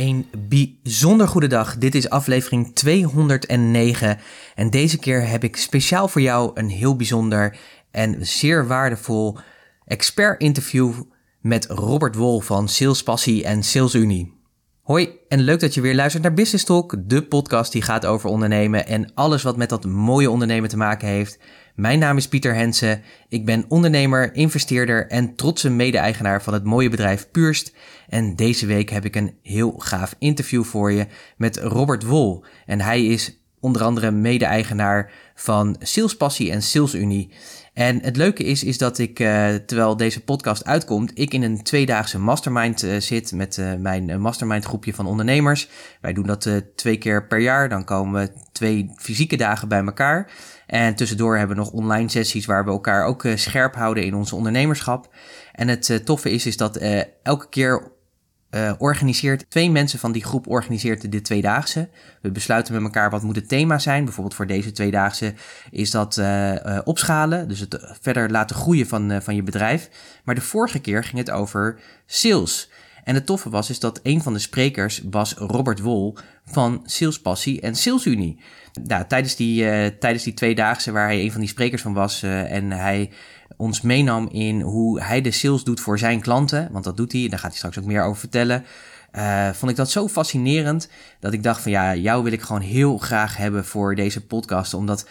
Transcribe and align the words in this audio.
Een 0.00 0.26
bijzonder 0.48 1.28
goede 1.28 1.46
dag. 1.46 1.78
Dit 1.78 1.94
is 1.94 2.08
aflevering 2.08 2.74
209. 2.74 4.18
En 4.54 4.70
deze 4.70 4.98
keer 4.98 5.28
heb 5.28 5.44
ik 5.44 5.56
speciaal 5.56 6.08
voor 6.08 6.20
jou 6.20 6.50
een 6.54 6.68
heel 6.68 6.96
bijzonder 6.96 7.56
en 7.90 8.26
zeer 8.26 8.66
waardevol 8.66 9.38
expert-interview 9.84 10.92
met 11.40 11.66
Robert 11.66 12.14
Wol 12.14 12.40
van 12.40 12.68
Sales 12.68 13.02
Passie 13.02 13.44
en 13.44 13.62
Sales 13.62 13.94
Unie. 13.94 14.32
Hoi 14.82 15.10
en 15.28 15.40
leuk 15.40 15.60
dat 15.60 15.74
je 15.74 15.80
weer 15.80 15.94
luistert 15.94 16.22
naar 16.22 16.34
Business 16.34 16.64
Talk, 16.64 16.96
de 16.98 17.22
podcast 17.22 17.72
die 17.72 17.82
gaat 17.82 18.06
over 18.06 18.30
ondernemen 18.30 18.86
en 18.86 19.10
alles 19.14 19.42
wat 19.42 19.56
met 19.56 19.68
dat 19.68 19.84
mooie 19.84 20.30
ondernemen 20.30 20.68
te 20.68 20.76
maken 20.76 21.08
heeft. 21.08 21.38
Mijn 21.74 21.98
naam 21.98 22.16
is 22.16 22.28
Pieter 22.28 22.54
Hensen. 22.54 23.02
Ik 23.28 23.44
ben 23.44 23.64
ondernemer, 23.68 24.34
investeerder 24.34 25.06
en 25.06 25.34
trotse 25.34 25.70
mede-eigenaar 25.70 26.42
van 26.42 26.52
het 26.52 26.64
mooie 26.64 26.88
bedrijf 26.88 27.30
Purst. 27.30 27.72
En 28.08 28.36
deze 28.36 28.66
week 28.66 28.90
heb 28.90 29.04
ik 29.04 29.16
een 29.16 29.34
heel 29.42 29.74
gaaf 29.78 30.14
interview 30.18 30.64
voor 30.64 30.92
je 30.92 31.06
met 31.36 31.56
Robert 31.56 32.02
Wol. 32.02 32.44
En 32.66 32.80
hij 32.80 33.06
is 33.06 33.38
onder 33.60 33.82
andere 33.82 34.10
mede-eigenaar 34.10 35.10
van 35.34 35.76
Salespassie 35.78 36.50
en 36.50 36.62
Salesunie. 36.62 37.32
En 37.74 38.02
het 38.02 38.16
leuke 38.16 38.44
is, 38.44 38.64
is 38.64 38.78
dat 38.78 38.98
ik, 38.98 39.18
uh, 39.18 39.54
terwijl 39.54 39.96
deze 39.96 40.24
podcast 40.24 40.64
uitkomt, 40.64 41.10
ik 41.14 41.34
in 41.34 41.42
een 41.42 41.62
tweedaagse 41.62 42.18
mastermind 42.18 42.84
uh, 42.84 42.96
zit 43.00 43.32
met 43.32 43.56
uh, 43.56 43.74
mijn 43.74 44.20
mastermind 44.20 44.64
groepje 44.64 44.94
van 44.94 45.06
ondernemers. 45.06 45.68
Wij 46.00 46.12
doen 46.12 46.26
dat 46.26 46.62
twee 46.76 46.96
keer 46.96 47.26
per 47.26 47.38
jaar. 47.38 47.68
Dan 47.68 47.84
komen 47.84 48.20
we 48.20 48.32
twee 48.52 48.92
fysieke 48.96 49.36
dagen 49.36 49.68
bij 49.68 49.84
elkaar. 49.84 50.30
En 50.70 50.94
tussendoor 50.94 51.36
hebben 51.36 51.56
we 51.56 51.62
nog 51.62 51.72
online 51.72 52.08
sessies 52.08 52.46
waar 52.46 52.64
we 52.64 52.70
elkaar 52.70 53.04
ook 53.04 53.26
scherp 53.34 53.74
houden 53.74 54.04
in 54.04 54.14
onze 54.14 54.36
ondernemerschap. 54.36 55.14
En 55.52 55.68
het 55.68 56.00
toffe 56.04 56.30
is, 56.30 56.46
is 56.46 56.56
dat 56.56 56.76
elke 57.22 57.48
keer 57.48 57.92
organiseert, 58.78 59.50
twee 59.50 59.70
mensen 59.70 59.98
van 59.98 60.12
die 60.12 60.24
groep 60.24 60.46
organiseert 60.46 61.12
de 61.12 61.20
tweedaagse. 61.20 61.88
We 62.22 62.30
besluiten 62.30 62.74
met 62.74 62.82
elkaar 62.82 63.10
wat 63.10 63.22
moet 63.22 63.36
het 63.36 63.48
thema 63.48 63.78
zijn. 63.78 64.04
Bijvoorbeeld 64.04 64.34
voor 64.34 64.46
deze 64.46 64.72
tweedaagse 64.72 65.34
is 65.70 65.90
dat 65.90 66.22
opschalen, 66.84 67.48
dus 67.48 67.60
het 67.60 67.96
verder 68.00 68.30
laten 68.30 68.56
groeien 68.56 68.86
van, 68.86 69.22
van 69.22 69.34
je 69.34 69.42
bedrijf. 69.42 69.90
Maar 70.24 70.34
de 70.34 70.40
vorige 70.40 70.78
keer 70.78 71.04
ging 71.04 71.18
het 71.18 71.30
over 71.30 71.80
sales. 72.06 72.70
En 73.04 73.14
het 73.14 73.26
toffe 73.26 73.50
was 73.50 73.70
is 73.70 73.78
dat 73.78 74.00
een 74.02 74.22
van 74.22 74.32
de 74.32 74.38
sprekers 74.38 75.02
was 75.10 75.34
Robert 75.34 75.80
Wol 75.80 76.16
van 76.44 76.82
Salespassie 76.84 77.60
en 77.60 77.74
Salesunie. 77.74 78.40
Nou, 78.84 79.04
tijdens, 79.08 79.36
die, 79.36 79.64
tijdens 79.98 80.24
die 80.24 80.34
tweedaagse 80.34 80.92
waar 80.92 81.06
hij 81.06 81.20
een 81.20 81.32
van 81.32 81.40
die 81.40 81.48
sprekers 81.48 81.82
van 81.82 81.92
was 81.92 82.22
en 82.22 82.70
hij 82.70 83.10
ons 83.56 83.80
meenam 83.80 84.28
in 84.32 84.60
hoe 84.60 85.02
hij 85.02 85.20
de 85.20 85.30
sales 85.30 85.64
doet 85.64 85.80
voor 85.80 85.98
zijn 85.98 86.20
klanten. 86.20 86.68
Want 86.72 86.84
dat 86.84 86.96
doet 86.96 87.12
hij, 87.12 87.28
daar 87.28 87.38
gaat 87.38 87.50
hij 87.50 87.58
straks 87.58 87.78
ook 87.78 87.84
meer 87.84 88.02
over 88.02 88.20
vertellen. 88.20 88.64
Uh, 89.16 89.50
vond 89.50 89.70
ik 89.70 89.76
dat 89.76 89.90
zo 89.90 90.08
fascinerend 90.08 90.88
dat 91.20 91.32
ik 91.32 91.42
dacht 91.42 91.62
van 91.62 91.70
ja, 91.70 91.94
jou 91.94 92.22
wil 92.22 92.32
ik 92.32 92.42
gewoon 92.42 92.60
heel 92.60 92.98
graag 92.98 93.36
hebben 93.36 93.64
voor 93.64 93.94
deze 93.94 94.26
podcast. 94.26 94.74
Omdat 94.74 95.08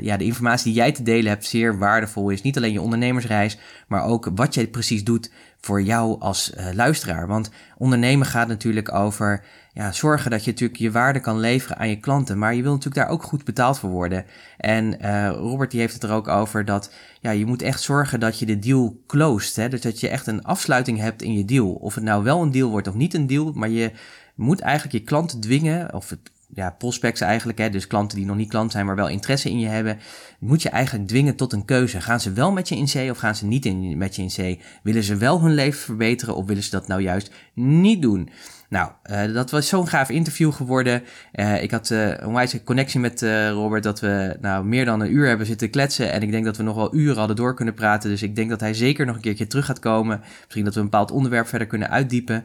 ja, 0.00 0.16
de 0.16 0.24
informatie 0.24 0.64
die 0.64 0.74
jij 0.74 0.92
te 0.92 1.02
delen 1.02 1.30
hebt 1.30 1.44
zeer 1.44 1.78
waardevol 1.78 2.30
is. 2.30 2.42
Niet 2.42 2.56
alleen 2.56 2.72
je 2.72 2.80
ondernemersreis, 2.80 3.58
maar 3.88 4.04
ook 4.04 4.30
wat 4.34 4.54
jij 4.54 4.66
precies 4.66 5.04
doet 5.04 5.30
voor 5.60 5.82
jou 5.82 6.20
als 6.20 6.52
luisteraar. 6.72 7.26
Want 7.26 7.50
ondernemen 7.76 8.26
gaat 8.26 8.48
natuurlijk 8.48 8.94
over 8.94 9.44
ja, 9.74 9.92
zorgen 9.92 10.30
dat 10.30 10.44
je 10.44 10.50
natuurlijk 10.50 10.78
je 10.78 10.90
waarde 10.90 11.20
kan 11.20 11.38
leveren 11.38 11.78
aan 11.78 11.88
je 11.88 12.00
klanten. 12.00 12.38
Maar 12.38 12.54
je 12.54 12.62
wil 12.62 12.72
natuurlijk 12.72 13.04
daar 13.04 13.14
ook 13.14 13.22
goed 13.22 13.44
betaald 13.44 13.78
voor 13.78 13.90
worden. 13.90 14.24
En 14.56 15.04
uh, 15.04 15.28
Robert 15.28 15.70
die 15.70 15.80
heeft 15.80 15.94
het 15.94 16.02
er 16.02 16.10
ook 16.10 16.28
over 16.28 16.64
dat 16.64 16.92
ja, 17.20 17.30
je 17.30 17.46
moet 17.46 17.62
echt 17.62 17.80
zorgen 17.80 18.20
dat 18.20 18.38
je 18.38 18.46
de 18.46 18.58
deal 18.58 19.02
closed. 19.06 19.56
Hè? 19.56 19.68
Dus 19.68 19.80
dat 19.80 20.00
je 20.00 20.08
echt 20.08 20.26
een 20.26 20.44
afsluiting 20.44 20.98
hebt 20.98 21.22
in 21.22 21.32
je 21.32 21.44
deal. 21.44 21.72
Of 21.72 21.94
het 21.94 22.04
nou 22.04 22.24
wel 22.24 22.42
een 22.42 22.50
deal 22.50 22.70
wordt 22.70 22.88
of 22.88 22.94
niet 22.94 23.14
een 23.14 23.26
deal. 23.26 23.52
Maar 23.54 23.68
je 23.68 23.90
moet 24.34 24.60
eigenlijk 24.60 24.92
je 24.98 25.04
klanten 25.04 25.40
dwingen, 25.40 25.94
of 25.94 26.10
het 26.10 26.30
ja, 26.54 26.70
prospects 26.70 27.20
eigenlijk, 27.20 27.58
hè, 27.58 27.70
dus 27.70 27.86
klanten 27.86 28.18
die 28.18 28.26
nog 28.26 28.36
niet 28.36 28.48
klant 28.48 28.72
zijn, 28.72 28.86
maar 28.86 28.96
wel 28.96 29.08
interesse 29.08 29.50
in 29.50 29.58
je 29.58 29.66
hebben, 29.66 29.98
moet 30.38 30.62
je 30.62 30.68
eigenlijk 30.68 31.08
dwingen 31.08 31.36
tot 31.36 31.52
een 31.52 31.64
keuze. 31.64 32.00
Gaan 32.00 32.20
ze 32.20 32.32
wel 32.32 32.52
met 32.52 32.68
je 32.68 32.76
in 32.76 32.88
zee 32.88 33.10
of 33.10 33.18
gaan 33.18 33.34
ze 33.34 33.46
niet 33.46 33.66
in, 33.66 33.98
met 33.98 34.16
je 34.16 34.22
in 34.22 34.30
zee? 34.30 34.60
Willen 34.82 35.02
ze 35.02 35.16
wel 35.16 35.40
hun 35.40 35.54
leven 35.54 35.80
verbeteren 35.80 36.36
of 36.36 36.46
willen 36.46 36.62
ze 36.62 36.70
dat 36.70 36.86
nou 36.86 37.00
juist 37.02 37.32
niet 37.54 38.02
doen? 38.02 38.30
Nou, 38.72 38.90
uh, 39.10 39.34
dat 39.34 39.50
was 39.50 39.68
zo'n 39.68 39.88
gaaf 39.88 40.10
interview 40.10 40.52
geworden. 40.52 41.02
Uh, 41.34 41.62
ik 41.62 41.70
had 41.70 41.90
uh, 41.90 42.16
een 42.16 42.32
wijze 42.32 42.64
connectie 42.64 43.00
met 43.00 43.22
Robert 43.50 43.82
dat 43.82 44.00
we 44.00 44.36
nou, 44.40 44.64
meer 44.64 44.84
dan 44.84 45.00
een 45.00 45.12
uur 45.12 45.28
hebben 45.28 45.46
zitten 45.46 45.70
kletsen. 45.70 46.12
En 46.12 46.22
ik 46.22 46.30
denk 46.30 46.44
dat 46.44 46.56
we 46.56 46.62
nog 46.62 46.76
wel 46.76 46.94
uren 46.94 47.16
hadden 47.16 47.36
door 47.36 47.54
kunnen 47.54 47.74
praten. 47.74 48.10
Dus 48.10 48.22
ik 48.22 48.36
denk 48.36 48.50
dat 48.50 48.60
hij 48.60 48.74
zeker 48.74 49.06
nog 49.06 49.14
een 49.14 49.20
keertje 49.20 49.46
terug 49.46 49.66
gaat 49.66 49.78
komen. 49.78 50.20
Misschien 50.44 50.64
dat 50.64 50.74
we 50.74 50.80
een 50.80 50.86
bepaald 50.90 51.10
onderwerp 51.10 51.46
verder 51.46 51.66
kunnen 51.66 51.90
uitdiepen. 51.90 52.44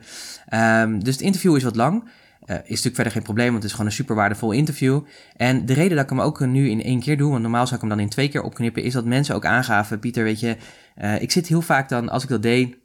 Um, 0.54 1.04
dus 1.04 1.14
het 1.14 1.24
interview 1.24 1.56
is 1.56 1.64
wat 1.64 1.76
lang. 1.76 2.04
Is 2.48 2.56
natuurlijk 2.58 2.96
verder 2.96 3.14
geen 3.14 3.24
probleem, 3.24 3.48
want 3.48 3.58
het 3.58 3.66
is 3.66 3.72
gewoon 3.72 3.86
een 3.88 3.96
super 3.96 4.16
waardevol 4.16 4.52
interview. 4.52 5.02
En 5.36 5.66
de 5.66 5.74
reden 5.74 5.96
dat 5.96 6.04
ik 6.04 6.10
hem 6.10 6.22
ook 6.22 6.40
nu 6.40 6.70
in 6.70 6.84
één 6.84 7.00
keer 7.00 7.18
doe, 7.18 7.30
want 7.30 7.42
normaal 7.42 7.66
zou 7.66 7.76
ik 7.76 7.82
hem 7.82 7.90
dan 7.90 8.00
in 8.00 8.10
twee 8.10 8.30
keer 8.30 8.42
opknippen, 8.42 8.84
is 8.84 8.94
dat 8.94 9.06
mensen 9.06 9.36
ook 9.36 9.46
aangaven, 9.46 10.00
Pieter, 10.00 10.24
weet 10.24 10.40
je, 10.40 10.58
ik 11.20 11.32
zit 11.32 11.48
heel 11.48 11.62
vaak 11.62 11.90
dan, 11.90 12.10
als 12.10 12.24
ik 12.24 12.30
dat 12.30 12.42
deed, 12.42 12.78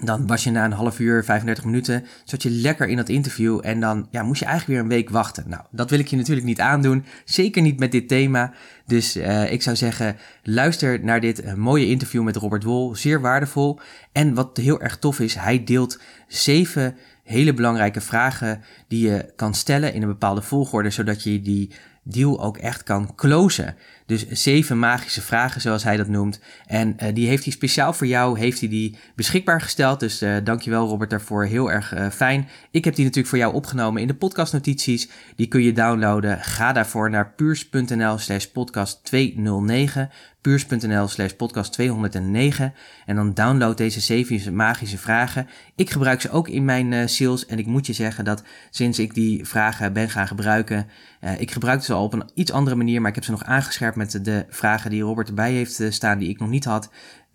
dan 0.00 0.26
was 0.26 0.44
je 0.44 0.50
na 0.50 0.64
een 0.64 0.72
half 0.72 0.98
uur, 0.98 1.24
35 1.24 1.64
minuten, 1.64 2.06
zat 2.24 2.42
je 2.42 2.50
lekker 2.50 2.88
in 2.88 2.96
dat 2.96 3.08
interview 3.08 3.60
en 3.62 3.80
dan 3.80 4.08
ja, 4.10 4.22
moest 4.22 4.40
je 4.40 4.46
eigenlijk 4.46 4.74
weer 4.74 4.90
een 4.90 4.96
week 4.96 5.10
wachten. 5.10 5.44
Nou, 5.46 5.62
dat 5.70 5.90
wil 5.90 5.98
ik 5.98 6.06
je 6.06 6.16
natuurlijk 6.16 6.46
niet 6.46 6.60
aandoen, 6.60 7.04
zeker 7.24 7.62
niet 7.62 7.78
met 7.78 7.92
dit 7.92 8.08
thema. 8.08 8.52
Dus 8.86 9.16
uh, 9.16 9.52
ik 9.52 9.62
zou 9.62 9.76
zeggen, 9.76 10.16
luister 10.42 11.04
naar 11.04 11.20
dit 11.20 11.56
mooie 11.56 11.86
interview 11.86 12.22
met 12.22 12.36
Robert 12.36 12.62
Wol, 12.62 12.94
zeer 12.94 13.20
waardevol. 13.20 13.80
En 14.12 14.34
wat 14.34 14.56
heel 14.56 14.80
erg 14.80 14.98
tof 14.98 15.20
is, 15.20 15.34
hij 15.34 15.64
deelt 15.64 16.00
zeven 16.28 16.96
hele 17.22 17.54
belangrijke 17.54 18.00
vragen 18.00 18.62
die 18.88 19.08
je 19.08 19.32
kan 19.36 19.54
stellen 19.54 19.94
in 19.94 20.02
een 20.02 20.08
bepaalde 20.08 20.42
volgorde, 20.42 20.90
zodat 20.90 21.22
je 21.22 21.42
die 21.42 21.70
deal 22.10 22.42
ook 22.42 22.56
echt 22.56 22.82
kan 22.82 23.14
closen. 23.14 23.76
Dus 24.06 24.28
zeven 24.28 24.78
magische 24.78 25.22
vragen, 25.22 25.60
zoals 25.60 25.82
hij 25.82 25.96
dat 25.96 26.08
noemt. 26.08 26.40
En 26.66 26.96
uh, 27.02 27.14
die 27.14 27.28
heeft 27.28 27.44
hij 27.44 27.52
speciaal 27.52 27.92
voor 27.92 28.06
jou, 28.06 28.38
heeft 28.38 28.60
hij 28.60 28.68
die 28.68 28.96
beschikbaar 29.14 29.60
gesteld. 29.60 30.00
Dus 30.00 30.22
uh, 30.22 30.36
dankjewel 30.44 30.88
Robert 30.88 31.10
daarvoor, 31.10 31.44
heel 31.44 31.72
erg 31.72 31.94
uh, 31.94 32.08
fijn. 32.10 32.48
Ik 32.70 32.84
heb 32.84 32.94
die 32.94 33.04
natuurlijk 33.04 33.28
voor 33.28 33.38
jou 33.38 33.54
opgenomen 33.54 34.02
in 34.02 34.08
de 34.08 34.14
podcastnotities. 34.14 35.08
Die 35.36 35.46
kun 35.46 35.62
je 35.62 35.72
downloaden. 35.72 36.40
Ga 36.40 36.72
daarvoor 36.72 37.10
naar 37.10 37.32
puurs.nl 37.32 38.18
slash 38.18 38.44
podcast 38.44 39.04
209 39.04 40.10
puurs.nl 40.40 41.08
slash 41.08 41.32
podcast 41.32 41.72
209 41.72 42.74
en 43.06 43.16
dan 43.16 43.34
download 43.34 43.76
deze 43.76 44.00
zeven 44.00 44.54
magische 44.54 44.98
vragen. 44.98 45.48
Ik 45.76 45.90
gebruik 45.90 46.20
ze 46.20 46.30
ook 46.30 46.48
in 46.48 46.64
mijn 46.64 47.08
sales 47.08 47.46
en 47.46 47.58
ik 47.58 47.66
moet 47.66 47.86
je 47.86 47.92
zeggen 47.92 48.24
dat 48.24 48.42
sinds 48.70 48.98
ik 48.98 49.14
die 49.14 49.44
vragen 49.44 49.92
ben 49.92 50.10
gaan 50.10 50.26
gebruiken, 50.26 50.86
uh, 51.20 51.40
ik 51.40 51.50
gebruik 51.50 51.82
ze 51.82 51.92
al 51.92 52.04
op 52.04 52.12
een 52.12 52.30
iets 52.34 52.52
andere 52.52 52.76
manier, 52.76 53.00
maar 53.00 53.08
ik 53.08 53.14
heb 53.14 53.24
ze 53.24 53.30
nog 53.30 53.44
aangescherpt 53.44 53.96
met 53.96 54.24
de 54.24 54.46
vragen 54.48 54.90
die 54.90 55.02
Robert 55.02 55.28
erbij 55.28 55.52
heeft 55.52 55.80
uh, 55.80 55.90
staan 55.90 56.18
die 56.18 56.28
ik 56.28 56.38
nog 56.38 56.48
niet 56.48 56.64
had. 56.64 56.90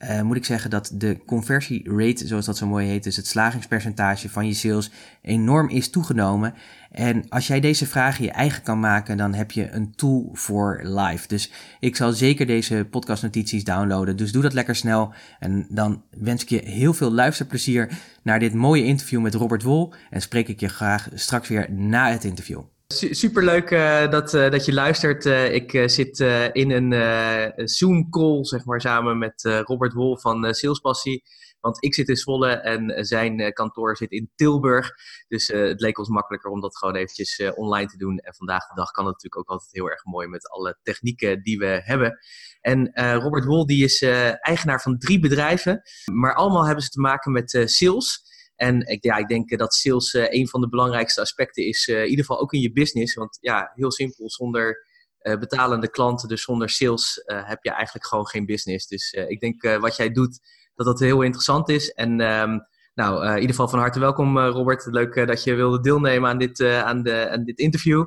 Uh, 0.09 0.21
moet 0.21 0.35
ik 0.35 0.45
zeggen 0.45 0.69
dat 0.69 0.91
de 0.93 1.19
conversierate, 1.25 2.27
zoals 2.27 2.45
dat 2.45 2.57
zo 2.57 2.67
mooi 2.67 2.87
heet, 2.87 3.03
dus 3.03 3.15
het 3.15 3.27
slagingspercentage 3.27 4.29
van 4.29 4.47
je 4.47 4.53
sales, 4.53 4.91
enorm 5.21 5.69
is 5.69 5.89
toegenomen. 5.89 6.53
En 6.91 7.29
als 7.29 7.47
jij 7.47 7.59
deze 7.59 7.85
vragen 7.85 8.23
je 8.23 8.31
eigen 8.31 8.63
kan 8.63 8.79
maken, 8.79 9.17
dan 9.17 9.33
heb 9.33 9.51
je 9.51 9.71
een 9.71 9.95
tool 9.95 10.29
voor 10.33 10.79
live. 10.83 11.27
Dus 11.27 11.51
ik 11.79 11.95
zal 11.95 12.11
zeker 12.11 12.45
deze 12.45 12.87
podcastnotities 12.89 13.63
downloaden. 13.63 14.17
Dus 14.17 14.31
doe 14.31 14.41
dat 14.41 14.53
lekker 14.53 14.75
snel. 14.75 15.13
En 15.39 15.65
dan 15.69 16.03
wens 16.09 16.41
ik 16.41 16.49
je 16.49 16.61
heel 16.65 16.93
veel 16.93 17.11
luisterplezier 17.11 17.89
naar 18.23 18.39
dit 18.39 18.53
mooie 18.53 18.83
interview 18.83 19.21
met 19.21 19.33
Robert 19.33 19.63
Wol. 19.63 19.93
En 20.09 20.21
spreek 20.21 20.47
ik 20.47 20.59
je 20.59 20.69
graag 20.69 21.09
straks 21.13 21.47
weer 21.47 21.71
na 21.71 22.11
het 22.11 22.23
interview. 22.23 22.61
Superleuk 22.93 23.71
uh, 23.71 24.09
dat, 24.09 24.33
uh, 24.33 24.49
dat 24.49 24.65
je 24.65 24.73
luistert. 24.73 25.25
Uh, 25.25 25.53
ik 25.53 25.83
zit 25.85 26.19
in 26.53 26.71
een 26.71 27.67
Zoom-call, 27.69 28.45
zeg 28.45 28.65
maar, 28.65 28.81
samen 28.81 29.17
met 29.17 29.61
Robert 29.65 29.93
Wol 29.93 30.17
van 30.17 30.53
Salespassie. 30.53 31.23
Want 31.59 31.83
ik 31.83 31.93
zit 31.93 32.09
in 32.09 32.15
Zwolle 32.15 32.49
en 32.49 33.05
zijn 33.05 33.53
kantoor 33.53 33.97
zit 33.97 34.11
in 34.11 34.31
Tilburg. 34.35 34.91
Dus 35.27 35.47
het 35.47 35.81
leek 35.81 35.97
ons 35.97 36.09
makkelijker 36.09 36.51
om 36.51 36.61
dat 36.61 36.77
gewoon 36.77 36.95
eventjes 36.95 37.51
online 37.55 37.87
te 37.87 37.97
doen. 37.97 38.17
En 38.17 38.35
vandaag 38.35 38.67
de 38.67 38.75
dag 38.75 38.91
kan 38.91 39.05
het 39.05 39.13
natuurlijk 39.13 39.41
ook 39.41 39.49
altijd 39.49 39.73
heel 39.73 39.89
erg 39.89 40.05
mooi 40.05 40.27
met 40.27 40.49
alle 40.49 40.79
technieken 40.83 41.43
die 41.43 41.57
we 41.57 41.81
hebben. 41.83 42.19
En 42.61 42.91
Robert 43.19 43.45
Wol 43.45 43.65
die 43.65 43.83
is 43.83 44.01
eigenaar 44.39 44.81
van 44.81 44.97
drie 44.97 45.19
bedrijven. 45.19 45.81
Maar 46.13 46.35
allemaal 46.35 46.65
hebben 46.65 46.83
ze 46.83 46.89
te 46.89 47.01
maken 47.01 47.31
met 47.31 47.63
sales. 47.65 48.31
En 48.63 48.87
ik, 48.87 49.03
ja, 49.03 49.17
ik 49.17 49.27
denk 49.27 49.57
dat 49.57 49.73
sales 49.73 50.13
uh, 50.13 50.25
een 50.29 50.47
van 50.47 50.61
de 50.61 50.69
belangrijkste 50.69 51.21
aspecten 51.21 51.65
is, 51.65 51.87
uh, 51.87 51.97
in 51.97 52.09
ieder 52.09 52.25
geval 52.25 52.41
ook 52.41 52.53
in 52.53 52.59
je 52.59 52.71
business. 52.71 53.13
Want 53.15 53.37
ja, 53.41 53.71
heel 53.75 53.91
simpel, 53.91 54.29
zonder 54.29 54.91
betalende 55.39 55.89
klanten. 55.89 56.27
Dus 56.27 56.41
zonder 56.41 56.69
sales 56.69 57.21
heb 57.25 57.63
je 57.63 57.71
eigenlijk 57.71 58.05
gewoon 58.05 58.27
geen 58.27 58.45
business. 58.45 58.87
Dus 58.87 59.13
ik 59.13 59.39
denk 59.39 59.79
wat 59.79 59.95
jij 59.95 60.09
doet, 60.09 60.39
dat 60.75 60.85
dat 60.85 60.99
heel 60.99 61.21
interessant 61.21 61.69
is. 61.69 61.91
En 61.91 62.21
ehm, 62.21 62.57
nou, 62.93 63.25
in 63.25 63.33
ieder 63.33 63.49
geval 63.49 63.67
van 63.67 63.79
harte 63.79 63.99
welkom 63.99 64.39
Robert. 64.39 64.85
Leuk 64.85 65.27
dat 65.27 65.43
je 65.43 65.53
wilde 65.53 65.79
deelnemen 65.79 66.29
aan 66.29 66.37
dit, 66.37 66.63
aan 66.63 67.03
de, 67.03 67.29
aan 67.29 67.43
dit 67.43 67.59
interview. 67.59 68.05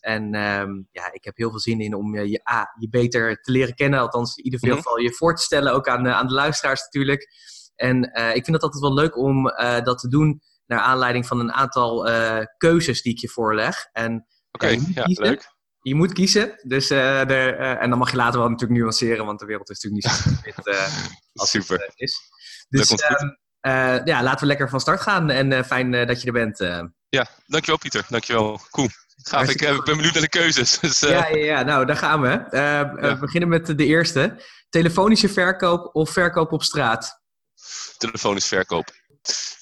En 0.00 0.34
um, 0.34 0.88
ja, 0.90 1.12
ik 1.12 1.24
heb 1.24 1.36
heel 1.36 1.50
veel 1.50 1.60
zin 1.60 1.80
in 1.80 1.94
om 1.94 2.16
je, 2.16 2.48
A, 2.50 2.74
je 2.78 2.88
beter 2.88 3.40
te 3.40 3.52
leren 3.52 3.74
kennen. 3.74 4.00
Althans, 4.00 4.36
in 4.36 4.44
ieder 4.44 4.60
geval 4.60 4.94
mhm. 4.94 5.02
je 5.02 5.12
voor 5.12 5.34
te 5.36 5.42
stellen, 5.42 5.72
ook 5.72 5.88
aan, 5.88 6.08
aan 6.08 6.26
de 6.26 6.34
luisteraars 6.34 6.82
natuurlijk. 6.82 7.28
En 7.80 8.02
ik 8.34 8.44
vind 8.44 8.52
het 8.52 8.62
altijd 8.62 8.82
wel 8.82 8.94
leuk 8.94 9.16
om 9.16 9.44
dat 9.84 9.98
te 9.98 10.08
doen 10.08 10.42
naar 10.70 10.80
aanleiding 10.80 11.26
van 11.26 11.40
een 11.40 11.52
aantal 11.52 12.08
uh, 12.08 12.38
keuzes 12.56 13.02
die 13.02 13.12
ik 13.12 13.18
je 13.18 13.28
voorleg. 13.28 13.86
En, 13.92 14.26
Oké, 14.52 14.66
ja, 14.66 15.04
leuk. 15.06 15.58
Je 15.82 15.94
moet 15.94 16.12
kiezen. 16.12 16.60
Dus, 16.62 16.88
de, 16.88 17.56
en 17.80 17.90
dan 17.90 17.98
mag 17.98 18.10
je 18.10 18.16
later 18.16 18.40
wel 18.40 18.48
natuurlijk 18.48 18.80
nuanceren, 18.80 19.26
want 19.26 19.38
de 19.38 19.46
wereld 19.46 19.70
is 19.70 19.82
natuurlijk 19.82 20.04
niet 20.04 20.34
zo 20.34 20.40
fit 20.42 20.76
als 21.40 21.50
Super. 21.50 21.78
het 21.78 21.92
is. 21.94 22.18
Dus 22.68 22.90
ehm, 22.90 24.06
ja, 24.08 24.22
laten 24.22 24.40
we 24.40 24.46
lekker 24.46 24.68
van 24.68 24.80
start 24.80 25.00
gaan. 25.00 25.30
En 25.30 25.64
fijn 25.64 26.06
dat 26.06 26.20
je 26.20 26.26
er 26.26 26.32
bent. 26.32 26.58
Ja, 27.08 27.26
dankjewel 27.46 27.78
Pieter. 27.78 28.06
Dankjewel. 28.08 28.60
Cool. 28.70 28.88
Gaaf, 29.22 29.48
ik 29.48 29.58
ben 29.84 29.96
benieuwd 29.96 30.12
naar 30.12 30.22
de 30.22 30.28
keuzes. 30.28 30.78
Dus, 30.80 31.00
ja, 31.00 31.28
ja, 31.28 31.36
ja, 31.36 31.62
nou 31.62 31.86
daar 31.86 31.96
gaan 31.96 32.20
we. 32.20 32.44
We 33.00 33.16
beginnen 33.20 33.48
met 33.48 33.66
de 33.66 33.86
eerste. 33.86 34.42
Telefonische 34.68 35.28
verkoop 35.28 35.94
of 35.94 36.10
verkoop 36.10 36.52
op 36.52 36.62
straat? 36.62 37.19
Telefonisch 38.00 38.46
verkoop 38.46 38.98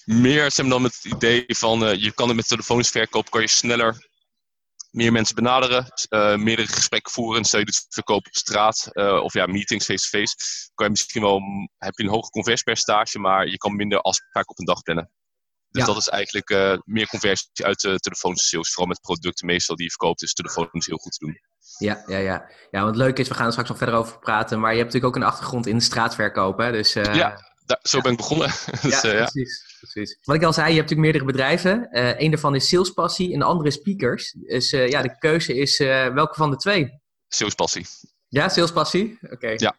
meer 0.05 0.50
zeg 0.50 0.67
dan 0.67 0.82
met 0.82 0.94
het 0.94 1.12
idee 1.12 1.44
van 1.46 1.82
uh, 1.82 1.94
je 1.94 2.12
kan 2.12 2.26
het 2.26 2.37
met 2.37 2.49
telefonisch 2.49 2.90
verkoop 2.90 3.31
kan 3.31 3.40
je 3.40 3.49
sneller 3.49 4.06
meer 4.90 5.12
mensen 5.12 5.35
benaderen, 5.35 5.87
uh, 6.11 6.37
meerdere 6.37 6.69
gesprekken 6.69 7.12
voeren. 7.12 7.44
Stel 7.44 7.58
je 7.58 7.64
doet 7.64 7.87
verkoop 7.88 8.26
op 8.26 8.35
straat 8.35 8.88
uh, 8.93 9.23
of 9.23 9.32
ja, 9.32 9.46
meetings 9.46 9.85
face-to-face, 9.85 10.37
kan 10.75 10.87
je 10.87 10.93
misschien 10.93 11.23
wel 11.23 11.40
heb 11.79 11.94
je 11.99 12.02
een 12.02 12.11
hoger 12.11 12.31
conversiepercentage, 12.31 13.19
maar 13.19 13.49
je 13.49 13.56
kan 13.56 13.76
minder 13.76 14.00
afspraken 14.00 14.50
op 14.50 14.58
een 14.58 14.64
dag 14.64 14.82
plannen. 14.82 15.11
Dus 15.70 15.84
dat 15.84 15.96
is 15.96 16.08
eigenlijk 16.08 16.50
uh, 16.50 16.79
meer 16.84 17.06
conversie 17.06 17.49
uit 17.55 17.81
de 17.81 17.99
telefonische 17.99 18.49
sales. 18.49 18.69
Vooral 18.69 18.88
met 18.88 19.00
producten 19.00 19.46
meestal 19.46 19.76
die 19.76 19.84
je 19.84 19.91
verkoopt, 19.91 20.23
is 20.23 20.32
telefonisch 20.32 20.87
heel 20.87 20.96
goed 20.96 21.12
te 21.12 21.25
doen. 21.25 21.41
Ja, 21.79 22.02
ja, 22.06 22.19
ja. 22.19 22.50
ja, 22.70 22.84
want 22.84 22.96
leuk 22.96 23.19
is, 23.19 23.29
we 23.29 23.34
gaan 23.34 23.46
er 23.46 23.50
straks 23.50 23.69
nog 23.69 23.79
verder 23.79 23.94
over 23.94 24.19
praten. 24.19 24.61
Maar 24.61 24.70
je 24.70 24.79
hebt 24.79 24.93
natuurlijk 24.93 25.17
ook 25.17 25.23
een 25.23 25.29
achtergrond 25.29 25.67
in 25.67 25.76
de 25.76 25.82
straatverkoop. 25.82 26.58
Hè? 26.58 26.73
Dus, 26.73 26.93
ja, 26.93 27.48
zo 27.82 28.00
ben 28.00 28.11
ik 28.11 28.17
begonnen. 28.17 28.49
dus, 28.82 29.00
ja, 29.00 29.11
precies 29.12 29.69
precies. 29.81 30.19
Wat 30.23 30.37
ik 30.37 30.43
al 30.43 30.53
zei, 30.53 30.69
je 30.69 30.76
hebt 30.76 30.91
natuurlijk 30.91 31.12
meerdere 31.12 31.32
bedrijven. 31.32 31.88
Uh, 31.93 32.20
een 32.20 32.31
daarvan 32.31 32.55
is 32.55 32.69
salespassie 32.69 33.32
en 33.32 33.38
de 33.38 33.44
andere 33.44 33.69
is 33.69 33.75
speakers. 33.75 34.32
Dus 34.32 34.73
uh, 34.73 34.88
ja, 34.88 35.03
de 35.03 35.19
keuze 35.19 35.55
is 35.55 35.79
welke 35.79 36.35
van 36.35 36.50
de 36.50 36.56
twee? 36.56 37.00
Salespassie. 37.29 37.87
Ja, 38.29 38.49
salespassie? 38.49 39.19
Oké. 39.31 39.55
Ja. 39.56 39.76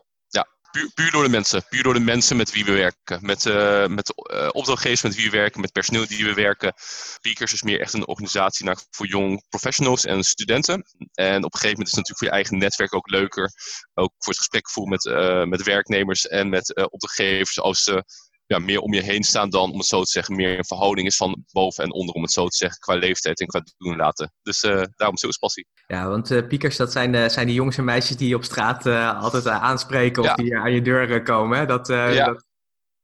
Puur, 0.71 1.12
door 1.12 1.24
de 1.24 1.30
mensen. 1.30 1.63
Puur 1.69 1.83
door 1.83 1.94
de 1.94 2.00
mensen 2.00 2.38
met 2.38 2.51
wie 2.51 2.66
we 2.66 2.71
werken. 2.71 3.25
Met, 3.25 3.44
met 3.89 4.13
opdrachtgevers 4.54 5.01
met 5.01 5.16
wie 5.16 5.31
we 5.31 5.38
werken, 5.38 5.62
met 5.62 5.71
personeel 5.71 6.07
die 6.07 6.25
we 6.25 6.33
werken. 6.33 6.74
Speakers 7.16 7.54
is 7.54 7.62
meer 7.62 7.80
echt 7.80 7.94
een 7.94 8.07
organisatie 8.07 8.66
naar, 8.66 8.77
voor 8.89 9.07
jong 9.07 9.44
professionals 9.50 10.06
en 10.06 10.24
studenten. 10.24 10.83
En 11.13 11.44
op 11.44 11.54
een 11.54 11.60
gegeven 11.60 11.77
moment 11.77 11.88
is 11.88 11.95
het 11.95 12.07
natuurlijk 12.07 12.18
voor 12.18 12.27
je 12.27 12.33
eigen 12.33 12.57
netwerk 12.57 12.95
ook 12.95 13.10
leuker. 13.10 13.51
Ook 13.94 14.13
voor 14.18 14.33
het 14.33 14.38
gesprek 14.38 14.69
voeren 14.69 15.00
met, 15.04 15.48
met 15.50 15.63
werknemers 15.63 16.27
en 16.27 16.50
met 16.50 16.75
opdrachtgevers 16.75 17.60
als 17.60 17.83
ze 17.83 18.04
ja, 18.50 18.60
meer 18.60 18.80
om 18.80 18.94
je 18.94 19.01
heen 19.01 19.24
staan 19.24 19.50
dan, 19.50 19.72
om 19.72 19.78
het 19.78 19.88
zo 19.88 20.04
te 20.04 20.10
zeggen, 20.10 20.36
meer 20.36 20.57
een 20.57 20.66
verhouding 20.66 21.07
is 21.07 21.16
van 21.16 21.44
boven 21.51 21.84
en 21.84 21.94
onder, 21.94 22.16
om 22.16 22.22
het 22.22 22.31
zo 22.31 22.48
te 22.48 22.56
zeggen, 22.56 22.80
qua 22.80 22.96
leeftijd 22.96 23.40
en 23.40 23.48
qua 23.48 23.63
doen 23.78 23.96
laten. 23.96 24.34
Dus 24.42 24.63
uh, 24.63 24.84
daarom 24.96 25.16
is 25.19 25.38
passie. 25.38 25.68
Ja, 25.88 26.07
want 26.07 26.31
uh, 26.31 26.48
piekers, 26.48 26.78
dat 26.78 26.92
zijn, 26.92 27.13
uh, 27.13 27.28
zijn 27.28 27.46
die 27.46 27.56
jongens 27.56 27.78
en 27.78 27.84
meisjes 27.84 28.18
die 28.18 28.28
je 28.28 28.36
op 28.36 28.44
straat 28.44 28.86
altijd 29.16 29.48
aanspreken 29.48 30.24
of 30.24 30.34
die 30.34 30.57
aan 30.57 30.72
je 30.72 30.81
deur 30.81 31.24
komen. 31.24 31.68
Dat, 31.68 31.88
ja. 31.88 32.25
Dat... 32.25 32.46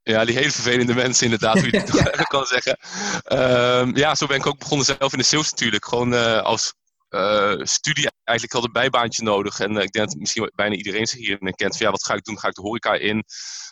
Ja, 0.01 0.25
die 0.25 0.35
hele 0.35 0.51
vervelende 0.51 0.93
mensen 0.93 1.23
inderdaad, 1.25 1.59
hoe 1.59 1.71
je 1.71 1.79
het 2.11 2.27
kan 2.27 2.45
zeggen. 2.45 2.77
Um, 3.79 3.95
ja, 3.95 4.15
zo 4.15 4.25
ben 4.25 4.37
ik 4.37 4.45
ook 4.45 4.59
begonnen 4.59 4.85
zelf 4.85 5.11
in 5.11 5.17
de 5.17 5.23
sales 5.23 5.51
natuurlijk. 5.51 5.85
Gewoon 5.85 6.43
als 6.43 6.73
studie 7.63 8.11
eigenlijk 8.23 8.57
had 8.57 8.63
een 8.63 8.81
bijbaantje 8.81 9.23
nodig. 9.23 9.59
En 9.59 9.71
uh, 9.71 9.81
ik 9.81 9.91
denk 9.91 10.07
dat 10.07 10.19
misschien 10.19 10.51
bijna 10.55 10.75
iedereen 10.75 11.07
zich 11.07 11.19
hierin 11.19 11.55
kent. 11.55 11.77
Van, 11.77 11.85
ja, 11.85 11.91
wat 11.91 12.05
ga 12.05 12.13
ik 12.13 12.23
doen? 12.23 12.39
Ga 12.39 12.47
ik 12.47 12.53
de 12.53 12.61
horeca 12.61 12.93
in? 12.93 13.23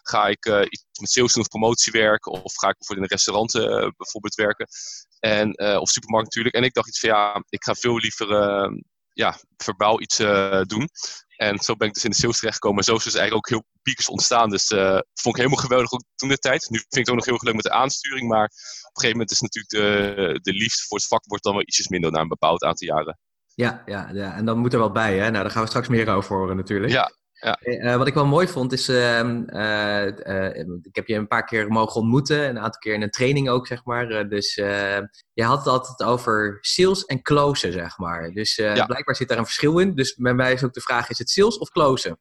Ga 0.04 0.28
ik 0.28 0.46
uh, 0.46 0.62
iets 0.62 0.86
met 1.00 1.10
sales 1.10 1.34
doen 1.34 1.44
of 1.44 1.50
promotie 1.50 1.92
werken? 1.92 2.32
Of 2.32 2.54
ga 2.56 2.70
ik 2.70 2.78
bijvoorbeeld 2.78 2.98
in 2.98 3.04
een 3.04 3.18
restaurant 3.18 3.52
bijvoorbeeld 3.98 4.36
werken? 4.36 4.68
En, 5.20 5.80
of 5.80 5.90
supermarkt 5.90 6.26
natuurlijk. 6.26 6.56
En 6.56 6.64
ik 6.64 6.74
dacht 6.74 6.88
iets 6.88 7.00
van 7.00 7.10
ja, 7.10 7.44
ik 7.50 7.64
ga 7.64 7.74
veel 7.74 7.98
liever 7.98 8.28
ja, 9.14 9.38
verbaal 9.58 10.02
iets 10.02 10.18
doen. 10.68 10.90
En 11.36 11.60
zo 11.60 11.76
ben 11.76 11.88
ik 11.88 11.94
dus 11.94 12.04
in 12.04 12.10
de 12.10 12.16
sales 12.16 12.38
terechtgekomen. 12.38 12.78
En 12.78 12.84
zo 12.84 12.96
is 12.96 13.04
dus 13.04 13.14
eigenlijk 13.14 13.52
ook 13.52 13.58
heel 13.58 13.70
piekers 13.82 14.10
ontstaan. 14.10 14.50
Dus 14.50 14.72
uh, 14.72 15.00
vond 15.14 15.36
ik 15.36 15.42
helemaal 15.42 15.64
geweldig 15.64 15.92
ook 15.92 16.04
toen 16.16 16.30
de 16.30 16.38
tijd. 16.38 16.70
Nu 16.70 16.78
vind 16.78 16.96
ik 16.96 17.00
het 17.00 17.10
ook 17.10 17.16
nog 17.16 17.26
heel 17.26 17.38
leuk 17.40 17.54
met 17.54 17.64
de 17.64 17.72
aansturing. 17.72 18.28
Maar 18.28 18.46
op 18.46 18.50
een 18.50 19.02
gegeven 19.02 19.12
moment 19.12 19.32
is 19.32 19.42
natuurlijk 19.42 19.74
de, 19.74 20.40
de 20.42 20.54
liefde 20.54 20.84
voor 20.88 20.98
het 20.98 21.08
vak 21.08 21.26
wordt 21.26 21.44
dan 21.44 21.54
wel 21.54 21.62
ietsjes 21.62 21.88
minder 21.88 22.12
na 22.12 22.20
een 22.20 22.28
bepaald 22.28 22.64
aantal 22.64 22.88
jaren. 22.88 23.20
Ja, 23.56 23.84
ja, 23.86 24.10
ja, 24.14 24.36
en 24.36 24.46
dan 24.46 24.58
moet 24.58 24.74
er 24.74 24.80
wel 24.80 24.92
bij, 24.92 25.14
hè? 25.18 25.30
Nou, 25.30 25.44
daar 25.44 25.52
gaan 25.52 25.64
we 25.64 25.70
straks 25.70 25.88
meer 25.88 26.10
over 26.10 26.36
horen 26.36 26.56
natuurlijk. 26.56 26.92
Ja, 26.92 27.12
ja. 27.44 27.60
Uh, 27.62 27.96
wat 27.96 28.08
ik 28.08 28.14
wel 28.14 28.26
mooi 28.26 28.48
vond 28.48 28.74
is, 28.74 28.90
uh, 28.90 29.20
uh, 29.20 30.08
ik 30.82 30.96
heb 30.96 31.08
je 31.08 31.16
een 31.16 31.28
paar 31.28 31.46
keer 31.46 31.68
mogen 31.68 32.02
ontmoeten, 32.02 32.50
een 32.50 32.60
aantal 32.60 32.80
keer 32.80 32.94
in 32.94 33.02
een 33.02 33.10
training 33.10 33.50
ook, 33.50 33.68
zeg 33.68 33.86
maar. 33.86 34.30
dus 34.30 34.56
je 35.34 35.44
had 35.44 35.58
het 35.58 35.68
altijd 35.68 36.10
over 36.10 36.58
sales 36.62 37.06
en 37.06 37.22
closen, 37.22 37.72
zeg 37.72 37.98
maar. 37.98 38.32
Dus 38.32 38.56
blijkbaar 38.56 39.16
zit 39.16 39.28
daar 39.28 39.38
een 39.38 39.46
verschil 39.46 39.80
in. 39.80 39.96
Dus 39.96 40.16
bij 40.16 40.34
mij 40.34 40.54
is 40.54 40.64
ook 40.64 40.74
de 40.74 40.82
vraag, 40.82 41.10
is 41.10 41.18
het 41.18 41.30
sales 41.30 41.58
of 41.58 41.70
closen? 41.70 42.20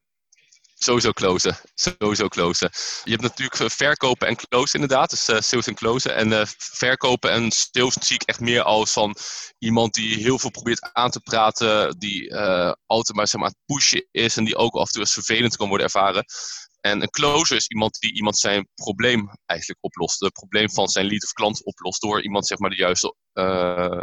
Sowieso 0.83 1.13
closen. 1.13 1.57
Sowieso 1.75 2.29
closen. 2.29 2.71
Je 3.05 3.11
hebt 3.11 3.23
natuurlijk 3.23 3.61
eh, 3.61 3.69
verkopen 3.69 4.29
en 4.29 4.37
closen 4.37 4.81
inderdaad. 4.81 5.11
Dus 5.11 5.29
uh, 5.29 5.41
sales 5.41 5.67
en 5.67 5.75
closen. 5.75 6.15
En 6.15 6.31
uh, 6.31 6.43
verkopen 6.59 7.31
en 7.31 7.51
sales 7.51 7.95
zie 8.01 8.17
ik 8.17 8.23
echt 8.23 8.41
meer 8.41 8.63
als 8.63 8.93
van 8.93 9.17
iemand 9.59 9.95
die 9.95 10.17
heel 10.17 10.39
veel 10.39 10.51
probeert 10.51 10.93
aan 10.93 11.11
te 11.11 11.21
praten. 11.21 11.99
Die 11.99 12.35
altijd 12.87 13.17
maar, 13.17 13.29
zeg 13.29 13.41
maar 13.41 13.51
aan 13.51 13.57
het 13.57 13.77
pushen 13.77 14.09
is. 14.11 14.37
En 14.37 14.45
die 14.45 14.57
ook 14.57 14.75
af 14.75 14.87
en 14.87 14.93
toe 14.93 15.01
als 15.01 15.13
vervelend 15.13 15.57
kan 15.57 15.69
worden 15.69 15.87
ervaren. 15.87 16.25
En 16.81 17.03
een 17.03 17.11
closer 17.11 17.57
is 17.57 17.67
iemand 17.67 17.99
die 18.01 18.15
iemand 18.15 18.39
zijn 18.39 18.69
probleem 18.75 19.31
eigenlijk 19.47 19.85
oplost. 19.85 20.21
Het 20.21 20.33
probleem 20.33 20.71
van 20.71 20.89
zijn 20.89 21.07
lead 21.07 21.25
of 21.25 21.33
klant 21.33 21.65
oplost. 21.65 22.01
Door 22.01 22.23
iemand 22.23 22.47
zeg 22.47 22.59
maar 22.59 22.71
de 22.71 22.77
juiste 22.77 23.15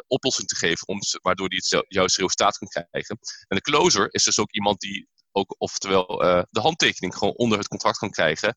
oplossing 0.07 0.47
te 0.47 0.55
geven. 0.55 0.87
Om, 0.87 0.99
waardoor 1.21 1.47
hij 1.47 1.57
het 1.61 1.85
juiste 1.87 2.21
resultaat 2.21 2.57
kan 2.57 2.67
krijgen. 2.67 3.19
En 3.48 3.55
de 3.55 3.62
closer 3.62 4.07
is 4.12 4.24
dus 4.24 4.39
ook 4.39 4.51
iemand 4.51 4.79
die 4.79 5.07
ook 5.31 5.55
oftewel 5.57 6.25
uh, 6.25 6.41
de 6.50 6.59
handtekening 6.59 7.15
gewoon 7.15 7.33
onder 7.33 7.57
het 7.57 7.67
contract 7.67 7.98
kan 7.98 8.09
krijgen. 8.09 8.55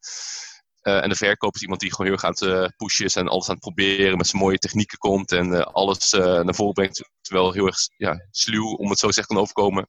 Uh, 0.83 1.03
en 1.03 1.09
de 1.09 1.15
verkoper 1.15 1.57
is 1.57 1.63
iemand 1.63 1.81
die 1.81 1.91
gewoon 1.91 2.07
heel 2.07 2.15
erg 2.15 2.25
aan 2.25 2.31
het 2.31 2.41
uh, 2.41 2.77
pushen 2.77 3.05
is 3.05 3.17
en 3.17 3.29
alles 3.29 3.49
aan 3.49 3.55
het 3.55 3.75
proberen 3.75 4.17
met 4.17 4.27
zijn 4.27 4.43
mooie 4.43 4.59
technieken 4.59 4.99
komt 4.99 5.33
en 5.33 5.73
alles 5.73 6.11
naar 6.11 6.55
voren 6.55 6.73
brengt. 6.73 7.11
Terwijl 7.21 7.53
heel 7.53 7.67
erg 7.67 7.79
ja, 7.97 8.27
sluw, 8.31 8.75
om 8.75 8.91
het 8.91 8.99
zo 8.99 9.07
te 9.07 9.13
zeggen, 9.13 9.35
kan 9.35 9.43
overkomen. 9.43 9.89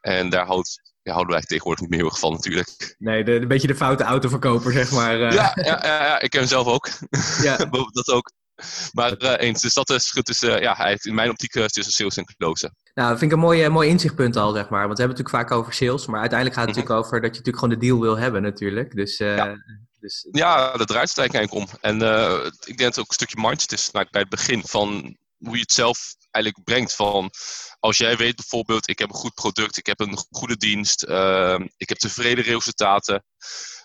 En 0.00 0.28
daar 0.30 0.46
houdt, 0.46 0.94
ja, 1.02 1.12
houden 1.12 1.34
wij 1.34 1.42
tegenwoordig 1.42 1.80
niet 1.80 1.90
meer 1.90 1.98
heel 1.98 2.08
erg 2.08 2.18
van 2.18 2.32
natuurlijk. 2.32 2.96
Nee, 2.98 3.24
de, 3.24 3.32
een 3.32 3.48
beetje 3.48 3.66
de 3.66 3.76
foute 3.76 4.04
autoverkoper, 4.04 4.72
zeg 4.72 4.90
maar. 4.90 5.18
Ja, 5.18 5.32
ja, 5.32 5.52
ja, 5.54 5.84
ja, 5.84 6.20
ik 6.20 6.30
ken 6.30 6.40
hem 6.40 6.48
zelf 6.48 6.66
ook. 6.66 6.88
Ja. 7.42 7.56
dat 7.92 8.08
ook. 8.08 8.32
Maar 8.92 9.16
eens, 9.36 9.60
dus 9.60 9.74
dat 9.74 9.90
is 9.90 10.10
goed. 10.10 10.26
Dus 10.26 10.40
ja, 10.40 10.86
in 11.02 11.14
mijn 11.14 11.30
optiek 11.30 11.52
tussen 11.52 11.92
sales 11.92 12.16
en 12.16 12.24
closen. 12.24 12.76
Nou, 12.94 13.08
dat 13.08 13.18
vind 13.18 13.30
ik 13.30 13.36
een 13.36 13.44
mooi, 13.44 13.68
mooi 13.68 13.88
inzichtpunt 13.88 14.36
al, 14.36 14.52
zeg 14.52 14.68
maar. 14.68 14.86
Want 14.86 14.98
we 14.98 15.04
hebben 15.04 15.16
het 15.16 15.26
natuurlijk 15.26 15.50
vaak 15.50 15.50
over 15.58 15.72
sales, 15.72 16.06
maar 16.06 16.20
uiteindelijk 16.20 16.58
gaat 16.58 16.68
het 16.68 16.76
mhm. 16.76 16.84
natuurlijk 16.84 17.06
over 17.06 17.20
dat 17.20 17.36
je 17.36 17.38
natuurlijk 17.38 17.64
gewoon 17.64 17.78
de 17.78 17.86
deal 17.86 18.00
wil 18.00 18.18
hebben, 18.18 18.42
natuurlijk. 18.42 18.94
Dus, 18.94 19.16
ja. 19.16 19.56
dus... 20.00 20.28
ja, 20.30 20.76
dat 20.76 20.88
draait 20.88 21.08
het 21.08 21.18
eigenlijk 21.18 21.52
om. 21.52 21.78
En 21.80 21.94
ik 22.64 22.76
denk 22.76 22.78
dat 22.78 22.86
het 22.86 22.98
ook 22.98 23.08
een 23.08 23.14
stukje 23.14 23.40
mindset 23.40 23.72
is 23.72 23.90
nou, 23.90 24.06
bij 24.10 24.20
het 24.20 24.30
begin 24.30 24.62
van 24.66 25.16
hoe 25.38 25.54
je 25.54 25.60
het 25.60 25.72
zelf 25.72 26.14
eigenlijk 26.30 26.64
brengt. 26.64 26.94
Van 26.94 27.30
als 27.80 27.98
jij 27.98 28.16
weet 28.16 28.36
bijvoorbeeld, 28.36 28.88
ik 28.88 28.98
heb 28.98 29.08
een 29.08 29.14
goed 29.14 29.34
product, 29.34 29.76
ik 29.76 29.86
heb 29.86 30.00
een 30.00 30.18
goede 30.30 30.56
dienst, 30.56 31.02
ik 31.76 31.88
heb 31.88 31.98
tevreden 31.98 32.44
resultaten 32.44 33.24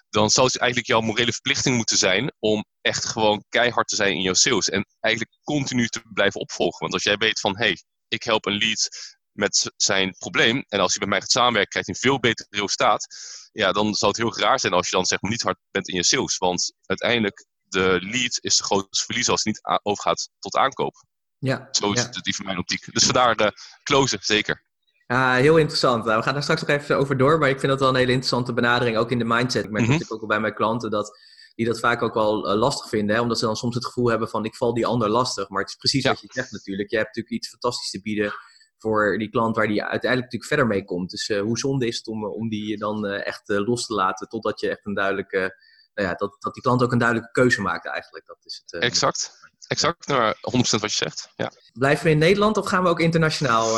dan 0.09 0.29
zou 0.29 0.47
het 0.47 0.57
eigenlijk 0.57 0.91
jouw 0.91 1.01
morele 1.01 1.31
verplichting 1.31 1.75
moeten 1.75 1.97
zijn 1.97 2.31
om 2.39 2.65
echt 2.81 3.05
gewoon 3.05 3.43
keihard 3.49 3.87
te 3.87 3.95
zijn 3.95 4.13
in 4.13 4.21
jouw 4.21 4.33
sales. 4.33 4.69
En 4.69 4.85
eigenlijk 4.99 5.35
continu 5.43 5.87
te 5.87 6.01
blijven 6.13 6.41
opvolgen. 6.41 6.79
Want 6.79 6.93
als 6.93 7.03
jij 7.03 7.17
weet 7.17 7.39
van, 7.39 7.57
hé, 7.57 7.63
hey, 7.63 7.77
ik 8.07 8.23
help 8.23 8.45
een 8.45 8.57
lead 8.57 8.89
met 9.31 9.71
zijn 9.75 10.15
probleem. 10.17 10.63
En 10.67 10.79
als 10.79 10.89
hij 10.89 10.99
bij 10.99 11.07
mij 11.07 11.19
gaat 11.19 11.31
samenwerken, 11.31 11.69
krijgt 11.69 11.87
hij 11.87 11.95
een 11.95 12.09
veel 12.09 12.19
beter 12.19 12.45
resultaat. 12.49 13.07
Ja, 13.51 13.71
dan 13.71 13.93
zou 13.93 14.11
het 14.11 14.21
heel 14.21 14.37
raar 14.37 14.59
zijn 14.59 14.73
als 14.73 14.89
je 14.89 14.95
dan 14.95 15.05
zeg 15.05 15.21
maar 15.21 15.31
niet 15.31 15.41
hard 15.41 15.57
bent 15.71 15.87
in 15.87 15.95
je 15.95 16.03
sales. 16.03 16.37
Want 16.37 16.73
uiteindelijk, 16.85 17.45
de 17.63 17.97
lead 18.01 18.37
is 18.41 18.57
de 18.57 18.63
grootste 18.63 19.05
verlies 19.05 19.29
als 19.29 19.43
het 19.43 19.53
niet 19.53 19.79
overgaat 19.83 20.29
tot 20.39 20.55
aankoop. 20.55 21.03
Ja, 21.37 21.67
Zo 21.71 21.91
is 21.91 22.01
het 22.01 22.23
die 22.23 22.35
van 22.35 22.45
mijn 22.45 22.57
optiek. 22.57 22.93
Dus 22.93 23.03
vandaar 23.03 23.35
de 23.35 23.53
closen, 23.83 24.19
zeker. 24.21 24.67
Ja, 25.13 25.35
heel 25.35 25.57
interessant. 25.57 26.05
Nou, 26.05 26.17
we 26.17 26.23
gaan 26.23 26.33
daar 26.33 26.43
straks 26.43 26.61
nog 26.61 26.69
even 26.69 26.97
over 26.97 27.17
door. 27.17 27.39
Maar 27.39 27.49
ik 27.49 27.59
vind 27.59 27.71
dat 27.71 27.79
wel 27.79 27.89
een 27.89 27.95
hele 27.95 28.11
interessante 28.11 28.53
benadering, 28.53 28.97
ook 28.97 29.11
in 29.11 29.17
de 29.17 29.25
mindset. 29.25 29.63
Ik 29.63 29.71
merk 29.71 29.85
mm 29.85 29.91
natuurlijk 29.91 30.21
ook 30.21 30.29
bij 30.29 30.39
mijn 30.39 30.53
klanten 30.53 30.89
dat 30.89 31.17
die 31.55 31.65
dat 31.65 31.79
vaak 31.79 32.01
ook 32.01 32.13
wel 32.13 32.49
eh, 32.49 32.57
lastig 32.57 32.89
vinden. 32.89 33.15
Hè? 33.15 33.21
Omdat 33.21 33.39
ze 33.39 33.45
dan 33.45 33.55
soms 33.55 33.75
het 33.75 33.85
gevoel 33.85 34.09
hebben 34.09 34.29
van 34.29 34.45
ik 34.45 34.55
val 34.55 34.73
die 34.73 34.85
ander 34.85 35.09
lastig. 35.09 35.49
Maar 35.49 35.61
het 35.61 35.69
is 35.69 35.75
precies 35.75 36.03
wat 36.05 36.21
je 36.21 36.27
zegt 36.31 36.51
natuurlijk. 36.51 36.89
Je 36.89 36.95
hebt 36.95 37.07
natuurlijk 37.07 37.35
iets 37.35 37.49
fantastisch 37.49 37.89
te 37.89 38.01
bieden 38.01 38.33
voor 38.77 39.17
die 39.17 39.29
klant 39.29 39.55
waar 39.55 39.67
die 39.67 39.81
uiteindelijk 39.81 40.21
natuurlijk 40.21 40.45
verder 40.45 40.67
mee 40.67 40.85
komt. 40.85 41.09
Dus 41.09 41.27
hoe 41.27 41.57
zonde 41.57 41.87
is 41.87 41.97
het 41.97 42.07
om, 42.07 42.25
om 42.25 42.49
die 42.49 42.77
dan 42.77 43.05
echt 43.05 43.41
los 43.45 43.85
te 43.85 43.93
laten 43.93 44.27
totdat 44.27 44.59
je 44.59 44.69
echt 44.69 44.85
een 44.85 44.93
duidelijke, 44.93 45.55
nou 45.93 46.07
ja, 46.07 46.13
dat, 46.13 46.35
dat 46.39 46.53
die 46.53 46.63
klant 46.63 46.83
ook 46.83 46.91
een 46.91 46.97
duidelijke 46.97 47.31
keuze 47.31 47.61
maakt 47.61 47.85
eigenlijk. 47.85 48.25
Dat 48.25 48.37
is 48.43 48.63
het, 48.65 48.81
exact, 48.81 49.31
exact, 49.67 50.07
nou, 50.07 50.33
100% 50.33 50.39
wat 50.59 50.81
je 50.81 50.89
zegt. 50.89 51.29
Ja. 51.35 51.51
Blijven 51.73 52.05
we 52.05 52.11
in 52.11 52.17
Nederland 52.17 52.57
of 52.57 52.67
gaan 52.67 52.83
we 52.83 52.89
ook 52.89 52.99
internationaal? 52.99 53.77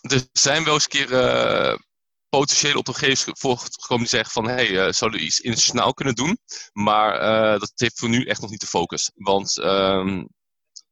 Er 0.00 0.28
zijn 0.32 0.64
wel 0.64 0.74
eens 0.74 0.84
een 0.84 1.06
keer 1.06 1.08
potentiële 2.28 2.78
opdrachtgevers 2.78 3.24
voorgekomen 3.24 3.98
die 3.98 4.16
zeggen 4.16 4.30
van 4.32 4.48
hé, 4.48 4.54
hey, 4.54 4.70
uh, 4.70 4.92
zouden 4.92 5.20
we 5.20 5.26
iets 5.26 5.40
internationaal 5.40 5.94
kunnen 5.94 6.14
doen? 6.14 6.38
Maar 6.72 7.14
uh, 7.14 7.60
dat 7.60 7.72
heeft 7.74 7.98
voor 7.98 8.08
nu 8.08 8.24
echt 8.24 8.40
nog 8.40 8.50
niet 8.50 8.60
de 8.60 8.66
focus. 8.66 9.10
Want 9.14 9.56
um, 9.56 10.28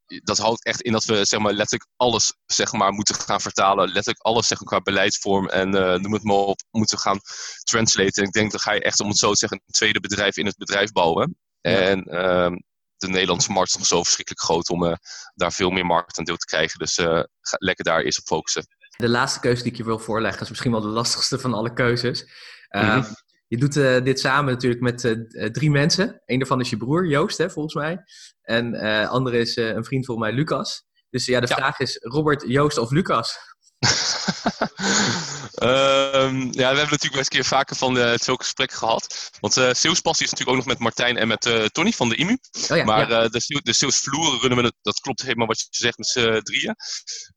dat 0.07 0.39
houdt 0.39 0.65
echt 0.65 0.81
in 0.81 0.93
dat 0.93 1.05
we 1.05 1.25
zeg 1.25 1.41
maar, 1.41 1.53
letterlijk 1.53 1.91
alles 1.97 2.35
zeg 2.47 2.73
maar, 2.73 2.93
moeten 2.93 3.15
gaan 3.15 3.41
vertalen. 3.41 3.87
Letterlijk 3.87 4.25
alles 4.25 4.47
zeg 4.47 4.59
maar, 4.59 4.69
qua 4.69 4.81
beleidsvorm 4.81 5.49
en 5.49 5.75
uh, 5.75 5.95
noem 5.95 6.13
het 6.13 6.23
maar 6.23 6.37
op, 6.37 6.63
moeten 6.71 6.99
gaan 6.99 7.21
translaten. 7.63 8.23
En 8.23 8.29
ik 8.29 8.35
denk 8.35 8.53
dat 8.53 8.63
ga 8.63 8.73
je 8.73 8.83
echt, 8.83 9.01
om 9.01 9.09
het 9.09 9.19
zo 9.19 9.31
te 9.31 9.39
zeggen, 9.39 9.63
een 9.67 9.73
tweede 9.73 10.01
bedrijf 10.01 10.37
in 10.37 10.47
het 10.47 10.57
bedrijf 10.57 10.93
bouwen. 10.93 11.37
Ja. 11.61 11.71
En 11.71 11.99
uh, 12.15 12.57
de 12.97 13.09
Nederlandse 13.09 13.53
markt 13.53 13.71
is 13.71 13.77
nog 13.77 13.87
zo 13.87 14.03
verschrikkelijk 14.03 14.45
groot 14.45 14.69
om 14.69 14.85
uh, 14.85 14.95
daar 15.35 15.53
veel 15.53 15.71
meer 15.71 15.87
marktaandeel 15.87 16.37
te 16.37 16.47
krijgen. 16.47 16.79
Dus 16.79 16.95
ga 16.95 17.57
lekker 17.59 17.85
daar 17.85 18.03
eerst 18.03 18.19
op 18.19 18.27
focussen. 18.27 18.67
De 18.97 19.09
laatste 19.09 19.41
keuze 19.41 19.63
die 19.63 19.73
ik 19.73 19.79
je 19.79 19.85
wil 19.85 19.99
voorleggen 19.99 20.43
is 20.43 20.49
misschien 20.49 20.71
wel 20.71 20.81
de 20.81 20.87
lastigste 20.87 21.39
van 21.39 21.55
alle 21.55 21.73
keuzes. 21.73 22.25
Uh, 22.71 23.05
Je 23.49 23.57
doet 23.57 23.77
uh, 23.77 24.03
dit 24.03 24.21
samen 24.21 24.53
natuurlijk 24.53 24.83
met 24.83 25.05
uh, 25.05 25.45
drie 25.45 25.71
mensen. 25.71 26.23
Eén 26.25 26.39
daarvan 26.39 26.61
is 26.61 26.71
je 26.71 26.77
broer, 26.77 27.07
Joost, 27.07 27.39
hè, 27.39 27.51
volgens 27.51 27.75
mij. 27.75 28.05
En 28.43 28.75
andere 29.09 29.39
is 29.39 29.57
een 29.57 29.85
vriend 29.85 30.07
volgens 30.07 30.29
mij, 30.29 30.37
Lucas. 30.37 30.85
Dus 31.11 31.27
ja, 31.27 31.41
de 31.41 31.47
ja. 31.49 31.55
vraag 31.57 31.79
is 31.79 31.99
Robert, 32.03 32.45
Joost 32.47 32.79
of 32.79 32.91
Lucas? 32.91 33.39
um, 35.63 36.45
ja, 36.45 36.53
we 36.53 36.63
hebben 36.63 36.77
natuurlijk 36.77 37.01
wel 37.01 37.19
eens 37.19 37.31
een 37.31 37.39
keer 37.39 37.45
vaker 37.45 37.77
van 37.77 37.97
uh, 37.97 38.13
zulke 38.17 38.43
gesprekken 38.43 38.79
gehad. 38.79 39.31
Want 39.41 39.57
uh, 39.57 39.73
salespassie 39.73 40.27
is 40.27 40.31
natuurlijk 40.31 40.59
ook 40.59 40.65
nog 40.65 40.67
met 40.67 40.79
Martijn 40.79 41.17
en 41.17 41.29
met 41.29 41.47
uh, 41.47 41.65
Tony 41.65 41.93
van 41.93 42.09
de 42.09 42.17
IMU. 42.17 42.39
Oh 42.71 42.77
ja, 42.77 42.85
maar 42.85 43.11
ja. 43.11 43.29
de, 43.29 43.61
de 43.63 43.73
salesvloeren 43.73 44.41
runnen 44.41 44.65
we, 44.65 44.73
dat 44.83 45.01
klopt 45.01 45.23
helemaal 45.23 45.47
wat 45.47 45.61
je 45.61 45.67
zegt 45.71 45.99
met 45.99 46.07
z'n 46.07 46.41
drieën. 46.43 46.77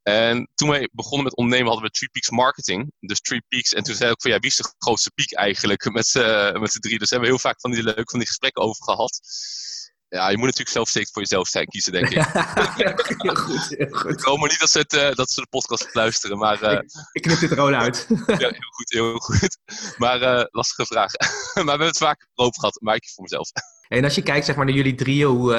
En 0.02 0.50
toen 0.54 0.68
wij 0.68 0.88
begonnen 0.92 1.24
met 1.24 1.36
ondernemen 1.36 1.72
hadden 1.72 1.86
we 1.86 1.96
Three 1.96 2.10
Peaks 2.10 2.30
Marketing. 2.30 2.92
Dus 3.00 3.20
Three 3.20 3.42
Peaks. 3.48 3.72
En 3.72 3.82
toen 3.82 3.94
zei 3.94 4.10
ik 4.10 4.20
van 4.20 4.30
ja, 4.30 4.38
wie 4.38 4.50
is 4.50 4.56
de 4.56 4.74
grootste 4.78 5.10
piek 5.14 5.32
eigenlijk 5.32 5.92
met 5.92 6.06
z'n 6.06 6.80
drie. 6.80 6.98
Dus 6.98 7.10
hebben 7.10 7.28
we 7.28 7.34
heel 7.34 7.38
vaak 7.38 7.60
van 7.60 7.70
die 7.70 7.82
leuke 7.82 8.10
van 8.10 8.18
die 8.18 8.28
gesprekken 8.28 8.62
over 8.62 8.84
gehad. 8.84 9.20
Ja, 10.10 10.28
je 10.28 10.36
moet 10.36 10.46
natuurlijk 10.46 10.76
zelf 10.76 10.88
zeker 10.88 11.10
voor 11.12 11.22
jezelf 11.22 11.48
zijn 11.48 11.66
kiezen, 11.66 11.92
denk 11.92 12.08
ik. 12.08 12.16
heel 13.22 13.34
goed, 13.34 13.68
heel 13.68 13.88
goed. 13.90 14.10
Ik 14.10 14.20
hoop 14.20 14.38
maar 14.38 14.48
niet 14.48 14.60
dat 14.60 14.70
ze, 14.70 14.78
het, 14.78 14.92
uh, 14.92 15.12
dat 15.12 15.30
ze 15.30 15.40
de 15.40 15.46
podcast 15.50 15.94
luisteren, 15.94 16.38
maar... 16.38 16.62
Uh, 16.62 16.72
ik, 16.72 16.90
ik 17.12 17.22
knip 17.22 17.38
dit 17.38 17.52
gewoon 17.52 17.74
uit. 17.74 18.06
ja, 18.26 18.36
heel 18.36 18.70
goed, 18.70 18.90
heel 18.90 19.18
goed. 19.18 19.58
Maar 19.96 20.22
uh, 20.22 20.44
lastige 20.50 20.86
vraag. 20.86 21.12
maar 21.54 21.64
we 21.64 21.70
hebben 21.70 21.86
het 21.86 21.96
vaak 21.96 22.28
over 22.34 22.60
gehad, 22.60 22.80
maar 22.80 22.94
ik 22.94 23.08
voor 23.14 23.22
mezelf. 23.22 23.48
En 23.88 24.04
als 24.04 24.14
je 24.14 24.22
kijkt 24.22 24.46
zeg 24.46 24.56
maar, 24.56 24.64
naar 24.64 24.74
jullie 24.74 24.94
drieën, 24.94 25.26
hoe, 25.26 25.52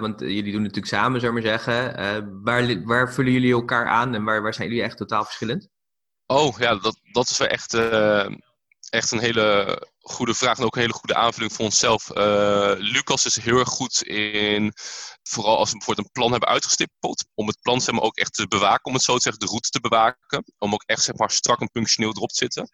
want 0.00 0.20
jullie 0.20 0.42
doen 0.42 0.64
het 0.64 0.74
natuurlijk 0.74 0.86
samen, 0.86 1.20
zou 1.20 1.36
ik 1.36 1.42
maar 1.42 1.58
zeggen. 1.58 2.42
waar, 2.42 2.84
waar 2.84 3.12
vullen 3.12 3.32
jullie 3.32 3.52
elkaar 3.52 3.86
aan 3.86 4.14
en 4.14 4.24
waar, 4.24 4.42
waar 4.42 4.54
zijn 4.54 4.68
jullie 4.68 4.82
echt 4.82 4.96
totaal 4.96 5.24
verschillend? 5.24 5.68
Oh, 6.26 6.58
ja, 6.58 6.74
dat, 6.74 7.00
dat 7.12 7.30
is 7.30 7.38
wel 7.38 7.48
echt 7.48 7.72
echt 8.88 9.10
een 9.10 9.18
hele 9.18 9.82
goede 10.00 10.34
vraag 10.34 10.58
en 10.58 10.64
ook 10.64 10.74
een 10.74 10.80
hele 10.80 10.92
goede 10.92 11.14
aanvulling 11.14 11.52
voor 11.52 11.64
onszelf. 11.64 12.10
Uh, 12.10 12.72
Lucas 12.76 13.24
is 13.24 13.36
heel 13.36 13.58
erg 13.58 13.68
goed 13.68 14.02
in, 14.02 14.72
vooral 15.22 15.56
als 15.56 15.70
we 15.70 15.76
bijvoorbeeld 15.76 16.06
een 16.06 16.12
plan 16.12 16.30
hebben 16.30 16.48
uitgestippeld, 16.48 17.24
om 17.34 17.46
het 17.46 17.60
plan 17.60 17.80
zeg 17.80 17.94
maar, 17.94 18.04
ook 18.04 18.16
echt 18.16 18.34
te 18.34 18.48
bewaken, 18.48 18.84
om 18.84 18.94
het 18.94 19.02
zo 19.02 19.14
te 19.14 19.22
zeggen, 19.22 19.40
de 19.40 19.48
route 19.48 19.68
te 19.68 19.80
bewaken. 19.80 20.44
Om 20.58 20.72
ook 20.72 20.82
echt 20.86 21.02
zeg 21.02 21.16
maar, 21.16 21.30
strak 21.30 21.60
en 21.60 21.70
functioneel 21.72 22.12
erop 22.14 22.28
te 22.28 22.34
zitten. 22.34 22.68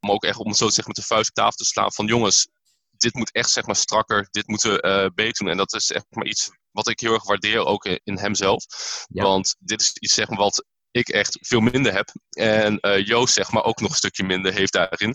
Om 0.00 0.10
ook 0.10 0.24
echt, 0.24 0.38
om 0.38 0.48
het 0.48 0.56
zo 0.56 0.66
te 0.66 0.72
zeggen, 0.72 0.92
met 0.96 1.04
de 1.04 1.14
vuist 1.14 1.28
op 1.28 1.34
tafel 1.34 1.56
te 1.56 1.64
slaan 1.64 1.92
van 1.92 2.06
jongens, 2.06 2.48
dit 2.90 3.14
moet 3.14 3.32
echt 3.32 3.50
zeg 3.50 3.66
maar 3.66 3.76
strakker, 3.76 4.28
dit 4.30 4.46
moeten 4.46 4.72
we 4.72 4.82
uh, 4.82 5.14
beter 5.14 5.44
doen. 5.44 5.52
En 5.52 5.56
dat 5.56 5.74
is 5.74 5.90
echt 5.90 6.06
maar 6.08 6.26
iets 6.26 6.50
wat 6.70 6.88
ik 6.88 7.00
heel 7.00 7.12
erg 7.12 7.24
waardeer 7.24 7.64
ook 7.64 7.84
in 7.84 8.18
hemzelf. 8.18 8.64
Ja. 9.08 9.22
Want 9.22 9.56
dit 9.58 9.80
is 9.80 9.92
iets 9.92 10.14
zeg 10.14 10.28
maar, 10.28 10.38
wat 10.38 10.64
ik 10.96 11.08
echt 11.08 11.38
veel 11.40 11.60
minder 11.60 11.92
heb. 11.92 12.08
En 12.30 12.78
uh, 12.80 13.06
Joost, 13.06 13.34
zeg 13.34 13.50
maar, 13.50 13.64
ook 13.64 13.80
nog 13.80 13.90
een 13.90 13.96
stukje 13.96 14.24
minder 14.24 14.52
heeft 14.52 14.72
daarin. 14.72 15.14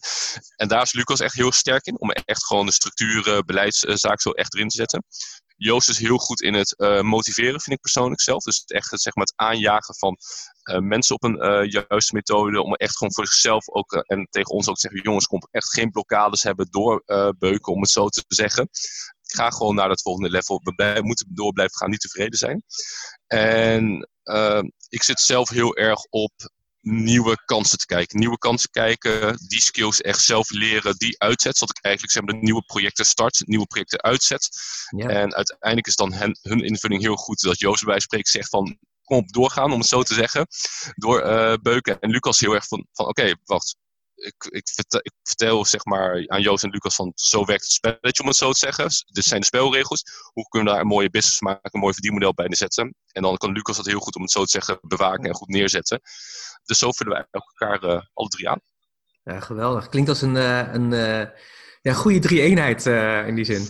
En 0.56 0.68
daar 0.68 0.82
is 0.82 0.94
Lucas 0.94 1.20
echt 1.20 1.34
heel 1.34 1.52
sterk 1.52 1.86
in, 1.86 2.00
om 2.00 2.12
echt 2.12 2.46
gewoon 2.46 2.66
de 2.66 2.72
structuren, 2.72 3.46
beleidszaak 3.46 4.22
zo 4.22 4.30
echt 4.30 4.54
erin 4.54 4.68
te 4.68 4.76
zetten. 4.76 5.06
Joost 5.56 5.90
is 5.90 5.98
heel 5.98 6.18
goed 6.18 6.42
in 6.42 6.54
het 6.54 6.74
uh, 6.78 7.02
motiveren, 7.02 7.62
vind 7.62 7.76
ik 7.76 7.82
persoonlijk 7.82 8.22
zelf. 8.22 8.44
Dus 8.44 8.64
echt 8.66 9.02
zeg 9.02 9.16
maar, 9.16 9.26
het 9.26 9.48
aanjagen 9.48 9.96
van 9.96 10.18
uh, 10.72 10.78
mensen 10.78 11.16
op 11.16 11.24
een 11.24 11.70
juiste 11.70 12.14
methode. 12.14 12.62
Om 12.62 12.74
echt 12.74 12.98
gewoon 12.98 13.14
voor 13.14 13.28
zichzelf 13.28 13.70
ook 13.70 13.94
en 13.94 14.28
tegen 14.30 14.52
ons 14.52 14.68
ook 14.68 14.76
te 14.76 14.82
zeggen: 14.82 15.02
jongens, 15.02 15.28
kom 15.28 15.42
echt 15.52 15.74
geen 15.74 15.92
blokkades 15.92 16.44
hebben, 16.44 16.68
doorbeuken, 16.70 17.74
om 17.74 17.82
het 17.82 17.90
zo 17.90 18.08
te 18.08 18.24
zeggen. 18.28 18.70
Ga 19.22 19.50
gewoon 19.50 19.76
naar 19.76 19.88
dat 19.88 20.02
volgende 20.02 20.30
level. 20.30 20.62
We 20.64 21.00
moeten 21.02 21.28
door 21.30 21.54
blijven 21.54 21.78
gaan, 21.78 21.90
niet 21.90 22.00
tevreden 22.00 22.38
zijn. 22.38 22.64
En 23.28 24.10
ik 24.90 25.04
zit 25.04 25.20
zelf 25.20 25.50
heel 25.50 25.76
erg 25.76 26.04
op 26.10 26.32
nieuwe 26.82 27.44
kansen 27.46 27.78
te 27.78 27.86
kijken. 27.86 28.20
Nieuwe 28.20 28.38
kansen 28.38 28.70
kijken, 28.70 29.38
die 29.48 29.62
skills 29.62 30.02
echt 30.02 30.22
zelf 30.22 30.50
leren, 30.50 30.98
die 30.98 31.20
uitzet. 31.20 31.58
Zodat 31.58 31.78
ik 31.78 31.84
eigenlijk 31.84 32.14
zeg 32.14 32.24
maar, 32.24 32.34
de 32.34 32.42
nieuwe 32.42 32.64
projecten 32.64 33.06
start, 33.06 33.42
nieuwe 33.46 33.66
projecten 33.66 34.02
uitzet. 34.02 34.50
Ja. 34.96 35.08
En 35.08 35.34
uiteindelijk 35.36 35.88
is 35.88 35.96
dan 35.96 36.14
hen, 36.14 36.40
hun 36.42 36.60
invulling 36.60 37.02
heel 37.02 37.16
goed. 37.16 37.42
Dat 37.42 37.60
Joost 37.60 37.86
bij 37.86 38.00
spreekt 38.00 38.30
zegt 38.30 38.50
van, 38.50 38.78
kom 39.04 39.18
op 39.18 39.32
doorgaan, 39.32 39.72
om 39.72 39.80
het 39.80 39.88
zo 39.88 40.04
te 40.04 40.14
zeggen. 40.14 40.48
Door 40.96 41.26
uh, 41.26 41.54
Beuken. 41.62 42.00
En 42.00 42.10
Lucas 42.10 42.40
heel 42.40 42.54
erg 42.54 42.68
van, 42.68 42.88
van 42.92 43.08
oké, 43.08 43.22
okay, 43.22 43.36
wacht 43.44 43.76
ik, 44.22 44.46
ik, 44.50 44.68
vertel, 45.24 45.66
zeg 45.66 45.86
maar 45.86 46.28
aan 46.28 46.42
Joost 46.42 46.63
en 46.63 46.70
Lucas 46.70 46.96
van 46.96 47.12
zo 47.16 47.46
werkt 47.46 47.63
het 47.63 47.72
spelletje 47.72 48.22
om 48.22 48.28
het 48.28 48.38
zo 48.38 48.51
te 48.51 48.58
zeggen. 48.58 48.90
Dit 49.08 49.24
zijn 49.24 49.40
de 49.40 49.46
spelregels. 49.46 50.04
Hoe 50.34 50.48
kunnen 50.48 50.68
we 50.68 50.74
daar 50.74 50.84
een 50.84 50.92
mooie 50.92 51.10
business 51.10 51.42
maken, 51.42 51.70
een 51.72 51.80
mooi 51.80 51.94
verdienmodel 51.94 52.34
bij 52.34 52.56
zetten. 52.56 52.96
En 53.12 53.22
dan 53.22 53.38
kan 53.38 53.51
Lucas 53.51 53.75
dat 53.78 53.86
heel 53.86 54.00
goed 54.00 54.16
om 54.16 54.22
het 54.22 54.32
zo 54.32 54.44
te 54.44 54.50
zeggen 54.50 54.80
bewaken 54.82 55.24
en 55.24 55.34
goed 55.34 55.48
neerzetten. 55.48 56.01
Dus 56.63 56.78
zo 56.78 56.92
vullen 56.92 57.13
wij 57.13 57.25
elkaar 57.32 57.84
uh, 57.84 58.01
alle 58.13 58.28
drie 58.28 58.50
aan. 58.50 58.62
Ja, 59.24 59.40
geweldig. 59.40 59.90
Klinkt 59.90 60.10
als 60.10 60.22
een, 60.22 60.36
uh, 60.36 60.74
een 60.74 60.92
uh, 60.92 61.25
ja, 61.82 61.94
goede 61.94 62.20
drie-eenheid 62.20 62.86
in 63.28 63.36
die 63.36 63.46
zin. 63.46 63.70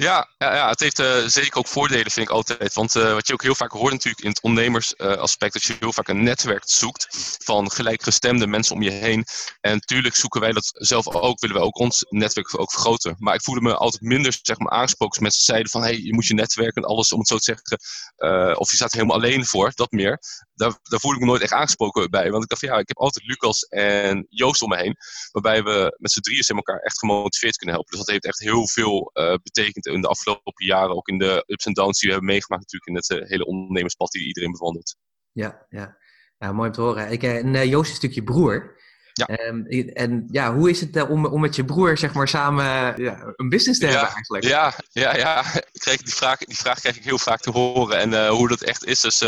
Ja, 0.00 0.28
ja, 0.38 0.54
ja, 0.54 0.68
het 0.68 0.80
heeft 0.80 0.98
uh, 0.98 1.24
zeker 1.26 1.58
ook 1.58 1.66
voordelen, 1.66 2.10
vind 2.10 2.28
ik 2.28 2.34
altijd. 2.34 2.74
Want 2.74 2.94
uh, 2.94 3.12
wat 3.12 3.26
je 3.26 3.32
ook 3.32 3.42
heel 3.42 3.54
vaak 3.54 3.70
hoort 3.70 3.92
natuurlijk 3.92 4.22
in 4.24 4.28
het 4.28 4.42
ondernemersaspect, 4.42 5.54
uh, 5.54 5.60
dat 5.60 5.64
je 5.64 5.76
heel 5.80 5.92
vaak 5.92 6.08
een 6.08 6.22
netwerk 6.22 6.62
zoekt 6.66 7.06
van 7.44 7.70
gelijkgestemde 7.70 8.46
mensen 8.46 8.74
om 8.74 8.82
je 8.82 8.90
heen. 8.90 9.24
En 9.60 9.72
natuurlijk 9.72 10.14
zoeken 10.14 10.40
wij 10.40 10.52
dat 10.52 10.70
zelf 10.72 11.08
ook, 11.08 11.40
willen 11.40 11.56
wij 11.56 11.64
ook 11.64 11.78
ons 11.78 12.04
netwerk 12.08 12.60
ook 12.60 12.72
vergroten. 12.72 13.16
Maar 13.18 13.34
ik 13.34 13.42
voelde 13.42 13.60
me 13.60 13.76
altijd 13.76 14.02
minder 14.02 14.38
zeg 14.42 14.58
maar, 14.58 14.72
aangesproken 14.72 15.14
als 15.14 15.22
mensen 15.22 15.42
zeiden 15.42 15.70
van, 15.70 15.82
hey, 15.82 16.00
je 16.00 16.14
moet 16.14 16.26
je 16.26 16.34
netwerk 16.34 16.76
en 16.76 16.84
alles, 16.84 17.12
om 17.12 17.18
het 17.18 17.28
zo 17.28 17.36
te 17.36 17.42
zeggen, 17.42 17.78
uh, 18.18 18.58
of 18.58 18.70
je 18.70 18.76
staat 18.76 18.92
helemaal 18.92 19.16
alleen 19.16 19.46
voor, 19.46 19.72
dat 19.74 19.90
meer. 19.90 20.18
Daar, 20.54 20.78
daar 20.82 21.00
voelde 21.00 21.16
ik 21.16 21.22
me 21.22 21.28
nooit 21.28 21.42
echt 21.42 21.52
aangesproken 21.52 22.10
bij. 22.10 22.30
Want 22.30 22.42
ik 22.42 22.48
dacht 22.48 22.60
van, 22.60 22.70
ja, 22.70 22.78
ik 22.78 22.88
heb 22.88 22.98
altijd 22.98 23.26
Lucas 23.26 23.62
en 23.62 24.26
Joost 24.28 24.62
om 24.62 24.68
me 24.68 24.76
heen, 24.76 24.96
waarbij 25.30 25.62
we 25.62 25.96
met 25.98 26.12
z'n 26.12 26.20
drieën 26.20 26.44
elkaar 26.46 26.78
echt 26.78 26.98
gemotiveerd 26.98 27.56
kunnen 27.56 27.74
helpen. 27.74 27.96
Dus 27.96 28.06
dat 28.06 28.14
heeft 28.14 28.26
echt 28.26 28.38
heel 28.38 28.68
veel 28.68 29.10
betekend 29.42 29.86
in 29.92 30.00
de 30.00 30.08
afgelopen 30.08 30.66
jaren, 30.66 30.96
ook 30.96 31.08
in 31.08 31.18
de 31.18 31.44
ups 31.46 31.66
en 31.66 31.72
downs 31.72 31.98
die 31.98 32.08
we 32.08 32.14
hebben 32.14 32.32
meegemaakt, 32.32 32.62
natuurlijk 32.62 33.10
in 33.10 33.16
het 33.16 33.22
uh, 33.22 33.30
hele 33.30 33.46
ondernemerspad 33.46 34.10
die 34.10 34.26
iedereen 34.26 34.52
bewandelt. 34.52 34.96
Ja, 35.32 35.66
ja. 35.68 35.96
ja 36.38 36.52
mooi 36.52 36.68
om 36.68 36.74
te 36.74 36.80
horen. 36.80 37.10
Ik, 37.10 37.22
en 37.22 37.54
uh, 37.54 37.64
Joost 37.64 37.84
is 37.84 37.90
een 37.90 37.96
stukje 37.96 38.22
broer. 38.22 38.76
Ja. 39.12 39.46
Um, 39.46 39.66
en 39.66 40.28
ja, 40.30 40.54
hoe 40.54 40.70
is 40.70 40.80
het 40.80 40.96
uh, 40.96 41.10
om, 41.10 41.26
om 41.26 41.40
met 41.40 41.56
je 41.56 41.64
broer 41.64 41.98
zeg 41.98 42.12
maar, 42.12 42.28
samen 42.28 42.64
ja, 43.02 43.32
een 43.36 43.48
business 43.48 43.80
te 43.80 43.86
ja, 43.86 43.92
hebben 43.92 44.14
eigenlijk? 44.14 44.44
Ja, 44.44 44.74
ja, 44.90 45.16
ja. 45.16 45.54
Ik 45.72 45.80
kreeg 45.80 46.02
die, 46.02 46.14
vraag, 46.14 46.38
die 46.38 46.56
vraag 46.56 46.80
krijg 46.80 46.96
ik 46.96 47.04
heel 47.04 47.18
vaak 47.18 47.40
te 47.40 47.50
horen. 47.50 47.98
En 47.98 48.28
hoe 48.28 48.48
dat 48.48 48.62
echt 48.62 48.84
is. 48.84 49.00
Dus 49.00 49.22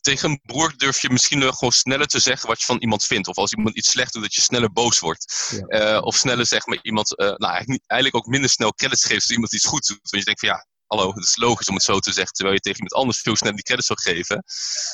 tegen 0.00 0.30
een 0.30 0.40
broer 0.42 0.72
durf 0.76 1.02
je 1.02 1.10
misschien 1.10 1.40
wel 1.40 1.52
gewoon 1.52 1.72
sneller 1.72 2.06
te 2.06 2.18
zeggen 2.18 2.48
wat 2.48 2.60
je 2.60 2.66
van 2.66 2.78
iemand 2.78 3.04
vindt. 3.04 3.28
Of 3.28 3.36
als 3.36 3.52
iemand 3.52 3.76
iets 3.76 3.90
slecht 3.90 4.12
doet, 4.12 4.22
dat 4.22 4.34
je 4.34 4.40
sneller 4.40 4.72
boos 4.72 4.98
wordt. 4.98 5.52
Ja. 5.68 5.96
Uh, 5.96 6.02
of 6.02 6.16
sneller 6.16 6.46
zeg 6.46 6.66
maar 6.66 6.78
iemand, 6.82 7.20
uh, 7.20 7.26
nou 7.26 7.52
eigenlijk, 7.52 7.82
eigenlijk, 7.86 8.24
ook 8.24 8.30
minder 8.30 8.50
snel 8.50 8.74
credits 8.74 9.04
geeft 9.04 9.22
als 9.22 9.30
iemand 9.30 9.54
iets 9.54 9.66
goed 9.66 9.86
doet. 9.86 10.10
Want 10.10 10.16
je 10.16 10.24
denkt 10.24 10.40
van 10.40 10.48
ja, 10.48 10.66
hallo, 10.86 11.14
het 11.14 11.24
is 11.24 11.36
logisch 11.36 11.68
om 11.68 11.74
het 11.74 11.82
zo 11.82 11.98
te 11.98 12.12
zeggen. 12.12 12.32
Terwijl 12.32 12.56
je 12.56 12.62
tegen 12.62 12.78
iemand 12.82 13.02
anders 13.02 13.20
veel 13.20 13.36
sneller 13.36 13.56
die 13.56 13.64
credits 13.64 13.86
zou 13.86 14.00
geven. 14.00 14.44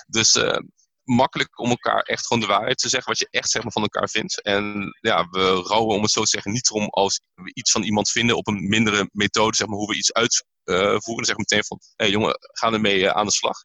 Dus 0.07 0.35
uh, 0.35 0.59
makkelijk 1.03 1.59
om 1.59 1.69
elkaar 1.69 2.03
echt 2.03 2.27
gewoon 2.27 2.43
de 2.43 2.49
waarheid 2.49 2.79
te 2.79 2.89
zeggen. 2.89 3.09
Wat 3.09 3.19
je 3.19 3.29
echt 3.31 3.51
zeg 3.51 3.63
maar, 3.63 3.73
van 3.73 3.83
elkaar 3.83 4.09
vindt. 4.09 4.43
En 4.43 4.97
ja, 5.01 5.29
we 5.31 5.41
rouwen 5.51 5.97
om 5.97 6.03
het 6.03 6.11
zo 6.11 6.23
te 6.23 6.29
zeggen 6.29 6.53
niet 6.53 6.71
om 6.71 6.89
als 6.89 7.21
we 7.35 7.51
iets 7.55 7.71
van 7.71 7.83
iemand 7.83 8.11
vinden 8.11 8.37
op 8.37 8.47
een 8.47 8.69
mindere 8.69 9.09
methode. 9.13 9.57
Zeg 9.57 9.67
maar, 9.67 9.77
hoe 9.77 9.89
we 9.89 9.97
iets 9.97 10.13
uitvoeren. 10.13 11.25
zeg 11.25 11.37
meteen 11.37 11.65
van, 11.65 11.79
hé 11.81 12.05
hey, 12.05 12.11
jongen, 12.11 12.39
ga 12.41 12.73
ermee 12.73 13.11
aan 13.11 13.27
de 13.27 13.33
slag. 13.33 13.59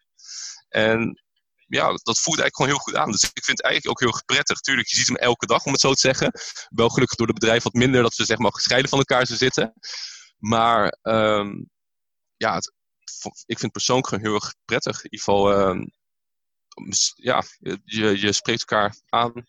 En 0.70 1.24
ja, 1.76 1.88
dat 1.88 2.20
voelt 2.20 2.40
eigenlijk 2.40 2.56
gewoon 2.56 2.72
heel 2.72 2.80
goed 2.80 2.96
aan. 2.96 3.12
Dus 3.12 3.24
ik 3.24 3.44
vind 3.44 3.58
het 3.58 3.66
eigenlijk 3.66 4.04
ook 4.04 4.10
heel 4.10 4.22
prettig. 4.26 4.60
Tuurlijk, 4.60 4.88
je 4.88 4.96
ziet 4.96 5.08
hem 5.08 5.16
elke 5.16 5.46
dag, 5.46 5.66
om 5.66 5.72
het 5.72 5.82
zo 5.82 5.94
te 5.94 6.00
zeggen. 6.00 6.32
Wel 6.70 6.90
gelukkig 6.90 7.18
door 7.18 7.28
het 7.28 7.40
bedrijf 7.40 7.64
wat 7.64 7.74
minder 7.74 8.02
dat 8.02 8.16
we 8.16 8.26
zeg 8.26 8.38
maar 8.38 8.54
gescheiden 8.54 8.90
van 8.90 9.00
elkaar 9.00 9.28
zitten. 9.28 9.74
Maar 10.38 10.98
um, 11.02 11.70
ja, 12.38 12.58
ik 13.46 13.60
vind 13.60 13.62
het 13.62 13.72
persoonlijk 13.72 14.08
gewoon 14.08 14.24
heel 14.24 14.34
erg 14.36 14.54
prettig. 14.66 14.96
In 15.04 15.12
ieder 15.12 15.20
geval, 15.20 15.70
um, 15.70 15.92
ja, 17.16 17.44
je, 17.84 18.20
je 18.20 18.34
spreekt 18.34 18.60
elkaar 18.60 18.96
aan 19.10 19.46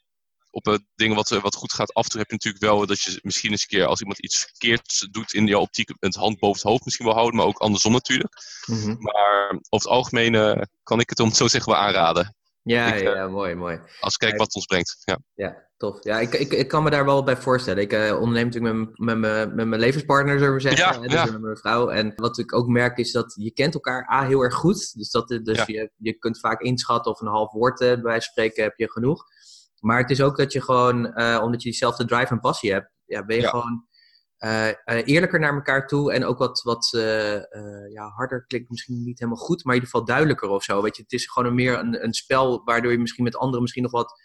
op 0.52 0.66
uh, 0.66 0.76
dingen 0.94 1.16
wat, 1.16 1.28
wat 1.28 1.54
goed 1.54 1.73
gaat. 1.73 1.94
Af 1.94 2.04
en 2.04 2.11
toe 2.11 2.21
heb 2.21 2.28
je 2.30 2.35
natuurlijk 2.35 2.64
wel 2.64 2.87
dat 2.87 3.00
je 3.00 3.18
misschien 3.23 3.50
eens 3.50 3.62
een 3.62 3.78
keer 3.78 3.87
als 3.87 4.00
iemand 4.00 4.18
iets 4.18 4.38
verkeerd 4.38 5.09
doet 5.11 5.32
in 5.32 5.47
jouw 5.47 5.61
optiek 5.61 5.92
het 5.99 6.14
hand 6.14 6.38
boven 6.38 6.61
het 6.61 6.71
hoofd 6.71 6.85
misschien 6.85 7.06
wel 7.06 7.14
houden, 7.14 7.37
maar 7.37 7.47
ook 7.47 7.59
andersom 7.59 7.92
natuurlijk. 7.92 8.35
Mhm. 8.66 8.94
Maar 8.99 9.49
over 9.49 9.62
het 9.68 9.87
algemeen 9.87 10.66
kan 10.82 11.00
ik 11.00 11.09
het 11.09 11.21
om 11.21 11.28
het 11.28 11.37
zo 11.37 11.49
zeggen 11.49 11.73
wel 11.73 11.80
aanraden. 11.80 12.35
Ja, 12.62 12.94
ja, 12.94 13.28
mooi, 13.28 13.54
mooi. 13.54 13.80
Als 14.00 14.16
kijk 14.16 14.37
wat 14.37 14.47
het 14.47 14.54
ons 14.54 14.66
brengt. 14.66 14.97
Ja, 15.04 15.18
ja 15.35 15.71
tof. 15.76 16.04
Ja, 16.04 16.21
ik, 16.21 16.32
ik, 16.32 16.52
ik 16.52 16.68
kan 16.68 16.82
me 16.82 16.90
daar 16.90 17.04
wel 17.04 17.25
bij 17.25 17.37
voorstellen. 17.37 17.82
Ik 17.82 17.92
uh, 17.92 18.21
onderneem 18.21 18.44
natuurlijk 18.44 18.75
met, 18.75 18.99
met, 18.99 19.18
met, 19.18 19.54
met 19.54 19.66
mijn 19.66 19.80
levenspartner, 19.80 20.38
zullen 20.38 20.54
we 20.54 20.61
zeggen. 20.61 21.02
Ja, 21.02 21.09
dus 21.09 21.30
met 21.30 21.40
mijn 21.40 21.56
vrouw. 21.56 21.88
En 21.88 22.12
wat 22.16 22.38
ik 22.38 22.54
ook 22.54 22.66
merk 22.66 22.99
is 22.99 23.12
dat 23.12 23.35
je 23.38 23.52
kent 23.52 23.75
elkaar 23.75 24.11
A, 24.12 24.26
heel 24.26 24.42
erg 24.42 24.54
goed. 24.54 24.92
Dus, 24.94 25.11
dat, 25.11 25.28
dus 25.28 25.64
je, 25.64 25.90
je 25.97 26.12
kunt 26.12 26.40
vaak 26.40 26.61
inschatten 26.61 27.12
of 27.12 27.21
een 27.21 27.26
half 27.26 27.52
woord 27.52 28.02
bij 28.02 28.21
spreken 28.21 28.62
heb 28.62 28.76
je 28.76 28.90
genoeg. 28.90 29.25
Maar 29.83 29.99
het 29.99 30.11
is 30.11 30.23
ook 30.23 30.37
dat 30.37 30.53
je 30.53 30.62
gewoon, 30.62 31.21
uh, 31.21 31.41
omdat 31.43 31.62
je 31.62 31.69
diezelfde 31.69 32.05
drive 32.05 32.33
en 32.33 32.41
passie 32.41 32.73
hebt, 32.73 32.91
ja, 33.05 33.25
ben 33.25 33.37
je 33.37 33.49
gewoon 33.49 33.87
eerlijker 35.05 35.41
naar 35.41 35.55
elkaar 35.55 35.87
toe. 35.87 36.12
En 36.12 36.25
ook 36.25 36.39
wat, 36.39 36.62
wat 36.62 36.89
ja, 37.93 38.09
harder 38.09 38.47
klinkt 38.47 38.71
misschien 38.71 39.03
niet 39.03 39.19
helemaal 39.19 39.45
goed, 39.45 39.65
maar 39.65 39.75
in 39.75 39.81
ieder 39.81 39.91
geval 39.91 40.07
duidelijker 40.07 40.49
of 40.49 40.65
zo. 40.65 40.83
Weet 40.83 40.97
je, 40.97 41.03
het 41.03 41.12
is 41.12 41.27
gewoon 41.27 41.49
een 41.49 41.55
meer 41.55 41.79
een, 41.79 42.05
een 42.05 42.15
spel 42.15 42.65
waardoor 42.65 42.93
je 42.93 42.99
misschien 42.99 43.25
met 43.25 43.37
anderen 43.37 43.61
misschien 43.61 43.83
nog 43.83 43.93
wat 43.93 44.21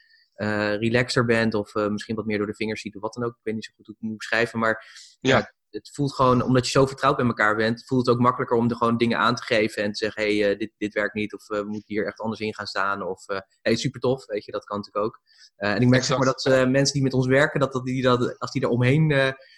relaxer 0.80 1.26
bent 1.26 1.54
of 1.54 1.74
misschien 1.74 2.16
wat 2.16 2.26
meer 2.26 2.38
door 2.38 2.48
de 2.48 2.56
vingers 2.56 2.82
ziet 2.82 2.96
of 2.96 3.02
wat 3.02 3.14
dan 3.14 3.24
ook. 3.24 3.32
Ik 3.32 3.44
weet 3.44 3.54
niet 3.54 3.66
zo 3.66 3.72
goed 3.76 3.86
hoe 3.86 3.96
ik 3.96 4.02
het 4.02 4.10
moet 4.10 4.18
beschrijven, 4.18 4.60
maar 4.60 4.86
ja. 5.20 5.56
Het 5.78 5.92
voelt 5.94 6.14
gewoon, 6.14 6.42
omdat 6.42 6.66
je 6.66 6.72
zo 6.72 6.86
vertrouwd 6.86 7.18
met 7.18 7.28
elkaar 7.28 7.56
bent, 7.56 7.86
voelt 7.86 8.06
het 8.06 8.16
ook 8.16 8.22
makkelijker 8.22 8.58
om 8.58 8.70
er 8.70 8.76
gewoon 8.76 8.98
dingen 8.98 9.18
aan 9.18 9.36
te 9.36 9.44
geven 9.44 9.84
en 9.84 9.92
te 9.92 9.98
zeggen, 9.98 10.24
hé, 10.24 10.38
hey, 10.38 10.52
uh, 10.52 10.60
dit, 10.60 10.72
dit 10.78 10.94
werkt 10.94 11.14
niet 11.14 11.34
of 11.34 11.48
we 11.48 11.64
moeten 11.64 11.84
hier 11.86 12.06
echt 12.06 12.20
anders 12.20 12.42
in 12.42 12.54
gaan 12.54 12.66
staan 12.66 13.02
of 13.02 13.26
hé, 13.26 13.40
hey, 13.62 13.76
super 13.76 14.00
tof, 14.00 14.26
weet 14.26 14.46
je, 14.46 14.52
dat 14.52 14.64
kan 14.64 14.78
natuurlijk 14.78 15.06
ook. 15.06 15.20
en 15.56 15.82
ik 15.82 15.88
merk 15.88 16.04
zeg 16.04 16.18
maar 16.18 16.36
dat 16.36 16.70
mensen 16.70 16.94
die 16.94 17.04
met 17.04 17.14
ons 17.14 17.28
werken, 17.28 17.60
dat, 17.60 17.74
dat 17.74 17.86
die 17.86 18.02
dat, 18.02 18.40
als 18.40 18.52
die 18.52 18.62
er 18.62 18.70
omheen, 18.70 19.08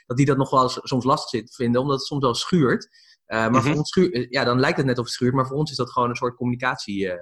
dat 0.05 0.17
die 0.17 0.25
dat 0.25 0.37
nog 0.37 0.49
wel 0.49 0.63
eens, 0.63 0.79
soms 0.81 1.03
lastig 1.03 1.29
zit 1.29 1.55
vinden, 1.55 1.81
omdat 1.81 1.97
het 1.97 2.07
soms 2.07 2.23
wel 2.23 2.35
schuurt. 2.35 2.89
maar 3.25 3.51
voor 3.53 3.69
mhm. 3.69 3.77
ons 3.77 3.89
schuurt, 3.89 4.27
ja, 4.29 4.43
dan 4.43 4.59
lijkt 4.59 4.77
het 4.77 4.85
net 4.85 4.97
of 4.97 5.05
het 5.05 5.13
schuurt, 5.13 5.33
maar 5.33 5.47
voor 5.47 5.57
ons 5.57 5.71
is 5.71 5.77
dat 5.77 5.91
gewoon 5.91 6.09
een 6.09 6.15
soort 6.15 6.35
communicatie 6.35 7.19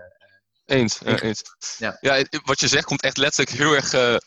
eens, 0.66 1.02
eens. 1.04 1.42
Ja. 1.78 1.98
ja, 2.00 2.26
wat 2.44 2.60
je 2.60 2.68
zegt 2.68 2.86
komt 2.86 3.02
echt 3.02 3.18
letterlijk 3.18 3.58
heel 3.58 3.76
erg 3.76 4.20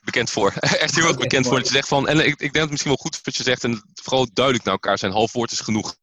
bekend 0.00 0.30
voor. 0.30 0.52
echt 0.84 0.94
heel 0.94 1.06
erg 1.06 1.16
bekend 1.16 1.46
voor. 1.46 1.56
Dat 1.56 1.66
je 1.66 1.72
zegt 1.72 1.88
van, 1.88 2.08
en 2.08 2.18
ik, 2.18 2.26
ik 2.26 2.38
denk 2.38 2.52
dat 2.52 2.62
het 2.62 2.70
misschien 2.70 2.92
wel 2.92 3.00
goed 3.00 3.14
is 3.14 3.20
wat 3.22 3.36
je 3.36 3.42
zegt. 3.42 3.64
En 3.64 3.82
vooral 4.02 4.28
duidelijk 4.32 4.64
naar 4.64 4.74
elkaar 4.74 4.98
zijn. 4.98 5.12
Half 5.12 5.32
woord 5.32 5.52
is 5.52 5.60
genoeg. 5.60 5.96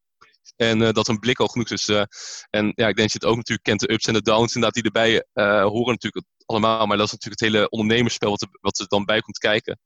En 0.55 0.81
uh, 0.81 0.89
dat 0.91 1.07
een 1.07 1.19
blik 1.19 1.39
al 1.39 1.47
genoeg 1.47 1.69
is. 1.69 1.87
Uh, 1.89 2.03
en 2.49 2.65
ja, 2.75 2.87
ik 2.87 2.95
denk 2.95 2.95
dat 2.95 3.11
je 3.11 3.17
het 3.19 3.25
ook 3.25 3.35
natuurlijk 3.35 3.67
kent. 3.67 3.79
De 3.79 3.91
ups 3.91 4.05
en 4.05 4.13
de 4.13 4.21
downs 4.21 4.55
inderdaad 4.55 4.73
die 4.73 4.83
erbij 4.83 5.25
horen 5.63 5.91
natuurlijk 5.91 6.25
allemaal. 6.45 6.85
Maar 6.85 6.97
dat 6.97 7.05
is 7.05 7.11
natuurlijk 7.11 7.41
het 7.41 7.53
hele 7.53 7.69
ondernemerspel 7.69 8.29
wat 8.29 8.41
er, 8.41 8.47
wat 8.51 8.79
er 8.79 8.87
dan 8.87 9.05
bij 9.05 9.19
komt 9.19 9.37
kijken. 9.37 9.79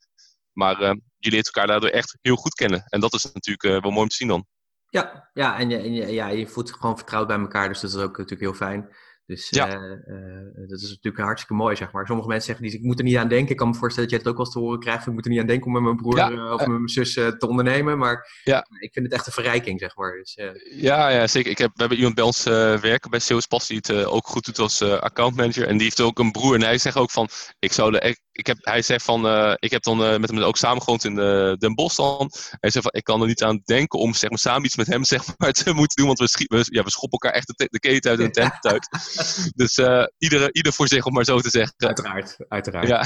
Maar 0.53 0.79
je 1.17 1.29
leert 1.29 1.45
elkaar 1.45 1.67
daardoor 1.67 1.89
echt 1.89 2.17
heel 2.21 2.35
goed 2.35 2.53
kennen. 2.53 2.83
En 2.85 2.99
dat 2.99 3.13
is 3.13 3.23
natuurlijk 3.23 3.81
wel 3.83 3.91
mooi 3.91 4.03
om 4.03 4.07
te 4.07 4.15
zien 4.15 4.27
dan. 4.27 4.45
Ja, 4.89 5.29
ja 5.33 5.59
en, 5.59 5.69
je, 5.69 5.77
en 5.77 5.93
je, 5.93 6.07
ja, 6.07 6.27
je 6.27 6.47
voelt 6.47 6.71
gewoon 6.71 6.97
vertrouwd 6.97 7.27
bij 7.27 7.39
elkaar. 7.39 7.67
Dus 7.67 7.79
dat 7.79 7.89
is 7.89 7.95
ook 7.95 8.17
natuurlijk 8.17 8.41
heel 8.41 8.53
fijn. 8.53 8.89
Dus 9.31 9.47
ja. 9.49 9.67
Uh, 9.67 9.73
uh, 9.73 10.69
dat 10.69 10.81
is 10.81 10.89
natuurlijk 10.89 11.23
hartstikke 11.23 11.53
mooi, 11.53 11.75
zeg 11.75 11.91
maar. 11.91 12.05
Sommige 12.05 12.27
mensen 12.27 12.45
zeggen, 12.45 12.65
die, 12.65 12.77
ik 12.79 12.85
moet 12.85 12.99
er 12.99 13.05
niet 13.05 13.17
aan 13.17 13.27
denken. 13.27 13.49
Ik 13.49 13.57
kan 13.57 13.69
me 13.69 13.75
voorstellen 13.75 14.09
dat 14.09 14.19
jij 14.19 14.19
het 14.19 14.27
ook 14.27 14.37
wel 14.37 14.45
eens 14.45 14.53
te 14.53 14.61
horen 14.61 14.79
krijgt. 14.79 15.07
Ik 15.07 15.13
moet 15.13 15.25
er 15.25 15.31
niet 15.31 15.39
aan 15.39 15.47
denken 15.47 15.67
om 15.67 15.73
met 15.73 15.81
mijn 15.81 15.95
broer 15.95 16.31
uh, 16.31 16.51
of 16.51 16.59
met 16.59 16.67
mijn 16.67 16.89
zus 16.89 17.13
te 17.13 17.47
ondernemen. 17.47 17.97
Maar 17.97 18.41
ja. 18.43 18.65
ik 18.79 18.93
vind 18.93 19.05
het 19.05 19.13
echt 19.13 19.27
een 19.27 19.33
verrijking, 19.33 19.79
zeg 19.79 19.95
maar. 19.95 20.17
Dus, 20.17 20.39
ja, 20.71 21.09
ja, 21.09 21.27
zeker. 21.27 21.51
Ik 21.51 21.57
heb, 21.57 21.71
we 21.73 21.79
hebben 21.79 21.97
iemand 21.97 22.15
bij 22.15 22.23
ons 22.23 22.43
werken 22.81 23.09
bij 23.09 23.19
Salespass 23.19 23.67
die 23.67 23.77
het 23.77 24.05
ook 24.05 24.27
goed 24.27 24.45
doet 24.45 24.59
als 24.59 24.81
accountmanager. 24.81 25.67
En 25.67 25.73
die 25.73 25.83
heeft 25.83 26.01
ook 26.01 26.19
een 26.19 26.31
broer. 26.31 26.55
En 26.55 26.61
hij 26.61 26.77
zegt 26.77 26.97
ook 26.97 27.11
van, 27.11 27.29
ik 27.59 27.73
zou 27.73 27.91
de, 27.91 28.17
ik 28.31 28.47
heb, 28.47 28.57
hij 28.61 28.81
zegt 28.81 29.05
van, 29.05 29.25
uh, 29.25 29.53
ik 29.59 29.71
heb 29.71 29.83
dan 29.83 30.01
uh, 30.01 30.17
met 30.17 30.29
hem 30.29 30.39
ook 30.39 30.57
samen 30.57 30.81
gewoond 30.81 31.03
in 31.03 31.17
uh, 31.17 31.53
Den 31.53 31.75
Bosch 31.75 31.95
dan. 31.95 32.31
Hij 32.59 32.69
zegt 32.69 32.85
van, 32.85 32.93
ik 32.93 33.03
kan 33.03 33.21
er 33.21 33.27
niet 33.27 33.43
aan 33.43 33.61
denken 33.63 33.99
om 33.99 34.13
zeg 34.13 34.29
maar, 34.29 34.39
samen 34.39 34.65
iets 34.65 34.75
met 34.75 34.87
hem 34.87 35.03
zeg 35.15 35.23
maar, 35.37 35.51
te 35.51 35.73
moeten 35.73 35.97
doen. 35.97 36.05
Want 36.05 36.19
we, 36.19 36.27
schiet, 36.27 36.47
we, 36.47 36.65
ja, 36.69 36.83
we 36.83 36.91
schoppen 36.91 37.19
elkaar 37.19 37.37
echt 37.37 37.47
de, 37.47 37.67
de 37.69 37.79
keten 37.79 38.11
uit 38.11 38.19
en 38.19 38.25
de 38.25 38.31
tent 38.41 38.65
uit. 38.65 38.89
dus 39.61 39.77
ieder, 40.17 40.55
ieder 40.55 40.73
voor 40.73 40.87
zich, 40.87 41.05
om 41.05 41.13
maar 41.13 41.23
zo 41.23 41.39
te 41.39 41.49
zeggen. 41.49 41.73
Uiteraard, 41.77 42.35
uiteraard. 42.47 42.87
Ja. 42.87 43.05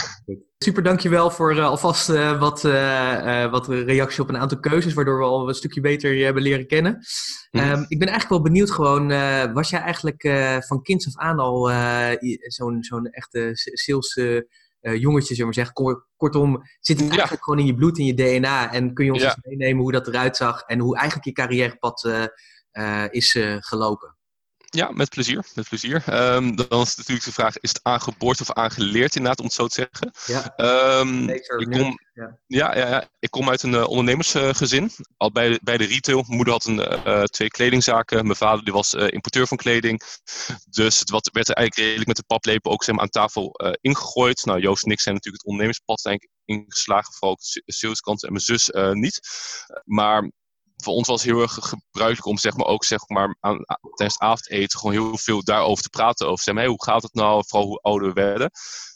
Super, 0.57 0.83
dankjewel 0.83 1.31
voor 1.31 1.61
alvast 1.61 2.07
wat, 2.37 2.61
wat 3.51 3.67
reactie 3.67 4.21
op 4.21 4.29
een 4.29 4.37
aantal 4.37 4.59
keuzes. 4.59 4.93
Waardoor 4.93 5.17
we 5.17 5.23
al 5.23 5.47
een 5.47 5.53
stukje 5.53 5.81
beter 5.81 6.13
je 6.13 6.23
hebben 6.23 6.43
leren 6.43 6.67
kennen. 6.67 7.05
Mhm. 7.51 7.71
Um, 7.71 7.85
ik 7.87 7.99
ben 7.99 8.07
eigenlijk 8.07 8.29
wel 8.29 8.41
benieuwd 8.41 8.71
gewoon, 8.71 9.07
was 9.53 9.69
jij 9.69 9.79
eigenlijk 9.79 10.21
van 10.67 10.81
kinds 10.81 11.07
af 11.07 11.15
aan 11.15 11.39
al 11.39 11.69
zo'n 12.47 12.83
zo'n 12.83 13.05
echte 13.05 13.51
sales 13.53 14.17
uh, 14.85 14.95
jongetje, 14.95 15.35
zeg 15.35 15.45
maar 15.45 15.53
zeggen. 15.53 16.03
Kortom, 16.17 16.61
zit 16.79 16.99
het 16.99 17.09
eigenlijk 17.09 17.43
gewoon 17.43 17.59
in 17.59 17.65
je 17.65 17.75
bloed, 17.75 17.97
in 17.97 18.05
je 18.05 18.13
DNA. 18.13 18.73
En 18.73 18.93
kun 18.93 19.05
je 19.05 19.13
ons 19.13 19.23
eens 19.23 19.37
meenemen 19.41 19.81
hoe 19.81 19.91
dat 19.91 20.07
eruit 20.07 20.37
zag 20.37 20.61
en 20.61 20.79
hoe 20.79 20.97
eigenlijk 20.97 21.25
je 21.25 21.33
carrièrepad 21.33 22.03
uh, 22.71 23.05
is 23.09 23.37
gelopen? 23.59 24.17
Ja, 24.75 24.91
met 24.91 25.09
plezier. 25.09 25.45
Met 25.55 25.67
plezier. 25.67 26.03
Um, 26.33 26.55
dan 26.55 26.81
is 26.81 26.95
natuurlijk 26.95 27.25
de 27.25 27.31
vraag: 27.31 27.59
is 27.59 27.69
het 27.69 27.79
aangeboord 27.83 28.41
of 28.41 28.51
aangeleerd, 28.51 29.15
inderdaad, 29.15 29.39
om 29.39 29.45
het 29.45 29.53
zo 29.53 29.67
te 29.67 29.87
zeggen? 29.89 30.11
Ja. 30.25 30.99
Um, 30.99 31.29
ik, 31.29 31.69
kom, 31.71 31.99
ja. 32.13 32.37
Ja, 32.47 32.77
ja, 32.77 33.09
ik 33.19 33.31
kom 33.31 33.49
uit 33.49 33.63
een 33.63 33.73
uh, 33.73 33.87
ondernemersgezin. 33.87 34.91
al 35.17 35.31
bij 35.31 35.49
de, 35.49 35.59
bij 35.63 35.77
de 35.77 35.85
retail. 35.85 36.21
Mijn 36.21 36.35
moeder 36.35 36.53
had 36.53 36.65
een, 36.65 37.07
uh, 37.07 37.23
twee 37.23 37.47
kledingzaken. 37.47 38.23
Mijn 38.23 38.35
vader 38.35 38.63
die 38.63 38.73
was 38.73 38.93
uh, 38.93 39.01
importeur 39.01 39.47
van 39.47 39.57
kleding. 39.57 40.01
Dus 40.69 40.99
het 40.99 41.09
wat, 41.09 41.29
werd 41.31 41.49
er 41.49 41.55
eigenlijk 41.55 41.87
redelijk 41.87 42.07
met 42.07 42.17
de 42.17 42.33
paplepel 42.35 42.71
ook 42.71 42.83
zeg 42.83 42.95
maar, 42.95 43.03
aan 43.03 43.09
tafel 43.09 43.51
ingegooid. 43.81 44.45
Nou, 44.45 44.59
Joost 44.59 44.85
en 44.85 44.91
ik 44.91 44.99
zijn 44.99 45.15
natuurlijk 45.15 45.43
het 45.43 45.51
ondernemerspad 45.51 46.19
ingeslagen. 46.45 47.13
Vooral 47.13 47.35
de 47.35 47.73
saleskant 47.73 48.23
en 48.23 48.31
mijn 48.31 48.43
zus 48.43 48.69
niet. 48.91 49.19
Maar 49.83 50.31
voor 50.83 50.93
ons 50.93 51.07
was 51.07 51.23
het 51.23 51.31
heel 51.31 51.41
erg 51.41 51.53
gebruikelijk 51.53 52.25
om 52.25 52.37
zeg 52.37 52.55
maar, 52.55 52.65
ook 52.65 52.83
zeg 52.83 53.07
maar, 53.07 53.37
aan, 53.39 53.57
tijdens 53.95 54.19
het 54.19 54.19
avondeten 54.19 54.79
gewoon 54.79 54.95
heel 54.95 55.17
veel 55.17 55.43
daarover 55.43 55.83
te 55.83 55.89
praten. 55.89 56.27
Over 56.27 56.43
zeg 56.43 56.53
maar, 56.53 56.63
hey, 56.63 56.71
hoe 56.71 56.83
gaat 56.83 57.03
het 57.03 57.13
nou, 57.13 57.43
vooral 57.47 57.67
hoe 57.67 57.79
ouder 57.81 58.07
we 58.07 58.13
werden. 58.13 58.51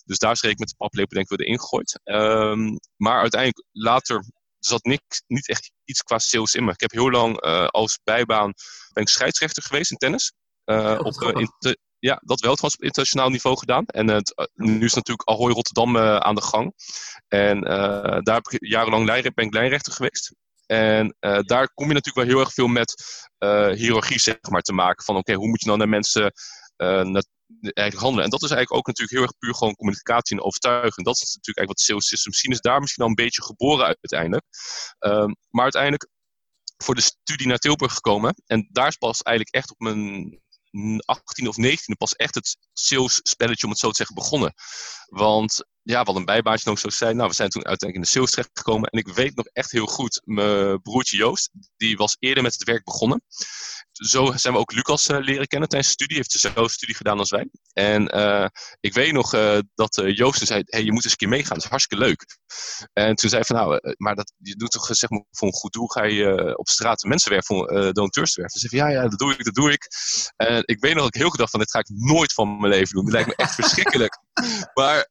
Dus 0.05 0.17
daar 0.17 0.31
is 0.31 0.41
ik 0.41 0.59
met 0.59 0.67
de 0.67 0.75
paplepel 0.77 1.15
denk 1.17 1.31
ik 1.31 1.37
weer 1.37 1.59
gegooid. 1.59 1.99
Um, 2.03 2.79
maar 2.95 3.21
uiteindelijk 3.21 3.63
later 3.71 4.23
zat 4.59 4.83
niks, 4.83 5.23
niet 5.27 5.49
echt 5.49 5.71
iets 5.83 6.01
qua 6.01 6.19
sales 6.19 6.53
in 6.53 6.65
me. 6.65 6.71
Ik 6.71 6.79
heb 6.79 6.91
heel 6.91 7.11
lang 7.11 7.45
uh, 7.45 7.67
als 7.67 7.99
bijbaan 8.03 8.53
ben 8.93 9.03
ik 9.03 9.09
scheidsrechter 9.09 9.63
geweest 9.63 9.91
in 9.91 9.97
tennis. 9.97 10.33
Uh, 10.65 10.99
op, 11.03 11.21
uh, 11.21 11.29
in 11.29 11.77
ja, 11.99 12.21
dat 12.25 12.39
wel 12.39 12.55
trouwens 12.55 12.75
op 12.75 12.83
internationaal 12.83 13.29
niveau 13.29 13.57
gedaan. 13.57 13.85
En 13.85 14.23
nu 14.53 14.85
is 14.85 14.93
natuurlijk 14.93 15.29
Ahoy 15.29 15.51
Rotterdam 15.51 15.97
aan 15.97 16.35
de 16.35 16.41
gang. 16.41 16.73
En 17.27 17.61
daar 18.23 18.35
heb 18.35 18.47
ik 18.47 18.67
jarenlang 18.67 19.05
ben 19.05 19.45
ik 19.45 19.53
lijnrechter 19.53 19.93
geweest. 19.93 20.33
En 20.71 21.15
uh, 21.19 21.39
daar 21.39 21.73
kom 21.73 21.87
je 21.87 21.93
natuurlijk 21.93 22.25
wel 22.25 22.35
heel 22.35 22.45
erg 22.45 22.53
veel 22.53 22.67
met 22.67 22.93
uh, 23.39 23.69
hiërarchie 23.69 24.19
zeg 24.19 24.37
maar, 24.49 24.61
te 24.61 24.73
maken. 24.73 25.03
Van 25.05 25.15
oké, 25.15 25.33
hoe 25.33 25.47
moet 25.47 25.59
je 25.59 25.65
nou 25.65 25.77
naar 25.77 25.89
mensen 25.89 26.33
uh, 26.77 27.21
eigenlijk 27.61 27.99
handelen? 27.99 28.23
En 28.23 28.29
dat 28.29 28.43
is 28.43 28.51
eigenlijk 28.51 28.73
ook 28.73 28.87
natuurlijk 28.87 29.17
heel 29.17 29.21
erg 29.21 29.37
puur 29.37 29.55
gewoon 29.55 29.75
communicatie 29.75 30.37
en 30.37 30.43
overtuigen. 30.43 31.03
Dat 31.03 31.15
is 31.15 31.35
natuurlijk 31.35 31.57
eigenlijk 31.57 31.67
wat 31.67 31.79
sales 31.79 32.07
systems 32.07 32.39
zien. 32.39 32.51
Is 32.51 32.61
daar 32.61 32.79
misschien 32.79 33.03
al 33.03 33.09
een 33.09 33.23
beetje 33.23 33.43
geboren 33.43 33.85
uiteindelijk. 33.85 34.45
Um, 34.99 35.35
maar 35.49 35.63
uiteindelijk 35.63 36.07
voor 36.77 36.95
de 36.95 37.01
studie 37.01 37.47
naar 37.47 37.57
Tilburg 37.57 37.93
gekomen. 37.93 38.35
En 38.45 38.67
daar 38.71 38.87
is 38.87 38.95
pas 38.95 39.21
eigenlijk 39.21 39.55
echt 39.55 39.71
op 39.71 39.79
mijn 39.79 40.39
18 41.05 41.47
of 41.47 41.57
19 41.57 41.97
pas 41.97 42.13
echt 42.13 42.35
het 42.35 42.57
sales 42.73 43.19
spelletje, 43.23 43.65
om 43.65 43.71
het 43.71 43.79
zo 43.79 43.89
te 43.89 43.95
zeggen, 43.95 44.15
begonnen. 44.15 44.53
Want 45.05 45.65
ja, 45.89 46.03
wat 46.03 46.15
een 46.15 46.25
bijbaantje 46.25 46.69
nog 46.69 46.79
zo 46.79 46.89
zijn. 46.89 47.15
Nou, 47.15 47.29
we 47.29 47.35
zijn 47.35 47.49
toen 47.49 47.65
uiteindelijk 47.65 48.07
in 48.07 48.11
de 48.11 48.19
sales 48.19 48.31
terechtgekomen. 48.31 48.89
En 48.89 48.99
ik 48.99 49.07
weet 49.07 49.35
nog 49.35 49.45
echt 49.45 49.71
heel 49.71 49.85
goed, 49.85 50.21
mijn 50.23 50.81
broertje 50.81 51.17
Joost, 51.17 51.49
die 51.77 51.97
was 51.97 52.15
eerder 52.19 52.43
met 52.43 52.53
het 52.53 52.63
werk 52.63 52.83
begonnen. 52.83 53.21
Zo 53.91 54.31
zijn 54.35 54.53
we 54.53 54.59
ook 54.59 54.71
Lucas 54.71 55.07
uh, 55.07 55.19
leren 55.19 55.47
kennen 55.47 55.69
tijdens 55.69 55.95
de 55.95 56.03
studie. 56.03 56.15
Heeft 56.17 56.31
dezelfde 56.31 56.69
studie 56.69 56.95
gedaan 56.95 57.19
als 57.19 57.29
wij. 57.29 57.49
En 57.73 58.17
uh, 58.17 58.45
ik 58.79 58.93
weet 58.93 59.11
nog 59.11 59.33
uh, 59.33 59.57
dat 59.75 60.01
Joost 60.05 60.47
zei, 60.47 60.63
hey, 60.65 60.83
je 60.83 60.91
moet 60.91 61.03
eens 61.03 61.11
een 61.11 61.17
keer 61.17 61.29
meegaan. 61.29 61.53
Dat 61.53 61.63
is 61.63 61.69
hartstikke 61.69 62.05
leuk. 62.05 62.25
En 62.93 63.15
toen 63.15 63.29
zei 63.29 63.43
hij 63.45 63.55
van, 63.55 63.55
nou, 63.55 63.95
maar 63.97 64.15
dat, 64.15 64.33
je 64.37 64.55
doet 64.55 64.71
toch 64.71 64.87
zeg 64.91 65.09
maar 65.09 65.23
voor 65.31 65.47
een 65.47 65.53
goed 65.53 65.73
doel. 65.73 65.87
Ga 65.87 66.03
je 66.03 66.57
op 66.57 66.67
straat 66.67 67.03
mensen 67.03 67.31
werven, 67.31 67.55
voor 67.55 67.93
donateurs 67.93 68.33
te 68.33 68.41
werven. 68.41 68.59
Toen 68.59 68.69
zei 68.69 68.83
ja, 68.83 69.01
ja, 69.01 69.09
dat 69.09 69.19
doe 69.19 69.33
ik, 69.33 69.43
dat 69.43 69.53
doe 69.53 69.71
ik. 69.71 69.87
En 70.35 70.63
ik 70.65 70.79
weet 70.79 70.93
nog 70.93 71.03
dat 71.03 71.15
ik 71.15 71.21
heel 71.21 71.29
gedacht 71.29 71.51
van, 71.51 71.59
dit 71.59 71.71
ga 71.71 71.79
ik 71.79 71.89
nooit 71.89 72.33
van 72.33 72.57
mijn 72.59 72.73
leven 72.73 72.95
doen. 72.95 73.03
Dit 73.05 73.13
lijkt 73.13 73.27
me 73.27 73.35
echt 73.35 73.55
verschrikkelijk. 73.61 74.19
Maar 74.73 75.07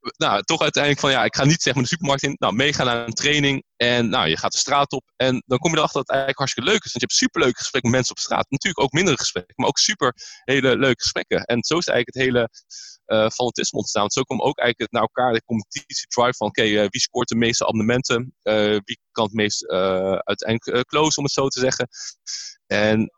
nou, 0.00 0.42
toch 0.42 0.60
uiteindelijk 0.60 1.02
van 1.02 1.10
ja, 1.10 1.24
ik 1.24 1.36
ga 1.36 1.44
niet 1.44 1.62
zeg 1.62 1.74
maar 1.74 1.82
de 1.82 1.88
supermarkt 1.88 2.22
in. 2.22 2.36
Nou, 2.38 2.54
meegaan 2.54 2.86
naar 2.86 3.06
een 3.06 3.12
training. 3.12 3.64
En 3.76 4.08
nou, 4.08 4.28
je 4.28 4.36
gaat 4.36 4.52
de 4.52 4.58
straat 4.58 4.92
op. 4.92 5.04
En 5.16 5.42
dan 5.46 5.58
kom 5.58 5.70
je 5.70 5.76
erachter 5.76 5.98
dat 5.98 6.06
het 6.06 6.16
eigenlijk 6.16 6.38
hartstikke 6.38 6.70
leuk 6.70 6.84
is. 6.84 6.92
Want 6.92 7.00
je 7.02 7.06
hebt 7.06 7.12
superleuke 7.12 7.58
gesprekken 7.58 7.90
met 7.90 8.00
mensen 8.00 8.16
op 8.16 8.22
straat. 8.22 8.50
Natuurlijk 8.50 8.84
ook 8.84 8.92
mindere 8.92 9.16
gesprekken, 9.16 9.54
maar 9.56 9.68
ook 9.68 9.78
super 9.78 10.14
hele 10.44 10.76
leuke 10.76 11.02
gesprekken. 11.02 11.44
En 11.44 11.64
zo 11.64 11.78
is 11.78 11.86
eigenlijk 11.86 12.16
het 12.16 12.24
hele 12.24 12.50
uh, 13.06 13.30
fanatisme 13.30 13.78
ontstaan. 13.78 14.10
Zo 14.10 14.22
kwam 14.22 14.40
ook 14.40 14.58
eigenlijk 14.58 14.78
het 14.78 14.92
naar 14.92 15.02
elkaar, 15.02 15.32
de 15.32 15.44
competitie 15.44 16.06
drive 16.06 16.36
van 16.36 16.48
oké, 16.48 16.64
uh, 16.64 16.86
wie 16.88 17.00
scoort 17.00 17.28
de 17.28 17.36
meeste 17.36 17.66
abonnementen? 17.66 18.34
Uh, 18.42 18.78
wie 18.84 18.98
kan 19.12 19.24
het 19.24 19.34
meest 19.34 19.68
uiteindelijk 19.68 20.86
close, 20.86 21.18
om 21.18 21.24
het 21.24 21.32
zo 21.32 21.48
te 21.48 21.60
zeggen. 21.60 21.88
En 22.66 23.12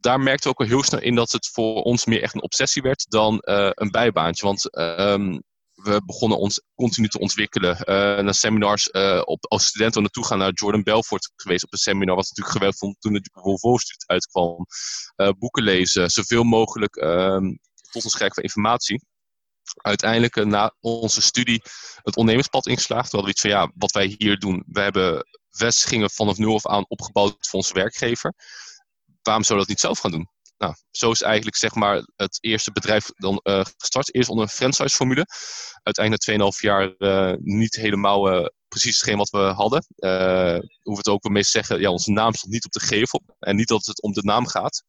daar 0.00 0.20
merkten 0.20 0.50
we 0.50 0.56
ook 0.56 0.60
al 0.60 0.74
heel 0.74 0.82
snel 0.82 1.00
in 1.00 1.14
dat 1.14 1.32
het 1.32 1.48
voor 1.52 1.82
ons 1.82 2.04
meer 2.04 2.22
echt 2.22 2.34
een 2.34 2.42
obsessie 2.42 2.82
werd 2.82 3.10
dan 3.10 3.38
een 3.42 3.90
bijbaantje. 3.90 4.46
Want 4.46 4.70
ehm, 4.70 5.38
we 5.84 6.02
begonnen 6.04 6.38
ons 6.38 6.62
continu 6.74 7.08
te 7.08 7.18
ontwikkelen. 7.18 7.76
Uh, 7.78 8.24
naar 8.24 8.34
seminars 8.34 8.88
uh, 8.92 9.22
op, 9.24 9.46
als 9.46 9.66
studenten 9.66 10.02
naartoe 10.02 10.26
gaan 10.26 10.38
naar 10.38 10.52
Jordan 10.52 10.82
Belfort 10.82 11.32
geweest 11.36 11.64
op 11.64 11.72
een 11.72 11.78
seminar. 11.78 12.16
Wat 12.16 12.28
natuurlijk 12.28 12.56
geweldig 12.56 12.78
vond 12.78 13.00
toen 13.00 13.12
de 13.12 13.30
Volvo 13.32 13.76
studie 13.76 14.06
uitkwam. 14.06 14.66
Uh, 15.16 15.28
boeken 15.38 15.62
lezen, 15.62 16.10
zoveel 16.10 16.42
mogelijk 16.44 16.96
ehm, 16.96 17.54
tot 17.90 18.04
ons 18.04 18.14
krijgen 18.14 18.34
van 18.34 18.44
informatie. 18.44 19.04
Uiteindelijk 19.82 20.44
na 20.44 20.74
onze 20.80 21.22
studie 21.22 21.62
het 22.02 22.16
ondernemerspad 22.16 22.66
ingeslaagd. 22.66 23.10
We 23.10 23.16
hadden 23.16 23.30
iets 23.30 23.40
van 23.40 23.50
ja, 23.50 23.72
wat 23.74 23.92
wij 23.92 24.14
hier 24.18 24.38
doen. 24.38 24.64
We 24.66 24.80
hebben 24.80 25.26
vestigingen 25.50 26.10
vanaf 26.10 26.36
nul 26.36 26.54
af 26.54 26.66
aan 26.66 26.84
opgebouwd 26.88 27.36
voor 27.38 27.58
onze 27.58 27.74
werkgever. 27.74 28.34
Waarom 29.22 29.44
zouden 29.44 29.48
we 29.48 29.56
dat 29.56 29.68
niet 29.68 29.80
zelf 29.80 29.98
gaan 29.98 30.10
doen? 30.10 30.33
Nou, 30.58 30.74
zo 30.90 31.10
is 31.10 31.22
eigenlijk 31.22 31.56
zeg 31.56 31.74
maar, 31.74 32.02
het 32.16 32.38
eerste 32.40 32.72
bedrijf 32.72 33.10
dan 33.14 33.40
uh, 33.42 33.64
gestart. 33.76 34.14
Eerst 34.14 34.28
onder 34.28 34.44
een 34.44 34.50
franchise-formule. 34.50 35.26
Uiteindelijk 35.82 36.26
na 36.26 36.50
2,5 36.52 36.60
jaar 36.60 36.94
uh, 36.98 37.32
niet 37.40 37.74
helemaal 37.74 38.32
uh, 38.32 38.46
precies 38.68 38.96
hetgeen 38.98 39.16
wat 39.16 39.30
we 39.30 39.38
hadden. 39.38 39.84
Hoe 40.82 40.92
we 40.92 40.96
het 40.96 41.08
ook 41.08 41.22
wel 41.22 41.32
meest 41.32 41.50
zeggen, 41.50 41.80
ja, 41.80 41.90
onze 41.90 42.10
naam 42.10 42.34
stond 42.34 42.52
niet 42.52 42.64
op 42.64 42.72
de 42.72 42.80
gevel. 42.80 43.22
En 43.38 43.56
niet 43.56 43.68
dat 43.68 43.86
het 43.86 44.02
om 44.02 44.12
de 44.12 44.22
naam 44.22 44.46
gaat. 44.46 44.82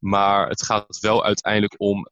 Maar 0.00 0.48
het 0.48 0.62
gaat 0.64 0.98
wel 1.00 1.24
uiteindelijk 1.24 1.74
om 1.76 2.06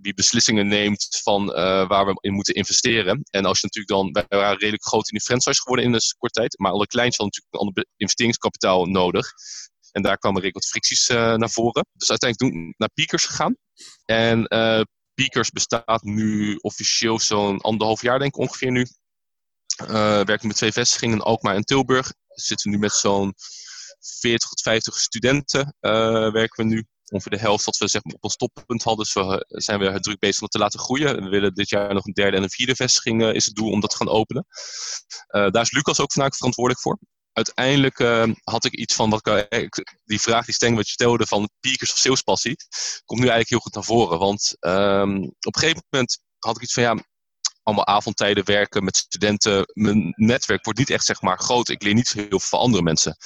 wie 0.00 0.14
beslissingen 0.14 0.66
neemt 0.66 1.06
van 1.22 1.46
waar 1.88 2.06
we 2.06 2.18
in 2.20 2.32
moeten 2.32 2.54
investeren. 2.54 3.20
En 3.30 3.44
als 3.44 3.60
je 3.60 3.66
natuurlijk 3.66 4.14
dan, 4.14 4.24
wij 4.28 4.38
waren 4.38 4.58
redelijk 4.58 4.86
groot 4.86 5.10
in 5.10 5.18
de 5.18 5.24
franchise 5.24 5.60
geworden 5.60 5.84
in 5.84 5.94
een 5.94 6.00
korte 6.18 6.40
tijd. 6.40 6.58
Maar 6.58 6.72
alle 6.72 6.86
kleintjes 6.86 7.16
hadden 7.16 7.40
natuurlijk 7.40 7.54
een 7.54 7.68
ander 7.68 7.86
investeringskapitaal 7.96 8.84
nodig. 8.84 9.26
En 9.94 10.02
daar 10.02 10.18
kwamen 10.18 10.40
redelijk 10.42 10.64
wat 10.64 10.72
fricties 10.72 11.08
uh, 11.08 11.34
naar 11.34 11.50
voren. 11.50 11.86
Dus 11.92 12.10
uiteindelijk 12.10 12.52
toen 12.52 12.74
naar 12.76 12.90
Piekers 12.94 13.24
gegaan. 13.24 13.56
En 14.04 14.46
uh, 14.48 14.80
Piekers 15.14 15.50
bestaat 15.50 16.02
nu 16.02 16.56
officieel 16.56 17.18
zo'n 17.18 17.60
anderhalf 17.60 18.02
jaar, 18.02 18.18
denk 18.18 18.34
ik 18.34 18.40
ongeveer 18.40 18.70
nu. 18.70 18.86
Uh, 19.82 19.88
werken 20.24 20.46
met 20.46 20.56
twee 20.56 20.72
vestigingen 20.72 21.16
in 21.16 21.22
Alkmaar 21.22 21.54
en 21.54 21.64
Tilburg. 21.64 22.06
We 22.08 22.40
zitten 22.40 22.70
nu 22.70 22.78
met 22.78 22.92
zo'n 22.92 23.34
40 24.20 24.48
tot 24.48 24.60
50 24.60 24.98
studenten. 24.98 25.74
werken 25.80 26.64
we 26.66 26.74
nu. 26.74 26.84
Ongeveer 27.04 27.32
de 27.32 27.44
helft 27.44 27.64
dat 27.64 27.76
we 27.76 27.88
zeg 27.88 28.04
maar, 28.04 28.14
op 28.14 28.24
een 28.24 28.30
stoppunt 28.30 28.82
hadden. 28.82 29.04
Dus 29.04 29.14
we 29.14 29.44
zijn 29.48 29.78
weer 29.78 30.00
druk 30.00 30.18
bezig 30.18 30.36
om 30.36 30.42
het 30.42 30.52
te 30.52 30.58
laten 30.58 30.80
groeien. 30.80 31.24
We 31.24 31.28
willen 31.28 31.54
dit 31.54 31.68
jaar 31.68 31.94
nog 31.94 32.06
een 32.06 32.12
derde 32.12 32.36
en 32.36 32.42
een 32.42 32.50
vierde 32.50 32.74
vestiging 32.74 33.22
is 33.32 33.44
het 33.44 33.54
doel 33.54 33.70
om 33.70 33.80
dat 33.80 33.90
te 33.90 33.96
gaan 33.96 34.08
openen. 34.08 34.46
daar 35.26 35.62
is 35.62 35.72
Lucas 35.72 36.00
ook 36.00 36.12
vanuit 36.12 36.36
verantwoordelijk 36.36 36.82
voor 36.82 36.98
uiteindelijk 37.34 37.98
uh, 37.98 38.26
had 38.44 38.64
ik 38.64 38.72
iets 38.72 38.94
van 38.94 39.10
wat 39.10 39.46
ik, 39.48 40.00
die 40.04 40.20
vraag 40.20 40.44
die 40.44 40.54
Steng 40.54 40.76
wat 40.76 40.86
je 40.86 40.92
stelde 40.92 41.26
van 41.26 41.50
piekers 41.60 41.92
of 41.92 41.98
salespassie, 41.98 42.56
komt 43.04 43.20
nu 43.20 43.28
eigenlijk 43.28 43.48
heel 43.48 43.58
goed 43.58 43.74
naar 43.74 43.84
voren. 43.84 44.18
Want 44.18 44.56
um, 44.60 45.24
op 45.24 45.54
een 45.54 45.60
gegeven 45.60 45.82
moment 45.90 46.18
had 46.38 46.56
ik 46.56 46.62
iets 46.62 46.72
van 46.72 46.82
ja, 46.82 47.04
allemaal 47.62 47.86
avondtijden 47.86 48.44
werken 48.44 48.84
met 48.84 48.96
studenten. 48.96 49.64
Mijn 49.72 50.12
netwerk 50.16 50.64
wordt 50.64 50.78
niet 50.78 50.90
echt 50.90 51.04
zeg 51.04 51.20
maar 51.20 51.38
groot. 51.38 51.68
Ik 51.68 51.82
leer 51.82 51.94
niet 51.94 52.12
heel 52.12 52.26
veel 52.28 52.38
van 52.38 52.58
andere 52.58 52.82
mensen. 52.82 53.16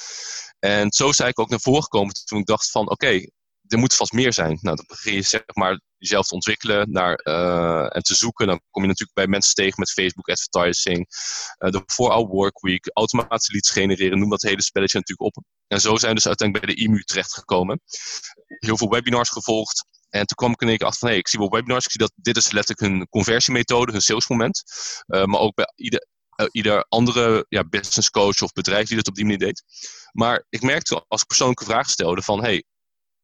En 0.59 0.91
zo 0.91 1.09
is 1.09 1.19
eigenlijk 1.19 1.39
ook 1.39 1.49
naar 1.49 1.59
voren 1.59 1.83
gekomen 1.83 2.13
toen 2.25 2.39
ik 2.39 2.45
dacht 2.45 2.71
van 2.71 2.89
oké, 2.89 3.25
er 3.69 3.79
moet 3.79 3.95
vast 3.95 4.11
meer 4.11 4.33
zijn. 4.33 4.57
Nou, 4.61 4.75
dan 4.75 4.85
begin 4.87 5.13
je 5.13 5.21
zeg 5.21 5.43
maar 5.53 5.79
jezelf 5.97 6.27
te 6.27 6.33
ontwikkelen 6.33 6.91
naar, 6.91 7.21
uh, 7.23 7.95
en 7.95 8.01
te 8.01 8.15
zoeken. 8.15 8.47
Dan 8.47 8.61
kom 8.71 8.81
je 8.81 8.87
natuurlijk 8.87 9.17
bij 9.17 9.27
mensen 9.27 9.53
tegen 9.53 9.79
met 9.79 9.91
Facebook 9.91 10.29
advertising, 10.29 11.07
uh, 11.59 11.71
de 11.71 11.83
4-hour 11.85 12.27
workweek, 12.27 12.89
automatische 12.93 13.51
leads 13.51 13.69
genereren, 13.69 14.19
noem 14.19 14.29
dat 14.29 14.41
hele 14.41 14.61
spelletje 14.61 14.97
natuurlijk 14.97 15.35
op. 15.35 15.43
En 15.67 15.81
zo 15.81 15.97
zijn 15.97 16.11
we 16.11 16.17
dus 16.17 16.27
uiteindelijk 16.27 16.67
bij 16.67 16.75
de 16.75 16.81
IMU 16.81 17.03
terechtgekomen. 17.03 17.81
Heel 18.45 18.77
veel 18.77 18.89
webinars 18.89 19.29
gevolgd. 19.29 19.85
En 20.09 20.25
toen 20.25 20.35
kwam 20.35 20.51
ik 20.51 20.61
in 20.61 20.67
één 20.67 20.77
keer 20.77 20.87
achter 20.87 20.99
van, 20.99 21.09
hey, 21.09 21.17
ik 21.17 21.27
zie 21.27 21.39
wel 21.39 21.49
webinars, 21.49 21.85
ik 21.85 21.91
zie 21.91 21.99
dat 21.99 22.11
dit 22.15 22.37
is 22.37 22.51
letterlijk 22.51 22.93
hun 22.93 23.07
conversiemethode, 23.09 23.91
hun 23.91 24.01
salesmoment. 24.01 24.63
Uh, 25.07 25.23
maar 25.23 25.39
ook 25.39 25.55
bij 25.55 25.71
ieder, 25.75 26.07
ieder 26.51 26.85
andere 26.87 27.45
ja, 27.49 27.63
business 27.63 28.09
coach 28.09 28.41
of 28.41 28.53
bedrijf 28.53 28.87
die 28.87 28.97
dat 28.97 29.07
op 29.07 29.15
die 29.15 29.23
manier 29.23 29.39
deed. 29.39 29.63
Maar 30.11 30.45
ik 30.49 30.61
merkte 30.61 31.05
als 31.07 31.21
ik 31.21 31.27
persoonlijke 31.27 31.65
vragen 31.65 31.91
stelde 31.91 32.21
van, 32.21 32.43
hey, 32.43 32.63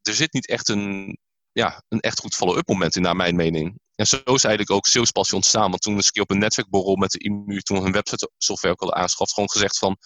er 0.08 0.14
zit 0.14 0.34
niet 0.34 0.48
echt 0.48 0.70
een, 0.70 1.18
ja, 1.52 1.84
een 1.88 2.00
echt 2.00 2.20
goed 2.20 2.36
follow-up 2.36 2.68
moment 2.68 2.96
in, 2.96 3.02
naar 3.02 3.16
mijn 3.16 3.36
mening. 3.36 3.80
En 3.96 4.08
zo 4.08 4.18
is 4.18 4.44
eigenlijk 4.44 4.72
ook 4.72 4.86
salespassie 4.86 5.36
ontstaan. 5.36 5.70
Want 5.70 5.82
toen 5.82 5.98
is 5.98 6.10
ik 6.10 6.22
op 6.22 6.32
een 6.32 6.38
netwerkborrel 6.38 6.96
met 6.96 7.12
de 7.12 7.20
IMU, 7.20 7.60
toen 7.60 7.84
hun 7.84 7.92
website 7.92 8.32
software 8.38 8.74
ook 8.74 8.80
hadden 8.80 8.98
aangeschaft, 8.98 9.34
gewoon 9.34 9.52
gezegd 9.52 9.78
van, 9.78 9.98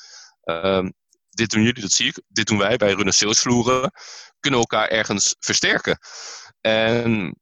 uh, 0.43 0.87
dit 1.29 1.49
doen 1.49 1.63
jullie, 1.63 1.81
dat 1.81 1.91
zie 1.91 2.07
ik, 2.07 2.21
dit 2.27 2.47
doen 2.47 2.57
wij, 2.57 2.77
wij 2.77 2.93
runnen 2.93 3.13
salesvloeren, 3.13 3.91
kunnen 4.39 4.59
elkaar 4.59 4.87
ergens 4.87 5.35
versterken. 5.39 5.99
En 6.61 7.35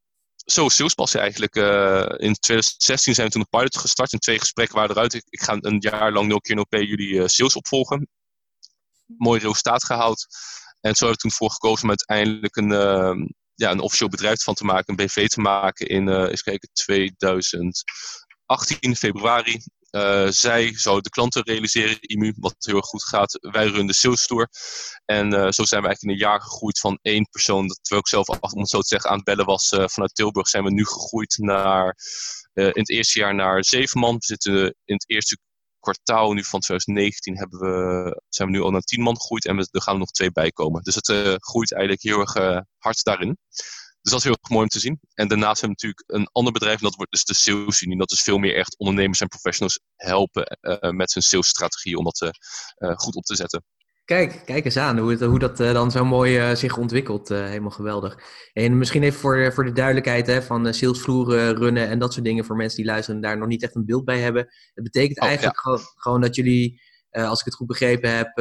zo 0.45 0.65
is 0.65 0.75
salespassie 0.75 1.19
eigenlijk. 1.19 1.55
Uh, 1.55 2.05
in 2.17 2.33
2016 2.33 3.13
zijn 3.13 3.27
we 3.27 3.33
toen 3.33 3.41
een 3.41 3.59
pilot 3.59 3.77
gestart 3.77 4.13
en 4.13 4.19
twee 4.19 4.39
gesprekken 4.39 4.75
waren 4.75 4.95
eruit. 4.95 5.13
Ik, 5.13 5.41
ga 5.41 5.57
een 5.59 5.79
jaar 5.79 6.11
lang 6.11 6.27
0 6.27 6.39
keer 6.39 6.55
0 6.55 6.65
jullie 6.69 7.13
uh, 7.13 7.25
sales 7.25 7.55
opvolgen. 7.55 8.07
Mooi 9.05 9.39
resultaat 9.39 9.83
gehaald. 9.83 10.27
En 10.81 10.95
zo 10.95 11.05
hebben 11.05 11.11
we 11.11 11.17
toen 11.17 11.31
voor 11.31 11.51
gekozen 11.51 11.83
om 11.83 11.89
uiteindelijk 11.89 12.55
een, 12.55 12.71
uh, 12.71 13.13
ja, 13.55 13.71
een 13.71 13.79
officieel 13.79 14.09
bedrijf 14.09 14.43
van 14.43 14.53
te 14.53 14.65
maken, 14.65 14.85
een 14.87 14.95
BV 15.05 15.27
te 15.27 15.41
maken 15.41 15.87
in, 15.87 16.07
uh, 16.07 16.29
eens 16.29 16.41
kijken, 16.41 16.69
2018 16.73 18.95
februari. 18.95 19.61
Uh, 19.91 20.27
zij 20.27 20.77
zou 20.77 21.01
de 21.01 21.09
klanten 21.09 21.43
realiseren, 21.43 21.97
IMU, 22.01 22.33
wat 22.37 22.55
heel 22.57 22.75
erg 22.75 22.85
goed 22.85 23.03
gaat. 23.03 23.37
Wij 23.41 23.65
runnen 23.65 23.87
de 23.87 23.93
sales 23.93 24.21
store. 24.21 24.49
En 25.05 25.33
uh, 25.33 25.49
zo 25.49 25.63
zijn 25.63 25.81
we 25.81 25.87
eigenlijk 25.87 26.01
in 26.01 26.09
een 26.09 26.17
jaar 26.17 26.41
gegroeid 26.41 26.79
van 26.79 26.99
één 27.01 27.29
persoon. 27.29 27.67
Terwijl 27.67 28.01
ik 28.01 28.07
zelf, 28.07 28.27
om 28.27 28.59
het 28.59 28.69
zo 28.69 28.79
te 28.79 28.87
zeggen, 28.87 29.09
aan 29.09 29.15
het 29.15 29.25
bellen 29.25 29.45
was 29.45 29.67
vanuit 29.69 30.15
Tilburg, 30.15 30.47
zijn 30.47 30.63
we 30.63 30.71
nu 30.71 30.85
gegroeid 30.85 31.37
naar, 31.37 31.95
in 32.53 32.71
het 32.73 32.89
eerste 32.89 33.19
jaar 33.19 33.35
naar 33.35 33.65
zeven 33.65 33.99
man. 33.99 34.13
We 34.13 34.25
zitten 34.25 34.63
in 34.63 34.93
het 34.93 35.09
eerste 35.09 35.37
kwartaal 35.87 36.33
nu 36.33 36.43
van 36.43 36.59
2019 36.59 37.37
hebben 37.37 37.59
we, 37.59 38.21
zijn 38.29 38.47
we 38.47 38.53
nu 38.53 38.61
al 38.61 38.71
naar 38.71 38.81
10 38.81 39.01
man 39.01 39.17
gegroeid 39.17 39.45
en 39.45 39.55
we, 39.55 39.67
er 39.71 39.81
gaan 39.81 39.93
er 39.93 39.99
nog 39.99 40.11
twee 40.11 40.31
bij 40.31 40.51
komen. 40.51 40.83
Dus 40.83 40.95
het 40.95 41.07
uh, 41.07 41.33
groeit 41.37 41.71
eigenlijk 41.73 42.03
heel 42.03 42.19
erg 42.19 42.35
uh, 42.35 42.59
hard 42.77 43.03
daarin. 43.03 43.37
Dus 44.01 44.11
dat 44.11 44.19
is 44.19 44.23
heel 44.23 44.37
erg 44.41 44.49
mooi 44.49 44.63
om 44.63 44.69
te 44.69 44.79
zien. 44.79 44.99
En 45.13 45.27
daarnaast 45.27 45.61
hebben 45.61 45.77
we 45.79 45.87
natuurlijk 45.87 46.03
een 46.05 46.29
ander 46.31 46.53
bedrijf, 46.53 46.77
en 46.77 46.83
dat 46.83 46.95
wordt 46.95 47.11
dus 47.11 47.23
de 47.23 47.33
Sales 47.33 47.81
Unie. 47.81 47.97
Dat 47.97 48.11
is 48.11 48.21
veel 48.21 48.37
meer 48.37 48.55
echt 48.55 48.77
ondernemers 48.77 49.19
en 49.19 49.27
professionals 49.27 49.79
helpen 49.95 50.57
uh, 50.61 50.89
met 50.89 51.13
hun 51.13 51.23
salesstrategie 51.23 51.97
om 51.97 52.03
dat 52.03 52.29
goed 52.77 53.15
op 53.15 53.23
te 53.23 53.35
zetten. 53.35 53.63
Kijk, 54.07 54.41
kijk 54.45 54.65
eens 54.65 54.77
aan 54.77 54.97
hoe, 54.97 55.11
het, 55.11 55.21
hoe 55.21 55.39
dat 55.39 55.59
uh, 55.59 55.73
dan 55.73 55.91
zo 55.91 56.05
mooi 56.05 56.49
uh, 56.49 56.55
zich 56.55 56.77
ontwikkelt. 56.77 57.31
Uh, 57.31 57.45
helemaal 57.45 57.69
geweldig. 57.69 58.19
En 58.53 58.77
misschien 58.77 59.03
even 59.03 59.19
voor, 59.19 59.53
voor 59.53 59.65
de 59.65 59.71
duidelijkheid 59.71 60.27
hè, 60.27 60.41
van 60.41 60.73
salesvloeren 60.73 61.55
runnen 61.55 61.87
en 61.87 61.99
dat 61.99 62.13
soort 62.13 62.25
dingen 62.25 62.45
voor 62.45 62.55
mensen 62.55 62.77
die 62.77 62.85
luisteren 62.85 63.15
en 63.15 63.27
daar 63.27 63.37
nog 63.37 63.47
niet 63.47 63.63
echt 63.63 63.75
een 63.75 63.85
beeld 63.85 64.05
bij 64.05 64.19
hebben. 64.19 64.47
Het 64.73 64.83
betekent 64.83 65.19
oh, 65.19 65.27
eigenlijk 65.27 65.55
ja. 65.55 65.61
gewoon, 65.61 65.79
gewoon, 65.95 66.21
dat 66.21 66.35
jullie, 66.35 66.81
als 67.09 67.39
ik 67.39 67.45
het 67.45 67.55
goed 67.55 67.67
begrepen 67.67 68.15
heb, 68.15 68.35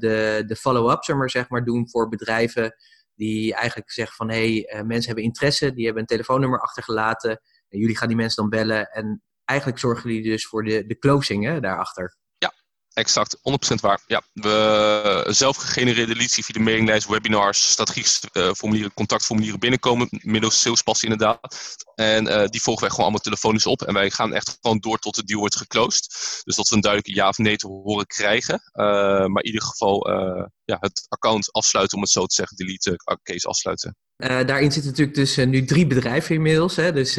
de, 0.00 0.42
de 0.46 0.56
follow-up 0.56 1.04
zeg 1.04 1.16
maar, 1.16 1.30
zeg 1.30 1.48
maar, 1.48 1.64
doen 1.64 1.88
voor 1.90 2.08
bedrijven 2.08 2.74
die 3.14 3.54
eigenlijk 3.54 3.90
zeggen 3.90 4.16
van 4.16 4.30
hé, 4.30 4.66
hey, 4.66 4.84
mensen 4.84 5.06
hebben 5.06 5.24
interesse, 5.24 5.72
die 5.72 5.84
hebben 5.84 6.02
een 6.02 6.08
telefoonnummer 6.08 6.60
achtergelaten. 6.60 7.30
En 7.68 7.78
jullie 7.78 7.96
gaan 7.96 8.08
die 8.08 8.16
mensen 8.16 8.42
dan 8.42 8.50
bellen 8.50 8.90
en 8.90 9.22
eigenlijk 9.44 9.78
zorgen 9.78 10.10
jullie 10.10 10.30
dus 10.30 10.46
voor 10.46 10.64
de, 10.64 10.86
de 10.86 10.98
closing 10.98 11.44
hè, 11.44 11.60
daarachter. 11.60 12.16
Exact, 12.98 13.36
100% 13.36 13.40
waar. 13.80 14.00
Ja, 14.06 14.22
we 14.32 15.24
zelf 15.28 15.56
gegenereerde 15.56 16.16
leads 16.16 16.34
via 16.34 16.54
de 16.54 16.60
mailinglijst, 16.60 17.08
webinars, 17.08 17.70
strategische 17.70 18.28
uh, 18.32 18.52
formulieren, 18.52 18.94
contactformulieren 18.94 19.60
binnenkomen, 19.60 20.08
middels 20.10 20.60
salespassen 20.60 21.08
inderdaad. 21.08 21.56
En 21.94 22.26
uh, 22.26 22.46
die 22.46 22.60
volgen 22.60 22.82
wij 22.82 22.90
gewoon 22.90 23.04
allemaal 23.04 23.24
telefonisch 23.24 23.66
op. 23.66 23.82
En 23.82 23.94
wij 23.94 24.10
gaan 24.10 24.32
echt 24.32 24.58
gewoon 24.60 24.78
door 24.78 24.98
tot 24.98 25.14
de 25.14 25.24
deal 25.24 25.40
wordt 25.40 25.56
geclosed. 25.56 26.06
Dus 26.44 26.56
dat 26.56 26.68
we 26.68 26.74
een 26.74 26.80
duidelijke 26.80 27.20
ja 27.20 27.28
of 27.28 27.38
nee 27.38 27.56
te 27.56 27.66
horen 27.66 28.06
krijgen. 28.06 28.60
Maar 28.72 29.42
in 29.42 29.46
ieder 29.46 29.62
geval 29.62 30.10
ja, 30.64 30.76
het 30.80 31.06
account 31.08 31.52
afsluiten, 31.52 31.96
om 31.96 32.02
het 32.02 32.12
zo 32.12 32.26
te 32.26 32.34
zeggen, 32.34 32.56
delete 32.56 32.96
case 33.22 33.48
afsluiten. 33.48 33.96
daarin 34.16 34.72
zitten 34.72 34.90
natuurlijk 34.90 35.16
dus 35.16 35.36
nu 35.36 35.64
drie 35.64 35.86
bedrijven 35.86 36.34
inmiddels. 36.34 36.76
Hè? 36.76 36.92
Dus 36.92 37.14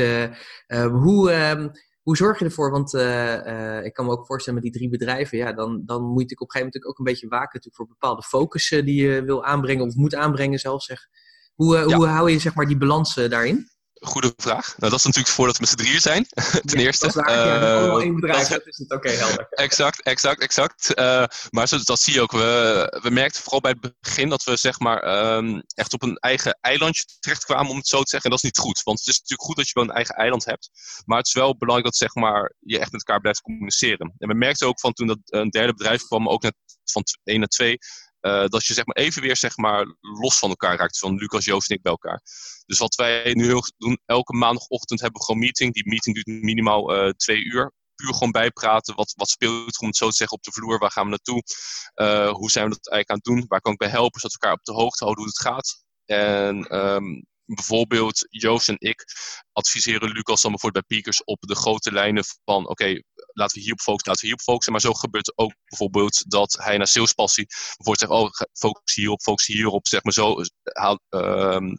hoe 0.91 1.31
ehm, 1.31 1.67
hoe 2.09 2.17
zorg 2.17 2.39
je 2.39 2.45
ervoor? 2.45 2.71
Want 2.71 2.93
uh, 2.93 3.35
uh, 3.45 3.85
ik 3.85 3.93
kan 3.93 4.05
me 4.05 4.11
ook 4.11 4.25
voorstellen 4.25 4.61
met 4.61 4.71
die 4.71 4.79
drie 4.79 4.89
bedrijven, 4.89 5.37
ja, 5.37 5.53
dan, 5.53 5.81
dan 5.85 6.03
moet 6.03 6.31
ik 6.31 6.41
op 6.41 6.47
een 6.47 6.51
gegeven 6.51 6.71
moment 6.73 6.85
ook 6.85 6.97
een 6.97 7.11
beetje 7.11 7.27
waken 7.27 7.61
voor 7.71 7.87
bepaalde 7.87 8.23
focussen 8.23 8.85
die 8.85 9.01
je 9.01 9.23
wil 9.23 9.43
aanbrengen 9.43 9.85
of 9.85 9.95
moet 9.95 10.15
aanbrengen 10.15 10.59
zelfs. 10.59 10.85
Zeg. 10.85 11.07
Hoe, 11.55 11.77
uh, 11.77 11.87
ja. 11.87 11.95
hoe 11.95 12.05
hou 12.05 12.31
je 12.31 12.39
zeg 12.39 12.55
maar, 12.55 12.65
die 12.65 12.77
balans 12.77 13.13
daarin? 13.13 13.67
Goede 13.99 14.33
vraag. 14.37 14.65
Nou, 14.77 14.91
dat 14.91 14.99
is 14.99 15.05
natuurlijk 15.05 15.33
voordat 15.33 15.57
we 15.57 15.61
met 15.61 15.69
z'n 15.69 15.75
drieën 15.75 16.01
zijn, 16.01 16.25
ten 16.69 16.79
ja, 16.79 16.85
eerste. 16.85 17.05
Dat 17.05 17.15
is 17.15 17.21
waar, 17.21 17.31
ja, 17.31 17.99
één 17.99 18.15
bedrijf, 18.15 18.47
dat, 18.47 18.67
is 18.67 18.77
het 18.77 18.91
oké, 18.91 19.07
okay, 19.07 19.19
helder. 19.19 19.47
Exact, 19.65 20.01
exact, 20.01 20.41
exact. 20.41 20.99
Uh, 20.99 21.23
maar 21.49 21.67
zo, 21.67 21.77
dat 21.83 21.99
zie 21.99 22.13
je 22.13 22.21
ook. 22.21 22.31
We, 22.31 22.99
we 23.01 23.09
merkten 23.09 23.41
vooral 23.41 23.61
bij 23.61 23.75
het 23.79 23.93
begin 24.01 24.29
dat 24.29 24.43
we 24.43 24.57
zeg 24.57 24.79
maar 24.79 25.33
um, 25.35 25.63
echt 25.67 25.93
op 25.93 26.03
een 26.03 26.17
eigen 26.17 26.57
eilandje 26.61 27.03
terechtkwamen, 27.19 27.71
om 27.71 27.77
het 27.77 27.87
zo 27.87 27.97
te 28.01 28.09
zeggen. 28.09 28.29
En 28.29 28.35
dat 28.35 28.43
is 28.43 28.51
niet 28.51 28.65
goed, 28.65 28.81
want 28.83 28.99
het 28.99 29.07
is 29.07 29.19
natuurlijk 29.19 29.47
goed 29.47 29.55
dat 29.55 29.67
je 29.67 29.73
wel 29.73 29.83
een 29.83 29.95
eigen 29.95 30.15
eiland 30.15 30.45
hebt. 30.45 30.69
Maar 31.05 31.17
het 31.17 31.27
is 31.27 31.33
wel 31.33 31.57
belangrijk 31.57 31.91
dat 31.91 31.95
zeg 31.95 32.13
maar, 32.13 32.55
je 32.59 32.79
echt 32.79 32.91
met 32.91 33.05
elkaar 33.05 33.21
blijft 33.21 33.41
communiceren. 33.41 34.13
En 34.17 34.27
we 34.27 34.33
merkten 34.33 34.67
ook 34.67 34.79
van 34.79 34.93
toen 34.93 35.07
dat 35.07 35.19
een 35.25 35.49
derde 35.49 35.73
bedrijf 35.73 36.03
kwam, 36.03 36.29
ook 36.29 36.41
net 36.41 36.55
van 36.83 37.03
1 37.23 37.39
naar 37.39 37.49
2, 38.21 38.47
dat 38.47 38.65
je 38.65 38.73
zeg 38.73 38.85
maar, 38.85 38.95
even 38.95 39.21
weer 39.21 39.37
zeg 39.37 39.57
maar, 39.57 39.85
los 39.99 40.37
van 40.37 40.49
elkaar 40.49 40.77
raakt. 40.77 40.97
Van 40.97 41.15
Lucas, 41.15 41.45
Joost 41.45 41.69
en 41.69 41.75
ik 41.75 41.81
bij 41.81 41.91
elkaar. 41.91 42.21
Dus 42.65 42.79
wat 42.79 42.95
wij 42.95 43.33
nu 43.33 43.45
heel 43.45 43.63
doen, 43.77 43.99
elke 44.05 44.33
maandagochtend 44.33 45.01
hebben 45.01 45.19
we 45.19 45.25
gewoon 45.25 45.41
meeting. 45.41 45.73
Die 45.73 45.87
meeting 45.87 46.15
duurt 46.15 46.43
minimaal 46.43 47.13
twee 47.17 47.43
uur 47.43 47.73
puur 47.99 48.13
gewoon 48.13 48.31
bijpraten. 48.31 48.95
Wat, 48.95 49.13
wat 49.15 49.29
speelt 49.29 49.79
om 49.79 49.87
het 49.87 49.95
zo 49.95 50.09
te 50.09 50.15
zeggen 50.15 50.37
op 50.37 50.43
de 50.43 50.51
vloer? 50.51 50.79
Waar 50.79 50.91
gaan 50.91 51.03
we 51.03 51.09
naartoe? 51.09 51.43
Uh, 51.95 52.31
hoe 52.31 52.51
zijn 52.51 52.65
we 52.65 52.71
dat 52.71 52.89
eigenlijk 52.91 53.09
aan 53.09 53.15
het 53.15 53.25
doen? 53.25 53.45
Waar 53.47 53.61
kan 53.61 53.71
ik 53.71 53.77
bij 53.77 53.89
helpen? 53.89 54.19
Zodat 54.19 54.37
we 54.37 54.41
elkaar 54.41 54.59
op 54.59 54.65
de 54.65 54.81
hoogte 54.81 55.03
houden 55.03 55.23
hoe 55.23 55.33
het 55.33 55.41
gaat. 55.47 55.83
En 56.05 56.75
um, 56.75 57.25
bijvoorbeeld 57.55 58.25
Joost 58.29 58.69
en 58.69 58.75
ik 58.79 59.05
adviseren 59.51 60.11
Lucas 60.11 60.41
dan 60.41 60.51
bijvoorbeeld 60.51 60.87
bij 60.87 60.97
Piekers 60.97 61.23
op 61.23 61.41
de 61.41 61.55
grote 61.55 61.91
lijnen 61.91 62.23
van 62.43 62.67
oké, 62.67 63.01
laten 63.33 63.55
we 63.55 63.61
hierop 63.61 63.79
focussen, 63.79 64.09
laten 64.09 64.21
we 64.21 64.27
hierop 64.27 64.41
focussen. 64.41 64.71
Maar 64.71 64.81
zo 64.81 64.93
gebeurt 64.93 65.37
ook 65.37 65.53
bijvoorbeeld 65.65 66.29
dat 66.31 66.57
hij 66.61 66.77
naar 66.77 66.87
salespassie 66.87 67.45
bijvoorbeeld 67.45 67.99
zegt, 67.99 68.11
oh, 68.11 68.29
focus 68.53 68.95
hierop, 68.95 69.21
focus 69.21 69.45
hierop. 69.45 69.87
Zeg 69.87 70.03
maar 70.03 70.13
zo 70.13 70.35
haal, 70.63 70.99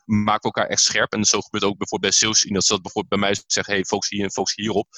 we 0.04 0.44
elkaar 0.44 0.66
echt 0.66 0.82
scherp. 0.82 1.12
En 1.12 1.24
zo 1.24 1.40
gebeurt 1.40 1.64
ook 1.64 1.78
bijvoorbeeld 1.78 2.12
bij 2.12 2.20
sales 2.20 2.44
dat 2.52 2.66
dat 2.66 2.82
bijvoorbeeld 2.82 3.20
bij 3.20 3.30
mij 3.30 3.42
zeggen, 3.46 3.74
hey, 3.74 3.84
focus 3.84 4.08
hier 4.08 4.24
en 4.24 4.32
focus 4.32 4.54
hierop. 4.54 4.88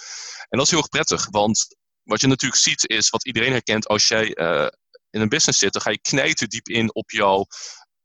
En 0.48 0.58
dat 0.58 0.66
is 0.66 0.70
heel 0.70 0.80
erg 0.80 0.88
prettig, 0.88 1.30
want 1.30 1.76
wat 2.02 2.20
je 2.20 2.26
natuurlijk 2.26 2.62
ziet 2.62 2.88
is, 2.88 3.10
wat 3.10 3.26
iedereen 3.26 3.52
herkent 3.52 3.86
als 3.86 4.08
jij 4.08 4.38
uh, 4.38 4.68
in 5.10 5.20
een 5.20 5.28
business 5.28 5.58
zit, 5.58 5.72
dan 5.72 5.82
ga 5.82 5.90
je 5.90 6.00
knijten 6.00 6.48
diep 6.48 6.68
in 6.68 6.94
op 6.94 7.10
jouw 7.10 7.46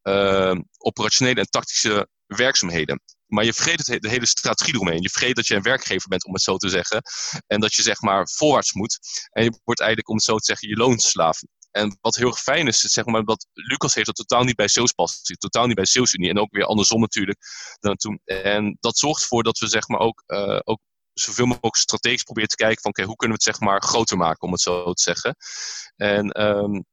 uh, 0.04 0.56
operationele 0.78 1.40
en 1.40 1.50
tactische 1.50 2.10
werkzaamheden. 2.28 3.02
Maar 3.26 3.46
je 3.46 3.54
vergeet 3.54 3.88
het, 3.88 4.02
de 4.02 4.10
hele 4.10 4.26
strategie 4.26 4.74
eromheen. 4.74 5.02
Je 5.02 5.10
vergeet 5.10 5.36
dat 5.36 5.48
je 5.48 5.56
een 5.56 5.62
werkgever 5.62 6.08
bent, 6.10 6.26
om 6.26 6.34
het 6.34 6.42
zo 6.42 6.58
te 6.58 6.70
zeggen. 6.70 7.02
En 7.48 7.60
dat 7.60 7.74
je 7.74 7.82
zeg 7.82 8.02
maar 8.02 8.30
voorwaarts 8.30 8.74
moet. 8.74 9.00
En 9.30 9.44
je 9.44 9.60
wordt 9.64 9.80
eigenlijk, 9.80 10.10
om 10.10 10.16
het 10.16 10.26
zo 10.26 10.38
te 10.38 10.46
zeggen, 10.46 10.70
je 10.70 10.76
loonslaaf. 10.76 11.40
En 11.72 11.98
wat 12.02 12.16
heel 12.16 12.34
fijn 12.34 12.68
is, 12.68 12.80
zeg 12.80 13.06
maar, 13.06 13.24
dat 13.24 13.48
Lucas 13.54 13.94
heeft 13.94 14.06
dat 14.06 14.16
totaal 14.16 14.44
niet 14.44 14.56
bij 14.56 14.68
sales 14.68 14.92
past. 14.92 15.36
Totaal 15.38 15.66
niet 15.66 15.76
bij 15.76 15.86
SalesUnie. 15.86 16.30
En 16.30 16.40
ook 16.40 16.52
weer 16.52 16.66
andersom 16.66 17.02
natuurlijk. 17.02 17.40
Dan 17.80 17.96
toen. 17.96 18.22
En 18.26 18.78
dat 18.80 18.98
zorgt 18.98 19.22
ervoor 19.22 19.44
dat 19.44 19.58
we 19.58 19.68
zeg 19.68 19.88
maar 19.88 20.00
ook, 20.00 20.24
uh, 20.28 20.60
ook 20.64 20.80
zoveel 21.14 21.46
mogelijk 21.46 21.76
strategisch 21.76 22.24
proberen 22.24 22.50
te 22.50 22.56
kijken 22.56 22.82
van 22.82 22.92
oké, 22.92 23.04
hoe 23.04 23.16
kunnen 23.16 23.38
we 23.38 23.44
het 23.44 23.56
zeg 23.56 23.68
maar 23.68 23.82
groter 23.82 24.18
maken, 24.18 24.42
om 24.42 24.52
het 24.52 24.62
zo 24.62 24.94
te 24.94 25.02
zeggen. 25.02 25.36
En 25.96 26.42
um, 26.42 26.86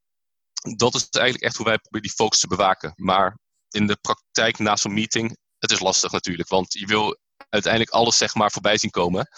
dat 0.77 0.95
is 0.95 1.09
eigenlijk 1.09 1.45
echt 1.45 1.57
hoe 1.57 1.67
wij 1.67 1.79
proberen 1.79 2.07
die 2.07 2.17
focus 2.17 2.41
te 2.41 2.47
bewaken. 2.47 2.93
Maar 2.97 3.39
in 3.75 3.87
de 3.87 3.97
praktijk 4.01 4.59
na 4.59 4.77
zo'n 4.77 4.95
meeting, 4.95 5.37
het 5.59 5.71
is 5.71 5.81
lastig 5.81 6.13
natuurlijk. 6.13 6.49
Want 6.49 6.73
je 6.73 6.87
wil 6.87 7.19
uiteindelijk 7.49 7.93
alles 7.93 8.19
zeg 8.19 8.35
maar 8.35 8.51
voorbij 8.51 8.79
zien 8.79 8.91
komen. 8.91 9.29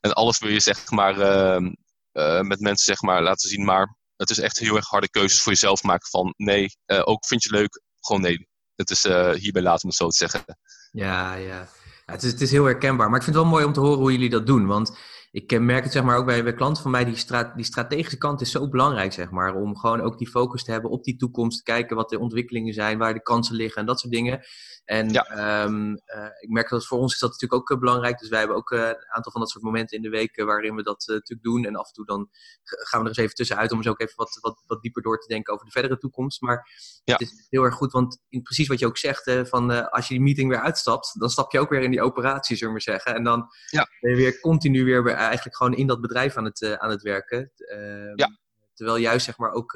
En 0.00 0.12
alles 0.12 0.38
wil 0.38 0.50
je 0.50 0.60
zeg 0.60 0.90
maar 0.90 1.18
uh, 1.18 1.70
uh, 2.12 2.40
met 2.40 2.60
mensen 2.60 2.86
zeg 2.86 3.00
maar 3.00 3.22
laten 3.22 3.48
zien. 3.48 3.64
Maar 3.64 3.96
het 4.16 4.30
is 4.30 4.38
echt 4.38 4.58
heel 4.58 4.76
erg 4.76 4.88
harde 4.88 5.10
keuzes 5.10 5.42
voor 5.42 5.52
jezelf 5.52 5.82
maken 5.82 6.08
van 6.08 6.34
nee, 6.36 6.76
uh, 6.86 7.02
ook 7.04 7.26
vind 7.26 7.42
je 7.42 7.50
leuk, 7.50 7.82
gewoon 8.00 8.22
nee. 8.22 8.48
Het 8.74 8.90
is 8.90 9.04
eh, 9.04 9.30
hierbij 9.30 9.62
laten 9.62 9.82
om 9.82 9.88
het 9.88 9.98
zo 9.98 10.08
te 10.08 10.16
zeggen. 10.16 10.44
Ja, 10.90 11.34
ja. 11.34 11.68
ja 12.06 12.12
het, 12.12 12.22
is, 12.22 12.30
het 12.30 12.40
is 12.40 12.50
heel 12.50 12.64
herkenbaar. 12.64 13.08
Maar 13.08 13.18
ik 13.18 13.24
vind 13.24 13.36
het 13.36 13.44
wel 13.44 13.54
mooi 13.54 13.64
om 13.64 13.72
te 13.72 13.80
horen 13.80 13.98
hoe 13.98 14.12
jullie 14.12 14.30
dat 14.30 14.46
doen. 14.46 14.66
Want 14.66 14.98
ik 15.30 15.60
merk 15.60 15.84
het 15.84 15.92
zeg 15.92 16.02
maar 16.02 16.16
ook 16.16 16.26
bij, 16.26 16.54
klanten 16.54 16.82
van 16.82 16.90
mij, 16.90 17.04
die, 17.04 17.16
stra 17.16 17.52
die 17.56 17.64
strategische 17.64 18.18
kant 18.18 18.40
is 18.40 18.50
zo 18.50 18.68
belangrijk, 18.68 19.12
zeg 19.12 19.30
maar. 19.30 19.54
Om 19.54 19.76
gewoon 19.76 20.00
ook 20.00 20.18
die 20.18 20.28
focus 20.28 20.64
te 20.64 20.70
hebben 20.70 20.90
op 20.90 21.04
die 21.04 21.16
toekomst, 21.16 21.62
kijken 21.62 21.96
wat 21.96 22.10
de 22.10 22.18
ontwikkelingen 22.18 22.74
zijn, 22.74 22.98
waar 22.98 23.14
de 23.14 23.22
kansen 23.22 23.56
liggen 23.56 23.80
en 23.80 23.86
dat 23.86 24.00
soort 24.00 24.12
dingen. 24.12 24.40
En 24.88 25.10
ja. 25.10 25.64
um, 25.64 25.90
uh, 25.90 26.28
ik 26.40 26.48
merk 26.48 26.68
dat 26.68 26.86
voor 26.86 26.98
ons 26.98 27.12
is 27.14 27.20
dat 27.20 27.30
natuurlijk 27.30 27.60
ook 27.60 27.70
uh, 27.70 27.78
belangrijk. 27.78 28.18
Dus 28.18 28.28
wij 28.28 28.38
hebben 28.38 28.56
ook 28.56 28.70
uh, 28.70 28.86
een 28.86 29.06
aantal 29.08 29.32
van 29.32 29.40
dat 29.40 29.50
soort 29.50 29.64
momenten 29.64 29.96
in 29.96 30.02
de 30.02 30.08
week 30.08 30.42
waarin 30.42 30.74
we 30.74 30.82
dat 30.82 31.04
natuurlijk 31.06 31.42
doen. 31.42 31.64
En 31.64 31.76
af 31.76 31.86
en 31.86 31.92
toe 31.92 32.04
dan 32.04 32.28
gaan 32.62 33.00
we 33.00 33.04
er 33.04 33.08
eens 33.08 33.16
even 33.16 33.34
tussenuit 33.34 33.70
om 33.70 33.76
eens 33.76 33.88
ook 33.88 34.00
even 34.00 34.16
wat, 34.16 34.38
wat, 34.40 34.62
wat 34.66 34.82
dieper 34.82 35.02
door 35.02 35.18
te 35.18 35.28
denken 35.28 35.52
over 35.52 35.66
de 35.66 35.72
verdere 35.72 35.98
toekomst. 35.98 36.40
Maar 36.40 36.70
ja. 37.04 37.12
het 37.12 37.22
is 37.22 37.46
heel 37.48 37.62
erg 37.62 37.74
goed, 37.74 37.92
want 37.92 38.20
in 38.28 38.42
precies 38.42 38.68
wat 38.68 38.78
je 38.78 38.86
ook 38.86 38.98
zegt, 38.98 39.30
van 39.48 39.90
als 39.90 40.08
je 40.08 40.14
die 40.14 40.22
meeting 40.22 40.50
weer 40.50 40.60
uitstapt, 40.60 41.20
dan 41.20 41.30
stap 41.30 41.52
je 41.52 41.60
ook 41.60 41.70
weer 41.70 41.82
in 41.82 41.90
die 41.90 42.02
operatie, 42.02 42.56
zullen 42.56 42.74
we 42.74 42.80
maar 42.84 42.94
zeggen. 42.94 43.14
En 43.14 43.24
dan 43.24 43.48
ja. 43.70 43.88
ben 44.00 44.10
je 44.10 44.16
weer 44.16 44.40
continu 44.40 44.84
weer 44.84 45.08
eigenlijk 45.08 45.56
gewoon 45.56 45.74
in 45.74 45.86
dat 45.86 46.00
bedrijf 46.00 46.36
aan 46.36 46.44
het, 46.44 46.78
aan 46.78 46.90
het 46.90 47.02
werken. 47.02 47.52
Ehm. 47.56 48.30
Terwijl 48.74 48.98
juist 48.98 49.24
zeg 49.24 49.38
maar 49.38 49.52
ook 49.52 49.72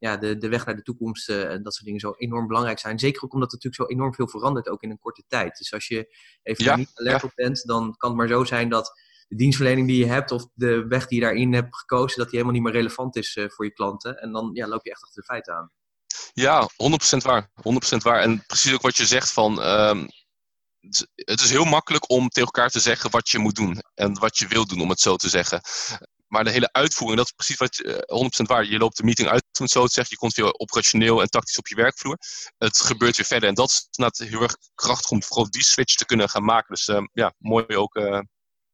ja, 0.00 0.16
de, 0.16 0.38
de 0.38 0.48
weg 0.48 0.66
naar 0.66 0.76
de 0.76 0.82
toekomst 0.82 1.28
uh, 1.28 1.50
en 1.50 1.62
dat 1.62 1.74
soort 1.74 1.84
dingen 1.84 2.00
zo 2.00 2.14
enorm 2.16 2.46
belangrijk 2.46 2.78
zijn. 2.78 2.98
Zeker 2.98 3.22
ook 3.24 3.32
omdat 3.32 3.52
er 3.52 3.54
natuurlijk 3.54 3.82
zo 3.82 3.96
enorm 3.96 4.14
veel 4.14 4.28
verandert, 4.28 4.68
ook 4.68 4.82
in 4.82 4.90
een 4.90 4.98
korte 4.98 5.22
tijd. 5.28 5.58
Dus 5.58 5.72
als 5.72 5.86
je 5.86 6.16
even 6.42 6.64
ja, 6.64 6.76
niet 6.76 6.90
alert 6.94 7.24
op 7.24 7.32
bent, 7.34 7.66
dan 7.66 7.94
kan 7.96 8.10
het 8.10 8.18
maar 8.18 8.28
zo 8.28 8.44
zijn 8.44 8.68
dat 8.68 8.92
de 9.28 9.36
dienstverlening 9.36 9.86
die 9.86 9.98
je 9.98 10.06
hebt 10.06 10.30
of 10.30 10.46
de 10.54 10.86
weg 10.86 11.06
die 11.06 11.18
je 11.18 11.24
daarin 11.24 11.54
hebt 11.54 11.76
gekozen, 11.76 12.18
dat 12.18 12.30
die 12.30 12.38
helemaal 12.38 12.52
niet 12.52 12.62
meer 12.62 12.80
relevant 12.80 13.16
is 13.16 13.36
uh, 13.36 13.48
voor 13.48 13.64
je 13.64 13.72
klanten. 13.72 14.18
En 14.20 14.32
dan 14.32 14.50
ja, 14.52 14.68
loop 14.68 14.84
je 14.84 14.90
echt 14.90 15.02
achter 15.02 15.20
de 15.20 15.26
feiten 15.26 15.54
aan. 15.54 15.70
Ja, 16.32 16.68
100% 17.14 17.16
waar. 17.16 17.50
100% 17.94 17.96
waar. 17.96 18.20
En 18.20 18.46
precies 18.46 18.74
ook 18.74 18.82
wat 18.82 18.96
je 18.96 19.06
zegt 19.06 19.30
van... 19.30 19.62
Um, 19.62 20.06
het 21.14 21.40
is 21.40 21.50
heel 21.50 21.64
makkelijk 21.64 22.10
om 22.10 22.28
tegen 22.28 22.50
elkaar 22.52 22.70
te 22.70 22.80
zeggen 22.80 23.10
wat 23.10 23.28
je 23.28 23.38
moet 23.38 23.54
doen. 23.54 23.82
En 23.94 24.18
wat 24.18 24.38
je 24.38 24.46
wil 24.46 24.66
doen, 24.66 24.80
om 24.80 24.88
het 24.88 25.00
zo 25.00 25.16
te 25.16 25.28
zeggen. 25.28 25.60
Maar 26.30 26.44
de 26.44 26.50
hele 26.50 26.72
uitvoering, 26.72 27.18
dat 27.18 27.26
is 27.26 27.32
precies 27.32 27.56
wat 27.56 27.76
je, 27.76 28.42
100% 28.44 28.46
waar. 28.46 28.64
Je 28.64 28.78
loopt 28.78 28.96
de 28.96 29.04
meeting 29.04 29.28
uit, 29.28 29.44
het 29.52 29.70
zo 29.70 29.86
te 29.86 29.92
zeggen. 29.92 30.12
Je 30.14 30.20
komt 30.20 30.34
weer 30.34 30.58
operationeel 30.58 31.20
en 31.20 31.28
tactisch 31.28 31.58
op 31.58 31.68
je 31.68 31.74
werkvloer. 31.74 32.18
Het 32.58 32.80
gebeurt 32.80 33.16
weer 33.16 33.26
verder. 33.26 33.48
En 33.48 33.54
dat 33.54 33.68
is 33.68 33.88
inderdaad 33.90 34.28
heel 34.28 34.42
erg 34.42 34.56
krachtig 34.74 35.10
om 35.10 35.22
vooral 35.22 35.50
die 35.50 35.64
switch 35.64 35.94
te 35.94 36.06
kunnen 36.06 36.28
gaan 36.28 36.44
maken. 36.44 36.74
Dus 36.74 36.88
uh, 36.88 37.02
ja, 37.12 37.34
mooi 37.38 37.76
ook, 37.76 37.96
uh, 37.96 38.20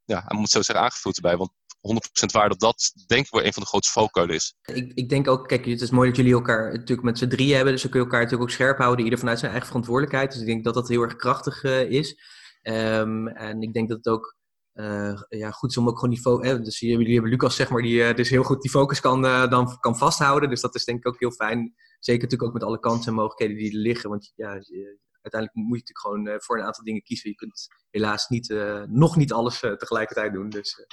ja, 0.04 0.24
moet 0.28 0.42
het 0.42 0.50
zo 0.50 0.62
zeggen, 0.62 0.84
aangevuld 0.84 1.16
erbij. 1.16 1.36
Want 1.36 1.50
100% 1.92 2.32
waar 2.32 2.48
dat 2.48 2.60
dat 2.60 2.92
denk 3.06 3.24
ik 3.24 3.32
wel 3.32 3.44
een 3.44 3.52
van 3.52 3.62
de 3.62 3.68
grootste 3.68 3.92
valkuilen 3.92 4.34
is. 4.34 4.54
Ik, 4.62 4.92
ik 4.94 5.08
denk 5.08 5.28
ook, 5.28 5.48
kijk, 5.48 5.64
het 5.64 5.80
is 5.80 5.90
mooi 5.90 6.08
dat 6.08 6.16
jullie 6.16 6.32
elkaar 6.32 6.72
natuurlijk 6.72 7.02
met 7.02 7.18
z'n 7.18 7.28
drieën 7.28 7.54
hebben. 7.54 7.72
Dus 7.72 7.82
dan 7.82 7.90
kun 7.90 8.00
je 8.00 8.06
elkaar 8.06 8.22
natuurlijk 8.22 8.50
ook 8.50 8.56
scherp 8.56 8.78
houden. 8.78 9.04
Ieder 9.04 9.18
vanuit 9.18 9.38
zijn 9.38 9.50
eigen 9.50 9.68
verantwoordelijkheid. 9.68 10.32
Dus 10.32 10.40
ik 10.40 10.46
denk 10.46 10.64
dat 10.64 10.74
dat 10.74 10.88
heel 10.88 11.02
erg 11.02 11.16
krachtig 11.16 11.62
uh, 11.62 11.90
is. 11.90 12.16
Um, 12.62 13.28
en 13.28 13.62
ik 13.62 13.72
denk 13.72 13.88
dat 13.88 13.96
het 13.96 14.08
ook 14.08 14.35
uh, 14.76 15.22
ja, 15.28 15.50
goed 15.50 15.70
is 15.70 15.76
om 15.76 15.88
ook 15.88 15.98
gewoon 15.98 16.14
die 16.14 16.22
focus. 16.22 16.50
Eh, 16.50 16.62
dus 16.62 16.78
jullie 16.78 17.12
hebben 17.12 17.30
Lucas, 17.30 17.56
zeg 17.56 17.70
maar, 17.70 17.82
die 17.82 18.08
uh, 18.08 18.14
dus 18.14 18.28
heel 18.28 18.42
goed 18.42 18.62
die 18.62 18.70
focus 18.70 19.00
kan, 19.00 19.24
uh, 19.24 19.50
dan 19.50 19.76
kan 19.80 19.96
vasthouden. 19.96 20.48
Dus 20.48 20.60
dat 20.60 20.74
is 20.74 20.84
denk 20.84 20.98
ik 20.98 21.06
ook 21.06 21.20
heel 21.20 21.30
fijn. 21.30 21.74
Zeker 21.98 22.22
natuurlijk 22.22 22.48
ook 22.48 22.58
met 22.58 22.68
alle 22.68 22.78
kansen 22.78 23.08
en 23.08 23.14
mogelijkheden 23.14 23.56
die 23.56 23.72
er 23.72 23.78
liggen. 23.78 24.10
Want 24.10 24.32
ja, 24.34 24.48
uiteindelijk 25.22 25.54
moet 25.54 25.78
je 25.78 25.94
natuurlijk 25.94 25.98
gewoon 25.98 26.40
voor 26.40 26.58
een 26.58 26.64
aantal 26.64 26.84
dingen 26.84 27.02
kiezen. 27.02 27.30
Je 27.30 27.36
kunt 27.36 27.66
helaas 27.90 28.28
niet, 28.28 28.54
nog 28.86 29.16
niet 29.16 29.32
alles 29.32 29.58
tegelijkertijd 29.58 30.32
doen. 30.32 30.48
Dus, 30.48 30.86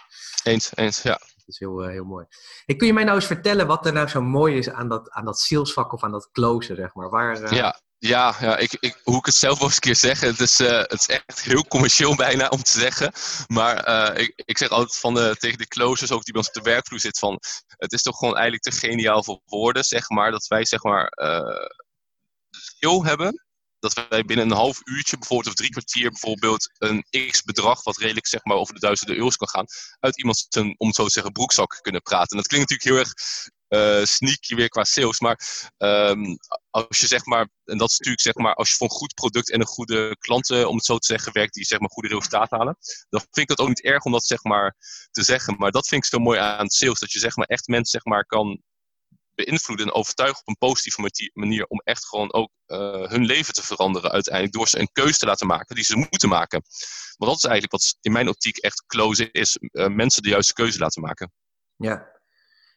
eens, 0.43 0.75
eens, 0.75 1.01
ja. 1.01 1.11
Dat 1.11 1.43
is 1.45 1.59
heel, 1.59 1.87
heel 1.87 2.03
mooi. 2.03 2.25
Hey, 2.65 2.75
kun 2.75 2.87
je 2.87 2.93
mij 2.93 3.03
nou 3.03 3.15
eens 3.15 3.25
vertellen 3.25 3.67
wat 3.67 3.85
er 3.85 3.93
nou 3.93 4.07
zo 4.07 4.21
mooi 4.21 4.57
is 4.57 4.69
aan 4.69 4.89
dat, 4.89 5.09
aan 5.09 5.25
dat 5.25 5.39
salesvak 5.39 5.93
of 5.93 6.03
aan 6.03 6.11
dat 6.11 6.31
closen, 6.31 6.75
zeg 6.75 6.93
maar? 6.93 7.09
Waar, 7.09 7.55
ja, 7.55 7.81
ja, 8.07 8.35
ja 8.39 8.57
ik, 8.57 8.77
ik, 8.79 8.99
hoe 9.03 9.17
ik 9.17 9.25
het 9.25 9.35
zelf 9.35 9.57
wel 9.57 9.67
eens 9.67 9.75
een 9.75 9.81
keer 9.81 9.95
zeg, 9.95 10.19
het 10.19 10.39
is, 10.39 10.59
uh, 10.59 10.69
het 10.69 10.93
is 10.93 11.07
echt 11.07 11.41
heel 11.41 11.67
commercieel 11.67 12.15
bijna 12.25 12.47
om 12.47 12.63
te 12.63 12.79
zeggen. 12.79 13.11
Maar 13.47 13.87
uh, 13.87 14.21
ik, 14.23 14.41
ik 14.45 14.57
zeg 14.57 14.69
altijd 14.69 14.97
van 14.97 15.13
de, 15.13 15.35
tegen 15.39 15.57
de 15.57 15.67
closers, 15.67 16.11
ook 16.11 16.23
die 16.23 16.33
bij 16.33 16.41
ons 16.41 16.47
op 16.47 16.63
de 16.63 16.69
werkvloer 16.69 16.99
zit, 16.99 17.19
van 17.19 17.39
het 17.67 17.93
is 17.93 18.01
toch 18.01 18.17
gewoon 18.17 18.33
eigenlijk 18.33 18.63
te 18.63 18.71
geniaal 18.71 19.23
voor 19.23 19.41
woorden, 19.45 19.83
zeg 19.83 20.09
maar, 20.09 20.31
dat 20.31 20.47
wij 20.47 20.65
zeg 20.65 20.83
maar 20.83 21.13
uh, 21.21 21.67
skill 22.49 22.99
hebben. 23.01 23.45
Dat 23.79 24.07
wij 24.09 24.23
binnen 24.23 24.45
een 24.45 24.57
half 24.57 24.79
uurtje, 24.83 25.17
bijvoorbeeld 25.17 25.49
of 25.49 25.55
drie 25.55 25.71
kwartier, 25.71 26.09
bijvoorbeeld 26.09 26.69
een 26.77 27.05
x 27.29 27.43
bedrag, 27.43 27.83
wat 27.83 27.97
redelijk 27.97 28.27
zeg 28.27 28.43
maar 28.43 28.57
over 28.57 28.73
de 28.73 28.79
duizenden 28.79 29.15
euro's 29.15 29.37
kan 29.37 29.49
gaan, 29.49 29.65
uit 29.99 30.17
iemand 30.17 30.45
zijn, 30.49 30.75
om 30.77 30.87
het 30.87 30.95
zo 30.95 31.05
te 31.05 31.11
zeggen, 31.11 31.31
broekzak 31.31 31.79
kunnen 31.81 32.01
praten. 32.01 32.29
En 32.29 32.37
dat 32.37 32.47
klinkt 32.47 32.69
natuurlijk 32.69 32.97
heel 32.97 33.05
erg 33.05 33.13
sneaky 34.03 34.55
weer 34.55 34.69
qua 34.69 34.83
sales. 34.83 35.19
Maar 35.19 35.39
um, 35.77 36.37
als 36.69 36.99
je 36.99 37.07
zeg 37.07 37.25
maar, 37.25 37.49
en 37.65 37.77
dat 37.77 37.89
is 37.89 37.97
natuurlijk 37.97 38.21
zeg 38.21 38.33
maar, 38.33 38.53
als 38.53 38.69
je 38.69 38.75
voor 38.75 38.87
een 38.87 38.95
goed 38.95 39.13
product 39.13 39.51
en 39.51 39.59
een 39.59 39.65
goede 39.65 40.17
klanten, 40.19 40.69
om 40.69 40.75
het 40.75 40.85
zo 40.85 40.97
te 40.97 41.07
zeggen, 41.07 41.33
werkt, 41.33 41.53
die 41.53 41.65
zeg 41.65 41.79
maar 41.79 41.89
goede 41.89 42.07
resultaten 42.07 42.57
halen, 42.57 42.77
dan 43.09 43.19
vind 43.19 43.37
ik 43.37 43.47
dat 43.47 43.59
ook 43.59 43.67
niet 43.67 43.83
erg 43.83 44.03
om 44.03 44.11
dat 44.11 44.25
zeg 44.25 44.43
maar 44.43 44.75
te 45.11 45.23
zeggen. 45.23 45.55
Maar 45.57 45.71
dat 45.71 45.87
vind 45.87 46.03
ik 46.03 46.09
zo 46.09 46.19
mooi 46.19 46.39
aan 46.39 46.69
sales, 46.69 46.99
dat 46.99 47.11
je 47.11 47.19
zeg 47.19 47.35
maar 47.35 47.47
echt 47.47 47.67
mensen 47.67 48.01
zeg 48.01 48.13
maar 48.13 48.25
kan 48.25 48.61
beïnvloeden 49.35 49.85
en 49.85 49.93
overtuigen 49.93 50.39
op 50.39 50.47
een 50.47 50.67
positieve 50.67 51.31
manier 51.33 51.65
om 51.65 51.81
echt 51.83 52.05
gewoon 52.05 52.33
ook 52.33 52.49
uh, 52.67 53.09
hun 53.09 53.25
leven 53.25 53.53
te 53.53 53.63
veranderen 53.63 54.11
uiteindelijk 54.11 54.53
door 54.53 54.67
ze 54.67 54.79
een 54.79 54.91
keuze 54.91 55.17
te 55.17 55.25
laten 55.25 55.47
maken 55.47 55.75
die 55.75 55.83
ze 55.83 56.07
moeten 56.09 56.29
maken. 56.29 56.61
Want 57.17 57.31
dat 57.31 57.35
is 57.35 57.43
eigenlijk 57.43 57.71
wat 57.71 57.97
in 58.01 58.11
mijn 58.11 58.27
optiek 58.27 58.57
echt 58.57 58.83
close 58.87 59.31
is, 59.31 59.57
uh, 59.59 59.87
mensen 59.87 60.23
de 60.23 60.29
juiste 60.29 60.53
keuze 60.53 60.79
laten 60.79 61.01
maken. 61.01 61.31
Ja, 61.75 62.12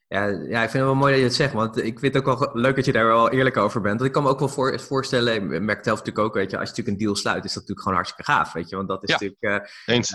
ja, 0.09 0.27
ja, 0.27 0.63
ik 0.63 0.71
vind 0.71 0.73
het 0.73 0.83
wel 0.83 0.95
mooi 0.95 1.11
dat 1.11 1.21
je 1.21 1.27
het 1.27 1.35
zegt, 1.35 1.53
want 1.53 1.77
ik 1.77 1.99
vind 1.99 2.15
het 2.15 2.25
ook 2.25 2.39
wel 2.39 2.51
leuk 2.53 2.77
dat 2.77 2.85
je 2.85 2.93
daar 2.93 3.07
wel 3.07 3.31
eerlijk 3.31 3.57
over 3.57 3.81
bent. 3.81 3.95
Want 3.95 4.07
ik 4.07 4.13
kan 4.13 4.23
me 4.23 4.29
ook 4.29 4.39
wel 4.39 4.49
voor, 4.49 4.81
voorstellen, 4.81 5.35
ik 5.35 5.43
merk 5.43 5.77
het 5.77 5.87
zelf 5.87 5.99
natuurlijk 5.99 6.27
ook, 6.27 6.35
weet 6.35 6.51
je, 6.51 6.59
als 6.59 6.69
je 6.69 6.75
natuurlijk 6.77 6.97
een 6.99 7.05
deal 7.05 7.17
sluit, 7.17 7.45
is 7.45 7.53
dat 7.53 7.63
natuurlijk 7.63 7.81
gewoon 7.81 7.95
hartstikke 7.95 8.33
gaaf, 8.33 8.53
weet 8.53 8.69
je. 8.69 8.77
Want 8.77 8.89
dat 8.89 9.03
is 9.03 9.09
ja, 9.09 9.15
natuurlijk, 9.15 9.67
uh, 9.87 9.95
eens. 9.95 10.13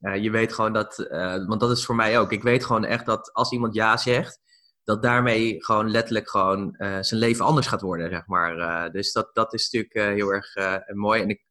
Uh, 0.00 0.16
je 0.22 0.30
weet 0.30 0.52
gewoon 0.52 0.72
dat, 0.72 0.96
want 1.46 1.60
dat 1.60 1.70
is 1.70 1.84
voor 1.84 1.94
mij 1.94 2.18
ook, 2.18 2.32
ik 2.32 2.42
weet 2.42 2.64
gewoon 2.64 2.84
echt 2.84 3.06
dat 3.06 3.32
als 3.32 3.52
iemand 3.52 3.74
ja 3.74 3.96
zegt, 3.96 4.40
dat 4.84 5.02
daarmee 5.02 5.64
gewoon 5.64 5.90
letterlijk 5.90 6.30
gewoon 6.30 6.74
zijn 6.78 7.20
leven 7.20 7.44
anders 7.44 7.66
gaat 7.66 7.80
worden, 7.80 8.10
zeg 8.10 8.26
maar. 8.26 8.90
dus 8.92 9.12
dat, 9.12 9.30
dat 9.32 9.54
is 9.54 9.70
natuurlijk 9.70 10.16
heel 10.16 10.32
erg 10.32 10.54
mooi. 10.94 11.22
En 11.22 11.28
ik 11.28 11.42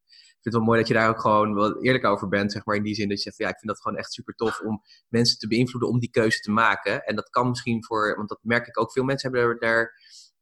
vind 0.42 0.56
het 0.56 0.64
wel 0.64 0.64
mooi 0.64 0.80
dat 0.80 0.88
je 0.88 0.94
daar 0.94 1.10
ook 1.10 1.22
gewoon 1.22 1.54
wel 1.54 1.84
eerlijk 1.84 2.06
over 2.06 2.28
bent, 2.28 2.52
zeg 2.52 2.66
maar. 2.66 2.76
In 2.76 2.84
die 2.84 2.96
zin 2.96 3.10
dat 3.10 3.18
je 3.18 3.24
zegt, 3.24 3.38
ja, 3.38 3.48
ik 3.48 3.60
vind 3.60 3.72
dat 3.72 3.82
gewoon 3.82 3.98
echt 3.98 4.14
super 4.14 4.34
tof 4.34 4.60
om 4.60 4.82
mensen 5.10 5.38
te 5.38 5.48
beïnvloeden 5.48 5.90
om 5.90 6.00
die 6.00 6.10
keuze 6.10 6.40
te 6.40 6.52
maken. 6.52 7.04
En 7.04 7.16
dat 7.16 7.30
kan 7.30 7.50
misschien 7.50 7.86
voor, 7.86 8.16
want 8.16 8.30
dat 8.30 8.40
merk 8.42 8.68
ik 8.68 8.80
ook, 8.80 8.92
veel 8.92 9.04
mensen 9.04 9.32
hebben 9.32 9.60
daar 9.60 9.94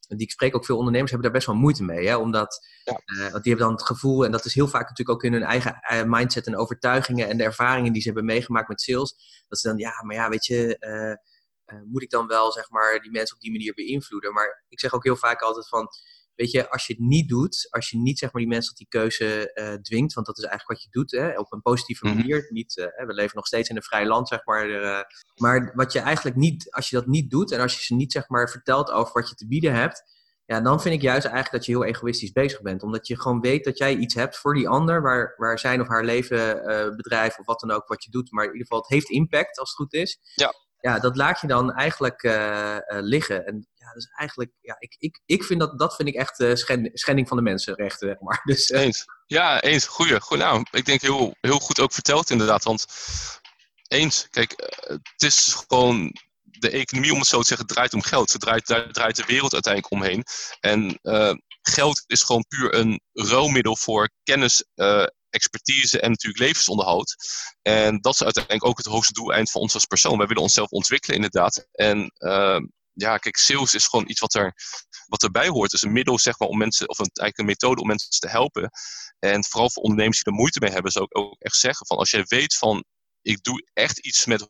die 0.07 0.25
ik 0.25 0.31
spreek 0.31 0.55
ook 0.55 0.65
veel 0.65 0.77
ondernemers 0.77 1.11
hebben 1.11 1.29
daar 1.29 1.39
best 1.39 1.51
wel 1.51 1.61
moeite 1.61 1.83
mee. 1.83 2.07
Hè? 2.07 2.15
Omdat, 2.15 2.67
ja. 2.83 3.01
want 3.31 3.43
die 3.43 3.53
hebben 3.53 3.65
dan 3.65 3.71
het 3.71 3.85
gevoel, 3.85 4.25
en 4.25 4.31
dat 4.31 4.45
is 4.45 4.53
heel 4.53 4.67
vaak 4.67 4.89
natuurlijk 4.89 5.09
ook 5.09 5.23
in 5.23 5.33
hun 5.33 5.43
eigen 5.43 6.09
mindset 6.09 6.47
en 6.47 6.57
overtuigingen 6.57 7.27
en 7.27 7.37
de 7.37 7.43
ervaringen 7.43 7.91
die 7.93 8.01
ze 8.01 8.07
hebben 8.07 8.25
meegemaakt 8.25 8.67
met 8.67 8.81
sales. 8.81 9.43
Dat 9.47 9.59
ze 9.59 9.67
dan, 9.67 9.77
ja, 9.77 10.03
maar 10.03 10.15
ja, 10.15 10.29
weet 10.29 10.45
je, 10.45 10.77
moet 11.85 12.01
ik 12.01 12.09
dan 12.09 12.27
wel 12.27 12.51
zeg 12.51 12.69
maar 12.69 12.99
die 13.01 13.11
mensen 13.11 13.35
op 13.35 13.41
die 13.41 13.51
manier 13.51 13.73
beïnvloeden? 13.73 14.33
Maar 14.33 14.63
ik 14.67 14.79
zeg 14.79 14.93
ook 14.93 15.03
heel 15.03 15.15
vaak 15.15 15.41
altijd 15.41 15.67
van, 15.67 15.87
weet 16.39 16.51
je, 16.51 16.69
als 16.69 16.87
je 16.87 16.93
het 16.93 17.01
niet 17.01 17.29
doet, 17.29 17.67
als 17.69 17.89
je 17.89 17.97
niet 17.97 18.19
zeg 18.19 18.31
maar 18.31 18.41
die 18.41 18.51
mensen 18.51 18.69
tot 18.69 18.77
die 18.77 18.99
keuze 18.99 19.51
uh, 19.53 19.73
dwingt, 19.73 20.13
want 20.13 20.27
dat 20.27 20.37
is 20.37 20.43
eigenlijk 20.43 20.79
wat 20.79 20.83
je 20.83 20.99
doet, 20.99 21.11
hè, 21.11 21.39
op 21.39 21.53
een 21.53 21.61
positieve 21.61 22.05
mhm. 22.05 22.15
manier. 22.15 22.47
Niet, 22.49 22.77
uh, 22.77 23.05
we 23.07 23.13
leven 23.13 23.35
nog 23.35 23.47
steeds 23.47 23.69
in 23.69 23.75
een 23.75 23.83
vrij 23.83 24.05
land, 24.05 24.27
zeg 24.27 24.45
maar. 24.45 24.69
Uh, 24.69 24.99
maar 25.35 25.71
wat 25.75 25.93
je 25.93 25.99
eigenlijk 25.99 26.35
niet, 26.35 26.71
als 26.71 26.89
je 26.89 26.95
dat 26.95 27.07
niet 27.07 27.29
doet 27.29 27.51
en 27.51 27.59
als 27.59 27.73
je 27.73 27.83
ze 27.83 27.95
niet 27.95 28.11
zeg 28.11 28.27
maar 28.27 28.49
vertelt 28.49 28.91
over 28.91 29.13
wat 29.13 29.29
je 29.29 29.35
te 29.35 29.47
bieden 29.47 29.73
hebt, 29.73 30.03
ja, 30.45 30.61
dan 30.61 30.81
vind 30.81 30.95
ik 30.95 31.01
juist 31.01 31.25
eigenlijk 31.25 31.55
dat 31.55 31.65
je 31.65 31.71
heel 31.71 31.83
egoïstisch 31.83 32.31
bezig 32.31 32.61
bent. 32.61 32.83
Omdat 32.83 33.07
je 33.07 33.19
gewoon 33.19 33.41
weet 33.41 33.63
dat 33.63 33.77
jij 33.77 33.95
iets 33.95 34.13
hebt 34.13 34.37
voor 34.37 34.53
die 34.53 34.69
ander, 34.69 35.01
waar, 35.01 35.33
waar 35.37 35.59
zijn 35.59 35.81
of 35.81 35.87
haar 35.87 36.03
leven, 36.03 36.61
bedrijf 36.95 37.39
of 37.39 37.45
wat 37.45 37.59
dan 37.59 37.71
ook 37.71 37.87
wat 37.87 38.03
je 38.03 38.11
doet. 38.11 38.31
Maar 38.31 38.45
in 38.45 38.51
ieder 38.51 38.67
geval, 38.67 38.81
het 38.81 38.91
heeft 38.91 39.09
impact 39.09 39.59
als 39.59 39.69
het 39.69 39.77
goed 39.77 39.93
is. 39.93 40.19
Ja. 40.35 40.53
Ja, 40.81 40.99
dat 40.99 41.15
laat 41.15 41.41
je 41.41 41.47
dan 41.47 41.73
eigenlijk 41.73 42.21
liggen. 42.87 43.45
En 43.45 43.67
dus 43.93 44.07
eigenlijk, 44.15 44.51
ja, 44.61 44.75
ik, 44.79 44.95
ik, 44.97 45.21
ik 45.25 45.43
vind 45.43 45.59
dat, 45.59 45.79
dat 45.79 45.95
vind 45.95 46.09
ik 46.09 46.15
echt 46.15 46.39
uh, 46.39 46.55
schending 46.93 47.27
van 47.27 47.37
de 47.37 47.43
mensenrechten, 47.43 48.07
zeg 48.07 48.19
maar. 48.19 48.41
Dus, 48.49 48.69
uh... 48.69 48.81
Eens. 48.81 49.05
Ja, 49.25 49.61
eens. 49.61 49.85
Goeie. 49.85 50.21
Goed, 50.21 50.37
nou, 50.37 50.65
ik 50.71 50.85
denk 50.85 51.01
heel, 51.01 51.35
heel 51.41 51.59
goed 51.59 51.79
ook 51.79 51.93
verteld 51.93 52.29
inderdaad. 52.29 52.63
Want 52.63 52.85
eens, 53.87 54.27
kijk, 54.29 54.51
eh, 54.51 54.89
het 54.89 55.23
is 55.23 55.63
gewoon 55.67 56.15
de 56.43 56.69
economie, 56.69 57.11
om 57.11 57.19
het 57.19 57.27
zo 57.27 57.39
te 57.39 57.47
zeggen, 57.47 57.67
draait 57.67 57.93
om 57.93 58.01
geld. 58.01 58.31
Het 58.31 58.41
draait, 58.41 58.67
daar 58.67 58.91
draait 58.91 59.15
de 59.15 59.25
wereld 59.25 59.53
uiteindelijk 59.53 59.93
omheen. 59.93 60.23
En 60.59 60.99
geld 61.61 62.03
is 62.07 62.23
gewoon 62.23 62.45
puur 62.47 62.73
een 62.73 63.01
ruilmiddel 63.13 63.75
voor 63.75 64.09
kennis, 64.23 64.63
expertise 65.29 65.99
en 65.99 66.09
natuurlijk 66.09 66.43
levensonderhoud. 66.43 67.15
En 67.61 67.99
dat 68.01 68.13
is 68.13 68.23
uiteindelijk 68.23 68.65
ook 68.65 68.77
het 68.77 68.85
hoogste 68.85 69.13
doeleind 69.13 69.51
van 69.51 69.61
ons 69.61 69.73
als 69.73 69.85
persoon. 69.85 70.17
Wij 70.17 70.27
willen 70.27 70.43
onszelf 70.43 70.69
ontwikkelen, 70.69 71.15
inderdaad. 71.15 71.67
En 71.71 72.11
ja, 72.93 73.17
kijk, 73.17 73.37
sales 73.37 73.73
is 73.73 73.87
gewoon 73.87 74.09
iets 74.09 74.19
wat, 74.19 74.33
er, 74.33 74.53
wat 75.07 75.23
erbij 75.23 75.47
hoort. 75.47 75.71
Het 75.71 75.81
is 75.81 75.87
een 75.87 75.93
middel, 75.93 76.19
zeg 76.19 76.39
maar, 76.39 76.47
om 76.47 76.57
mensen, 76.57 76.89
of 76.89 76.99
een, 76.99 77.09
eigenlijk 77.13 77.37
een 77.37 77.45
methode 77.45 77.81
om 77.81 77.87
mensen 77.87 78.09
te 78.09 78.29
helpen. 78.29 78.69
En 79.19 79.45
vooral 79.45 79.69
voor 79.69 79.83
ondernemers 79.83 80.23
die 80.23 80.33
er 80.33 80.39
moeite 80.39 80.59
mee 80.59 80.71
hebben, 80.71 80.91
zou 80.91 81.05
ik 81.05 81.17
ook 81.17 81.35
echt 81.39 81.55
zeggen 81.55 81.85
van 81.85 81.97
als 81.97 82.09
jij 82.09 82.23
weet 82.27 82.55
van 82.55 82.83
ik 83.21 83.43
doe 83.43 83.69
echt 83.73 83.99
iets 83.99 84.25
met 84.25 84.41
100% 84.41 84.47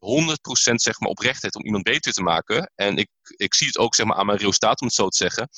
zeg 0.75 0.99
maar, 0.99 1.09
oprechtheid 1.09 1.55
om 1.55 1.65
iemand 1.65 1.83
beter 1.83 2.13
te 2.13 2.21
maken. 2.21 2.71
En 2.75 2.97
ik, 2.97 3.09
ik 3.21 3.53
zie 3.53 3.67
het 3.67 3.77
ook 3.77 3.95
zeg 3.95 4.05
maar, 4.05 4.17
aan 4.17 4.25
mijn 4.25 4.37
resultaat, 4.37 4.81
om 4.81 4.87
het 4.87 4.95
zo 4.95 5.07
te 5.07 5.17
zeggen. 5.17 5.49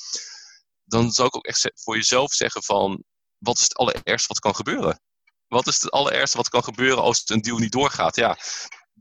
Dan 0.84 1.10
zou 1.10 1.28
ik 1.28 1.36
ook 1.36 1.46
echt 1.46 1.70
voor 1.74 1.96
jezelf 1.96 2.32
zeggen 2.32 2.62
van, 2.62 3.04
wat 3.38 3.56
is 3.56 3.62
het 3.62 3.76
allerergste 3.76 4.28
wat 4.28 4.38
kan 4.38 4.54
gebeuren? 4.54 5.00
Wat 5.46 5.66
is 5.66 5.82
het 5.82 5.90
allerergste 5.90 6.36
wat 6.36 6.48
kan 6.48 6.64
gebeuren 6.64 7.02
als 7.02 7.22
een 7.24 7.40
deal 7.40 7.58
niet 7.58 7.72
doorgaat? 7.72 8.16
Ja, 8.16 8.38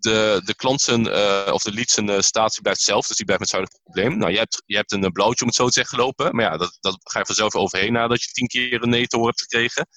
de, 0.01 0.41
de 0.43 0.55
klanten 0.55 1.05
uh, 1.07 1.53
of 1.53 1.63
de 1.63 1.73
leads 1.73 1.97
uh, 1.97 2.19
statie 2.19 2.61
blijft 2.61 2.81
zelf, 2.81 3.07
dus 3.07 3.17
die 3.17 3.25
blijft 3.25 3.41
met 3.41 3.51
hetzelfde 3.51 3.79
probleem. 3.83 4.17
Nou, 4.17 4.31
je 4.31 4.37
hebt, 4.37 4.63
je 4.65 4.75
hebt 4.75 4.91
een 4.91 5.03
eh, 5.03 5.11
blauwtje 5.11 5.41
om 5.41 5.47
het 5.47 5.55
zo 5.55 5.65
te 5.65 5.71
zeggen 5.71 5.97
gelopen, 5.97 6.35
maar 6.35 6.45
ja, 6.45 6.57
dat, 6.57 6.77
dat 6.79 6.97
ga 7.03 7.19
je 7.19 7.25
vanzelf 7.25 7.55
overheen 7.55 7.93
nadat 7.93 8.23
je 8.23 8.31
tien 8.31 8.47
keer 8.47 8.83
een 8.83 8.89
nee 8.89 9.07
te 9.07 9.15
horen 9.15 9.29
hebt 9.29 9.41
gekregen. 9.41 9.87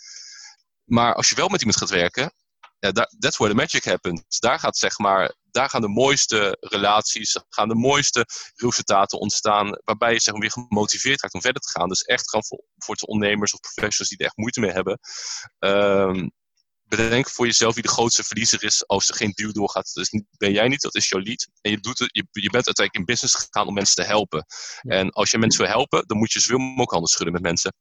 Maar 0.84 1.14
als 1.14 1.28
je 1.28 1.34
wel 1.34 1.48
met 1.48 1.60
iemand 1.60 1.78
gaat 1.78 1.90
werken, 1.90 2.32
ja, 2.78 2.92
that's 2.92 3.36
where 3.36 3.54
the 3.54 3.60
magic 3.60 3.84
happens. 3.84 4.38
Daar, 4.38 4.58
gaat, 4.58 4.76
zeg 4.76 4.98
maar, 4.98 5.34
daar 5.50 5.70
gaan 5.70 5.80
de 5.80 5.88
mooiste 5.88 6.56
relaties, 6.60 7.38
gaan 7.48 7.68
de 7.68 7.74
mooiste 7.74 8.26
resultaten 8.54 9.18
ontstaan, 9.18 9.80
waarbij 9.84 10.12
je 10.12 10.20
zeg 10.20 10.32
maar, 10.32 10.42
weer 10.42 10.50
gemotiveerd 10.50 11.20
raakt 11.20 11.34
om 11.34 11.40
verder 11.40 11.62
te 11.62 11.70
gaan. 11.70 11.88
Dus 11.88 12.02
echt 12.02 12.28
gewoon 12.28 12.44
voor, 12.44 12.64
voor 12.76 12.94
de 12.94 13.06
ondernemers 13.06 13.52
of 13.52 13.60
professionals 13.60 14.08
die 14.08 14.18
er 14.18 14.24
echt 14.24 14.36
moeite 14.36 14.60
mee 14.60 14.70
hebben. 14.70 14.98
Um, 15.58 16.32
bedenk 16.88 17.30
voor 17.30 17.46
jezelf 17.46 17.74
wie 17.74 17.82
de 17.82 17.88
grootste 17.88 18.24
verliezer 18.24 18.64
is 18.64 18.86
als 18.86 19.08
er 19.08 19.14
geen 19.14 19.32
deal 19.34 19.52
doorgaat. 19.52 19.90
Dus 19.94 20.10
ben 20.36 20.52
jij 20.52 20.68
niet, 20.68 20.80
dat 20.80 20.94
is 20.94 21.08
jouw 21.08 21.20
lead. 21.20 21.48
En 21.60 21.70
je, 21.70 21.80
doet 21.80 21.98
het, 21.98 22.08
je, 22.12 22.26
je 22.30 22.50
bent 22.50 22.66
uiteindelijk 22.66 22.96
in 22.96 23.04
business 23.04 23.34
gegaan 23.34 23.66
om 23.66 23.74
mensen 23.74 23.94
te 23.94 24.10
helpen. 24.10 24.46
En 24.80 25.10
als 25.10 25.30
je 25.30 25.38
mensen 25.38 25.60
wil 25.62 25.70
helpen, 25.70 26.06
dan 26.06 26.16
moet 26.16 26.32
je 26.32 26.40
zoveel 26.40 26.58
mogelijk 26.58 26.90
handen 26.90 27.10
schudden 27.10 27.32
met 27.32 27.42
mensen. 27.42 27.74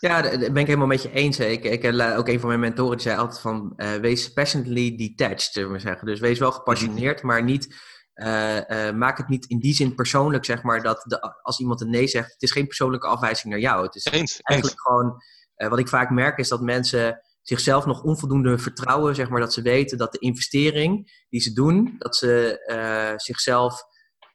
Ja, 0.00 0.22
daar 0.22 0.38
ben 0.38 0.56
ik 0.56 0.66
helemaal 0.66 0.86
met 0.86 1.02
je 1.02 1.12
eens. 1.12 1.38
Ik, 1.38 1.64
ik, 1.64 1.84
eh, 1.84 2.18
ook 2.18 2.28
een 2.28 2.40
van 2.40 2.48
mijn 2.48 2.60
mentoren 2.60 2.96
die 2.96 3.06
zei 3.06 3.18
altijd 3.18 3.40
van, 3.40 3.72
uh, 3.76 3.94
wees 3.94 4.32
passionately 4.32 4.96
detached, 4.96 5.52
zullen 5.52 5.72
we 5.72 5.78
zeggen. 5.78 6.06
Dus 6.06 6.20
wees 6.20 6.38
wel 6.38 6.52
gepassioneerd, 6.52 7.18
mhm. 7.18 7.26
maar 7.26 7.42
niet, 7.42 7.74
uh, 8.14 8.90
maak 8.90 9.18
het 9.18 9.28
niet 9.28 9.46
in 9.46 9.58
die 9.58 9.74
zin 9.74 9.94
persoonlijk, 9.94 10.44
zeg 10.44 10.62
maar, 10.62 10.82
dat 10.82 11.02
de, 11.06 11.20
als 11.42 11.58
iimt 11.58 11.80
een 11.80 11.90
nee 11.90 12.06
zegt, 12.06 12.32
het 12.32 12.42
is 12.42 12.50
geen 12.50 12.66
persoonlijke 12.66 13.06
afwijzing 13.06 13.52
naar 13.52 13.62
jou. 13.62 13.84
Het 13.84 13.94
is 13.94 14.04
eens, 14.04 14.40
eigenlijk 14.40 14.80
gewoon, 14.80 15.22
wat 15.54 15.78
ik 15.78 15.88
vaak 15.88 16.10
merk 16.10 16.38
is 16.38 16.48
dat 16.48 16.60
mensen 16.60 17.20
zichzelf 17.42 17.86
nog 17.86 18.02
onvoldoende 18.02 18.58
vertrouwen, 18.58 19.14
zeg 19.14 19.28
maar, 19.28 19.40
dat 19.40 19.52
ze 19.52 19.62
weten 19.62 19.98
dat 19.98 20.12
de 20.12 20.18
investering 20.18 21.24
die 21.28 21.40
ze 21.40 21.52
doen, 21.52 21.94
dat 21.98 22.16
ze 22.16 22.62
uh, 22.66 23.18
zichzelf 23.18 23.82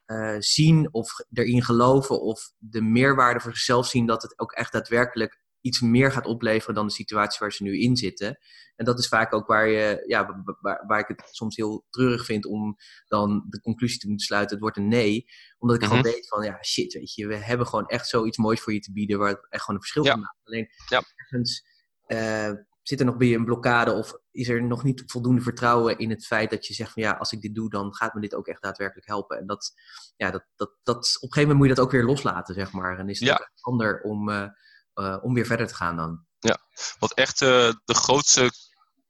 uh, 0.06 0.36
zien 0.38 0.88
of 0.92 1.12
erin 1.32 1.62
geloven 1.62 2.20
of 2.20 2.52
de 2.58 2.82
meerwaarde 2.82 3.40
voor 3.40 3.52
zichzelf 3.52 3.86
zien 3.86 4.06
dat 4.06 4.22
het 4.22 4.38
ook 4.38 4.52
echt 4.52 4.72
daadwerkelijk 4.72 5.40
iets 5.60 5.80
meer 5.80 6.12
gaat 6.12 6.26
opleveren 6.26 6.74
dan 6.74 6.86
de 6.86 6.92
situatie 6.92 7.38
waar 7.40 7.52
ze 7.52 7.62
nu 7.62 7.80
in 7.80 7.96
zitten. 7.96 8.38
En 8.76 8.84
dat 8.84 8.98
is 8.98 9.08
vaak 9.08 9.34
ook 9.34 9.46
waar, 9.46 9.68
je, 9.68 10.04
ja, 10.06 10.42
waar, 10.60 10.84
waar 10.86 10.98
ik 10.98 11.08
het 11.08 11.28
soms 11.30 11.56
heel 11.56 11.86
treurig 11.90 12.24
vind 12.24 12.46
om 12.46 12.76
dan 13.06 13.46
de 13.48 13.60
conclusie 13.60 13.98
te 13.98 14.08
moeten 14.08 14.26
sluiten, 14.26 14.52
het 14.52 14.62
wordt 14.62 14.76
een 14.76 14.88
nee. 14.88 15.24
Omdat 15.58 15.76
ik 15.76 15.82
gewoon 15.82 15.98
mhm. 15.98 16.08
weet 16.08 16.28
van, 16.28 16.44
ja, 16.44 16.62
shit, 16.62 16.92
weet 16.92 17.14
je, 17.14 17.26
we 17.26 17.36
hebben 17.36 17.66
gewoon 17.66 17.86
echt 17.86 18.08
zoiets 18.08 18.36
moois 18.36 18.60
voor 18.60 18.72
je 18.72 18.80
te 18.80 18.92
bieden 18.92 19.18
waar 19.18 19.28
het 19.28 19.46
echt 19.50 19.62
gewoon 19.62 19.80
een 19.80 19.86
verschil 19.86 20.04
ja. 20.04 20.10
kan 20.10 20.20
maken. 20.20 20.40
Alleen 20.44 20.68
ja. 20.88 21.02
ergens 21.14 21.64
uh, 22.06 22.52
zit 22.88 23.00
er 23.00 23.06
nog 23.06 23.16
bij 23.16 23.26
je 23.26 23.36
een 23.36 23.44
blokkade 23.44 23.92
of 23.92 24.12
is 24.30 24.48
er 24.48 24.62
nog 24.62 24.82
niet 24.82 25.02
voldoende 25.06 25.40
vertrouwen 25.40 25.98
in 25.98 26.10
het 26.10 26.26
feit 26.26 26.50
dat 26.50 26.66
je 26.66 26.74
zegt 26.74 26.92
van 26.92 27.02
ja, 27.02 27.12
als 27.12 27.32
ik 27.32 27.40
dit 27.40 27.54
doe, 27.54 27.70
dan 27.70 27.94
gaat 27.94 28.14
me 28.14 28.20
dit 28.20 28.34
ook 28.34 28.46
echt 28.46 28.62
daadwerkelijk 28.62 29.06
helpen. 29.06 29.38
En 29.38 29.46
dat, 29.46 29.72
ja, 30.16 30.30
dat, 30.30 30.44
dat, 30.56 30.70
dat, 30.82 30.96
op 30.96 31.02
een 31.04 31.32
gegeven 31.32 31.40
moment 31.40 31.58
moet 31.58 31.68
je 31.68 31.74
dat 31.74 31.84
ook 31.84 31.90
weer 31.90 32.04
loslaten, 32.04 32.54
zeg 32.54 32.72
maar. 32.72 32.98
En 32.98 33.08
is 33.08 33.20
het 33.20 33.28
ja. 33.28 33.50
ander 33.60 34.00
om, 34.00 34.28
uh, 34.28 34.46
uh, 34.94 35.16
om 35.22 35.34
weer 35.34 35.46
verder 35.46 35.66
te 35.66 35.74
gaan 35.74 35.96
dan. 35.96 36.26
Ja, 36.38 36.58
wat 36.98 37.12
echt 37.12 37.40
uh, 37.40 37.72
de 37.84 37.94
grootste 37.94 38.50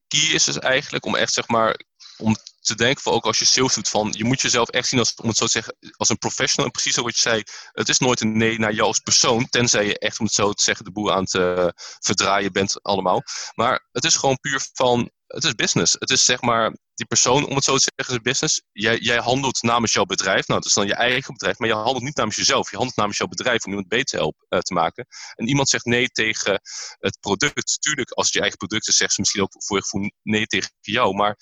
key 0.08 0.34
is, 0.34 0.48
is 0.48 0.58
eigenlijk 0.58 1.04
om 1.04 1.16
echt 1.16 1.32
zeg 1.32 1.48
maar 1.48 1.80
om 2.16 2.36
te 2.68 2.74
denken, 2.74 3.02
voor 3.02 3.12
ook 3.12 3.24
als 3.24 3.38
je 3.38 3.44
sales 3.44 3.74
doet, 3.74 3.88
van 3.88 4.14
je 4.16 4.24
moet 4.24 4.40
jezelf 4.40 4.68
echt 4.68 4.88
zien 4.88 4.98
als, 4.98 5.14
om 5.14 5.28
het 5.28 5.36
zo 5.36 5.44
te 5.44 5.50
zeggen, 5.50 5.76
als 5.96 6.08
een 6.08 6.18
professional. 6.18 6.66
En 6.66 6.72
precies 6.72 6.96
wat 6.96 7.14
je 7.14 7.20
zei, 7.20 7.42
het 7.72 7.88
is 7.88 7.98
nooit 7.98 8.20
een 8.20 8.36
nee 8.36 8.58
naar 8.58 8.72
jou 8.72 8.86
als 8.86 8.98
persoon, 8.98 9.48
tenzij 9.48 9.86
je 9.86 9.98
echt, 9.98 10.18
om 10.18 10.24
het 10.24 10.34
zo 10.34 10.52
te 10.52 10.62
zeggen, 10.62 10.84
de 10.84 10.92
boel 10.92 11.12
aan 11.12 11.22
het 11.22 11.34
uh, 11.34 11.68
verdraaien 11.98 12.52
bent 12.52 12.82
allemaal. 12.82 13.22
Maar 13.54 13.88
het 13.92 14.04
is 14.04 14.16
gewoon 14.16 14.38
puur 14.40 14.68
van, 14.72 15.10
het 15.28 15.44
is 15.44 15.54
business. 15.54 15.96
Het 15.98 16.10
is 16.10 16.24
zeg 16.24 16.40
maar, 16.40 16.76
die 16.94 17.06
persoon, 17.06 17.46
om 17.46 17.54
het 17.54 17.64
zo 17.64 17.76
te 17.76 17.92
zeggen, 17.96 18.14
is 18.14 18.22
business. 18.22 18.62
Jij, 18.72 18.98
jij 18.98 19.16
handelt 19.18 19.62
namens 19.62 19.92
jouw 19.92 20.04
bedrijf. 20.04 20.46
Nou, 20.46 20.60
dat 20.60 20.68
is 20.68 20.74
dan 20.74 20.86
je 20.86 20.94
eigen 20.94 21.32
bedrijf. 21.32 21.58
Maar 21.58 21.68
je 21.68 21.74
handelt 21.74 22.02
niet 22.02 22.16
namens 22.16 22.36
jezelf. 22.36 22.70
Je 22.70 22.76
handelt 22.76 22.96
namens 22.96 23.18
jouw 23.18 23.26
bedrijf 23.26 23.64
om 23.64 23.70
iemand 23.70 23.88
beter 23.88 24.04
te 24.04 24.16
helpen 24.16 24.46
uh, 24.48 24.58
te 24.60 24.74
maken. 24.74 25.06
En 25.34 25.48
iemand 25.48 25.68
zegt 25.68 25.84
nee 25.84 26.08
tegen 26.08 26.60
het 26.98 27.20
product. 27.20 27.76
Tuurlijk, 27.80 28.10
als 28.10 28.26
het 28.26 28.34
je 28.34 28.40
eigen 28.40 28.58
product 28.58 28.88
is, 28.88 28.96
zegt 28.96 29.12
ze 29.12 29.20
misschien 29.20 29.42
ook 29.42 29.52
voor 29.64 29.76
je 29.76 29.82
gevoel 29.82 30.10
nee 30.22 30.46
tegen 30.46 30.70
jou. 30.80 31.14
Maar 31.14 31.36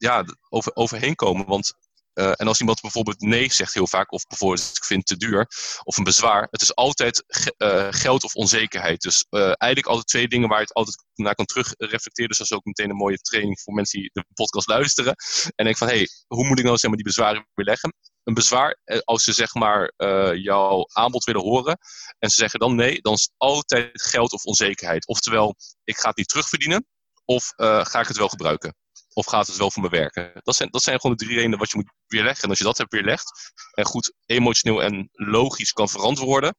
ja, 0.00 0.24
over, 0.48 0.74
overheen 0.74 1.14
komen. 1.14 1.46
Want, 1.46 1.72
uh, 2.14 2.32
en 2.36 2.46
als 2.46 2.60
iemand 2.60 2.80
bijvoorbeeld 2.80 3.20
nee 3.20 3.52
zegt 3.52 3.74
heel 3.74 3.86
vaak, 3.86 4.12
of 4.12 4.26
bijvoorbeeld 4.26 4.70
ik 4.76 4.84
vind 4.84 5.08
het 5.08 5.18
te 5.18 5.26
duur, 5.26 5.48
of 5.84 5.96
een 5.96 6.04
bezwaar, 6.04 6.48
het 6.50 6.62
is 6.62 6.74
altijd 6.74 7.24
uh, 7.58 7.86
geld 7.90 8.24
of 8.24 8.34
onzekerheid. 8.34 9.00
Dus 9.00 9.26
uh, 9.30 9.40
eigenlijk 9.42 9.86
altijd 9.86 10.06
twee 10.06 10.28
dingen 10.28 10.48
waar 10.48 10.58
je 10.58 10.64
het 10.64 10.74
altijd 10.74 11.04
naar 11.14 11.34
kan 11.34 11.44
terugreflecteren. 11.44 12.28
Dus 12.28 12.38
dat 12.38 12.46
is 12.50 12.56
ook 12.56 12.64
meteen 12.64 12.90
een 12.90 12.96
mooie 12.96 13.18
training 13.18 13.60
voor 13.60 13.74
mensen 13.74 14.00
die 14.00 14.10
de 14.12 14.24
podcast 14.34 14.68
luisteren. 14.68 15.14
En 15.54 15.64
denk 15.64 15.76
van, 15.76 15.88
hé, 15.88 15.96
hey, 15.96 16.08
hoe 16.26 16.46
moet 16.46 16.58
ik 16.58 16.64
nou 16.64 16.76
zeg 16.76 16.90
maar, 16.90 16.98
die 16.98 17.08
bezwaren 17.08 17.48
weerleggen? 17.54 17.94
Een 18.24 18.34
bezwaar, 18.34 18.80
als 19.04 19.24
ze 19.24 19.32
zeg 19.32 19.54
maar 19.54 19.92
jouw 20.36 20.86
aanbod 20.92 21.24
willen 21.24 21.42
horen 21.42 21.78
en 22.18 22.30
ze 22.30 22.36
zeggen 22.36 22.60
dan 22.60 22.74
nee, 22.74 23.00
dan 23.00 23.12
is 23.12 23.30
altijd 23.36 24.02
geld 24.02 24.32
of 24.32 24.44
onzekerheid. 24.44 25.06
Oftewel, 25.06 25.54
ik 25.84 25.98
ga 25.98 26.08
het 26.08 26.16
niet 26.16 26.28
terugverdienen, 26.28 26.86
of 27.24 27.52
ga 27.56 28.00
ik 28.00 28.08
het 28.08 28.16
wel 28.16 28.28
gebruiken? 28.28 28.74
Of 29.12 29.26
gaat 29.26 29.46
het 29.46 29.56
wel 29.56 29.70
voor 29.70 29.82
me 29.82 29.88
werken? 29.88 30.30
Dat 30.42 30.54
zijn, 30.54 30.70
dat 30.70 30.82
zijn 30.82 31.00
gewoon 31.00 31.16
de 31.16 31.24
drie 31.24 31.36
redenen 31.36 31.58
wat 31.58 31.70
je 31.70 31.76
moet 31.76 31.92
weerleggen. 32.06 32.42
En 32.42 32.48
als 32.48 32.58
je 32.58 32.64
dat 32.64 32.78
hebt 32.78 32.92
weerlegd 32.92 33.52
en 33.74 33.84
goed 33.84 34.12
emotioneel 34.26 34.82
en 34.82 35.08
logisch 35.12 35.72
kan 35.72 35.88
verantwoorden, 35.88 36.56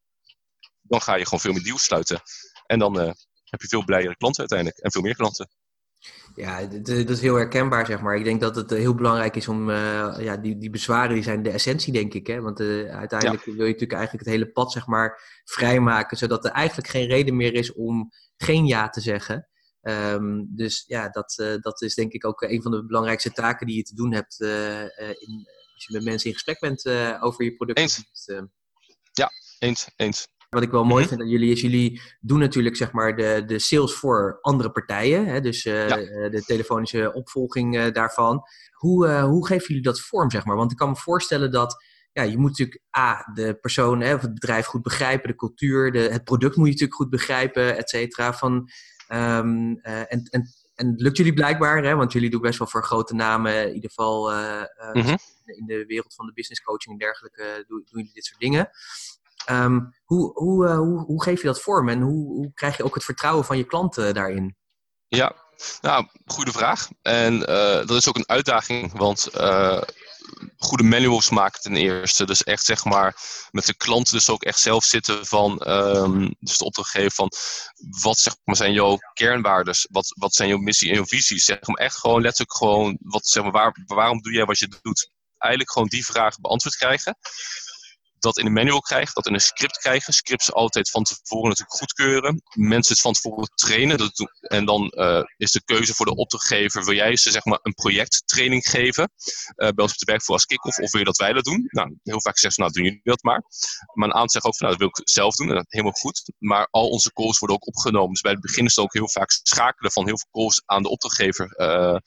dan 0.82 1.02
ga 1.02 1.16
je 1.16 1.24
gewoon 1.24 1.40
veel 1.40 1.54
meer 1.54 1.64
deals 1.64 1.84
sluiten. 1.84 2.22
En 2.66 2.80
dan 2.80 3.00
uh, 3.00 3.12
heb 3.44 3.62
je 3.62 3.68
veel 3.68 3.84
blijere 3.84 4.16
klanten 4.16 4.40
uiteindelijk 4.40 4.80
en 4.80 4.92
veel 4.92 5.02
meer 5.02 5.16
klanten. 5.16 5.50
Ja, 6.36 6.66
dat 6.66 7.10
is 7.10 7.22
heel 7.22 7.36
herkenbaar, 7.36 7.86
zeg 7.86 8.02
maar. 8.02 8.16
Ik 8.16 8.24
denk 8.24 8.42
dat 8.42 8.56
het 8.56 8.70
heel 8.70 8.96
belangrijk 8.96 9.36
is 9.36 9.48
om, 9.48 9.70
uh, 9.70 10.14
ja, 10.20 10.38
die, 10.38 10.58
die 10.58 10.70
bezwaren, 10.70 11.14
die 11.14 11.24
zijn 11.24 11.44
de 11.44 11.50
essentie, 11.50 11.94
denk 11.94 12.14
ik. 12.14 12.28
Hè? 12.28 12.42
Want 12.42 12.60
uh, 12.60 12.96
uiteindelijk 12.96 13.46
wil 13.46 13.56
je 13.56 13.62
natuurlijk 13.62 13.94
eigenlijk 13.94 14.26
het 14.26 14.34
hele 14.34 14.52
pad, 14.52 14.72
zeg 14.72 14.88
maar, 14.88 15.42
vrijmaken, 15.44 16.18
zodat 16.18 16.46
er 16.46 16.52
eigenlijk 16.52 16.90
geen 16.90 17.08
reden 17.08 17.36
meer 17.36 17.54
is 17.54 17.74
om 17.74 18.12
geen 18.38 18.66
ja 18.66 18.90
te 18.90 19.02
zeggen. 19.02 19.50
Um, 19.82 20.48
dus 20.56 20.84
ja, 20.88 21.10
dat, 21.10 21.38
uh, 21.42 21.56
dat 21.60 21.82
is 21.82 21.96
denk 21.96 22.12
ik 22.12 22.26
ook 22.26 22.42
een 22.42 22.62
van 22.62 22.72
de 22.72 22.86
belangrijkste 22.86 23.32
taken 23.32 23.68
die 23.68 23.76
je 23.76 23.84
te 23.84 23.96
doen 23.96 24.14
hebt 24.14 24.40
uh, 24.40 24.82
in, 24.82 25.48
als 25.74 25.86
je 25.88 25.94
met 25.94 26.04
mensen 26.04 26.28
in 26.28 26.34
gesprek 26.34 26.60
bent 26.60 26.86
over 27.22 27.44
je 27.44 27.56
product. 27.56 28.04
Ja, 29.12 29.30
eens, 29.60 29.90
eens. 29.96 30.28
Wat 30.50 30.64
ik 30.64 30.72
wel 30.72 30.84
mooi 30.84 31.00
mhm. 31.00 31.10
vind 31.10 31.22
aan 31.22 31.30
jullie 31.30 31.52
is, 31.52 31.62
jullie 31.62 32.02
doen 32.20 32.40
natuurlijk 32.40 32.76
zeg 32.76 32.92
maar 32.92 33.16
de, 33.16 33.44
de 33.46 33.60
sales 33.60 33.94
voor 33.94 34.38
andere 34.42 34.72
partijen. 34.72 35.26
Hè? 35.26 35.42
Dus 35.42 35.66
uh, 35.66 35.88
de 36.30 36.44
telefonische 36.46 37.14
opvolging 37.14 37.76
uh, 37.76 37.92
daarvan. 37.92 38.42
Hoe, 38.72 39.08
uh, 39.08 39.24
hoe 39.24 39.48
geven 39.48 39.68
jullie 39.68 39.84
dat 39.84 40.02
vorm, 40.02 40.32
zeg 40.32 40.46
maar? 40.46 40.56
Want 40.56 40.72
ik 40.72 40.78
kan 40.78 40.90
me 40.90 40.96
voorstellen 40.96 41.52
dat 41.52 41.84
ja, 42.12 42.24
je 42.24 42.38
moet 42.38 42.50
natuurlijk 42.50 42.82
A, 42.98 43.32
de 43.34 43.56
persoon 43.56 44.02
hè, 44.02 44.14
of 44.14 44.22
het 44.22 44.34
bedrijf 44.34 44.66
goed 44.66 44.82
begrijpen, 44.82 45.30
de 45.30 45.36
cultuur, 45.36 45.92
de, 45.92 46.00
het 46.00 46.24
product 46.24 46.56
moet 46.56 46.66
je 46.66 46.72
natuurlijk 46.72 47.00
goed 47.00 47.10
begrijpen, 47.10 47.78
et 47.78 47.90
cetera. 47.90 48.34
Van, 48.34 48.70
um, 49.14 49.80
en, 49.82 50.08
en, 50.08 50.50
en 50.76 50.88
het 50.88 51.02
lukt 51.02 51.18
jullie 51.18 51.34
blijkbaar, 51.34 51.84
hè, 51.84 51.96
want 51.96 52.12
jullie 52.12 52.30
doen 52.30 52.42
best 52.42 52.60
wel 52.60 52.68
voor 52.68 52.84
grote 52.84 53.14
namen, 53.16 53.68
in 53.68 53.74
ieder 53.74 53.90
geval 53.90 54.32
mm 54.94 55.18
in 55.46 55.66
de 55.66 55.86
wereld 55.86 56.16
van 56.16 56.26
de 56.26 56.34
business 56.34 56.62
coaching 56.62 56.94
en 56.94 57.06
dergelijke, 57.06 57.64
doen, 57.68 57.78
doen 57.78 58.00
jullie 58.00 58.14
dit 58.14 58.26
soort 58.26 58.40
dingen. 58.40 58.70
Um, 59.50 59.96
hoe, 60.04 60.32
hoe, 60.34 60.70
hoe, 60.70 61.00
hoe, 61.00 61.24
geef 61.24 61.42
je 61.42 61.48
dat 61.48 61.62
vorm 61.62 61.90
en 61.90 62.02
hoe, 62.02 62.28
hoe, 62.28 62.54
krijg 62.54 62.78
je 62.78 62.84
ook 62.84 62.96
het 62.96 63.04
vertrouwen 63.04 63.46
van 63.46 63.58
je 63.58 63.64
klanten 63.64 64.14
daarin? 64.14 64.56
Ja, 65.08 65.36
nou, 65.82 66.08
goede 66.26 66.52
vraag. 66.52 66.88
En 67.02 67.34
uh, 67.34 67.46
dat 67.76 67.92
is 67.92 68.08
ook 68.08 68.16
een 68.16 68.30
uitdaging, 68.30 68.98
want 68.98 69.30
uh, 69.36 69.82
goede 70.58 70.84
manuals 70.84 71.30
maken 71.30 71.62
ten 71.62 71.76
eerste. 71.76 72.26
Dus 72.26 72.44
echt 72.44 72.66
zeg 72.66 72.86
maar 72.86 73.16
met 73.52 73.66
de 73.66 73.76
klanten 73.76 74.14
dus 74.14 74.30
ook 74.30 74.44
echt 74.44 74.60
zelf 74.60 74.84
zitten 74.84 75.26
van, 75.26 75.68
um, 75.68 76.36
dus 76.40 76.58
de 76.58 76.66
opdrachtgever 76.66 77.12
van, 77.12 77.32
wat 78.02 78.18
zeg 78.18 78.36
maar 78.44 78.56
zijn 78.56 78.74
jouw 78.74 78.98
kernwaarden? 79.14 79.76
Wat, 79.90 80.14
wat 80.18 80.34
zijn 80.34 80.50
jouw 80.50 80.58
missie 80.58 80.90
en 80.90 80.96
jouw 80.96 81.06
visies? 81.06 81.46
Zeg 81.46 81.68
maar 81.68 81.86
echt 81.86 81.98
gewoon 81.98 82.22
letterlijk 82.22 82.58
gewoon, 82.58 82.98
wat, 83.02 83.28
zeg 83.28 83.44
maar, 83.44 83.52
waar, 83.52 83.78
waarom 83.86 84.22
doe 84.22 84.34
jij 84.34 84.46
wat 84.46 84.60
je 84.60 84.80
doet? 84.82 85.10
Eigenlijk 85.38 85.72
gewoon 85.72 85.88
die 85.88 86.06
vraag 86.06 86.40
beantwoord 86.40 86.76
krijgen 86.76 87.18
dat 88.22 88.38
in 88.38 88.46
een 88.46 88.54
manual 88.54 88.80
krijgt, 88.80 89.16
dat 89.16 89.28
in 89.28 89.34
een 89.34 89.42
script 89.42 89.78
krijgen. 89.78 90.14
Scripts 90.14 90.54
altijd 90.54 90.90
van 90.90 91.04
tevoren 91.04 91.50
natuurlijk 91.50 91.78
goedkeuren. 91.78 92.42
Mensen 92.54 92.94
het 92.94 93.02
van 93.02 93.14
tevoren 93.14 93.50
trainen. 93.56 93.98
Dat, 93.98 94.12
en 94.40 94.66
dan 94.66 94.92
uh, 94.96 95.24
is 95.38 95.52
de 95.52 95.64
keuze 95.64 95.94
voor 95.94 96.06
de 96.06 96.16
opdrachtgever, 96.16 96.86
wil 96.86 96.96
jij 96.96 97.16
ze 97.16 97.32
zeg 97.32 97.46
maar 97.46 97.60
een 97.62 97.74
projecttraining 97.74 98.64
geven? 98.70 99.12
Uh, 99.56 99.56
bij 99.56 99.84
ons 99.84 99.92
op 99.92 99.98
de 99.98 100.06
werkvoer 100.06 100.36
als 100.36 100.46
kick-off, 100.46 100.80
of 100.80 100.92
wil 100.92 101.00
je 101.00 101.06
dat 101.06 101.18
wij 101.18 101.34
dat 101.34 101.44
doen? 101.44 101.68
Nou, 101.68 101.98
heel 102.04 102.22
vaak 102.22 102.38
zeggen 102.38 102.52
ze, 102.52 102.60
nou 102.62 102.72
doen 102.74 102.84
jullie 102.84 103.02
dat 103.04 103.24
maar. 103.24 103.44
Maar 103.94 104.08
een 104.08 104.16
aantal 104.16 104.30
zeggen 104.30 104.52
ook 104.52 104.58
van, 104.58 104.68
nou 104.68 104.80
dat 104.80 104.90
wil 104.90 105.04
ik 105.04 105.10
zelf 105.10 105.36
doen. 105.36 105.50
En 105.50 105.56
dat 105.56 105.66
is 105.66 105.72
helemaal 105.72 106.00
goed. 106.00 106.32
Maar 106.38 106.68
al 106.72 106.90
onze 106.90 107.14
calls 107.14 107.40
worden 107.40 107.58
ook 107.58 107.68
opgenomen. 107.68 108.12
Dus 108.12 108.22
bij 108.22 108.32
het 108.32 108.42
begin 108.42 108.66
is 108.66 108.76
het 108.76 108.86
ook 108.86 108.94
heel 108.94 109.10
vaak 109.10 109.32
schakelen 109.32 109.92
van 109.92 110.06
heel 110.06 110.18
veel 110.18 110.42
calls 110.42 110.62
aan 110.66 110.84
de 110.84 110.90
opdrachtgever 110.90 111.54
uh, 111.58 111.98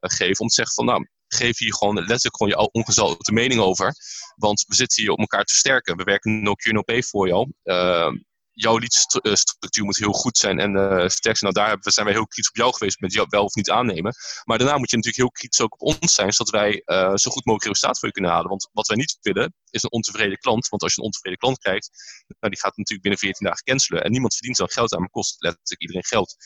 geven. 0.00 0.40
Om 0.40 0.48
te 0.48 0.54
zeggen 0.54 0.74
van, 0.74 0.84
nou, 0.84 1.08
geef 1.28 1.58
hier 1.58 1.74
gewoon 1.74 1.94
letterlijk 1.94 2.36
gewoon 2.36 2.52
je 2.52 2.70
ongezouten 2.72 3.34
mening 3.34 3.60
over. 3.60 3.94
Want 4.36 4.64
we 4.66 4.74
zitten 4.74 5.02
hier 5.02 5.12
om 5.12 5.18
elkaar 5.18 5.44
te 5.44 5.52
versterken. 5.52 5.96
We 5.96 6.04
werken 6.04 6.42
no 6.42 6.54
cure 6.54 6.74
no 6.74 6.82
pay 6.82 7.02
voor 7.02 7.28
jou. 7.28 7.52
Uh, 7.64 8.12
jouw 8.56 8.78
liedstructuur 8.78 9.84
moet 9.84 9.96
heel 9.96 10.12
goed 10.12 10.38
zijn 10.38 10.58
en 10.58 10.74
uh, 10.76 11.08
sterk 11.08 11.36
zijn. 11.36 11.52
Nou, 11.52 11.78
daar 11.80 11.92
zijn 11.92 12.06
wij 12.06 12.14
heel 12.14 12.26
kritisch 12.26 12.48
op 12.48 12.56
jou 12.56 12.72
geweest 12.72 13.00
met 13.00 13.12
jou 13.12 13.26
wel 13.30 13.44
of 13.44 13.54
niet 13.54 13.70
aannemen. 13.70 14.14
Maar 14.44 14.58
daarna 14.58 14.78
moet 14.78 14.90
je 14.90 14.96
natuurlijk 14.96 15.22
heel 15.22 15.30
kritisch 15.30 15.60
ook 15.60 15.72
op 15.72 16.02
ons 16.02 16.14
zijn, 16.14 16.32
zodat 16.32 16.52
wij 16.52 16.82
uh, 16.84 17.14
zo 17.14 17.30
goed 17.30 17.44
mogelijk 17.44 17.64
resultaat 17.64 17.98
voor 17.98 18.08
je 18.08 18.14
kunnen 18.14 18.30
halen. 18.30 18.48
Want 18.48 18.68
wat 18.72 18.86
wij 18.86 18.96
niet 18.96 19.18
willen, 19.20 19.54
is 19.70 19.82
een 19.82 19.92
ontevreden 19.92 20.38
klant. 20.38 20.68
Want 20.68 20.82
als 20.82 20.94
je 20.94 21.00
een 21.00 21.06
ontevreden 21.06 21.38
klant 21.38 21.58
krijgt, 21.58 21.90
nou, 22.26 22.52
die 22.52 22.60
gaat 22.60 22.76
natuurlijk 22.76 23.02
binnen 23.02 23.20
14 23.20 23.46
dagen 23.46 23.64
cancelen. 23.64 24.04
En 24.04 24.10
niemand 24.10 24.34
verdient 24.34 24.56
dan 24.56 24.70
geld 24.70 24.94
aan, 24.94 25.00
maar 25.00 25.10
kost 25.10 25.42
letterlijk 25.42 25.80
iedereen 25.80 26.04
geld. 26.04 26.36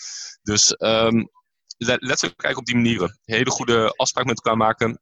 Dus 0.43 0.75
um, 0.79 1.31
letterlijk 1.87 2.37
kijken 2.37 2.59
op 2.59 2.65
die 2.65 2.75
manieren. 2.75 3.19
Hele 3.25 3.51
goede 3.51 3.93
afspraak 3.97 4.25
met 4.25 4.37
elkaar 4.37 4.57
maken. 4.57 5.01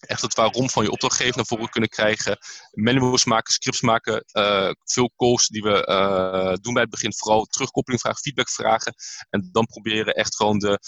Echt 0.00 0.22
het 0.22 0.34
waarom 0.34 0.70
van 0.70 0.84
je 0.84 0.90
opdrachtgever 0.90 1.36
naar 1.36 1.46
voren 1.46 1.68
kunnen 1.68 1.88
krijgen. 1.88 2.38
Manuals 2.70 3.24
maken, 3.24 3.52
scripts 3.52 3.80
maken. 3.80 4.24
Uh, 4.32 4.70
veel 4.84 5.12
calls 5.16 5.48
die 5.48 5.62
we 5.62 5.86
uh, 5.88 6.54
doen 6.60 6.72
bij 6.72 6.82
het 6.82 6.90
begin. 6.90 7.14
Vooral 7.14 7.44
terugkoppeling 7.44 8.02
vragen, 8.02 8.20
feedback 8.20 8.50
vragen. 8.50 8.94
En 9.30 9.48
dan 9.52 9.66
proberen 9.66 10.14
echt 10.14 10.36
gewoon 10.36 10.58
de 10.58 10.78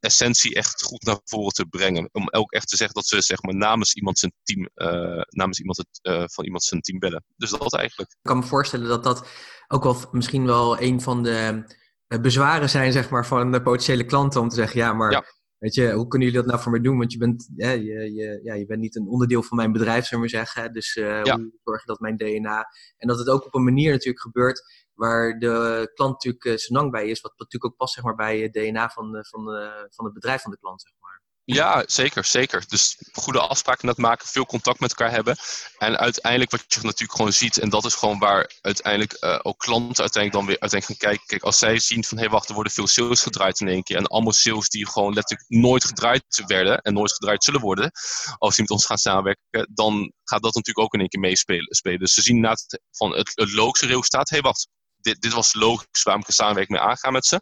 essentie 0.00 0.54
echt 0.54 0.82
goed 0.82 1.04
naar 1.04 1.20
voren 1.24 1.52
te 1.52 1.66
brengen. 1.66 2.08
Om 2.12 2.28
ook 2.30 2.52
echt 2.52 2.68
te 2.68 2.76
zeggen 2.76 2.94
dat 2.94 3.06
ze 3.06 3.20
zeg 3.20 3.42
maar, 3.42 3.54
namens 3.54 3.94
iemand 3.94 4.18
zijn 4.18 4.32
team, 4.42 4.68
uh, 4.74 5.22
namens 5.28 5.58
iemand 5.58 5.76
het, 5.76 6.32
van 6.32 6.44
iemand 6.44 6.62
zijn 6.62 6.80
team 6.80 6.98
bellen. 6.98 7.24
Dus 7.36 7.50
dat 7.50 7.74
eigenlijk. 7.74 8.10
Ik 8.10 8.18
kan 8.22 8.38
me 8.38 8.44
voorstellen 8.44 8.88
dat 8.88 9.04
dat 9.04 9.26
ook 9.68 9.82
wel 9.82 9.96
misschien 10.10 10.46
wel 10.46 10.80
een 10.80 11.00
van 11.00 11.22
de 11.22 11.36
eh, 11.36 11.76
bezwaren 12.08 12.68
zijn 12.68 12.92
zeg 12.92 13.10
maar, 13.10 13.26
van 13.26 13.52
de 13.52 13.62
potentiële 13.62 14.04
klanten 14.04 14.40
om 14.40 14.48
te 14.48 14.54
zeggen, 14.54 14.80
ja, 14.80 14.92
maar 14.92 15.34
weet 15.58 15.74
je, 15.74 15.92
hoe 15.92 16.06
kunnen 16.06 16.28
jullie 16.28 16.42
dat 16.42 16.50
nou 16.50 16.62
voor 16.62 16.72
me 16.72 16.80
doen? 16.80 16.98
Want 16.98 17.12
je 17.12 17.18
bent, 17.18 17.50
ja, 17.56 17.70
je, 17.70 18.14
je, 18.14 18.40
ja, 18.42 18.54
je 18.54 18.66
bent 18.66 18.80
niet 18.80 18.96
een 18.96 19.08
onderdeel 19.08 19.42
van 19.42 19.56
mijn 19.56 19.72
bedrijf, 19.72 20.06
zullen 20.06 20.24
we 20.24 20.30
zeggen. 20.30 20.72
Dus 20.72 20.96
uh, 20.96 21.22
hoe 21.22 21.60
zorg 21.64 21.80
je 21.80 21.86
dat 21.86 22.00
mijn 22.00 22.16
DNA... 22.16 22.66
En 22.96 23.08
dat 23.08 23.18
het 23.18 23.28
ook 23.28 23.46
op 23.46 23.54
een 23.54 23.64
manier 23.64 23.90
natuurlijk 23.90 24.20
gebeurt 24.20 24.86
waar 24.94 25.38
de 25.38 25.90
klant 25.94 26.12
natuurlijk 26.12 26.44
uh, 26.44 26.56
zijn 26.56 26.78
lang 26.78 26.90
bij 26.90 27.08
is, 27.08 27.20
wat 27.20 27.32
natuurlijk 27.36 27.72
ook 27.72 27.78
past 27.78 27.94
zeg 27.94 28.04
maar, 28.04 28.14
bij 28.14 28.38
het 28.40 28.52
DNA 28.52 28.88
van, 28.88 29.24
van, 29.28 29.44
van 29.90 30.04
het 30.04 30.14
bedrijf 30.14 30.42
van 30.42 30.50
de 30.50 30.58
klant. 30.58 30.82
Zeg 30.82 30.92
maar. 31.00 31.05
Ja, 31.48 31.82
zeker, 31.86 32.24
zeker. 32.24 32.64
Dus 32.68 32.98
goede 33.12 33.40
afspraken 33.40 33.86
net 33.86 33.96
maken, 33.96 34.28
veel 34.28 34.46
contact 34.46 34.80
met 34.80 34.90
elkaar 34.90 35.10
hebben. 35.10 35.36
En 35.78 35.98
uiteindelijk 35.98 36.50
wat 36.50 36.64
je 36.68 36.80
natuurlijk 36.82 37.12
gewoon 37.12 37.32
ziet, 37.32 37.58
en 37.58 37.68
dat 37.68 37.84
is 37.84 37.94
gewoon 37.94 38.18
waar 38.18 38.50
uiteindelijk 38.60 39.16
uh, 39.20 39.38
ook 39.42 39.58
klanten 39.58 40.02
uiteindelijk 40.02 40.32
dan 40.32 40.46
weer 40.46 40.60
uiteindelijk 40.60 41.00
gaan 41.00 41.10
kijken. 41.10 41.26
Kijk, 41.26 41.42
als 41.42 41.58
zij 41.58 41.78
zien 41.78 42.04
van, 42.04 42.16
hé 42.16 42.22
hey, 42.22 42.32
wacht, 42.32 42.48
er 42.48 42.54
worden 42.54 42.72
veel 42.72 42.86
sales 42.86 43.22
gedraaid 43.22 43.60
in 43.60 43.68
één 43.68 43.82
keer. 43.82 43.96
En 43.96 44.06
allemaal 44.06 44.32
sales 44.32 44.68
die 44.68 44.88
gewoon 44.88 45.14
letterlijk 45.14 45.48
nooit 45.48 45.84
gedraaid 45.84 46.42
werden 46.46 46.80
en 46.80 46.92
nooit 46.92 47.12
gedraaid 47.12 47.44
zullen 47.44 47.60
worden. 47.60 47.90
Als 48.38 48.54
die 48.54 48.62
met 48.62 48.72
ons 48.72 48.86
gaan 48.86 48.98
samenwerken, 48.98 49.68
dan 49.74 50.12
gaat 50.24 50.42
dat 50.42 50.54
natuurlijk 50.54 50.86
ook 50.86 50.94
in 50.94 51.00
één 51.00 51.08
keer 51.08 51.20
meespelen. 51.20 51.74
Spelen. 51.74 51.98
Dus 51.98 52.14
ze 52.14 52.22
zien 52.22 52.44
het, 52.46 52.80
van 52.90 53.16
het, 53.16 53.32
logische 53.34 53.86
resultaat, 53.86 54.28
hé 54.28 54.36
hey, 54.36 54.44
wacht, 54.44 54.68
dit, 54.96 55.20
dit 55.20 55.32
was 55.32 55.54
logisch 55.54 56.02
waarom 56.02 56.22
ik 56.22 56.28
een 56.28 56.34
samenwerking 56.34 56.78
mee 56.78 56.88
aangaan 56.88 57.12
met 57.12 57.26
ze. 57.26 57.40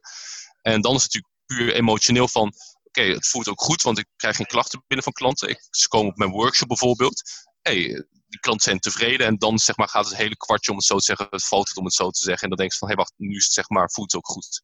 En 0.62 0.80
dan 0.80 0.94
is 0.94 1.02
het 1.02 1.12
natuurlijk 1.12 1.32
puur 1.46 1.74
emotioneel 1.74 2.28
van 2.28 2.52
oké, 2.98 3.12
het 3.12 3.26
voelt 3.26 3.48
ook 3.48 3.60
goed, 3.60 3.82
want 3.82 3.98
ik 3.98 4.06
krijg 4.16 4.36
geen 4.36 4.46
klachten 4.46 4.84
binnen 4.86 5.04
van 5.04 5.12
klanten. 5.12 5.48
Ik, 5.48 5.66
ze 5.70 5.88
komen 5.88 6.10
op 6.10 6.16
mijn 6.16 6.30
workshop 6.30 6.68
bijvoorbeeld. 6.68 7.22
hey, 7.62 8.06
die 8.26 8.40
klanten 8.40 8.64
zijn 8.64 8.78
tevreden 8.78 9.26
en 9.26 9.36
dan 9.36 9.58
zeg 9.58 9.76
maar, 9.76 9.88
gaat 9.88 10.08
het 10.08 10.16
hele 10.16 10.36
kwartje, 10.36 10.70
om 10.70 10.76
het 10.76 10.86
zo 10.86 10.96
te 10.96 11.04
zeggen, 11.04 11.26
het 11.30 11.46
valt 11.46 11.68
het 11.68 11.76
om 11.76 11.84
het 11.84 11.94
zo 11.94 12.10
te 12.10 12.22
zeggen. 12.22 12.42
En 12.42 12.48
dan 12.48 12.58
denk 12.58 12.72
je 12.72 12.78
van, 12.78 12.88
hé 12.88 12.94
hey, 12.94 13.04
wacht, 13.04 13.14
nu 13.16 13.36
is 13.36 13.44
het 13.44 13.52
zeg 13.52 13.68
maar, 13.68 13.90
voelt 13.90 14.12
het 14.12 14.20
ook 14.20 14.30
goed. 14.30 14.62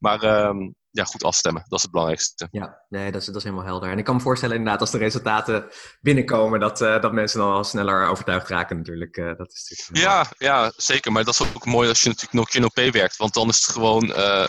Maar 0.00 0.46
um, 0.46 0.74
ja, 0.90 1.04
goed 1.04 1.24
afstemmen, 1.24 1.64
dat 1.68 1.78
is 1.78 1.82
het 1.82 1.90
belangrijkste. 1.90 2.48
Ja, 2.50 2.84
nee, 2.88 3.12
dat 3.12 3.20
is, 3.20 3.26
dat 3.26 3.36
is 3.36 3.42
helemaal 3.42 3.64
helder. 3.64 3.90
En 3.90 3.98
ik 3.98 4.04
kan 4.04 4.14
me 4.14 4.20
voorstellen 4.20 4.56
inderdaad, 4.56 4.80
als 4.80 4.90
de 4.90 4.98
resultaten 4.98 5.68
binnenkomen, 6.00 6.60
dat, 6.60 6.80
uh, 6.80 7.00
dat 7.00 7.12
mensen 7.12 7.38
dan 7.38 7.52
al 7.52 7.64
sneller 7.64 8.08
overtuigd 8.08 8.48
raken 8.48 8.76
natuurlijk. 8.76 9.16
Uh, 9.16 9.36
dat 9.36 9.52
is 9.52 9.68
natuurlijk 9.68 10.06
ja, 10.08 10.46
ja, 10.46 10.72
zeker. 10.76 11.12
Maar 11.12 11.24
dat 11.24 11.34
is 11.34 11.54
ook 11.54 11.64
mooi 11.64 11.88
als 11.88 12.00
je 12.00 12.08
natuurlijk 12.08 12.34
nog 12.34 12.48
QNOP 12.48 12.92
werkt, 12.92 13.16
want 13.16 13.34
dan 13.34 13.48
is 13.48 13.56
het 13.56 13.74
gewoon... 13.74 14.04
Uh, 14.04 14.46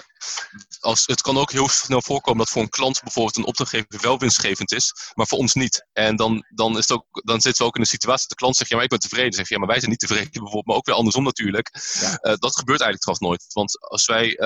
als, 0.80 1.06
het 1.06 1.22
kan 1.22 1.38
ook 1.38 1.52
heel 1.52 1.70
snel 1.70 2.02
voorkomen 2.02 2.40
dat 2.40 2.50
voor 2.50 2.62
een 2.62 2.70
klant 2.70 3.02
bijvoorbeeld 3.02 3.38
een 3.38 3.46
opdrachtgever 3.46 4.02
wel 4.02 4.20
winstgevend 4.20 4.72
is, 4.72 4.94
maar 5.14 5.28
voor 5.28 5.38
ons 5.38 5.54
niet. 5.54 5.88
En 5.94 6.16
dan, 6.16 6.46
dan, 6.56 6.72
is 6.72 6.88
het 6.88 6.92
ook, 6.92 7.06
dan 7.12 7.42
zitten 7.42 7.62
we 7.62 7.68
ook 7.70 7.76
in 7.76 7.82
een 7.82 7.88
situatie 7.88 8.28
dat 8.28 8.30
de 8.30 8.44
klant 8.44 8.56
zegt, 8.56 8.70
ja, 8.70 8.76
maar 8.76 8.86
ik 8.86 8.92
ben 8.92 9.00
tevreden. 9.00 9.34
Zeg 9.34 9.48
je, 9.48 9.54
ja, 9.54 9.60
maar 9.60 9.70
wij 9.70 9.80
zijn 9.80 9.92
niet 9.92 10.00
tevreden 10.00 10.32
bijvoorbeeld, 10.32 10.66
maar 10.66 10.76
ook 10.76 10.86
weer 10.86 10.96
andersom 10.96 11.24
natuurlijk. 11.24 11.70
Ja. 12.00 12.36
dat 12.36 12.56
gebeurt 12.58 12.82
eigenlijk 12.82 13.02
trouwens 13.02 13.28
nooit. 13.28 13.54
Want 13.54 13.90
als 13.90 14.06
wij 14.06 14.38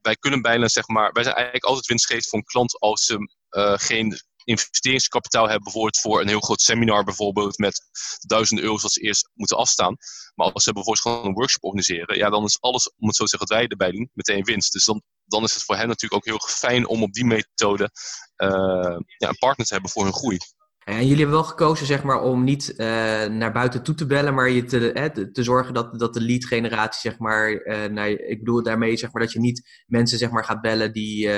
wij 0.00 0.16
kunnen 0.16 0.42
bijna, 0.42 0.68
zeg 0.68 0.86
maar, 0.86 1.12
wij 1.12 1.22
zijn 1.22 1.34
eigenlijk 1.34 1.64
altijd 1.64 1.86
winstgevend 1.86 2.28
voor 2.28 2.38
een 2.38 2.44
klant 2.44 2.80
als 2.80 3.04
ze 3.04 3.16
uh, 3.50 3.74
geen 3.76 4.20
investeringskapitaal 4.44 5.44
hebben, 5.44 5.62
bijvoorbeeld 5.62 6.00
voor 6.00 6.20
een 6.20 6.28
heel 6.28 6.40
groot 6.40 6.60
seminar, 6.60 7.04
bijvoorbeeld 7.04 7.58
met 7.58 7.80
duizend 8.26 8.60
euro's 8.60 8.82
wat 8.82 8.92
ze 8.92 9.00
eerst 9.00 9.28
moeten 9.34 9.56
afstaan. 9.56 9.96
Maar 10.34 10.52
als 10.52 10.64
ze 10.64 10.72
bijvoorbeeld 10.72 11.06
gewoon 11.06 11.26
een 11.26 11.34
workshop 11.34 11.64
organiseren, 11.64 12.16
ja, 12.16 12.30
dan 12.30 12.44
is 12.44 12.60
alles, 12.60 12.92
om 12.98 13.06
het 13.06 13.16
zo 13.16 13.24
te 13.24 13.30
zeggen, 13.30 13.48
wat 13.48 13.58
wij 13.58 13.66
erbij 13.66 13.90
doen, 13.90 14.10
meteen 14.12 14.44
winst. 14.44 14.72
Dus 14.72 14.84
dan, 14.84 15.02
dan 15.24 15.44
is 15.44 15.54
het 15.54 15.62
voor 15.62 15.76
hen 15.76 15.88
natuurlijk 15.88 16.14
ook 16.14 16.34
heel 16.34 16.48
fijn 16.48 16.86
om 16.86 17.02
op 17.02 17.12
die 17.12 17.24
methode 17.24 17.90
uh, 18.36 18.96
ja, 19.16 19.28
een 19.28 19.38
partner 19.38 19.66
te 19.66 19.72
hebben 19.72 19.90
voor 19.90 20.04
hun 20.04 20.14
groei. 20.14 20.38
En 20.84 21.00
jullie 21.00 21.16
hebben 21.16 21.34
wel 21.34 21.44
gekozen 21.44 21.86
zeg 21.86 22.02
maar, 22.02 22.22
om 22.22 22.44
niet 22.44 22.74
uh, 22.76 22.76
naar 23.24 23.52
buiten 23.52 23.82
toe 23.82 23.94
te 23.94 24.06
bellen, 24.06 24.34
maar 24.34 24.50
je 24.50 24.64
te, 24.64 24.92
eh, 24.92 25.04
te, 25.04 25.42
zorgen 25.42 25.74
dat, 25.74 25.98
dat 25.98 26.14
de 26.14 26.20
lead 26.20 26.44
generatie, 26.44 27.10
zeg 27.10 27.18
maar, 27.18 27.50
uh, 27.50 27.84
nou, 27.84 28.10
ik 28.10 28.38
bedoel 28.38 28.62
daarmee 28.62 28.96
zeg 28.96 29.12
maar, 29.12 29.22
dat 29.22 29.32
je 29.32 29.38
niet 29.38 29.84
mensen 29.86 30.18
zeg 30.18 30.30
maar, 30.30 30.44
gaat 30.44 30.60
bellen 30.60 30.92
die, 30.92 31.30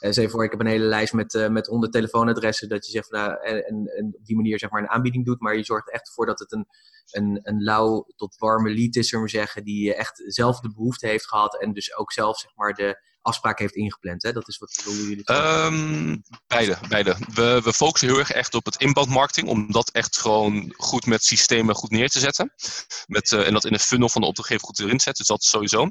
zeg 0.00 0.30
voor, 0.30 0.44
ik 0.44 0.50
heb 0.50 0.60
een 0.60 0.66
hele 0.66 0.84
lijst 0.84 1.12
met, 1.12 1.46
met 1.50 1.66
100 1.66 1.92
telefoonadressen, 1.92 2.68
dat 2.68 2.86
je 2.86 2.92
zegt, 2.92 3.10
nou, 3.10 3.42
en, 3.42 3.64
en, 3.96 4.14
op 4.18 4.24
die 4.24 4.36
manier 4.36 4.58
zeg 4.58 4.70
maar, 4.70 4.82
een 4.82 4.88
aanbieding 4.88 5.24
doet, 5.24 5.40
maar 5.40 5.56
je 5.56 5.64
zorgt 5.64 5.92
echt 5.92 6.06
ervoor 6.06 6.26
dat 6.26 6.38
het 6.38 6.52
een, 6.52 6.66
een, 7.10 7.40
een 7.42 7.62
lauw 7.62 8.06
tot 8.16 8.36
warme 8.38 8.70
lead 8.70 8.96
is, 8.96 9.08
zullen 9.08 9.24
we 9.24 9.30
zeggen, 9.30 9.64
die 9.64 9.94
echt 9.94 10.22
zelf 10.26 10.60
de 10.60 10.72
behoefte 10.74 11.06
heeft 11.06 11.28
gehad 11.28 11.60
en 11.60 11.72
dus 11.72 11.96
ook 11.96 12.12
zelf 12.12 12.38
zeg 12.38 12.50
maar, 12.54 12.72
de 12.72 13.08
afspraak 13.22 13.58
heeft 13.58 13.74
ingepland. 13.74 14.22
Hè? 14.22 14.32
Dat 14.32 14.48
is 14.48 14.58
wat 14.58 14.80
hoe 14.84 14.94
jullie 14.94 15.32
um, 15.32 16.22
beide, 16.46 16.78
beide. 16.88 17.16
We, 17.34 17.60
we 17.64 17.72
focussen 17.72 18.08
heel 18.08 18.18
erg 18.18 18.30
echt 18.30 18.54
op 18.54 18.64
het 18.64 18.76
inbound 18.76 19.08
marketing, 19.08 19.48
om 19.48 19.72
dat 19.72 19.90
echt 19.90 20.18
gewoon 20.18 20.74
goed 20.76 21.06
met 21.06 21.24
systemen 21.24 21.74
goed 21.74 21.90
neer 21.90 22.08
te 22.08 22.20
zetten. 22.20 22.52
Met, 23.06 23.30
uh, 23.30 23.46
en 23.46 23.52
dat 23.52 23.64
in 23.64 23.72
de 23.72 23.78
funnel 23.78 24.08
van 24.08 24.20
de 24.20 24.26
opdrachtgever 24.26 24.66
goed 24.66 24.78
erin 24.78 25.00
zetten, 25.00 25.14
dus 25.14 25.26
dat 25.26 25.44
sowieso. 25.44 25.90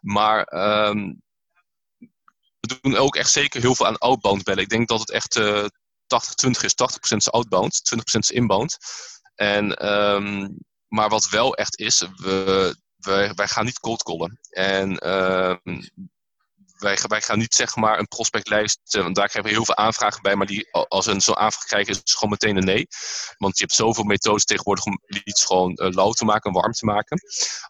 Maar 0.00 0.52
um, 0.88 1.22
we 2.60 2.78
doen 2.80 2.96
ook 2.96 3.16
echt 3.16 3.30
zeker 3.30 3.60
heel 3.60 3.74
veel 3.74 3.86
aan 3.86 3.98
outbound 3.98 4.44
bellen. 4.44 4.62
Ik 4.62 4.68
denk 4.68 4.88
dat 4.88 5.00
het 5.00 5.10
echt 5.10 5.36
uh, 5.36 5.64
80-20 5.64 5.66
is. 6.60 6.74
80% 7.12 7.16
is 7.16 7.30
outbound, 7.30 7.94
20% 7.94 8.18
is 8.18 8.30
inbound. 8.30 8.76
En 9.34 9.86
um, 9.88 10.56
maar 10.94 11.08
wat 11.08 11.28
wel 11.28 11.54
echt 11.54 11.78
is, 11.78 12.06
we, 12.16 12.76
wij, 12.96 13.32
wij 13.34 13.48
gaan 13.48 13.64
niet 13.64 13.78
cold 13.78 14.02
callen. 14.02 14.38
En 14.50 14.98
ehm, 14.98 15.82
wij, 16.78 17.20
gaan 17.20 17.38
niet 17.38 17.54
zeg 17.54 17.76
maar 17.76 17.98
een 17.98 18.08
prospectlijst, 18.08 18.78
eh, 18.84 19.02
want 19.02 19.14
daar 19.14 19.28
krijgen 19.28 19.50
we 19.50 19.56
heel 19.56 19.64
veel 19.64 19.76
aanvragen 19.76 20.22
bij, 20.22 20.36
maar 20.36 20.46
die, 20.46 20.68
als 20.70 21.06
we 21.06 21.20
zo'n 21.20 21.36
aanvraag 21.36 21.64
krijgen 21.64 21.90
is 21.90 21.96
het 21.96 22.10
gewoon 22.10 22.30
meteen 22.30 22.56
een 22.56 22.64
nee. 22.64 22.86
Want 23.36 23.58
je 23.58 23.64
hebt 23.64 23.76
zoveel 23.76 24.04
methodes 24.04 24.44
tegenwoordig 24.44 24.84
om 24.84 25.00
leads 25.06 25.44
gewoon 25.44 25.70
uh, 25.82 25.88
lauw 25.90 26.12
te 26.12 26.24
maken 26.24 26.50
en 26.50 26.60
warm 26.60 26.72
te 26.72 26.84
maken. 26.84 27.20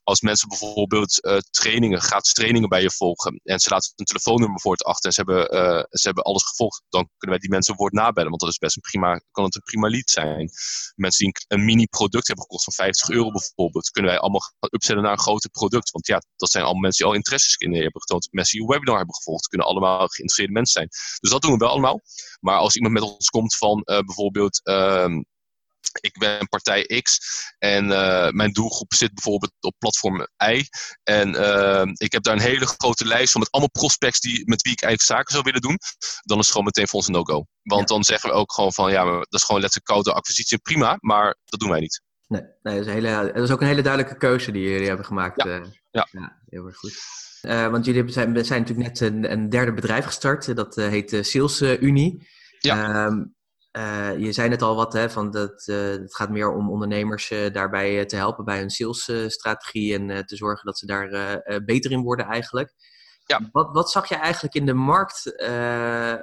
Als 0.02 0.20
mensen 0.20 0.48
bijvoorbeeld 0.48 1.24
uh, 1.24 1.36
trainingen, 1.50 2.00
gratis 2.00 2.32
trainingen 2.32 2.68
bij 2.68 2.82
je 2.82 2.90
volgen 2.90 3.40
en 3.44 3.59
ze 3.59 3.70
laten 3.70 3.92
een 3.96 4.05
telefoonnummer 4.05 4.61
voor 4.61 4.72
het 4.72 4.84
achter 4.84 5.07
en 5.07 5.12
ze 5.12 5.22
hebben, 5.26 5.88
ze 5.90 6.07
hebben 6.07 6.24
alles 6.24 6.44
gevolgd, 6.44 6.82
dan 6.88 7.09
kunnen 7.16 7.36
wij 7.36 7.38
die 7.38 7.50
mensen 7.50 7.72
een 7.72 7.78
woord 7.78 7.92
nabellen, 7.92 8.28
want 8.28 8.40
dat 8.40 8.50
is 8.50 8.59
best 8.59 8.76
een 8.76 8.82
prima, 8.82 9.20
kan 9.30 9.44
het 9.44 9.55
een 9.55 9.62
prima 9.62 9.88
lead 9.88 10.11
zijn. 10.11 10.50
Mensen 10.94 11.24
die 11.24 11.34
een, 11.46 11.59
een 11.59 11.64
mini 11.64 11.86
product 11.86 12.26
hebben 12.26 12.44
gekost 12.44 12.64
van 12.64 12.72
50 12.72 13.09
euro 13.09 13.30
bijvoorbeeld, 13.30 13.90
kunnen 13.90 14.11
wij 14.11 14.20
allemaal 14.20 14.52
upsellen 14.70 15.02
naar 15.02 15.12
een 15.12 15.18
groter 15.18 15.50
product. 15.50 15.90
Want 15.90 16.07
ja, 16.07 16.22
dat 16.36 16.50
zijn 16.50 16.64
allemaal 16.64 16.82
mensen 16.82 17.05
die 17.05 17.12
al 17.12 17.18
interesses 17.18 17.57
in 17.57 17.74
hebben 17.74 18.00
getoond. 18.00 18.28
Mensen 18.30 18.59
die 18.59 18.66
je 18.66 18.72
webinar 18.72 19.03
hebben 19.05 19.14
gevolgd, 19.14 19.48
kunnen 19.48 19.66
allemaal 19.66 19.98
geïnteresseerde 19.98 20.52
mensen 20.52 20.72
zijn. 20.72 20.88
Dus 21.20 21.30
dat 21.30 21.42
doen 21.42 21.52
we 21.52 21.57
wel 21.57 21.68
allemaal. 21.68 22.00
Maar 22.40 22.57
als 22.57 22.74
iemand 22.74 22.94
met 22.94 23.02
ons 23.02 23.28
komt 23.28 23.57
van 23.57 23.82
uh, 23.84 23.98
bijvoorbeeld. 23.98 24.61
Uh, 24.64 25.16
ik 26.00 26.18
ben 26.18 26.48
partij 26.48 27.00
X 27.02 27.18
en 27.59 27.84
uh, 27.84 28.30
mijn 28.30 28.52
doelgroep 28.52 28.94
zit 28.94 29.14
bijvoorbeeld 29.14 29.52
op 29.61 29.74
platform 29.78 30.26
Y. 30.52 30.64
En 31.02 31.34
uh, 31.34 31.82
ik 31.92 32.12
heb 32.12 32.22
daar 32.22 32.34
een 32.34 32.40
hele 32.40 32.66
grote 32.66 33.07
lijst 33.07 33.32
van 33.32 33.40
met 33.40 33.50
allemaal 33.50 33.70
prospects 33.70 34.20
die, 34.20 34.42
met 34.48 34.62
wie 34.62 34.72
ik 34.72 34.82
eigenlijk 34.82 35.12
zaken 35.12 35.32
zou 35.32 35.42
willen 35.44 35.61
doen. 35.61 35.78
Dan 36.22 36.38
is 36.38 36.44
het 36.44 36.50
gewoon 36.50 36.64
meteen 36.64 36.88
voor 36.88 36.98
ons 36.98 37.07
een 37.07 37.14
no-go. 37.14 37.46
Want 37.62 37.88
ja. 37.88 37.94
dan 37.94 38.05
zeggen 38.05 38.30
we 38.30 38.36
ook 38.36 38.52
gewoon 38.52 38.72
van 38.72 38.90
ja, 38.90 39.05
dat 39.05 39.26
is 39.28 39.44
gewoon 39.44 39.61
letterlijk 39.61 39.92
koude 39.92 40.12
acquisitie. 40.12 40.59
Prima, 40.59 40.96
maar 41.00 41.36
dat 41.44 41.61
doen 41.61 41.70
wij 41.70 41.80
niet. 41.80 42.02
Nee, 42.26 42.42
nee 42.62 42.74
dat, 42.76 42.86
is 42.86 42.86
een 42.86 43.02
hele, 43.02 43.32
dat 43.32 43.42
is 43.42 43.50
ook 43.50 43.61
een 43.61 43.66
hele 43.66 43.82
duidelijke 43.82 44.18
keuze 44.18 44.52
die 44.52 44.68
jullie 44.68 44.88
hebben 44.88 45.07
gemaakt. 45.07 45.42
Ja, 45.42 45.64
ja. 45.90 46.09
ja 46.11 46.42
heel 46.46 46.66
erg 46.66 46.76
goed. 46.76 47.02
Uh, 47.45 47.68
want 47.68 47.84
jullie 47.84 48.12
zijn, 48.12 48.45
zijn 48.45 48.61
natuurlijk 48.61 48.88
net 48.88 49.01
een, 49.01 49.32
een, 49.32 49.49
derde 49.49 49.72
bedrijf 49.72 50.05
gestart. 50.05 50.57
Dat 50.57 50.76
uh, 50.76 50.86
heet 50.86 51.18
Sales 51.20 51.62
Unie. 51.62 52.28
Ja. 52.59 53.07
Um, 53.07 53.34
uh, 53.72 54.18
je 54.18 54.32
zei 54.32 54.49
net 54.49 54.62
al 54.62 54.76
wat, 54.76 54.92
hè, 54.92 55.11
van 55.11 55.30
dat, 55.30 55.64
het 55.66 56.16
gaat 56.16 56.30
meer 56.30 56.53
om 56.53 56.70
ondernemers 56.70 57.32
daarbij 57.53 58.05
te 58.05 58.16
helpen 58.16 58.45
bij 58.45 58.59
hun 58.59 58.70
salesstrategie 58.70 59.95
en 59.95 60.26
te 60.26 60.36
zorgen 60.36 60.66
dat 60.66 60.78
ze 60.78 60.86
daar 60.86 61.42
beter 61.64 61.90
in 61.90 62.03
worden 62.03 62.26
eigenlijk. 62.26 62.72
Ja. 63.24 63.49
Wat, 63.53 63.68
wat 63.72 63.90
zag 63.90 64.09
je 64.09 64.14
eigenlijk 64.14 64.55
in 64.55 64.66
de 64.66 64.74
markt? 64.74 65.22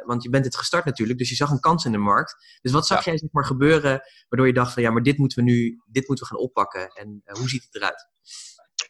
want 0.06 0.24
je 0.24 0.30
bent 0.30 0.44
dit 0.44 0.58
gestart 0.58 0.86
natuurlijk, 0.86 1.20
dus 1.20 1.30
je 1.30 1.36
zag 1.36 1.50
een 1.50 1.60
kans 1.60 1.86
in 1.86 1.92
de 1.92 1.98
markt. 1.98 2.60
Dus 2.62 2.72
wat 2.72 2.88
zag 2.88 2.98
ja. 2.98 3.12
jij 3.12 3.20
zeg 3.20 3.32
maar, 3.32 3.46
gebeuren 3.46 4.02
waardoor 4.30 4.48
je 4.48 4.54
dacht 4.54 4.74
van 4.74 4.84
ja, 4.84 4.92
maar 4.92 5.04
dit 5.04 5.18
moeten 5.18 5.44
we 5.44 5.52
nu 5.52 5.82
dit 5.86 6.08
moeten 6.08 6.28
we 6.28 6.34
gaan 6.34 6.44
oppakken. 6.44 6.88
En 6.88 7.22
hoe 7.26 7.50
ziet 7.50 7.64
het 7.64 7.76
eruit? 7.76 8.10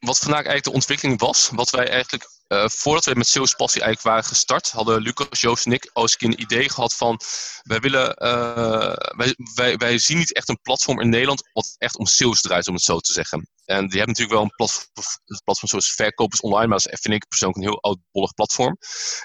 Wat 0.05 0.17
vandaag 0.17 0.45
eigenlijk 0.45 0.63
de 0.63 0.71
ontwikkeling 0.71 1.19
was, 1.19 1.49
wat 1.53 1.69
wij 1.69 1.89
eigenlijk, 1.89 2.29
uh, 2.47 2.67
voordat 2.67 3.05
we 3.05 3.15
met 3.15 3.27
Sales 3.27 3.53
Passie 3.53 3.81
eigenlijk 3.81 4.15
waren 4.15 4.29
gestart, 4.29 4.71
hadden 4.71 5.01
Lucas, 5.01 5.41
Joost 5.41 5.65
en 5.65 5.71
ik 5.71 5.89
als 5.93 6.15
een 6.17 6.41
idee 6.41 6.69
gehad 6.69 6.93
van, 6.93 7.19
wij 7.61 7.79
willen, 7.79 8.15
uh, 8.23 8.93
wij, 9.15 9.35
wij, 9.55 9.77
wij 9.77 9.97
zien 9.97 10.17
niet 10.17 10.33
echt 10.33 10.49
een 10.49 10.61
platform 10.61 11.01
in 11.01 11.09
Nederland 11.09 11.49
wat 11.53 11.75
echt 11.77 11.97
om 11.97 12.05
sales 12.05 12.41
draait, 12.41 12.67
om 12.67 12.73
het 12.73 12.83
zo 12.83 12.99
te 12.99 13.13
zeggen. 13.13 13.47
En 13.65 13.87
die 13.87 13.97
hebben 13.97 14.07
natuurlijk 14.07 14.33
wel 14.33 14.43
een 14.43 14.55
platform, 14.55 14.87
een 15.25 15.41
platform 15.43 15.69
zoals 15.69 15.93
Verkopers 15.93 16.41
Online, 16.41 16.67
maar 16.67 16.79
dat 16.79 16.99
vind 16.99 17.15
ik 17.15 17.27
persoonlijk 17.27 17.59
een 17.59 17.69
heel 17.69 17.81
oudbollig 17.81 18.33
platform. 18.33 18.77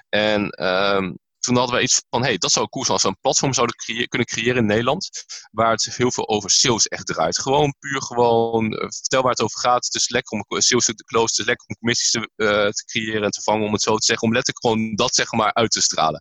En 0.08 0.64
um, 0.64 1.18
toen 1.46 1.56
hadden 1.56 1.76
we 1.76 1.82
iets 1.82 2.02
van, 2.10 2.22
hey, 2.22 2.38
dat 2.38 2.52
zou 2.52 2.68
cool 2.68 2.84
zijn 2.84 2.94
als 2.94 3.02
we 3.02 3.08
een 3.08 3.20
platform 3.20 3.52
zouden 3.52 3.76
kunnen 4.08 4.26
creëren 4.26 4.56
in 4.56 4.66
Nederland, 4.66 5.08
waar 5.50 5.70
het 5.70 5.94
heel 5.96 6.12
veel 6.12 6.28
over 6.28 6.50
sales 6.50 6.86
echt 6.86 7.06
draait. 7.06 7.40
Gewoon 7.40 7.74
puur 7.78 8.02
gewoon, 8.02 8.72
uh, 8.72 8.78
vertel 8.78 9.22
waar 9.22 9.30
het 9.30 9.42
over 9.42 9.60
gaat. 9.60 9.84
Het 9.84 9.94
is 9.94 10.08
lekker 10.08 10.38
om 10.38 10.60
sales 10.60 10.84
te 10.84 10.94
close, 10.94 11.30
het 11.30 11.38
is 11.38 11.46
lekker 11.46 11.66
om 11.66 11.76
commissies 11.76 12.10
te, 12.10 12.18
uh, 12.36 12.68
te 12.68 12.84
creëren 12.84 13.22
en 13.22 13.30
te 13.30 13.42
vangen, 13.42 13.66
om 13.66 13.72
het 13.72 13.82
zo 13.82 13.96
te 13.96 14.04
zeggen, 14.04 14.28
om 14.28 14.34
letterlijk 14.34 14.66
gewoon 14.66 14.94
dat 14.94 15.14
zeg 15.14 15.32
maar 15.32 15.54
uit 15.54 15.70
te 15.70 15.80
stralen. 15.80 16.20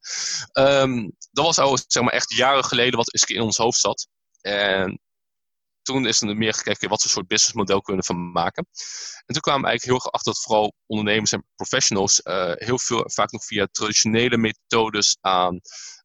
Um, 0.53 1.11
dat 1.31 1.45
was 1.45 1.57
al 1.59 1.77
zeg 1.87 2.03
maar 2.03 2.13
echt 2.13 2.33
jaren 2.33 2.65
geleden 2.65 2.97
wat 2.97 3.29
in 3.29 3.41
ons 3.41 3.57
hoofd 3.57 3.79
zat. 3.79 4.07
En 4.41 4.99
toen 5.85 6.05
is 6.05 6.21
er 6.21 6.37
meer 6.37 6.53
gekeken 6.53 6.89
wat 6.89 7.01
voor 7.01 7.11
soort 7.11 7.27
businessmodel 7.27 7.81
kunnen 7.81 8.03
van 8.03 8.31
maken. 8.31 8.67
En 9.25 9.33
toen 9.33 9.41
kwamen 9.41 9.61
we 9.61 9.67
eigenlijk 9.67 9.83
heel 9.83 9.95
erg 9.95 10.11
achter 10.11 10.33
dat 10.33 10.41
vooral 10.41 10.73
ondernemers 10.85 11.31
en 11.31 11.45
professionals 11.55 12.21
uh, 12.23 12.51
heel 12.53 12.79
veel, 12.79 13.03
vaak 13.05 13.31
nog 13.31 13.45
via 13.45 13.67
traditionele 13.71 14.37
methodes 14.37 15.17
aan 15.21 15.59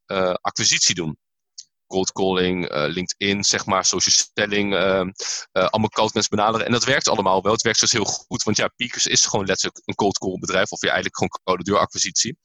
uh, 0.06 0.34
acquisitie 0.40 0.94
doen. 0.94 1.18
Cold 1.86 2.12
calling, 2.12 2.72
uh, 2.72 2.84
LinkedIn, 2.86 3.44
zeg 3.44 3.66
maar, 3.66 3.84
social 3.84 4.14
stelling, 4.14 4.74
allemaal 5.52 5.88
cold 5.88 6.14
mensen 6.14 6.36
benaderen. 6.36 6.66
En 6.66 6.72
dat 6.72 6.84
werkt 6.84 7.08
allemaal 7.08 7.42
wel. 7.42 7.52
Het 7.52 7.62
werkt 7.62 7.80
dus 7.80 7.92
heel 7.92 8.04
goed, 8.04 8.42
want 8.42 8.56
ja, 8.56 8.68
Peakers 8.76 9.06
is 9.06 9.26
gewoon 9.26 9.46
letterlijk 9.46 9.82
een 9.84 9.94
cold 9.94 10.18
call 10.18 10.38
bedrijf, 10.38 10.70
of 10.70 10.80
ja, 10.80 10.86
eigenlijk 10.86 11.16
gewoon 11.16 11.38
koude 11.44 11.62
deur 11.64 11.78
acquisitie. 11.78 12.38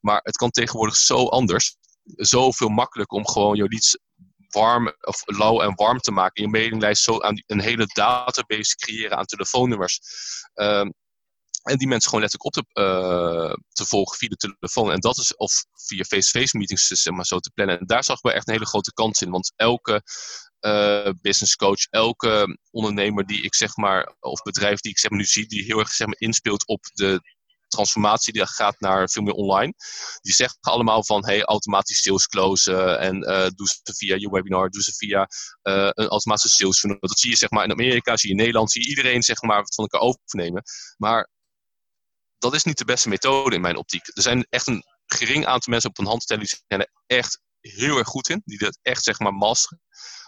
Maar 0.00 0.20
het 0.22 0.36
kan 0.36 0.50
tegenwoordig 0.50 0.96
zo 0.96 1.26
anders, 1.26 1.76
zoveel 2.04 2.68
makkelijker 2.68 3.18
om 3.18 3.28
gewoon 3.28 3.56
jouw 3.56 3.68
leads 3.68 3.98
warm 4.52 4.94
of 5.00 5.22
lauw 5.24 5.60
en 5.60 5.74
warm 5.74 5.98
te 5.98 6.12
maken. 6.12 6.42
Je 6.42 6.48
mailinglijst 6.48 7.02
zo 7.02 7.20
aan 7.20 7.42
een 7.46 7.60
hele 7.60 7.86
database 7.86 8.76
creëren 8.76 9.16
aan 9.16 9.24
telefoonnummers. 9.24 10.00
Um, 10.54 10.92
en 11.62 11.76
die 11.76 11.88
mensen 11.88 12.10
gewoon 12.10 12.24
letterlijk 12.24 12.56
op 12.56 12.64
te, 12.64 12.80
uh, 12.82 13.54
te 13.72 13.84
volgen 13.84 14.18
via 14.18 14.28
de 14.28 14.36
telefoon. 14.36 14.92
En 14.92 15.00
dat 15.00 15.18
is, 15.18 15.36
of 15.36 15.64
via 15.72 16.04
face-to-face 16.04 16.56
meetings 16.56 16.86
zeg 16.86 17.14
maar, 17.14 17.26
zo 17.26 17.38
te 17.38 17.50
plannen. 17.54 17.78
En 17.78 17.86
daar 17.86 18.04
zag 18.04 18.16
ik 18.16 18.22
wel 18.22 18.32
echt 18.32 18.48
een 18.48 18.54
hele 18.54 18.66
grote 18.66 18.92
kans 18.92 19.22
in. 19.22 19.30
Want 19.30 19.52
elke 19.56 20.02
uh, 20.60 21.10
business 21.20 21.56
coach, 21.56 21.86
elke 21.90 22.58
ondernemer 22.70 23.26
die 23.26 23.42
ik 23.42 23.54
zeg 23.54 23.76
maar, 23.76 24.14
of 24.20 24.42
bedrijf 24.42 24.80
die 24.80 24.90
ik 24.90 24.98
zeg 24.98 25.10
maar 25.10 25.20
nu 25.20 25.26
zie, 25.26 25.46
die 25.46 25.64
heel 25.64 25.78
erg 25.78 25.90
zeg 25.90 26.06
maar, 26.06 26.16
inspeelt 26.18 26.66
op 26.66 26.84
de 26.92 27.20
transformatie 27.72 28.32
die 28.32 28.46
gaat 28.46 28.80
naar 28.80 29.08
veel 29.08 29.22
meer 29.22 29.34
online. 29.34 29.74
Die 30.20 30.34
zeggen 30.34 30.58
allemaal 30.60 31.04
van 31.04 31.24
hey, 31.24 31.42
automatisch 31.42 32.02
sales 32.02 32.26
closen 32.26 32.98
en 32.98 33.16
uh, 33.16 33.46
doe 33.54 33.68
ze 33.68 33.94
via 33.96 34.16
je 34.16 34.30
webinar, 34.30 34.70
doe 34.70 34.82
ze 34.82 34.92
via 34.92 35.28
uh, 35.62 35.88
een 35.92 36.08
automatische 36.08 36.56
sales 36.56 36.78
funnel. 36.78 36.98
Dat 37.00 37.18
zie 37.18 37.30
je 37.30 37.36
zeg 37.36 37.50
maar 37.50 37.64
in 37.64 37.70
Amerika, 37.70 38.16
zie 38.16 38.28
je 38.28 38.34
in 38.34 38.40
Nederland, 38.40 38.72
zie 38.72 38.82
je 38.82 38.88
iedereen 38.88 39.22
zeg 39.22 39.42
maar 39.42 39.62
van 39.74 39.88
elkaar 39.88 40.00
overnemen. 40.00 40.62
Maar 40.96 41.28
dat 42.38 42.54
is 42.54 42.64
niet 42.64 42.78
de 42.78 42.84
beste 42.84 43.08
methode 43.08 43.54
in 43.54 43.60
mijn 43.60 43.76
optiek. 43.76 44.06
Er 44.06 44.22
zijn 44.22 44.46
echt 44.48 44.66
een 44.66 44.84
gering 45.06 45.46
aantal 45.46 45.72
mensen 45.72 45.90
op 45.90 45.98
een 45.98 46.06
hand 46.06 46.26
tellen 46.26 46.44
die 46.44 46.58
zijn 46.66 46.88
echt 47.06 47.40
heel 47.62 47.98
erg 47.98 48.08
goed 48.08 48.28
in, 48.28 48.42
die 48.44 48.58
dat 48.58 48.78
echt 48.82 49.02
zeg 49.02 49.18
maar 49.18 49.34
masteren. 49.34 49.80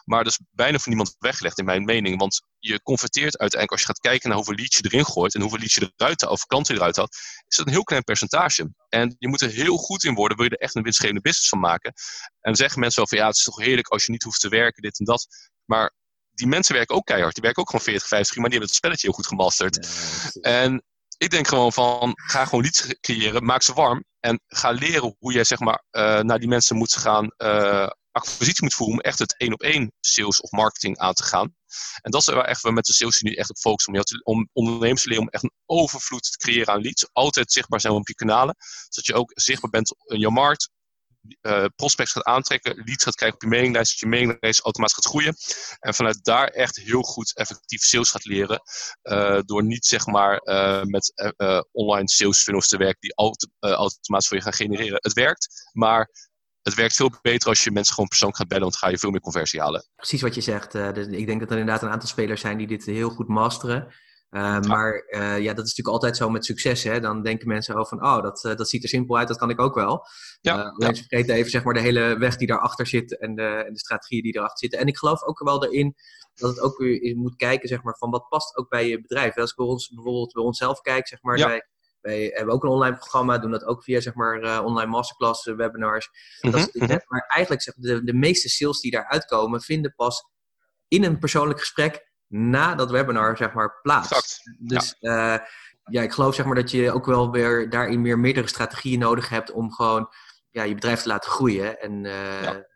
Maar 0.05 0.21
er 0.21 0.27
is 0.27 0.41
bijna 0.51 0.79
van 0.79 0.93
niemand 0.93 1.17
weggelegd 1.19 1.59
in 1.59 1.65
mijn 1.65 1.85
mening. 1.85 2.19
Want 2.19 2.43
je 2.59 2.83
converteert 2.83 3.39
uiteindelijk, 3.39 3.71
als 3.71 3.81
je 3.81 3.87
gaat 3.87 3.99
kijken 3.99 4.29
naar 4.29 4.37
hoeveel 4.37 4.55
leads 4.55 4.77
je 4.77 4.85
erin 4.85 5.07
gooit 5.07 5.35
en 5.35 5.41
hoeveel 5.41 5.59
leads 5.59 5.75
je 5.75 5.93
eruit 5.97 6.21
haalt, 6.21 6.33
of 6.33 6.47
klanten 6.47 6.75
eruit 6.75 6.97
haalt, 6.97 7.17
is 7.47 7.57
dat 7.57 7.67
een 7.67 7.73
heel 7.73 7.83
klein 7.83 8.05
percentage. 8.05 8.75
En 8.89 9.17
je 9.19 9.29
moet 9.29 9.41
er 9.41 9.51
heel 9.51 9.77
goed 9.77 10.05
in 10.05 10.15
worden, 10.15 10.37
wil 10.37 10.47
je 10.47 10.53
er 10.53 10.63
echt 10.63 10.75
een 10.75 10.83
winstgevende 10.83 11.21
business 11.21 11.49
van 11.49 11.61
maken. 11.61 11.93
En 11.93 12.41
dan 12.41 12.57
zeggen 12.57 12.81
mensen 12.81 12.99
wel 12.99 13.09
van 13.09 13.19
ja, 13.19 13.27
het 13.27 13.37
is 13.37 13.43
toch 13.43 13.59
heerlijk 13.59 13.89
als 13.89 14.05
je 14.05 14.13
niet 14.13 14.23
hoeft 14.23 14.41
te 14.41 14.49
werken, 14.49 14.83
dit 14.83 14.99
en 14.99 15.05
dat. 15.05 15.27
Maar 15.65 15.95
die 16.33 16.47
mensen 16.47 16.75
werken 16.75 16.97
ook 16.97 17.07
keihard. 17.07 17.35
Die 17.35 17.43
werken 17.43 17.63
ook 17.63 17.71
gewoon 17.71 17.85
40, 17.85 18.09
50 18.09 18.35
uur, 18.35 18.41
maar 18.41 18.51
die 18.51 18.59
hebben 18.59 18.77
het 18.77 18.85
spelletje 18.85 19.07
heel 19.07 19.17
goed 19.17 19.27
gemasterd. 19.27 19.89
Ja, 20.33 20.51
en 20.51 20.85
ik 21.17 21.31
denk 21.31 21.49
gewoon 21.49 21.73
van, 21.73 22.13
ga 22.15 22.45
gewoon 22.45 22.61
leads 22.61 22.95
creëren, 23.01 23.45
maak 23.45 23.63
ze 23.63 23.73
warm 23.73 24.05
en 24.21 24.41
ga 24.47 24.71
leren 24.71 25.17
hoe 25.19 25.33
je 25.33 25.45
zeg 25.45 25.59
maar 25.59 25.85
uh, 25.93 26.21
naar 26.21 26.39
die 26.39 26.49
mensen 26.49 26.77
moet 26.77 26.97
gaan 26.97 27.35
uh, 27.39 27.89
acquisitie 28.11 28.63
moet 28.63 28.75
voeren 28.75 28.97
om 28.97 29.01
echt 29.01 29.19
het 29.19 29.37
één 29.37 29.53
op 29.53 29.63
één 29.63 29.93
sales 30.01 30.41
of 30.41 30.51
marketing 30.51 30.99
aan 30.99 31.15
te 31.15 31.25
gaan. 31.25 31.55
En 32.03 32.11
dat 32.11 32.21
is 32.21 32.27
waar 32.27 32.45
echt 32.45 32.63
we 32.63 32.73
met 32.73 32.85
de 32.85 32.93
sales 32.93 33.21
nu 33.21 33.35
echt 33.35 33.51
op 33.51 33.57
focussen. 33.57 34.23
Om, 34.23 34.23
om 34.25 34.49
ondernemers 34.53 35.03
te 35.03 35.09
leren 35.09 35.25
om 35.25 35.31
echt 35.31 35.43
een 35.43 35.55
overvloed 35.67 36.33
te 36.33 36.39
creëren 36.39 36.75
aan 36.75 36.81
leads. 36.81 37.09
Altijd 37.13 37.53
zichtbaar 37.53 37.81
zijn 37.81 37.93
op 37.93 38.09
je 38.09 38.15
kanalen. 38.15 38.57
Zodat 38.89 39.07
je 39.07 39.15
ook 39.15 39.31
zichtbaar 39.35 39.71
bent 39.71 39.95
in 40.05 40.21
je 40.21 40.31
markt. 40.31 40.71
Uh, 41.43 41.65
prospects 41.77 42.13
gaat 42.13 42.25
aantrekken, 42.25 42.83
leads 42.85 43.05
gaat 43.05 43.15
krijgen 43.15 43.37
op 43.37 43.43
je 43.43 43.49
mailinglijst, 43.49 43.91
dat 43.91 44.01
je 44.01 44.07
mailinglijst 44.07 44.61
automatisch 44.61 44.95
gaat 44.97 45.07
groeien. 45.07 45.35
En 45.81 45.95
vanuit 45.95 46.25
daar 46.25 46.49
echt 46.49 46.77
heel 46.77 47.03
goed 47.03 47.37
effectief 47.37 47.83
sales 47.83 48.11
gaat 48.11 48.25
leren. 48.25 48.63
Uh, 49.03 49.41
door 49.45 49.65
niet 49.65 49.87
zeg 49.87 50.07
maar 50.07 50.41
uh, 50.45 50.83
met 50.83 51.13
online 51.73 52.09
sales 52.09 52.43
funnels 52.43 52.69
te 52.69 52.77
werken 52.77 53.01
die 53.01 53.15
auto 53.15 53.49
automatisch 53.59 54.29
voor 54.29 54.37
je 54.37 54.43
gaan 54.43 54.53
genereren. 54.53 54.99
Het 55.01 55.13
werkt, 55.13 55.71
maar 55.73 56.11
het 56.63 56.75
werkt 56.75 56.95
veel 56.95 57.19
beter 57.23 57.49
als 57.49 57.65
je 57.65 57.71
mensen 57.71 57.95
gewoon 57.95 58.09
persoonlijk 58.09 58.39
gaat 58.39 58.49
bellen, 58.49 58.65
want 58.65 58.75
dan 58.81 58.89
ga 58.89 58.95
je 58.95 59.01
veel 59.01 59.11
meer 59.11 59.21
conversie 59.21 59.61
halen. 59.61 59.89
Precies 59.97 60.23
wat 60.23 60.35
je 60.35 60.41
zegt. 60.41 60.75
Ik 60.75 61.27
denk 61.27 61.41
dat 61.41 61.51
er 61.51 61.59
inderdaad 61.59 61.83
een 61.83 61.91
aantal 61.91 62.09
spelers 62.09 62.41
zijn 62.41 62.59
die 62.59 62.67
dit 62.67 62.85
heel 62.85 63.11
goed 63.11 63.29
masteren. 63.29 63.95
Uh, 64.35 64.41
ja. 64.41 64.61
Maar 64.61 65.05
uh, 65.09 65.39
ja, 65.39 65.55
dat 65.55 65.65
is 65.65 65.75
natuurlijk 65.75 65.89
altijd 65.89 66.17
zo 66.17 66.31
met 66.31 66.45
succes. 66.45 66.83
Hè? 66.83 67.01
Dan 67.01 67.23
denken 67.23 67.49
mensen 67.49 67.75
ook 67.75 67.89
van, 67.89 68.05
oh, 68.05 68.23
dat, 68.23 68.41
dat 68.57 68.69
ziet 68.69 68.83
er 68.83 68.89
simpel 68.89 69.19
uit, 69.19 69.29
dat 69.29 69.37
kan 69.37 69.51
ik 69.51 69.61
ook 69.61 69.75
wel. 69.75 70.07
Ja, 70.41 70.63
alleen 70.63 70.95
ja. 70.95 71.03
vergeten 71.03 71.35
even 71.35 71.51
zeg 71.51 71.65
maar, 71.65 71.75
de 71.75 71.81
hele 71.81 72.19
weg 72.19 72.37
die 72.37 72.47
daarachter 72.47 72.87
zit 72.87 73.19
en 73.19 73.35
de, 73.35 73.43
en 73.43 73.73
de 73.73 73.79
strategieën 73.79 74.23
die 74.23 74.37
erachter 74.37 74.59
zitten. 74.59 74.79
En 74.79 74.87
ik 74.87 74.99
geloof 74.99 75.23
ook 75.23 75.39
wel 75.45 75.65
erin 75.65 75.95
dat 76.35 76.51
het 76.51 76.61
ook 76.61 76.79
weer 76.79 77.17
moet 77.17 77.37
kijken 77.37 77.69
zeg 77.69 77.83
maar, 77.83 77.97
van 77.99 78.11
wat 78.11 78.29
past 78.29 78.57
ook 78.57 78.69
bij 78.69 78.89
je 78.89 79.01
bedrijf. 79.01 79.37
Als 79.37 79.51
ik 79.51 79.57
bij 79.57 79.67
ons, 79.67 79.89
bijvoorbeeld 79.89 80.33
bij 80.33 80.43
onszelf 80.43 80.81
kijk, 80.81 81.09
zeg 81.09 81.23
maar, 81.23 81.39
ja. 81.39 81.47
wij, 81.47 81.69
wij 82.01 82.31
hebben 82.35 82.55
ook 82.55 82.63
een 82.63 82.71
online 82.71 82.97
programma, 82.97 83.39
doen 83.39 83.51
dat 83.51 83.65
ook 83.65 83.85
via 83.85 84.01
zeg 84.01 84.15
maar, 84.15 84.65
online 84.65 84.91
masterclasses, 84.91 85.55
webinars. 85.55 86.09
Mm 86.09 86.51
-hmm. 86.51 86.61
dat 86.61 86.75
is, 86.75 86.89
net, 86.89 87.05
maar 87.09 87.25
eigenlijk 87.29 87.63
zeg, 87.63 87.75
de, 87.75 88.05
de 88.05 88.15
meeste 88.15 88.49
sales 88.49 88.81
die 88.81 88.91
daaruit 88.91 89.25
komen, 89.25 89.61
vinden 89.61 89.95
pas 89.95 90.25
in 90.89 91.05
een 91.05 91.19
persoonlijk 91.19 91.59
gesprek 91.59 92.13
na 92.29 92.75
dat 92.75 92.91
webinar, 92.91 93.37
zeg 93.37 93.53
maar, 93.53 93.81
plaats. 93.83 94.11
Exact. 94.11 94.57
Dus 94.59 94.97
ja. 94.99 95.49
ja, 95.85 96.03
ik 96.03 96.13
geloof 96.13 96.35
zeg 96.35 96.47
maar 96.47 96.55
dat 96.55 96.71
je 96.71 96.93
ook 96.93 97.07
wel 97.07 97.31
weer 97.31 97.71
daarin 97.71 98.01
meer 98.01 98.19
meerdere 98.19 98.49
strategieën 98.49 98.99
nodig 98.99 99.29
hebt 99.29 99.53
om 99.53 99.73
gewoon 99.73 100.13
ja, 100.51 100.63
je 100.63 100.75
bedrijf 100.75 101.03
te 101.03 101.09
laten 101.09 101.31
groeien. 101.31 101.81
En 101.81 102.05
ja. 102.05 102.67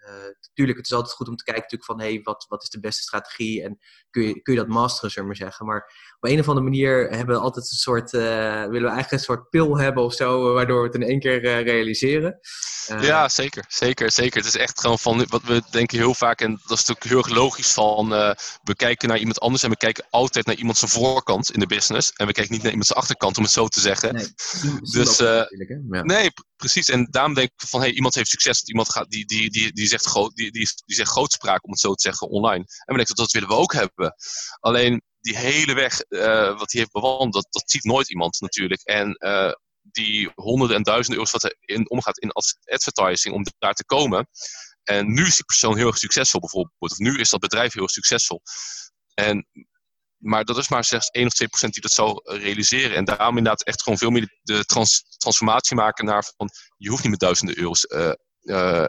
Natuurlijk, 0.40 0.78
het 0.78 0.86
is 0.86 0.92
altijd 0.92 1.14
goed 1.14 1.28
om 1.28 1.36
te 1.36 1.44
kijken 1.44 1.62
natuurlijk 1.62 1.90
van, 1.90 2.00
hey, 2.00 2.20
wat, 2.22 2.44
wat 2.48 2.62
is 2.62 2.68
de 2.68 2.80
beste 2.80 3.02
strategie 3.02 3.62
en 3.62 3.78
kun 4.10 4.22
je, 4.22 4.42
kun 4.42 4.54
je 4.54 4.58
dat 4.60 4.68
masteren, 4.68 5.10
zullen 5.10 5.28
we 5.28 5.34
maar 5.34 5.46
zeggen. 5.46 5.66
Maar 5.66 5.92
op 6.20 6.30
een 6.30 6.40
of 6.40 6.48
andere 6.48 6.66
manier 6.66 7.08
hebben 7.10 7.34
we 7.36 7.42
altijd 7.42 7.64
een 7.64 7.76
soort, 7.76 8.12
uh, 8.12 8.20
willen 8.20 8.68
we 8.70 8.88
eigenlijk 8.88 9.10
een 9.10 9.18
soort 9.18 9.50
pil 9.50 9.78
hebben 9.78 10.02
of 10.02 10.14
zo, 10.14 10.52
waardoor 10.52 10.80
we 10.80 10.86
het 10.86 10.94
in 10.94 11.08
één 11.08 11.20
keer 11.20 11.44
uh, 11.44 11.62
realiseren. 11.62 12.38
Uh, 12.90 13.02
ja, 13.02 13.28
zeker, 13.28 13.64
zeker, 13.68 14.12
zeker. 14.12 14.36
Het 14.36 14.54
is 14.54 14.56
echt 14.56 14.80
gewoon 14.80 14.98
van, 14.98 15.26
wat 15.28 15.42
we 15.42 15.62
denken 15.70 15.98
heel 15.98 16.14
vaak, 16.14 16.40
en 16.40 16.50
dat 16.50 16.78
is 16.78 16.84
natuurlijk 16.84 17.04
heel 17.04 17.18
erg 17.18 17.28
logisch 17.28 17.72
van, 17.72 18.08
we 18.62 18.74
kijken 18.76 19.08
naar 19.08 19.18
iemand 19.18 19.40
anders 19.40 19.62
en 19.62 19.70
we 19.70 19.76
kijken 19.76 20.06
altijd 20.10 20.46
naar 20.46 20.54
iemand 20.54 20.76
zijn 20.76 20.90
voorkant 20.90 21.50
in 21.50 21.60
de 21.60 21.66
business. 21.66 22.12
En 22.12 22.26
we 22.26 22.32
kijken 22.32 22.52
niet 22.52 22.62
naar 22.62 22.70
iemand 22.70 22.88
zijn 22.88 22.98
achterkant, 22.98 23.36
om 23.36 23.42
het 23.42 23.52
zo 23.52 23.68
te 23.68 23.80
zeggen. 23.80 24.14
Nee, 24.14 24.26
dus, 24.80 25.16
ja. 25.16 25.46
nee, 26.02 26.30
precies. 26.58 26.88
En 26.88 27.06
daarom 27.10 27.34
denk 27.34 27.50
ik 27.56 27.68
van, 27.68 27.80
hey, 27.80 27.90
iemand 27.92 28.14
heeft 28.14 28.30
succes, 28.30 28.62
iemand 28.62 28.90
gaat, 28.90 29.10
die, 29.10 29.26
die, 29.26 29.50
die, 29.50 29.72
die, 29.72 29.86
zegt, 29.86 30.06
groot, 30.06 30.34
die, 30.34 30.50
die, 30.52 30.68
die 30.84 30.96
zegt 30.96 31.10
grootspraak, 31.10 31.64
om 31.64 31.70
het 31.70 31.80
zo 31.80 31.94
te 31.94 32.02
zeggen, 32.02 32.28
online. 32.28 32.64
En 32.64 32.66
we 32.86 32.94
denken 32.94 33.14
dat 33.14 33.16
dat 33.16 33.30
willen 33.30 33.48
we 33.48 33.54
ook 33.54 33.72
hebben. 33.72 34.14
Alleen 34.60 35.02
die 35.20 35.36
hele 35.36 35.74
weg 35.74 36.04
uh, 36.08 36.58
wat 36.58 36.72
hij 36.72 36.80
heeft 36.80 36.92
bewandeld, 36.92 37.32
dat, 37.32 37.46
dat 37.50 37.70
ziet 37.70 37.84
nooit 37.84 38.10
iemand 38.10 38.40
natuurlijk. 38.40 38.80
En 38.82 39.16
uh, 39.18 39.52
die 39.82 40.30
honderden 40.34 40.76
en 40.76 40.82
duizenden 40.82 41.14
euro's 41.14 41.32
wat 41.32 41.44
er 41.44 41.56
in 41.60 41.90
omgaat 41.90 42.18
in 42.18 42.32
advertising 42.64 43.34
om 43.34 43.46
daar 43.58 43.74
te 43.74 43.84
komen. 43.84 44.28
En 44.82 45.12
nu 45.12 45.26
is 45.26 45.34
die 45.34 45.44
persoon 45.44 45.76
heel 45.76 45.86
erg 45.86 45.98
succesvol 45.98 46.40
bijvoorbeeld. 46.40 46.74
Of 46.78 46.98
nu 46.98 47.18
is 47.18 47.30
dat 47.30 47.40
bedrijf 47.40 47.72
heel 47.72 47.82
erg 47.82 47.92
succesvol. 47.92 48.42
En, 49.14 49.46
maar 50.18 50.44
dat 50.44 50.58
is 50.58 50.68
maar 50.68 50.84
slechts 50.84 51.08
1 51.08 51.26
of 51.26 51.32
2 51.32 51.48
procent 51.48 51.72
die 51.72 51.82
dat 51.82 51.92
zou 51.92 52.20
realiseren. 52.24 52.96
En 52.96 53.04
daarom 53.04 53.36
inderdaad 53.36 53.64
echt 53.64 53.82
gewoon 53.82 53.98
veel 53.98 54.10
meer 54.10 54.38
de 54.42 54.64
trans 54.64 55.04
transformatie 55.16 55.76
maken 55.76 56.04
naar 56.04 56.32
van... 56.36 56.50
Je 56.76 56.88
hoeft 56.88 57.02
niet 57.02 57.10
met 57.10 57.20
duizenden 57.20 57.58
euro's 57.58 57.86
uh, 57.88 58.84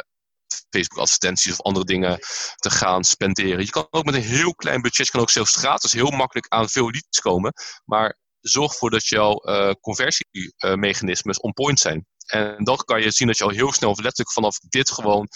Facebook-advertenties 0.70 1.52
of 1.52 1.62
andere 1.62 1.86
dingen 1.86 2.20
te 2.56 2.70
gaan 2.70 3.04
spenderen. 3.04 3.60
Je 3.60 3.70
kan 3.70 3.88
ook 3.90 4.06
met 4.06 4.14
een 4.14 4.22
heel 4.22 4.56
klein 4.56 4.82
budget, 4.82 5.06
je 5.06 5.12
kan 5.12 5.22
ook 5.22 5.30
zelfs 5.30 5.56
gratis 5.56 5.94
heel 5.94 6.12
makkelijk 6.12 6.48
aan 6.48 6.70
veel 6.70 6.92
leads 6.92 7.20
komen. 7.20 7.54
Maar 7.86 8.18
zorg 8.40 8.72
ervoor 8.72 8.90
dat 8.90 9.08
jouw 9.08 9.42
uh, 9.44 9.72
conversiemechanismes 9.82 11.40
on 11.40 11.54
point 11.54 11.80
zijn. 11.80 12.08
En 12.30 12.64
dan 12.64 12.78
kan 12.78 13.02
je 13.02 13.12
zien 13.12 13.28
dat 13.28 13.38
je 13.38 13.44
al 13.44 13.50
heel 13.50 13.74
snel, 13.74 13.90
letterlijk 13.90 14.32
vanaf 14.32 14.58
dit 14.58 14.92
gewoon, 14.92 15.28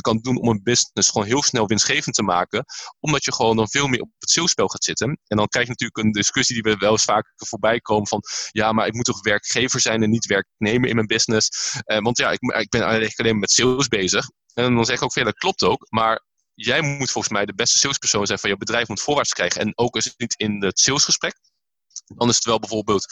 kan 0.00 0.18
doen 0.18 0.40
om 0.40 0.48
een 0.48 0.62
business 0.62 1.10
gewoon 1.10 1.26
heel 1.26 1.42
snel 1.42 1.66
winstgevend 1.66 2.14
te 2.14 2.22
maken. 2.22 2.64
Omdat 3.00 3.24
je 3.24 3.32
gewoon 3.32 3.56
dan 3.56 3.68
veel 3.68 3.86
meer 3.86 4.00
op 4.00 4.10
het 4.18 4.30
salespel 4.30 4.68
gaat 4.68 4.84
zitten. 4.84 5.20
En 5.26 5.36
dan 5.36 5.48
krijg 5.48 5.66
je 5.66 5.72
natuurlijk 5.72 5.98
een 5.98 6.12
discussie 6.12 6.62
die 6.62 6.72
we 6.72 6.78
wel 6.78 6.90
eens 6.90 7.04
vaak 7.04 7.32
voorbij 7.36 7.80
komen 7.80 8.08
van, 8.08 8.22
ja, 8.50 8.72
maar 8.72 8.86
ik 8.86 8.94
moet 8.94 9.04
toch 9.04 9.22
werkgever 9.22 9.80
zijn 9.80 10.02
en 10.02 10.10
niet 10.10 10.26
werknemer 10.26 10.88
in 10.88 10.94
mijn 10.94 11.06
business. 11.06 11.74
Uh, 11.86 11.98
want 11.98 12.18
ja, 12.18 12.30
ik, 12.30 12.40
ik 12.40 12.68
ben 12.68 12.82
eigenlijk 12.82 13.18
alleen 13.18 13.32
maar 13.32 13.40
met 13.40 13.50
sales 13.50 13.88
bezig. 13.88 14.26
En 14.54 14.74
dan 14.74 14.84
zeg 14.84 14.96
ik 14.96 15.02
ook 15.02 15.12
veel, 15.12 15.24
dat 15.24 15.38
klopt 15.38 15.62
ook. 15.62 15.86
Maar 15.88 16.24
jij 16.54 16.80
moet 16.80 17.10
volgens 17.10 17.32
mij 17.32 17.46
de 17.46 17.54
beste 17.54 17.78
salespersoon 17.78 18.26
zijn 18.26 18.38
van 18.38 18.50
je 18.50 18.56
bedrijf 18.56 18.88
moet 18.88 19.00
voorwaarts 19.00 19.32
krijgen. 19.32 19.60
En 19.60 19.72
ook 19.74 19.94
als 19.94 20.04
het 20.04 20.18
niet 20.18 20.34
in 20.36 20.64
het 20.64 20.80
salesgesprek. 20.80 21.34
Dan 22.04 22.28
is 22.28 22.34
het 22.34 22.44
wel 22.44 22.58
bijvoorbeeld 22.58 23.06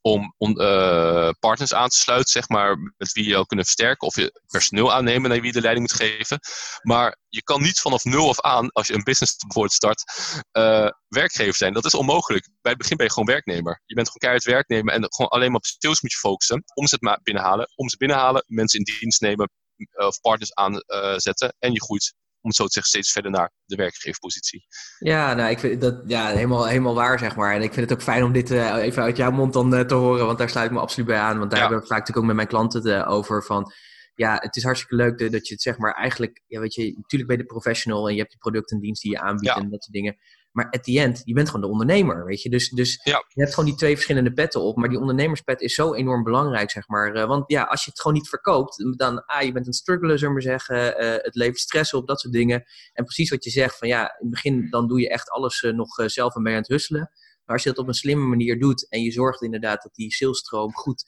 om 0.00 0.34
uh, 0.38 1.30
partners 1.40 1.74
aan 1.74 1.88
te 1.88 1.96
sluiten, 1.96 2.30
zeg 2.30 2.48
maar, 2.48 2.76
met 2.96 3.12
wie 3.12 3.28
je 3.28 3.36
ook 3.36 3.48
kunnen 3.48 3.64
versterken. 3.64 4.06
Of 4.06 4.16
je 4.16 4.40
personeel 4.46 4.92
aannemen 4.92 5.30
naar 5.30 5.38
wie 5.38 5.46
je 5.46 5.52
de 5.52 5.60
leiding 5.60 5.88
moet 5.88 6.00
geven. 6.00 6.38
Maar 6.82 7.18
je 7.28 7.42
kan 7.42 7.62
niet 7.62 7.80
vanaf 7.80 8.04
nul 8.04 8.28
af 8.28 8.40
aan, 8.40 8.72
als 8.72 8.86
je 8.86 8.94
een 8.94 9.02
business 9.02 9.36
bijvoorbeeld 9.36 9.74
start, 9.74 10.04
uh, 10.52 10.88
werkgever 11.08 11.54
zijn. 11.54 11.72
Dat 11.72 11.84
is 11.84 11.94
onmogelijk. 11.94 12.48
Bij 12.60 12.72
het 12.72 12.80
begin 12.80 12.96
ben 12.96 13.06
je 13.06 13.12
gewoon 13.12 13.28
werknemer. 13.28 13.82
Je 13.84 13.94
bent 13.94 14.06
gewoon 14.06 14.32
keihard 14.32 14.44
werknemer 14.44 14.94
en 14.94 15.14
gewoon 15.14 15.30
alleen 15.30 15.50
maar 15.50 15.60
op 15.60 15.64
sales 15.64 16.00
moet 16.00 16.12
je 16.12 16.18
focussen. 16.18 16.62
Omzet 16.74 17.20
binnenhalen, 17.22 17.72
omzet 17.74 17.98
binnenhalen, 17.98 18.44
mensen 18.46 18.78
in 18.78 18.98
dienst 18.98 19.20
nemen, 19.20 19.50
of 19.92 20.20
partners 20.20 20.54
aanzetten. 20.54 21.54
en 21.58 21.72
je 21.72 21.82
groeit 21.82 22.14
om 22.42 22.52
zo 22.52 22.64
te 22.64 22.72
zeggen, 22.72 22.92
steeds 22.92 23.12
verder 23.12 23.30
naar 23.30 23.50
de 23.64 23.76
werkgeverpositie. 23.76 24.66
Ja, 24.98 25.34
nou, 25.34 25.50
ik 25.50 25.58
vind 25.58 25.80
dat 25.80 26.02
ja, 26.06 26.26
helemaal, 26.28 26.66
helemaal 26.66 26.94
waar, 26.94 27.18
zeg 27.18 27.36
maar. 27.36 27.54
En 27.54 27.62
ik 27.62 27.72
vind 27.72 27.90
het 27.90 27.98
ook 27.98 28.04
fijn 28.04 28.24
om 28.24 28.32
dit 28.32 28.50
uh, 28.50 28.76
even 28.76 29.02
uit 29.02 29.16
jouw 29.16 29.30
mond 29.30 29.52
dan 29.52 29.74
uh, 29.74 29.80
te 29.80 29.94
horen, 29.94 30.26
want 30.26 30.38
daar 30.38 30.50
sluit 30.50 30.66
ik 30.66 30.72
me 30.72 30.80
absoluut 30.80 31.06
bij 31.06 31.18
aan. 31.18 31.38
Want 31.38 31.50
daar 31.50 31.60
ja. 31.60 31.66
hebben 31.66 31.82
we 31.82 31.86
vaak 31.86 31.98
natuurlijk 31.98 32.18
ook 32.18 32.36
met 32.36 32.36
mijn 32.36 32.48
klanten 32.48 32.86
uh, 32.86 33.10
over 33.10 33.44
van... 33.44 33.72
Ja, 34.14 34.36
het 34.40 34.56
is 34.56 34.64
hartstikke 34.64 34.96
leuk 34.96 35.18
dat 35.32 35.46
je 35.48 35.54
het 35.54 35.62
zeg 35.62 35.78
maar 35.78 35.94
eigenlijk... 35.94 36.42
Ja, 36.46 36.60
weet 36.60 36.74
je, 36.74 36.82
natuurlijk 36.96 37.30
ben 37.30 37.38
je 37.38 37.46
de 37.46 37.52
professional 37.52 38.06
en 38.06 38.12
je 38.12 38.18
hebt 38.18 38.30
die 38.30 38.40
producten 38.40 38.76
en 38.76 38.82
diensten 38.82 39.10
die 39.10 39.18
je 39.18 39.24
aanbiedt 39.24 39.54
ja. 39.54 39.60
en 39.60 39.70
dat 39.70 39.82
soort 39.82 39.94
dingen. 39.94 40.16
Maar 40.52 40.70
at 40.70 40.84
the 40.84 41.00
end, 41.00 41.22
je 41.24 41.34
bent 41.34 41.46
gewoon 41.46 41.62
de 41.62 41.72
ondernemer, 41.72 42.24
weet 42.24 42.42
je. 42.42 42.50
Dus, 42.50 42.70
dus 42.70 43.00
ja. 43.04 43.24
je 43.28 43.40
hebt 43.40 43.54
gewoon 43.54 43.68
die 43.68 43.78
twee 43.78 43.94
verschillende 43.94 44.32
petten 44.32 44.60
op. 44.60 44.76
Maar 44.76 44.88
die 44.88 44.98
ondernemerspet 44.98 45.60
is 45.60 45.74
zo 45.74 45.94
enorm 45.94 46.22
belangrijk, 46.22 46.70
zeg 46.70 46.88
maar. 46.88 47.16
Uh, 47.16 47.24
want 47.24 47.44
ja, 47.46 47.62
als 47.62 47.84
je 47.84 47.90
het 47.90 48.00
gewoon 48.00 48.16
niet 48.16 48.28
verkoopt, 48.28 48.96
dan, 48.96 49.24
ah, 49.24 49.42
je 49.42 49.52
bent 49.52 49.66
een 49.66 49.72
struggler, 49.72 50.18
zullen 50.18 50.34
we 50.34 50.40
maar 50.42 50.58
zeggen. 50.58 51.04
Uh, 51.04 51.10
het 51.10 51.34
levert 51.34 51.58
stress 51.58 51.94
op, 51.94 52.06
dat 52.06 52.20
soort 52.20 52.32
dingen. 52.32 52.64
En 52.92 53.04
precies 53.04 53.30
wat 53.30 53.44
je 53.44 53.50
zegt, 53.50 53.78
van 53.78 53.88
ja, 53.88 54.02
in 54.02 54.16
het 54.18 54.30
begin 54.30 54.70
dan 54.70 54.88
doe 54.88 55.00
je 55.00 55.08
echt 55.08 55.30
alles 55.30 55.62
uh, 55.62 55.72
nog 55.72 55.88
zelf 56.06 56.34
en 56.34 56.42
ben 56.42 56.52
je 56.52 56.58
aan 56.58 56.64
het 56.64 56.72
husselen. 56.72 57.10
Maar 57.44 57.54
als 57.56 57.62
je 57.62 57.68
dat 57.68 57.78
op 57.78 57.88
een 57.88 57.94
slimme 57.94 58.26
manier 58.26 58.58
doet 58.58 58.88
en 58.88 59.02
je 59.02 59.10
zorgt 59.10 59.42
inderdaad 59.42 59.82
dat 59.82 59.94
die 59.94 60.12
salesstroom 60.12 60.72
goed 60.72 61.04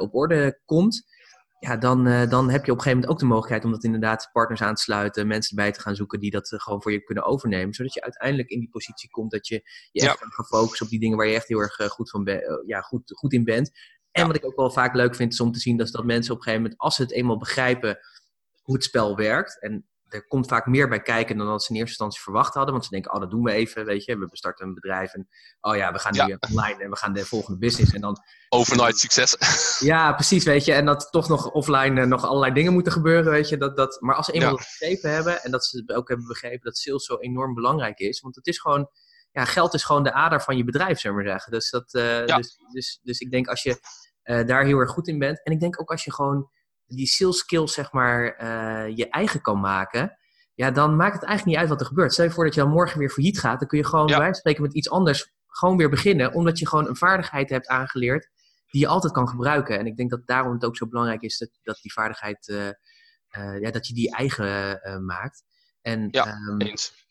op 0.00 0.14
orde 0.14 0.60
komt 0.64 1.04
ja, 1.64 1.76
dan, 1.76 2.06
uh, 2.06 2.28
dan 2.28 2.50
heb 2.50 2.64
je 2.64 2.72
op 2.72 2.76
een 2.76 2.82
gegeven 2.82 2.90
moment 2.90 3.10
ook 3.10 3.18
de 3.18 3.24
mogelijkheid 3.24 3.64
om 3.64 3.70
dat 3.70 3.84
inderdaad 3.84 4.28
partners 4.32 4.62
aan 4.62 4.74
te 4.74 4.82
sluiten, 4.82 5.26
mensen 5.26 5.56
bij 5.56 5.72
te 5.72 5.80
gaan 5.80 5.94
zoeken 5.96 6.20
die 6.20 6.30
dat 6.30 6.52
uh, 6.52 6.58
gewoon 6.60 6.82
voor 6.82 6.92
je 6.92 7.04
kunnen 7.04 7.24
overnemen. 7.24 7.74
Zodat 7.74 7.94
je 7.94 8.02
uiteindelijk 8.02 8.48
in 8.48 8.58
die 8.60 8.68
positie 8.68 9.10
komt 9.10 9.30
dat 9.30 9.48
je 9.48 9.54
je 9.90 10.00
echt 10.00 10.20
ja. 10.20 10.26
gaat 10.28 10.46
focussen 10.46 10.86
op 10.86 10.92
die 10.92 11.00
dingen 11.00 11.16
waar 11.16 11.26
je 11.26 11.34
echt 11.34 11.48
heel 11.48 11.58
erg 11.58 11.78
uh, 11.78 11.86
goed, 11.86 12.10
van 12.10 12.28
ja, 12.66 12.80
goed, 12.80 13.12
goed 13.14 13.32
in 13.32 13.44
bent. 13.44 13.70
En 14.10 14.22
ja. 14.22 14.26
wat 14.26 14.36
ik 14.36 14.46
ook 14.46 14.56
wel 14.56 14.70
vaak 14.70 14.94
leuk 14.94 15.14
vind 15.14 15.32
is 15.32 15.40
om 15.40 15.52
te 15.52 15.58
zien, 15.58 15.76
dat, 15.76 15.90
dat 15.90 16.04
mensen 16.04 16.32
op 16.32 16.38
een 16.38 16.44
gegeven 16.44 16.62
moment, 16.62 16.80
als 16.80 16.94
ze 16.94 17.02
het 17.02 17.12
eenmaal 17.12 17.38
begrijpen 17.38 17.98
hoe 18.62 18.74
het 18.74 18.84
spel 18.84 19.16
werkt, 19.16 19.60
en 19.60 19.86
er 20.14 20.26
komt 20.26 20.46
vaak 20.46 20.66
meer 20.66 20.88
bij 20.88 21.02
kijken 21.02 21.36
dan 21.36 21.46
dat 21.46 21.62
ze 21.62 21.68
in 21.68 21.74
eerste 21.74 21.90
instantie 21.90 22.20
verwacht 22.20 22.54
hadden. 22.54 22.72
Want 22.72 22.84
ze 22.84 22.90
denken, 22.90 23.12
oh, 23.12 23.20
dat 23.20 23.30
doen 23.30 23.42
we 23.42 23.52
even, 23.52 23.84
weet 23.84 24.04
je. 24.04 24.18
We 24.18 24.28
starten 24.30 24.66
een 24.66 24.74
bedrijf 24.74 25.14
en, 25.14 25.28
oh 25.60 25.76
ja, 25.76 25.92
we 25.92 25.98
gaan 25.98 26.28
nu 26.28 26.36
online 26.50 26.82
en 26.82 26.90
we 26.90 26.96
gaan 26.96 27.12
de 27.12 27.24
volgende 27.24 27.58
business. 27.58 27.92
En 27.92 28.00
dan... 28.00 28.16
Overnight 28.48 28.98
succes. 28.98 29.36
Ja, 29.78 30.12
precies, 30.12 30.44
weet 30.44 30.64
je. 30.64 30.72
En 30.72 30.84
dat 30.84 31.08
toch 31.10 31.28
nog 31.28 31.50
offline 31.50 32.00
uh, 32.00 32.06
nog 32.06 32.24
allerlei 32.24 32.52
dingen 32.52 32.72
moeten 32.72 32.92
gebeuren, 32.92 33.30
weet 33.30 33.48
je. 33.48 33.56
Dat, 33.56 33.76
dat, 33.76 34.00
maar 34.00 34.14
als 34.14 34.26
ze 34.26 34.32
eenmaal 34.32 34.50
ja. 34.50 34.56
begrepen 34.56 35.10
hebben 35.10 35.42
en 35.42 35.50
dat 35.50 35.64
ze 35.64 35.82
ook 35.94 36.08
hebben 36.08 36.26
begrepen 36.26 36.64
dat 36.64 36.78
sales 36.78 37.04
zo 37.04 37.18
enorm 37.18 37.54
belangrijk 37.54 37.98
is. 37.98 38.20
Want 38.20 38.34
het 38.34 38.46
is 38.46 38.58
gewoon, 38.58 38.88
ja, 39.32 39.44
geld 39.44 39.74
is 39.74 39.84
gewoon 39.84 40.02
de 40.02 40.12
ader 40.12 40.40
van 40.40 40.56
je 40.56 40.64
bedrijf, 40.64 41.00
zullen 41.00 41.16
we 41.16 41.22
maar 41.22 41.32
zeggen. 41.32 41.52
Dus, 41.52 41.70
dat, 41.70 41.94
uh, 41.94 42.26
ja. 42.26 42.36
dus, 42.36 42.56
dus, 42.72 43.00
dus 43.02 43.18
ik 43.18 43.30
denk 43.30 43.48
als 43.48 43.62
je 43.62 43.80
uh, 44.24 44.46
daar 44.46 44.64
heel 44.64 44.78
erg 44.78 44.90
goed 44.90 45.08
in 45.08 45.18
bent. 45.18 45.42
En 45.42 45.52
ik 45.52 45.60
denk 45.60 45.80
ook 45.80 45.90
als 45.90 46.04
je 46.04 46.12
gewoon 46.12 46.50
die 46.96 47.06
sales 47.06 47.38
skills, 47.38 47.72
zeg 47.72 47.92
maar, 47.92 48.42
uh, 48.42 48.96
je 48.96 49.08
eigen 49.08 49.40
kan 49.40 49.60
maken. 49.60 50.18
Ja, 50.54 50.70
dan 50.70 50.96
maakt 50.96 51.14
het 51.14 51.22
eigenlijk 51.22 51.44
niet 51.44 51.56
uit 51.56 51.68
wat 51.68 51.80
er 51.80 51.86
gebeurt. 51.86 52.12
Stel 52.12 52.24
je 52.24 52.30
voor 52.30 52.44
dat 52.44 52.54
je 52.54 52.60
dan 52.60 52.70
morgen 52.70 52.98
weer 52.98 53.10
failliet 53.10 53.40
gaat. 53.40 53.58
Dan 53.58 53.68
kun 53.68 53.78
je 53.78 53.84
gewoon, 53.84 54.06
ja. 54.06 54.18
bij 54.18 54.34
spreken, 54.34 54.62
met 54.62 54.74
iets 54.74 54.90
anders 54.90 55.32
gewoon 55.46 55.76
weer 55.76 55.88
beginnen. 55.88 56.32
Omdat 56.32 56.58
je 56.58 56.68
gewoon 56.68 56.88
een 56.88 56.96
vaardigheid 56.96 57.50
hebt 57.50 57.66
aangeleerd 57.66 58.30
die 58.70 58.80
je 58.80 58.86
altijd 58.86 59.12
kan 59.12 59.28
gebruiken. 59.28 59.78
En 59.78 59.86
ik 59.86 59.96
denk 59.96 60.10
dat 60.10 60.26
daarom 60.26 60.52
het 60.52 60.64
ook 60.64 60.76
zo 60.76 60.88
belangrijk 60.88 61.22
is 61.22 61.38
dat, 61.38 61.48
dat 61.62 61.78
die 61.82 61.92
vaardigheid, 61.92 62.48
uh, 62.48 62.66
uh, 63.38 63.60
ja, 63.60 63.70
dat 63.70 63.86
je 63.86 63.94
die 63.94 64.14
eigen 64.14 64.80
maakt. 65.04 65.42
En, 65.82 66.08
ja, 66.10 66.26
um, 66.26 66.60
eens. 66.60 67.03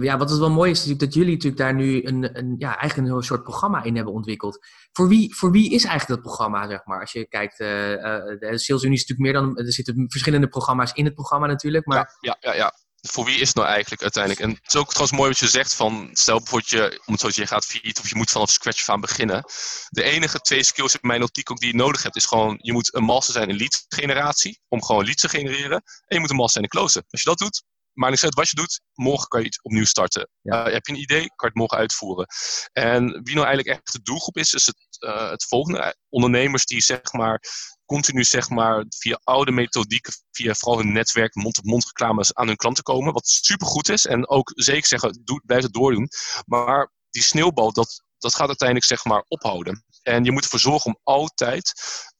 Ja, 0.00 0.18
wat 0.18 0.30
het 0.30 0.38
wel 0.38 0.50
mooi 0.50 0.70
is, 0.70 0.76
natuurlijk 0.76 1.04
dat 1.04 1.14
jullie 1.14 1.32
natuurlijk 1.32 1.62
daar 1.62 1.74
nu 1.74 2.04
een, 2.04 2.38
een, 2.38 2.54
ja, 2.58 2.78
eigenlijk 2.78 3.10
een 3.10 3.22
soort 3.22 3.42
programma 3.42 3.82
in 3.82 3.96
hebben 3.96 4.14
ontwikkeld. 4.14 4.58
Voor 4.92 5.08
wie, 5.08 5.34
voor 5.34 5.50
wie 5.50 5.70
is 5.70 5.84
eigenlijk 5.84 6.22
dat 6.22 6.32
programma, 6.32 6.68
zeg 6.68 6.84
maar? 6.84 7.00
Als 7.00 7.12
je 7.12 7.28
kijkt, 7.28 7.58
de 7.58 8.52
Sales 8.54 8.82
Unie 8.82 8.96
is 8.96 9.06
natuurlijk 9.06 9.18
meer 9.18 9.32
dan, 9.32 9.56
er 9.56 9.72
zitten 9.72 10.04
verschillende 10.08 10.48
programma's 10.48 10.92
in 10.92 11.04
het 11.04 11.14
programma 11.14 11.46
natuurlijk. 11.46 11.86
Maar... 11.86 12.16
Ja, 12.20 12.36
ja, 12.40 12.54
ja, 12.54 12.72
voor 13.00 13.24
wie 13.24 13.38
is 13.38 13.46
het 13.46 13.56
nou 13.56 13.68
eigenlijk 13.68 14.02
uiteindelijk? 14.02 14.42
En 14.42 14.50
het 14.50 14.66
is 14.66 14.76
ook 14.76 14.88
trouwens 14.88 15.16
mooi 15.16 15.30
wat 15.30 15.38
je 15.38 15.48
zegt 15.48 15.74
van, 15.74 16.10
stel 16.12 16.36
bijvoorbeeld 16.36 16.70
je, 16.70 17.02
om 17.06 17.12
het 17.12 17.20
zo 17.20 17.26
te 17.26 17.32
zeggen, 17.32 17.56
gaat 17.56 17.66
failliet 17.66 17.98
of 17.98 18.08
je 18.08 18.16
moet 18.16 18.30
vanaf 18.30 18.50
scratch 18.50 18.88
aan 18.88 19.00
beginnen. 19.00 19.44
De 19.88 20.02
enige 20.02 20.40
twee 20.40 20.64
skills 20.64 20.94
in 20.94 21.08
mijn 21.08 21.22
optiek 21.22 21.50
ook 21.50 21.58
die 21.58 21.70
je 21.70 21.76
nodig 21.76 22.02
hebt, 22.02 22.16
is 22.16 22.26
gewoon, 22.26 22.58
je 22.60 22.72
moet 22.72 22.94
een 22.94 23.04
master 23.04 23.34
zijn 23.34 23.48
in 23.48 23.56
lead 23.56 23.84
generatie, 23.88 24.60
om 24.68 24.82
gewoon 24.82 25.04
leads 25.04 25.20
te 25.20 25.28
genereren. 25.28 25.82
En 26.06 26.14
je 26.16 26.20
moet 26.20 26.30
een 26.30 26.36
master 26.36 26.52
zijn 26.52 26.64
in 26.64 26.70
closen. 26.70 27.04
Als 27.10 27.22
je 27.22 27.28
dat 27.28 27.38
doet, 27.38 27.62
maar 28.00 28.10
niet 28.10 28.24
uit 28.24 28.34
wat 28.34 28.48
je 28.48 28.56
doet, 28.56 28.80
morgen 28.94 29.28
kan 29.28 29.40
je 29.40 29.46
iets 29.46 29.62
opnieuw 29.62 29.84
starten. 29.84 30.28
Ja. 30.40 30.66
Uh, 30.66 30.72
heb 30.72 30.86
je 30.86 30.92
een 30.92 31.00
idee, 31.00 31.18
kan 31.18 31.28
je 31.36 31.46
het 31.46 31.54
morgen 31.54 31.78
uitvoeren. 31.78 32.26
En 32.72 33.02
wie 33.06 33.34
nou 33.34 33.46
eigenlijk 33.46 33.68
echt 33.68 33.92
de 33.92 34.02
doelgroep 34.02 34.36
is, 34.36 34.52
is 34.52 34.66
het, 34.66 34.76
uh, 35.00 35.30
het 35.30 35.44
volgende. 35.44 35.96
Ondernemers 36.08 36.66
die 36.66 36.80
zeg 36.80 37.12
maar 37.12 37.42
continu 37.84 38.24
zeg 38.24 38.48
maar 38.48 38.84
via 38.88 39.20
oude 39.24 39.52
methodieken, 39.52 40.12
via 40.30 40.54
vooral 40.54 40.78
hun 40.78 40.92
netwerk, 40.92 41.34
mond-op-mond 41.34 41.84
reclames 41.84 42.34
aan 42.34 42.46
hun 42.46 42.56
klanten 42.56 42.84
komen. 42.84 43.12
Wat 43.12 43.28
supergoed 43.28 43.88
is. 43.88 44.06
En 44.06 44.28
ook 44.28 44.52
zeker 44.54 44.86
zeggen, 44.86 45.20
doe, 45.24 45.42
blijf 45.46 45.62
het 45.62 45.72
doordoen. 45.72 46.08
Maar 46.46 46.92
die 47.10 47.22
sneeuwbal, 47.22 47.72
dat, 47.72 48.02
dat 48.18 48.34
gaat 48.34 48.48
uiteindelijk 48.48 48.88
zeg 48.88 49.04
maar 49.04 49.24
ophouden. 49.28 49.84
En 50.02 50.24
je 50.24 50.32
moet 50.32 50.42
ervoor 50.42 50.58
zorgen 50.58 50.86
om 50.86 51.00
altijd 51.02 51.72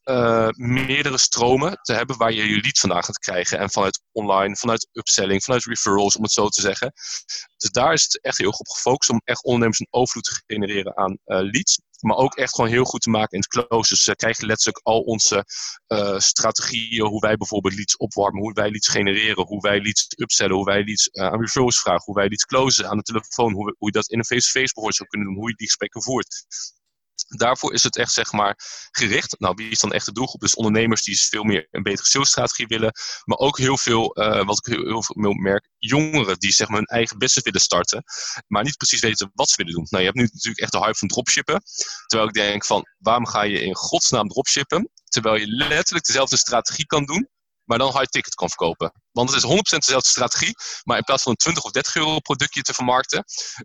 uh, 0.03 0.49
meerdere 0.55 1.17
stromen 1.17 1.77
te 1.81 1.93
hebben 1.93 2.17
waar 2.17 2.31
je 2.31 2.47
je 2.47 2.61
leads 2.61 2.79
vandaan 2.79 3.03
gaat 3.03 3.17
krijgen. 3.17 3.59
En 3.59 3.69
vanuit 3.69 4.01
online, 4.11 4.55
vanuit 4.55 4.89
upselling, 4.91 5.43
vanuit 5.43 5.65
referrals, 5.65 6.15
om 6.15 6.23
het 6.23 6.31
zo 6.31 6.47
te 6.47 6.61
zeggen. 6.61 6.91
Dus 7.57 7.71
daar 7.71 7.93
is 7.93 8.03
het 8.03 8.21
echt 8.21 8.37
heel 8.37 8.47
erg 8.47 8.59
op 8.59 8.67
gefocust 8.67 9.09
om 9.09 9.21
echt 9.23 9.43
ondernemers 9.43 9.79
een 9.79 9.87
overvloed 9.89 10.23
te 10.23 10.41
genereren 10.45 10.97
aan 10.97 11.11
uh, 11.11 11.17
leads. 11.25 11.81
Maar 11.99 12.17
ook 12.17 12.35
echt 12.35 12.55
gewoon 12.55 12.69
heel 12.69 12.83
goed 12.83 13.01
te 13.01 13.09
maken 13.09 13.31
in 13.31 13.43
het 13.47 13.67
close. 13.67 13.89
Dus 13.89 14.07
uh, 14.07 14.15
krijg 14.15 14.39
je 14.39 14.45
letterlijk 14.45 14.79
al 14.83 14.99
onze 14.99 15.43
strategieën, 16.17 17.05
hoe 17.05 17.19
wij 17.19 17.35
bijvoorbeeld 17.35 17.75
leads 17.75 17.97
opwarmen, 17.97 18.41
hoe 18.41 18.53
wij 18.53 18.69
leads 18.69 18.87
genereren, 18.87 19.45
hoe 19.45 19.61
wij 19.61 19.81
leads 19.81 20.07
upsellen, 20.17 20.55
hoe 20.55 20.65
wij 20.65 20.83
leads 20.83 21.11
aan 21.11 21.41
referrals 21.41 21.79
vragen, 21.79 22.03
hoe 22.05 22.15
wij 22.15 22.27
leads 22.27 22.45
closen 22.45 22.89
aan 22.89 22.97
de 22.97 23.03
telefoon, 23.03 23.53
hoe, 23.53 23.75
hoe 23.77 23.87
je 23.87 23.91
dat 23.91 24.09
in 24.09 24.17
een 24.17 24.25
face-to-face 24.25 24.59
-face 24.59 24.73
bijvoorbeeld 24.73 24.95
zou 24.95 25.09
kunnen 25.09 25.27
doen, 25.27 25.37
hoe 25.37 25.49
je 25.49 25.55
die 25.55 25.67
gesprekken 25.67 26.03
voert. 26.03 26.45
Daarvoor 27.37 27.73
is 27.73 27.83
het 27.83 27.97
echt 27.97 28.11
zeg 28.13 28.31
maar 28.31 28.55
gericht. 28.91 29.39
Nou, 29.39 29.53
wie 29.55 29.69
is 29.69 29.79
dan 29.79 29.93
echt 29.93 30.05
de 30.05 30.11
doelgroep? 30.11 30.41
Dus 30.41 30.55
ondernemers 30.55 31.03
die 31.03 31.19
veel 31.29 31.43
meer 31.43 31.67
een 31.71 31.83
betere 31.83 32.07
salesstrategie 32.07 32.67
willen. 32.67 32.91
Maar 33.23 33.37
ook 33.37 33.57
heel 33.57 33.77
veel, 33.77 34.19
uh, 34.19 34.45
wat 34.45 34.57
ik 34.57 34.73
heel, 34.73 34.85
heel 34.85 35.03
veel 35.03 35.33
merk, 35.33 35.69
jongeren 35.77 36.39
die 36.39 36.51
zeg 36.51 36.67
maar 36.67 36.77
hun 36.77 36.85
eigen 36.85 37.17
business 37.17 37.45
willen 37.45 37.61
starten. 37.61 38.03
Maar 38.47 38.63
niet 38.63 38.77
precies 38.77 38.99
weten 38.99 39.31
wat 39.33 39.49
ze 39.49 39.55
willen 39.57 39.73
doen. 39.73 39.87
Nou, 39.89 40.03
je 40.03 40.09
hebt 40.09 40.21
nu 40.21 40.29
natuurlijk 40.33 40.59
echt 40.59 40.71
de 40.71 40.79
hype 40.79 40.97
van 40.97 41.07
dropshippen. 41.07 41.61
Terwijl 42.05 42.29
ik 42.29 42.35
denk 42.35 42.65
van, 42.65 42.83
waarom 42.97 43.27
ga 43.27 43.41
je 43.41 43.61
in 43.61 43.75
godsnaam 43.75 44.27
dropshippen? 44.27 44.89
Terwijl 45.07 45.35
je 45.35 45.47
letterlijk 45.47 46.05
dezelfde 46.05 46.37
strategie 46.37 46.85
kan 46.85 47.05
doen 47.05 47.29
maar 47.71 47.79
dan 47.79 47.97
high 47.97 48.11
ticket 48.11 48.35
kan 48.35 48.47
verkopen. 48.47 48.91
Want 49.11 49.29
het 49.33 49.43
is 49.43 49.49
100% 49.49 49.51
dezelfde 49.61 50.09
strategie, 50.09 50.55
maar 50.83 50.97
in 50.97 51.03
plaats 51.03 51.23
van 51.23 51.31
een 51.31 51.37
20 51.37 51.63
of 51.63 51.71
30 51.71 51.95
euro 51.95 52.19
productje 52.19 52.61
te 52.61 52.73
vermarkten, 52.73 53.23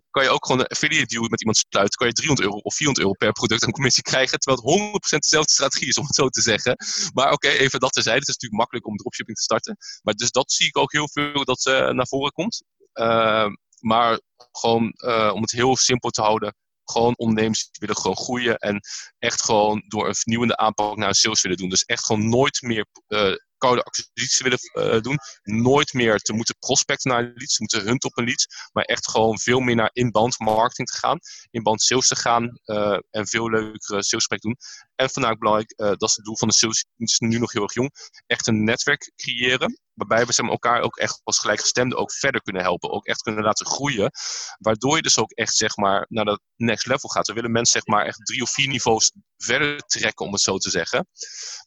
kan 0.09 0.23
je 0.23 0.29
ook 0.29 0.45
gewoon 0.45 0.61
een 0.61 0.67
affiliate 0.67 1.05
deal 1.05 1.27
met 1.29 1.39
iemand 1.39 1.65
sluiten. 1.69 1.97
Kan 1.97 2.07
je 2.07 2.13
300 2.13 2.47
euro 2.47 2.59
of 2.59 2.75
400 2.75 3.05
euro 3.05 3.17
per 3.17 3.31
product 3.31 3.63
aan 3.63 3.71
commissie 3.71 4.03
krijgen, 4.03 4.39
terwijl 4.39 4.79
het 4.79 5.15
100% 5.15 5.19
dezelfde 5.19 5.51
strategie 5.51 5.87
is, 5.87 5.97
om 5.97 6.05
het 6.05 6.15
zo 6.15 6.27
te 6.27 6.41
zeggen. 6.41 6.75
Maar 7.13 7.31
oké, 7.31 7.47
even 7.47 7.79
dat 7.79 7.93
terzijde. 7.93 8.19
Het 8.19 8.27
is 8.27 8.33
natuurlijk 8.33 8.61
makkelijk 8.61 8.87
om 8.87 8.95
dropshipping 8.95 9.37
te 9.37 9.43
starten. 9.43 9.77
Maar 10.03 10.13
dus 10.13 10.31
dat 10.31 10.51
zie 10.51 10.67
ik 10.67 10.77
ook 10.77 10.91
heel 10.91 11.09
veel 11.09 11.43
dat 11.43 11.65
uh, 11.65 11.89
naar 11.89 12.07
voren 12.07 12.31
komt. 12.31 12.63
Uh, 12.93 13.49
maar 13.79 14.19
gewoon 14.51 14.93
uh, 14.95 15.31
om 15.33 15.41
het 15.41 15.51
heel 15.51 15.75
simpel 15.75 16.09
te 16.09 16.21
houden, 16.21 16.55
gewoon 16.91 17.17
ondernemers 17.17 17.69
willen 17.71 17.97
gewoon 17.97 18.17
groeien 18.17 18.57
en 18.57 18.79
echt 19.19 19.41
gewoon 19.43 19.83
door 19.87 20.07
een 20.07 20.15
vernieuwende 20.15 20.57
aanpak 20.57 20.95
naar 20.95 21.15
sales 21.15 21.41
willen 21.41 21.57
doen. 21.57 21.69
Dus 21.69 21.83
echt 21.83 22.05
gewoon 22.05 22.29
nooit 22.29 22.61
meer 22.61 22.85
uh, 23.07 23.35
koude 23.57 23.83
acquisitie 23.83 24.45
willen 24.45 24.93
uh, 24.95 25.01
doen. 25.01 25.17
Nooit 25.43 25.93
meer 25.93 26.19
te 26.19 26.33
moeten 26.33 26.55
prospecten 26.59 27.11
naar 27.11 27.19
een 27.19 27.33
lead, 27.35 27.49
te 27.49 27.57
moeten 27.59 27.81
hunten 27.81 28.09
op 28.09 28.17
een 28.17 28.25
lead. 28.25 28.45
Maar 28.71 28.83
echt 28.83 29.09
gewoon 29.09 29.39
veel 29.39 29.59
meer 29.59 29.75
naar 29.75 29.89
inbound 29.93 30.39
marketing 30.39 30.87
te 30.87 30.97
gaan. 30.97 31.19
Inbound 31.51 31.81
sales 31.81 32.07
te 32.07 32.15
gaan 32.15 32.59
uh, 32.65 32.97
en 33.09 33.27
veel 33.27 33.49
leukere 33.49 33.77
salesgesprekken 33.79 34.49
doen. 34.49 34.57
En 34.95 35.09
vandaag 35.09 35.37
belangrijk, 35.37 35.73
uh, 35.77 35.87
dat 35.87 36.09
is 36.09 36.15
het 36.15 36.25
doel 36.25 36.37
van 36.37 36.47
de 36.47 36.53
sales, 36.53 36.85
is 36.97 37.19
nu 37.19 37.39
nog 37.39 37.51
heel 37.51 37.63
erg 37.63 37.73
jong. 37.73 37.91
Echt 38.27 38.47
een 38.47 38.63
netwerk 38.63 39.11
creëren. 39.15 39.79
Waarbij 39.97 40.25
we 40.25 40.33
zeg 40.33 40.49
elkaar 40.49 40.81
ook 40.81 40.97
echt 40.97 41.21
als 41.23 41.39
gelijkgestemden 41.39 41.97
ook 41.97 42.11
verder 42.11 42.41
kunnen 42.41 42.61
helpen. 42.61 42.91
Ook 42.91 43.05
echt 43.05 43.21
kunnen 43.21 43.43
laten 43.43 43.65
groeien. 43.65 44.11
Waardoor 44.57 44.95
je 44.95 45.01
dus 45.01 45.17
ook 45.17 45.31
echt 45.31 45.55
zeg 45.55 45.75
maar, 45.75 46.05
naar 46.09 46.25
dat 46.25 46.41
next 46.55 46.85
level 46.85 47.09
gaat. 47.09 47.27
We 47.27 47.33
willen 47.33 47.51
mensen 47.51 47.81
zeg 47.81 47.95
maar, 47.95 48.05
echt 48.05 48.25
drie 48.25 48.41
of 48.41 48.49
vier 48.49 48.67
niveaus 48.67 49.11
verder 49.37 49.77
trekken, 49.77 50.25
om 50.25 50.31
het 50.31 50.41
zo 50.41 50.57
te 50.57 50.69
zeggen. 50.69 51.07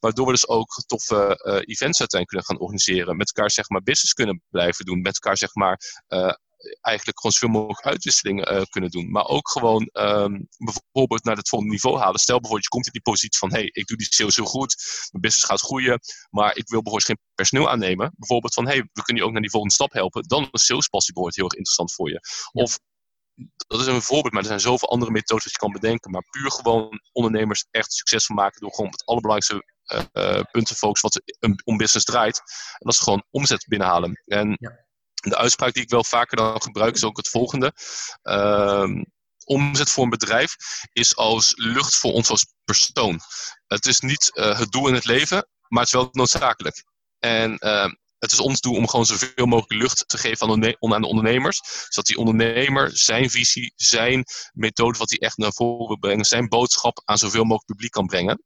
Waardoor 0.01 0.26
we 0.26 0.33
dus 0.33 0.49
ook 0.49 0.83
toffe 0.87 1.14
uh, 1.14 1.55
events 1.55 2.01
uiteindelijk 2.01 2.28
kunnen 2.28 2.47
gaan 2.47 2.59
organiseren. 2.59 3.16
Met 3.16 3.33
elkaar 3.33 3.51
zeg 3.51 3.68
maar, 3.68 3.83
business 3.83 4.12
kunnen 4.12 4.43
blijven 4.49 4.85
doen. 4.85 5.01
Met 5.01 5.14
elkaar 5.14 5.37
zeg 5.37 5.55
maar, 5.55 5.81
uh, 6.09 6.33
eigenlijk 6.81 7.21
gewoon 7.21 7.33
zoveel 7.33 7.61
mogelijk 7.61 7.87
uitwisselingen 7.87 8.55
uh, 8.55 8.63
kunnen 8.63 8.91
doen. 8.91 9.11
Maar 9.11 9.25
ook 9.25 9.51
gewoon 9.51 9.89
um, 9.93 10.49
bijvoorbeeld 10.59 11.25
naar 11.25 11.37
het 11.37 11.49
volgende 11.49 11.75
niveau 11.75 11.99
halen. 11.99 12.21
Stel 12.21 12.41
bijvoorbeeld, 12.41 12.65
je 12.65 12.69
komt 12.69 12.87
in 12.87 12.93
die 12.93 13.03
positie 13.03 13.39
van: 13.39 13.51
hé, 13.51 13.59
hey, 13.59 13.71
ik 13.73 13.87
doe 13.87 13.97
die 13.97 14.07
sales 14.11 14.37
heel 14.37 14.45
goed, 14.45 14.75
mijn 15.11 15.23
business 15.23 15.47
gaat 15.47 15.61
groeien, 15.61 16.01
maar 16.31 16.57
ik 16.57 16.69
wil 16.69 16.83
bijvoorbeeld 16.83 17.05
geen 17.05 17.21
personeel 17.35 17.71
aannemen. 17.71 18.13
Bijvoorbeeld 18.17 18.55
van: 18.55 18.67
hé, 18.67 18.73
hey, 18.73 18.89
we 18.93 19.03
kunnen 19.03 19.23
je 19.23 19.29
ook 19.29 19.35
naar 19.35 19.43
die 19.43 19.51
volgende 19.51 19.75
stap 19.75 19.93
helpen. 19.93 20.23
Dan 20.23 20.49
is 20.51 20.65
salespassie 20.65 21.15
bijvoorbeeld 21.15 21.37
heel 21.37 21.51
erg 21.51 21.59
interessant 21.59 21.93
voor 21.95 22.09
je. 22.09 22.21
Ja. 22.53 22.63
Of 22.63 22.79
dat 23.57 23.81
is 23.81 23.87
een 23.87 24.03
voorbeeld, 24.03 24.33
maar 24.33 24.43
er 24.43 24.49
zijn 24.49 24.61
zoveel 24.61 24.89
andere 24.89 25.11
methodes 25.11 25.45
dat 25.45 25.53
je 25.53 25.59
kan 25.59 25.73
bedenken. 25.73 26.11
Maar 26.11 26.25
puur 26.31 26.51
gewoon 26.51 27.01
ondernemers 27.13 27.67
echt 27.71 27.93
succesvol 27.93 28.37
maken 28.37 28.61
door 28.61 28.75
gewoon 28.75 28.91
het 28.91 29.05
allerbelangrijkste 29.05 29.79
uh, 29.95 30.37
uh, 30.37 30.43
punt 30.51 30.67
te 30.67 30.75
focussen 30.75 31.11
wat 31.11 31.37
een, 31.39 31.61
om 31.65 31.77
business 31.77 32.05
draait. 32.05 32.39
En 32.39 32.87
dat 32.87 32.93
is 32.93 33.01
gewoon 33.01 33.25
omzet 33.31 33.67
binnenhalen. 33.69 34.23
En 34.25 34.57
ja. 34.59 34.89
De 35.21 35.37
uitspraak 35.37 35.73
die 35.73 35.83
ik 35.83 35.91
wel 35.91 36.05
vaker 36.05 36.37
dan 36.37 36.62
gebruik 36.62 36.95
is 36.95 37.05
ook 37.05 37.16
het 37.16 37.29
volgende. 37.29 37.73
Uh, 38.23 38.89
omzet 39.45 39.91
voor 39.91 40.05
een 40.05 40.11
bedrijf 40.11 40.55
is 40.93 41.16
als 41.16 41.53
lucht 41.57 41.97
voor 41.97 42.12
ons 42.12 42.29
als 42.29 42.47
persoon. 42.64 43.21
Het 43.66 43.87
is 43.87 44.01
niet 44.01 44.31
uh, 44.35 44.59
het 44.59 44.71
doel 44.71 44.89
in 44.89 44.95
het 44.95 45.05
leven, 45.05 45.49
maar 45.68 45.83
het 45.83 45.95
is 45.95 46.01
wel 46.01 46.09
noodzakelijk. 46.12 46.85
En 47.18 47.57
uh, 47.61 47.89
het 48.18 48.33
is 48.33 48.41
ons 48.41 48.61
doel 48.61 48.75
om 48.75 48.89
gewoon 48.89 49.07
zoveel 49.07 49.47
mogelijk 49.47 49.83
lucht 49.83 50.09
te 50.09 50.18
geven 50.18 50.51
aan 50.51 50.61
de, 50.61 50.77
aan 50.79 51.01
de 51.01 51.07
ondernemers. 51.07 51.61
Zodat 51.89 52.07
die 52.07 52.18
ondernemer 52.18 52.97
zijn 52.97 53.31
visie, 53.31 53.73
zijn 53.77 54.25
methode, 54.53 54.99
wat 54.99 55.11
hij 55.11 55.18
echt 55.18 55.37
naar 55.37 55.53
voren 55.53 55.87
wil 55.87 55.99
brengen, 55.99 56.25
zijn 56.25 56.49
boodschap 56.49 57.03
aan 57.05 57.18
zoveel 57.18 57.45
mogelijk 57.45 57.66
publiek 57.66 57.91
kan 57.91 58.07
brengen. 58.07 58.43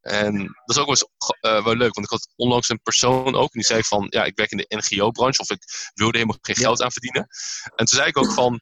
En 0.00 0.36
dat 0.36 0.76
is 0.76 0.78
ook 0.78 0.86
wel, 0.86 0.88
eens, 0.88 1.06
uh, 1.40 1.64
wel 1.64 1.76
leuk, 1.76 1.94
want 1.94 2.06
ik 2.06 2.12
had 2.12 2.28
onlangs 2.36 2.68
een 2.68 2.82
persoon 2.82 3.34
ook, 3.34 3.52
en 3.52 3.60
die 3.60 3.64
zei 3.64 3.82
van, 3.82 4.06
ja, 4.10 4.24
ik 4.24 4.36
werk 4.36 4.50
in 4.50 4.56
de 4.56 4.76
NGO-branche, 4.76 5.40
of 5.40 5.50
ik 5.50 5.62
wilde 5.94 6.18
helemaal 6.18 6.38
geen 6.40 6.56
geld 6.56 6.82
aan 6.82 6.92
verdienen. 6.92 7.26
En 7.62 7.86
toen 7.86 7.98
zei 7.98 8.08
ik 8.08 8.16
ook 8.16 8.32
van, 8.32 8.60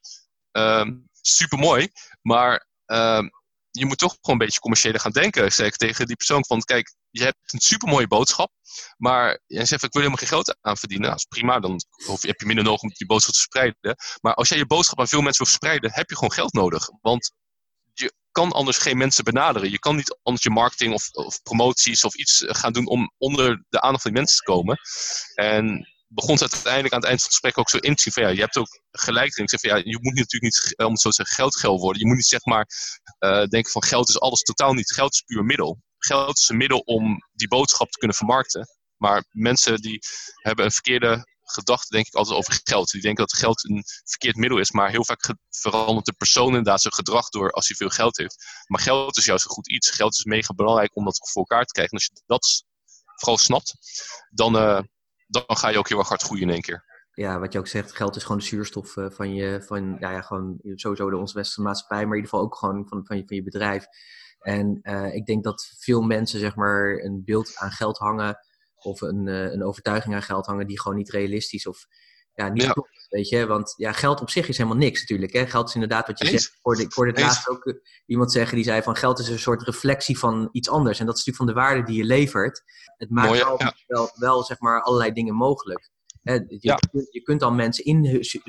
uh, 0.53 0.87
super 1.21 1.59
mooi, 1.59 1.89
maar 2.23 2.67
uh, 2.87 3.23
je 3.71 3.87
moet 3.87 3.99
toch 3.99 4.17
gewoon 4.21 4.41
een 4.41 4.47
beetje 4.47 4.61
commerciëler 4.61 5.01
gaan 5.01 5.13
denken. 5.13 5.53
Zeg 5.53 5.67
ik 5.67 5.77
tegen 5.77 6.07
die 6.07 6.17
persoon 6.17 6.45
van, 6.47 6.61
kijk, 6.61 6.95
je 7.11 7.23
hebt 7.23 7.53
een 7.53 7.61
super 7.61 7.89
mooie 7.89 8.07
boodschap, 8.07 8.53
maar 8.97 9.41
je 9.47 9.65
zegt, 9.65 9.83
ik 9.83 9.93
wil 9.93 10.03
helemaal 10.03 10.17
geen 10.17 10.29
geld 10.29 10.57
aan 10.61 10.77
verdienen. 10.77 11.09
Dat 11.09 11.19
is 11.19 11.25
prima, 11.25 11.61
dan 11.61 11.81
heb 12.21 12.41
je 12.41 12.47
minder 12.47 12.65
nodig 12.65 12.81
om 12.81 12.89
die 12.89 13.07
boodschap 13.07 13.35
te 13.35 13.41
verspreiden. 13.41 13.97
Maar 14.21 14.35
als 14.35 14.49
jij 14.49 14.59
je 14.59 14.67
boodschap 14.67 15.01
aan 15.01 15.09
veel 15.09 15.21
mensen 15.21 15.45
wil 15.45 15.53
verspreiden, 15.53 15.93
heb 15.93 16.09
je 16.09 16.15
gewoon 16.15 16.33
geld 16.33 16.53
nodig. 16.53 16.89
Want 17.01 17.25
je 17.25 17.46
kan 18.37 18.53
anders 18.53 18.79
geen 18.79 18.97
mensen 18.97 19.25
benaderen. 19.25 19.71
Je 19.71 19.79
kan 19.79 19.97
niet 19.97 20.19
anders 20.23 20.45
je 20.45 20.51
marketing 20.51 20.95
of, 20.95 21.09
of 21.13 21.43
promoties 21.43 22.05
of 22.05 22.15
iets 22.15 22.45
gaan 22.47 22.73
doen 22.73 22.87
om 22.87 23.13
onder 23.19 23.65
de 23.69 23.81
aandacht 23.81 24.03
van 24.03 24.11
die 24.11 24.21
mensen 24.21 24.39
te 24.39 24.53
komen. 24.53 24.79
En 25.35 25.89
begon 26.09 26.35
het 26.35 26.53
uiteindelijk 26.53 26.95
aan 26.95 27.01
het 27.01 27.09
eind 27.09 27.21
van 27.21 27.31
het 27.31 27.39
gesprek 27.39 27.59
ook 27.59 27.71
zo 27.71 27.77
in 27.77 27.95
te 27.95 28.03
zien 28.03 28.13
van 28.13 28.23
ja, 28.23 28.29
je 28.29 28.41
hebt 28.41 28.57
ook 28.57 28.81
gelijk. 28.91 29.35
Ik 29.35 29.51
zeg 29.51 29.61
van 29.61 29.71
ja, 29.71 29.77
je 29.77 29.99
moet 30.01 30.15
natuurlijk 30.15 30.43
niet, 30.43 30.75
om 30.77 30.91
het 30.91 31.01
zo 31.01 31.09
te 31.09 31.15
zeggen, 31.15 31.37
geldgeld 31.37 31.81
worden. 31.81 32.01
Je 32.01 32.07
moet 32.07 32.17
niet 32.17 32.27
zeg 32.27 32.45
maar 32.45 32.67
uh, 33.25 33.45
denken 33.45 33.73
van 33.73 33.83
geld 33.83 34.09
is 34.09 34.21
alles, 34.21 34.41
totaal 34.43 34.73
niet. 34.73 34.93
Geld 34.93 35.13
is 35.13 35.21
puur 35.21 35.45
middel. 35.45 35.79
Geld 35.99 36.39
is 36.39 36.49
een 36.49 36.57
middel 36.57 36.79
om 36.79 37.17
die 37.33 37.49
boodschap 37.49 37.91
te 37.91 37.99
kunnen 37.99 38.17
vermarkten. 38.17 38.67
Maar 38.97 39.25
mensen 39.31 39.81
die 39.81 39.99
hebben 40.43 40.65
een 40.65 40.71
verkeerde 40.71 41.36
gedachte, 41.51 41.95
denk 41.95 42.07
ik, 42.07 42.15
altijd 42.15 42.37
over 42.37 42.61
geld. 42.65 42.91
Die 42.91 43.01
denken 43.01 43.27
dat 43.27 43.39
geld 43.39 43.69
een 43.69 43.85
verkeerd 44.05 44.37
middel 44.37 44.59
is. 44.59 44.71
Maar 44.71 44.91
heel 44.91 45.05
vaak 45.05 45.35
verandert 45.51 46.07
de 46.07 46.13
persoon 46.13 46.49
inderdaad 46.49 46.81
zijn 46.81 46.95
gedrag 46.95 47.29
door 47.29 47.51
als 47.51 47.69
hij 47.69 47.77
veel 47.77 47.89
geld 47.89 48.17
heeft. 48.17 48.65
Maar 48.67 48.81
geld 48.81 49.17
is 49.17 49.25
juist 49.25 49.45
een 49.45 49.51
goed 49.51 49.71
iets. 49.71 49.91
Geld 49.91 50.15
is 50.15 50.25
mega 50.25 50.55
belangrijk 50.55 50.97
om 50.97 51.05
dat 51.05 51.31
voor 51.31 51.43
elkaar 51.43 51.65
te 51.65 51.73
krijgen. 51.73 51.99
En 51.99 52.05
als 52.05 52.11
je 52.15 52.23
dat 52.27 52.65
vooral 53.17 53.39
snapt, 53.39 53.75
dan, 54.31 54.57
uh, 54.57 54.81
dan 55.27 55.45
ga 55.47 55.69
je 55.69 55.79
ook 55.79 55.89
heel 55.89 55.99
erg 55.99 56.09
hard 56.09 56.23
groeien 56.23 56.43
in 56.43 56.51
één 56.51 56.63
keer. 56.63 56.85
Ja, 57.13 57.39
wat 57.39 57.53
je 57.53 57.59
ook 57.59 57.67
zegt, 57.67 57.97
geld 57.97 58.17
is 58.17 58.23
gewoon 58.23 58.39
de 58.39 58.45
zuurstof 58.45 58.97
uh, 58.97 59.11
van 59.11 59.35
je, 59.35 59.63
van, 59.63 59.97
ja, 59.99 60.11
ja, 60.11 60.21
gewoon 60.21 60.61
sowieso 60.63 61.11
de 61.11 61.17
onze 61.17 61.35
westerse 61.35 61.63
maatschappij, 61.63 62.07
maar 62.07 62.17
in 62.17 62.23
ieder 62.23 62.31
geval 62.31 62.45
ook 62.45 62.57
gewoon 62.57 62.89
van, 62.89 63.07
van, 63.07 63.17
je, 63.17 63.23
van 63.27 63.37
je 63.37 63.43
bedrijf. 63.43 63.87
En 64.39 64.79
uh, 64.83 65.15
ik 65.15 65.27
denk 65.27 65.45
dat 65.45 65.75
veel 65.79 66.03
mensen, 66.03 66.41
zeg 66.41 66.55
maar, 66.55 66.97
een 66.97 67.23
beeld 67.25 67.57
aan 67.57 67.71
geld 67.71 67.99
hangen 67.99 68.39
of 68.77 69.01
een, 69.01 69.27
uh, 69.27 69.53
een 69.53 69.65
overtuiging 69.65 70.15
aan 70.15 70.23
geld 70.23 70.47
hangen 70.47 70.67
die 70.67 70.81
gewoon 70.81 70.97
niet 70.97 71.11
realistisch 71.11 71.67
of 71.67 71.87
ja, 72.37 72.49
niet 72.49 72.63
ja. 72.63 72.73
klopt, 72.73 73.07
weet 73.09 73.29
je. 73.29 73.47
Want 73.47 73.75
ja, 73.77 73.93
geld 73.93 74.21
op 74.21 74.31
zich 74.31 74.49
is 74.49 74.57
helemaal 74.57 74.79
niks 74.79 75.01
natuurlijk. 75.01 75.33
Hè? 75.33 75.47
Geld 75.47 75.69
is 75.69 75.75
inderdaad 75.75 76.07
wat 76.07 76.19
je 76.19 76.25
Eens? 76.25 76.43
zegt. 76.43 76.55
Ik 76.55 76.59
hoorde, 76.63 76.83
ik 76.83 76.93
hoorde 76.93 77.11
het 77.11 77.21
laatst 77.21 77.49
ook 77.49 77.65
uh, 77.65 77.75
iemand 78.07 78.33
zeggen 78.33 78.57
die 78.57 78.65
zei 78.65 78.83
van 78.83 78.97
geld 78.97 79.19
is 79.19 79.29
een 79.29 79.39
soort 79.39 79.63
reflectie 79.63 80.19
van 80.19 80.49
iets 80.53 80.69
anders. 80.69 80.99
En 80.99 81.07
dat 81.07 81.17
is 81.17 81.25
natuurlijk 81.25 81.55
van 81.55 81.63
de 81.63 81.69
waarde 81.69 81.93
die 81.93 82.03
je 82.03 82.09
levert. 82.09 82.63
Het 82.97 83.11
maakt 83.11 83.29
Mooi, 83.29 83.41
wel, 83.41 83.55
ja. 83.59 83.75
wel, 83.87 84.11
wel, 84.15 84.43
zeg 84.43 84.61
maar, 84.61 84.83
allerlei 84.83 85.13
dingen 85.13 85.35
mogelijk. 85.35 85.91
Hè? 86.23 86.33
Je, 86.33 86.57
ja. 86.61 86.79
je, 86.93 87.07
je, 87.11 87.23
kunt 87.23 87.41
dan 87.41 87.55
mensen 87.55 87.85
in, 87.85 88.03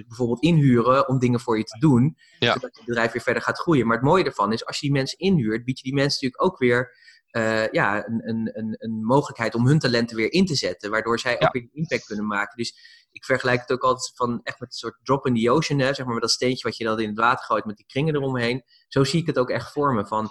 bijvoorbeeld 0.08 0.42
inhuren 0.42 1.08
om 1.08 1.20
dingen 1.20 1.40
voor 1.40 1.58
je 1.58 1.64
te 1.64 1.80
doen. 1.80 2.18
Zodat 2.40 2.78
je 2.78 2.84
bedrijf 2.86 3.12
weer 3.12 3.22
verder 3.22 3.44
gaat 3.44 3.58
groeien. 3.58 3.88
Maar 3.88 3.98
het 3.98 4.06
mooie 4.06 4.24
ervan 4.24 4.54
is, 4.54 4.66
als 4.66 4.80
je 4.80 4.86
die 4.86 4.96
mensen 4.96 5.18
inhuurt, 5.18 5.66
bied 5.66 5.78
je 5.78 5.84
die 5.84 5.94
mensen 5.94 6.20
natuurlijk 6.22 6.54
ook 6.54 6.60
weer 6.60 6.96
uh, 7.38 7.68
ja, 7.68 8.08
een, 8.08 8.30
een, 8.30 8.50
een, 8.54 8.76
een, 8.78 9.06
mogelijkheid 9.06 9.56
om 9.56 9.68
hun 9.68 9.80
talenten 9.80 10.18
weer 10.18 10.32
in 10.32 10.46
te 10.46 10.56
zetten, 10.56 10.92
waardoor 10.92 11.20
zij 11.20 11.36
ja. 11.40 11.46
ook 11.46 11.54
weer 11.54 11.70
impact 11.72 12.06
kunnen 12.06 12.28
maken. 12.28 12.58
Dus 12.58 13.06
ik 13.12 13.26
vergelijk 13.26 13.62
het 13.62 13.72
ook 13.72 13.84
altijd 13.84 14.12
van 14.16 14.40
echt 14.44 14.60
met 14.60 14.70
een 14.70 14.78
soort 14.78 15.00
drop 15.04 15.26
in 15.26 15.36
the 15.36 15.52
ocean, 15.52 15.80
hè, 15.80 15.94
zeg 15.94 16.06
maar 16.06 16.14
met 16.14 16.24
dat 16.24 16.32
steentje 16.32 16.68
wat 16.68 16.78
je 16.78 16.84
dan 16.84 17.00
in 17.00 17.10
het 17.10 17.18
water 17.18 17.46
gooit 17.46 17.66
met 17.66 17.76
die 17.76 17.86
kringen 17.86 18.16
eromheen. 18.16 18.64
Zo 18.88 19.04
zie 19.04 19.22
ik 19.22 19.28
het 19.28 19.38
ook 19.38 19.50
echt 19.50 19.72
voor 19.72 19.94
me. 19.94 20.06
Van, 20.08 20.30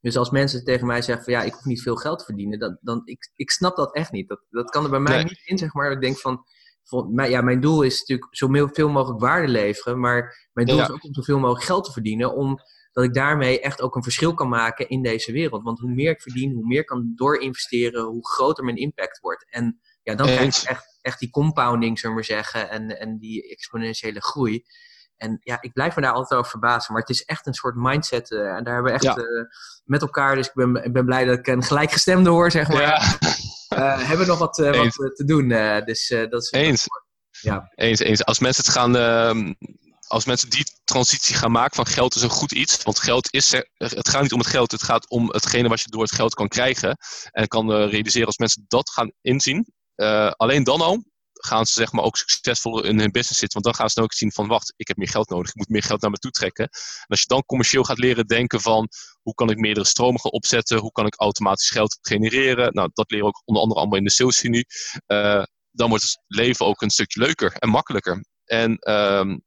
dus 0.00 0.16
als 0.16 0.30
mensen 0.30 0.64
tegen 0.64 0.86
mij 0.86 1.02
zeggen 1.02 1.24
van 1.24 1.32
ja, 1.32 1.42
ik 1.42 1.52
hoef 1.52 1.64
niet 1.64 1.82
veel 1.82 1.96
geld 1.96 2.18
te 2.18 2.24
verdienen, 2.24 2.58
dan, 2.58 2.78
dan 2.80 3.00
ik, 3.04 3.30
ik 3.34 3.50
snap 3.50 3.76
dat 3.76 3.94
echt 3.94 4.12
niet. 4.12 4.28
Dat, 4.28 4.40
dat 4.50 4.70
kan 4.70 4.84
er 4.84 4.90
bij 4.90 5.00
mij 5.00 5.16
nee. 5.16 5.24
niet 5.24 5.42
in, 5.44 5.58
zeg 5.58 5.72
maar. 5.72 5.92
Ik 5.92 6.00
denk 6.00 6.18
van, 6.18 6.44
mijn, 7.10 7.30
ja, 7.30 7.40
mijn 7.40 7.60
doel 7.60 7.82
is 7.82 7.98
natuurlijk 7.98 8.36
zoveel 8.36 8.88
mogelijk 8.88 9.20
waarde 9.20 9.48
leveren, 9.48 10.00
maar 10.00 10.48
mijn 10.52 10.66
doel 10.66 10.76
ja. 10.76 10.82
is 10.82 10.90
ook 10.90 11.04
om 11.04 11.14
zoveel 11.14 11.38
mogelijk 11.38 11.64
geld 11.64 11.84
te 11.84 11.92
verdienen 11.92 12.34
om 12.34 12.58
dat 12.98 13.06
ik 13.06 13.14
daarmee 13.14 13.60
echt 13.60 13.80
ook 13.80 13.96
een 13.96 14.02
verschil 14.02 14.34
kan 14.34 14.48
maken 14.48 14.88
in 14.88 15.02
deze 15.02 15.32
wereld. 15.32 15.62
Want 15.62 15.78
hoe 15.78 15.90
meer 15.90 16.10
ik 16.10 16.20
verdien, 16.20 16.52
hoe 16.52 16.66
meer 16.66 16.80
ik 16.80 16.86
kan 16.86 17.12
doorinvesteren, 17.14 18.04
hoe 18.04 18.28
groter 18.28 18.64
mijn 18.64 18.76
impact 18.76 19.20
wordt. 19.20 19.46
En 19.50 19.80
ja, 20.02 20.14
dan 20.14 20.26
krijg 20.26 20.60
je 20.60 20.68
echt, 20.68 20.98
echt 21.00 21.18
die 21.18 21.30
compounding, 21.30 21.98
zullen 21.98 22.16
we 22.16 22.22
maar 22.22 22.36
zeggen, 22.36 22.70
en, 22.70 22.98
en 22.98 23.18
die 23.18 23.50
exponentiële 23.50 24.22
groei. 24.22 24.64
En 25.16 25.38
ja, 25.42 25.58
ik 25.60 25.72
blijf 25.72 25.96
me 25.96 26.02
daar 26.02 26.12
altijd 26.12 26.38
over 26.38 26.50
verbazen. 26.50 26.92
Maar 26.92 27.00
het 27.00 27.10
is 27.10 27.24
echt 27.24 27.46
een 27.46 27.54
soort 27.54 27.74
mindset. 27.76 28.30
Uh, 28.30 28.40
en 28.40 28.64
daar 28.64 28.74
hebben 28.74 28.92
we 28.92 28.98
echt 28.98 29.18
uh, 29.18 29.44
met 29.84 30.00
elkaar. 30.00 30.34
Dus 30.34 30.46
ik 30.46 30.54
ben, 30.54 30.84
ik 30.84 30.92
ben 30.92 31.04
blij 31.04 31.24
dat 31.24 31.38
ik 31.38 31.46
een 31.46 31.62
gelijkgestemde 31.62 32.30
hoor, 32.30 32.50
zeg 32.50 32.68
maar. 32.68 32.80
Ja. 32.80 32.98
Uh, 33.78 33.98
hebben 33.98 34.26
we 34.26 34.32
nog 34.32 34.38
wat, 34.38 34.56
wat 34.56 35.16
te 35.16 35.24
doen. 35.24 35.48
dus 35.84 36.08
dat 36.30 36.42
is 36.42 36.50
eens. 36.52 36.86
Ja. 37.40 37.72
eens. 37.74 37.98
Eens. 37.98 38.24
Als 38.24 38.38
mensen 38.38 38.64
het 38.64 38.72
gaan. 38.72 38.92
Ehm, 40.08 40.14
als 40.14 40.24
mensen 40.24 40.50
die 40.50 40.66
transitie 40.84 41.34
gaan 41.34 41.52
maken 41.52 41.76
van 41.76 41.86
geld 41.86 42.14
is 42.14 42.22
een 42.22 42.28
goed 42.30 42.52
iets. 42.52 42.82
Want 42.82 43.00
geld 43.00 43.32
is. 43.32 43.50
Het 43.76 44.08
gaat 44.08 44.22
niet 44.22 44.32
om 44.32 44.38
het 44.38 44.48
geld. 44.48 44.72
Het 44.72 44.82
gaat 44.82 45.10
om 45.10 45.28
hetgene 45.30 45.68
wat 45.68 45.80
je 45.80 45.90
door 45.90 46.02
het 46.02 46.14
geld 46.14 46.34
kan 46.34 46.48
krijgen. 46.48 46.96
En 47.30 47.48
kan 47.48 47.72
realiseren 47.72 48.26
als 48.26 48.38
mensen 48.38 48.64
dat 48.68 48.90
gaan 48.90 49.12
inzien. 49.20 49.66
alleen 50.36 50.64
dan 50.64 50.80
al 50.80 51.02
gaan 51.32 51.66
ze 51.66 51.72
zeg 51.72 51.92
maar 51.92 52.04
ook 52.04 52.16
succesvol 52.16 52.84
in 52.84 52.98
hun 52.98 53.10
business 53.10 53.38
zitten. 53.38 53.62
Want 53.62 53.64
dan 53.64 53.74
gaan 53.74 53.90
ze 53.90 54.02
ook 54.02 54.12
zien 54.12 54.32
van 54.32 54.46
wacht, 54.46 54.72
ik 54.76 54.88
heb 54.88 54.96
meer 54.96 55.08
geld 55.08 55.28
nodig. 55.28 55.48
Ik 55.48 55.56
moet 55.56 55.68
meer 55.68 55.82
geld 55.82 56.00
naar 56.00 56.10
me 56.10 56.16
toe 56.16 56.30
trekken. 56.30 56.64
En 56.64 57.06
als 57.06 57.20
je 57.20 57.26
dan 57.26 57.44
commercieel 57.44 57.84
gaat 57.84 57.98
leren 57.98 58.26
denken 58.26 58.60
van 58.60 58.88
hoe 59.22 59.34
kan 59.34 59.50
ik 59.50 59.58
meerdere 59.58 59.86
stromen 59.86 60.20
gaan 60.20 60.30
opzetten? 60.30 60.78
Hoe 60.78 60.92
kan 60.92 61.06
ik 61.06 61.20
automatisch 61.20 61.70
geld 61.70 61.98
genereren? 62.00 62.74
Nou, 62.74 62.90
dat 62.92 63.10
leren 63.10 63.26
ook 63.26 63.42
onder 63.44 63.62
andere 63.62 63.80
allemaal 63.80 63.98
in 63.98 64.04
de 64.04 64.10
saleslinie. 64.10 64.66
Uh, 65.06 65.42
dan 65.70 65.88
wordt 65.88 66.04
het 66.04 66.18
leven 66.26 66.66
ook 66.66 66.82
een 66.82 66.90
stukje 66.90 67.20
leuker 67.20 67.52
en 67.52 67.68
makkelijker. 67.68 68.24
En 68.44 68.90
um, 68.90 69.42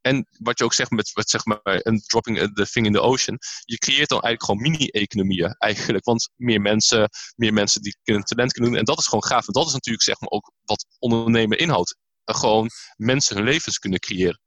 en 0.00 0.26
wat 0.38 0.58
je 0.58 0.64
ook 0.64 0.72
zegt 0.72 0.90
met, 0.90 1.10
met 1.14 1.30
zeg 1.30 1.44
maar, 1.44 1.60
een 1.62 2.00
dropping 2.06 2.54
the 2.54 2.66
thing 2.70 2.86
in 2.86 2.92
the 2.92 3.00
ocean. 3.00 3.38
Je 3.64 3.78
creëert 3.78 4.08
dan 4.08 4.20
eigenlijk 4.20 4.44
gewoon 4.44 4.60
mini-economieën 4.60 5.54
eigenlijk. 5.58 6.04
Want 6.04 6.30
meer 6.36 6.60
mensen, 6.60 7.08
meer 7.36 7.52
mensen 7.52 7.82
die 7.82 7.96
kunnen 8.02 8.24
talent 8.24 8.52
kunnen 8.52 8.70
doen. 8.70 8.80
En 8.80 8.84
dat 8.84 8.98
is 8.98 9.06
gewoon 9.06 9.24
gaaf. 9.24 9.46
En 9.46 9.52
dat 9.52 9.66
is 9.66 9.72
natuurlijk 9.72 10.04
zeg 10.04 10.20
maar 10.20 10.30
ook 10.30 10.52
wat 10.64 10.86
ondernemen 10.98 11.58
inhoudt. 11.58 11.96
gewoon 12.24 12.68
mensen 12.96 13.36
hun 13.36 13.44
levens 13.44 13.78
kunnen 13.78 14.00
creëren. 14.00 14.40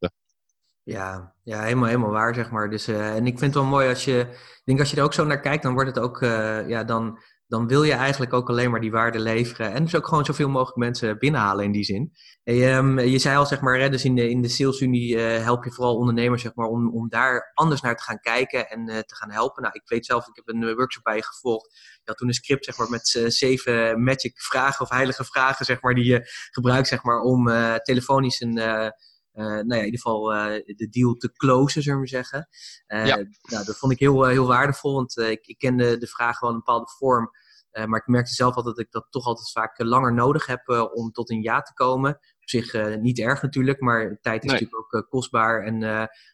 Ja, 0.83 1.35
ja 1.43 1.61
helemaal, 1.61 1.87
helemaal 1.87 2.09
waar, 2.09 2.35
zeg 2.35 2.51
maar. 2.51 2.69
Dus, 2.69 2.87
uh, 2.87 3.15
en 3.15 3.25
ik 3.25 3.39
vind 3.39 3.53
het 3.53 3.63
wel 3.63 3.71
mooi 3.71 3.89
als 3.89 4.05
je, 4.05 4.19
ik 4.29 4.61
denk 4.63 4.79
als 4.79 4.91
je 4.91 4.97
er 4.97 5.03
ook 5.03 5.13
zo 5.13 5.25
naar 5.25 5.39
kijkt, 5.39 5.63
dan 5.63 5.73
wordt 5.73 5.95
het 5.95 5.99
ook, 5.99 6.21
uh, 6.21 6.69
ja, 6.69 6.83
dan, 6.83 7.19
dan 7.51 7.67
wil 7.67 7.83
je 7.83 7.93
eigenlijk 7.93 8.33
ook 8.33 8.49
alleen 8.49 8.71
maar 8.71 8.79
die 8.79 8.91
waarde 8.91 9.19
leveren. 9.19 9.71
En 9.73 9.83
dus 9.83 9.95
ook 9.95 10.07
gewoon 10.07 10.25
zoveel 10.25 10.49
mogelijk 10.49 10.77
mensen 10.77 11.19
binnenhalen 11.19 11.65
in 11.65 11.71
die 11.71 11.83
zin. 11.83 12.13
Ehm, 12.43 12.99
je 12.99 13.19
zei 13.19 13.37
al, 13.37 13.45
zeg 13.45 13.61
maar, 13.61 13.79
hè, 13.79 13.89
dus 13.89 14.03
in 14.03 14.15
de, 14.15 14.29
in 14.29 14.41
de 14.41 14.49
salesunie 14.49 15.15
uh, 15.15 15.43
help 15.43 15.63
je 15.63 15.71
vooral 15.71 15.95
ondernemers 15.95 16.41
zeg 16.41 16.55
maar, 16.55 16.67
om, 16.67 16.93
om 16.93 17.09
daar 17.09 17.51
anders 17.53 17.81
naar 17.81 17.95
te 17.95 18.03
gaan 18.03 18.19
kijken 18.19 18.69
en 18.69 18.89
uh, 18.89 18.99
te 18.99 19.15
gaan 19.15 19.31
helpen. 19.31 19.61
Nou, 19.63 19.75
ik 19.75 19.89
weet 19.89 20.05
zelf, 20.05 20.27
ik 20.27 20.35
heb 20.35 20.47
een 20.47 20.75
workshop 20.75 21.03
bij 21.03 21.15
je 21.15 21.23
gevolgd. 21.23 21.73
Je 21.73 22.01
had 22.03 22.17
toen 22.17 22.27
een 22.27 22.33
script 22.33 22.65
zeg 22.65 22.77
maar, 22.77 22.89
met 22.89 23.13
uh, 23.17 23.27
zeven 23.27 24.03
magic 24.03 24.41
vragen 24.41 24.85
of 24.85 24.89
heilige 24.89 25.23
vragen 25.23 25.65
zeg 25.65 25.81
maar, 25.81 25.93
die 25.93 26.05
je 26.05 26.29
gebruikt 26.51 26.87
zeg 26.87 27.03
maar, 27.03 27.21
om 27.21 27.45
telefonisch 27.83 28.41
een... 28.41 28.53
nou 28.53 28.93
ja, 29.33 29.75
in 29.77 29.85
ieder 29.85 29.99
geval 29.99 30.23
de 30.65 30.87
deal 30.89 31.13
te 31.13 31.31
closen, 31.31 31.81
zullen 31.81 31.99
we 31.99 32.07
zeggen. 32.07 32.47
ja. 32.87 33.15
nou, 33.41 33.65
dat 33.65 33.77
vond 33.77 33.91
ik 33.91 33.99
heel, 33.99 34.25
heel 34.25 34.47
waardevol, 34.47 34.93
want 34.93 35.17
ik, 35.17 35.47
ik 35.47 35.57
kende 35.57 35.97
de 35.97 36.07
vragen 36.07 36.39
wel 36.39 36.49
een 36.49 36.63
bepaalde 36.65 36.91
vorm. 36.97 37.31
Uh, 37.71 37.85
maar 37.85 37.99
ik 37.99 38.07
merkte 38.07 38.33
zelf 38.33 38.55
altijd 38.55 38.75
dat 38.75 38.85
ik 38.85 38.91
dat 38.91 39.07
toch 39.09 39.25
altijd 39.25 39.51
vaak 39.51 39.79
langer 39.79 40.13
nodig 40.13 40.45
heb 40.45 40.67
uh, 40.67 40.85
om 40.93 41.11
tot 41.11 41.29
een 41.29 41.41
ja 41.41 41.61
te 41.61 41.73
komen. 41.73 42.11
Op 42.15 42.49
zich 42.49 42.97
niet 42.99 43.19
erg 43.19 43.41
natuurlijk, 43.41 43.79
maar 43.81 44.17
tijd 44.21 44.43
is 44.43 44.51
nee. 44.51 44.61
natuurlijk 44.61 44.95
ook 44.95 45.09
kostbaar. 45.09 45.63
En 45.63 45.81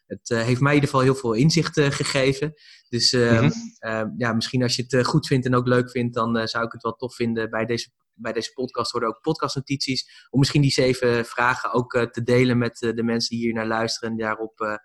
het 0.06 0.28
heeft 0.28 0.60
mij 0.60 0.74
in 0.74 0.80
ieder 0.80 0.90
geval 0.90 1.00
heel 1.00 1.14
veel 1.14 1.32
inzicht 1.32 1.80
gegeven. 1.80 2.52
Dus 2.88 3.12
mm 3.12 3.20
-hmm. 3.20 4.14
ja, 4.16 4.32
misschien 4.32 4.62
als 4.62 4.76
je 4.76 4.84
het 4.88 5.06
goed 5.06 5.26
vindt 5.26 5.46
en 5.46 5.54
ook 5.54 5.66
leuk 5.66 5.90
vindt, 5.90 6.14
dan 6.14 6.48
zou 6.48 6.64
ik 6.64 6.72
het 6.72 6.82
wel 6.82 6.92
tof 6.92 7.14
vinden. 7.14 7.50
Bij 7.50 7.64
deze, 7.64 7.90
bij 8.14 8.32
deze 8.32 8.52
podcast 8.52 8.90
worden 8.90 9.08
ook 9.08 9.20
podcastnotities. 9.20 10.26
Om 10.30 10.38
misschien 10.38 10.62
die 10.62 10.70
zeven 10.70 11.24
vragen 11.24 11.72
ook 11.72 12.08
te 12.10 12.22
delen 12.22 12.58
met 12.58 12.76
de 12.78 13.02
mensen 13.02 13.36
die 13.36 13.44
hier 13.44 13.54
naar 13.54 13.66
luisteren. 13.66 14.10
En 14.10 14.16
daarop 14.16 14.80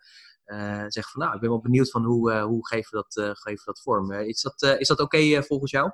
zeggen 0.88 1.12
van 1.12 1.22
nou, 1.22 1.34
ik 1.34 1.39
ben 1.39 1.49
wel 1.49 1.62
benieuwd 1.62 1.91
van 1.91 2.04
hoe, 2.06 2.39
hoe 2.39 2.68
geven 2.68 2.97
we 2.97 3.06
dat, 3.08 3.38
geven 3.38 3.66
we 3.66 3.72
dat 3.72 3.82
vorm. 3.82 4.12
is 4.12 4.41
dat, 4.41 4.80
is 4.80 4.88
dat 4.88 4.99
oké 4.99 5.43
volgens 5.43 5.72
jou? 5.72 5.91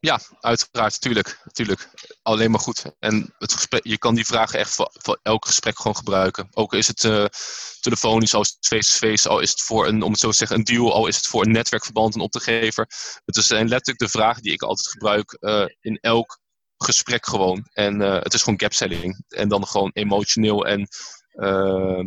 Ja, 0.00 0.20
uiteraard, 0.40 0.92
natuurlijk, 0.92 1.40
natuurlijk. 1.44 1.90
Alleen 2.22 2.50
maar 2.50 2.60
goed. 2.60 2.84
En 2.98 3.34
het 3.38 3.80
je 3.82 3.98
kan 3.98 4.14
die 4.14 4.26
vragen 4.26 4.58
echt 4.58 4.74
voor, 4.74 4.90
voor 4.92 5.20
elk 5.22 5.46
gesprek 5.46 5.76
gewoon 5.76 5.96
gebruiken. 5.96 6.48
Ook 6.50 6.74
is 6.74 6.86
het 6.86 7.04
uh, 7.04 7.24
telefonisch, 7.80 8.34
al 8.34 8.40
is 8.40 8.56
het 8.56 8.66
face-to-face, 8.66 9.28
al 9.28 9.40
is 9.40 9.50
het 9.50 9.60
voor 9.60 9.86
een, 9.86 10.02
om 10.02 10.10
het 10.10 10.20
zo 10.20 10.30
te 10.30 10.36
zeggen, 10.36 10.56
een 10.56 10.64
deal, 10.64 10.92
al 10.92 11.06
is 11.06 11.16
het 11.16 11.26
voor 11.26 11.44
een 11.44 11.52
netwerkverband, 11.52 12.14
een 12.14 12.20
opdrachtgever. 12.20 12.86
Het 13.24 13.36
zijn 13.36 13.68
letterlijk 13.68 13.98
de 13.98 14.08
vragen 14.08 14.42
die 14.42 14.52
ik 14.52 14.62
altijd 14.62 14.88
gebruik 14.88 15.36
uh, 15.40 15.64
in 15.80 15.98
elk 16.00 16.40
gesprek 16.76 17.26
gewoon. 17.26 17.68
En 17.72 18.00
het 18.00 18.34
is 18.34 18.42
gewoon 18.42 18.60
gap-selling. 18.60 19.24
En 19.28 19.48
dan 19.48 19.66
gewoon 19.66 19.90
emotioneel 19.92 20.66
en 20.66 20.88
ehm, 21.30 22.06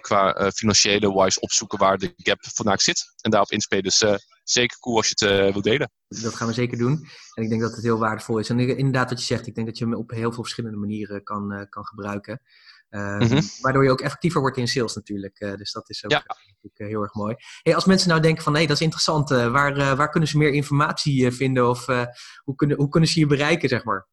qua 0.00 0.50
financiële 0.54 1.22
wise 1.22 1.40
opzoeken 1.40 1.78
waar 1.78 1.98
de 1.98 2.12
gap 2.16 2.38
vandaag 2.40 2.82
zit. 2.82 3.12
En 3.20 3.30
daarop 3.30 3.50
inspelen. 3.50 3.82
Dus 3.82 4.02
zeker 4.44 4.78
cool 4.78 4.96
als 4.96 5.08
je 5.08 5.26
het 5.26 5.32
uh, 5.32 5.52
wilt 5.52 5.64
delen. 5.64 5.90
Dat 6.08 6.34
gaan 6.34 6.48
we 6.48 6.54
zeker 6.54 6.78
doen. 6.78 7.06
En 7.34 7.42
ik 7.42 7.48
denk 7.48 7.60
dat 7.60 7.74
het 7.74 7.82
heel 7.82 7.98
waardevol 7.98 8.38
is. 8.38 8.48
En 8.48 8.58
inderdaad, 8.58 9.10
wat 9.10 9.20
je 9.20 9.26
zegt, 9.26 9.46
ik 9.46 9.54
denk 9.54 9.66
dat 9.66 9.78
je 9.78 9.84
hem 9.84 9.94
op 9.94 10.10
heel 10.10 10.32
veel 10.32 10.42
verschillende 10.42 10.76
manieren 10.76 11.22
kan, 11.22 11.52
uh, 11.52 11.62
kan 11.68 11.86
gebruiken. 11.86 12.40
Uh, 12.90 13.18
mm 13.18 13.26
-hmm. 13.26 13.40
Waardoor 13.60 13.84
je 13.84 13.90
ook 13.90 14.00
effectiever 14.00 14.40
wordt 14.40 14.56
in 14.56 14.68
sales 14.68 14.94
natuurlijk. 14.94 15.40
Uh, 15.40 15.54
dus 15.54 15.72
dat 15.72 15.90
is 15.90 16.04
ook 16.04 16.10
ja. 16.10 16.24
heel 16.72 17.02
erg 17.02 17.14
mooi. 17.14 17.34
Hey, 17.62 17.74
als 17.74 17.84
mensen 17.84 18.08
nou 18.08 18.20
denken 18.20 18.42
van, 18.42 18.52
hé, 18.52 18.58
hey, 18.58 18.68
dat 18.68 18.76
is 18.76 18.82
interessant. 18.82 19.28
waar, 19.28 19.96
waar 19.96 20.10
kunnen 20.10 20.28
ze 20.28 20.38
meer 20.38 20.52
informatie 20.52 21.30
vinden? 21.30 21.68
Of 21.68 21.86
hoe, 22.44 22.54
kunnen, 22.56 22.76
hoe 22.76 22.88
kunnen 22.88 23.08
ze 23.08 23.18
je 23.18 23.26
bereiken, 23.26 23.68
zeg 23.68 23.84
maar? 23.84 24.08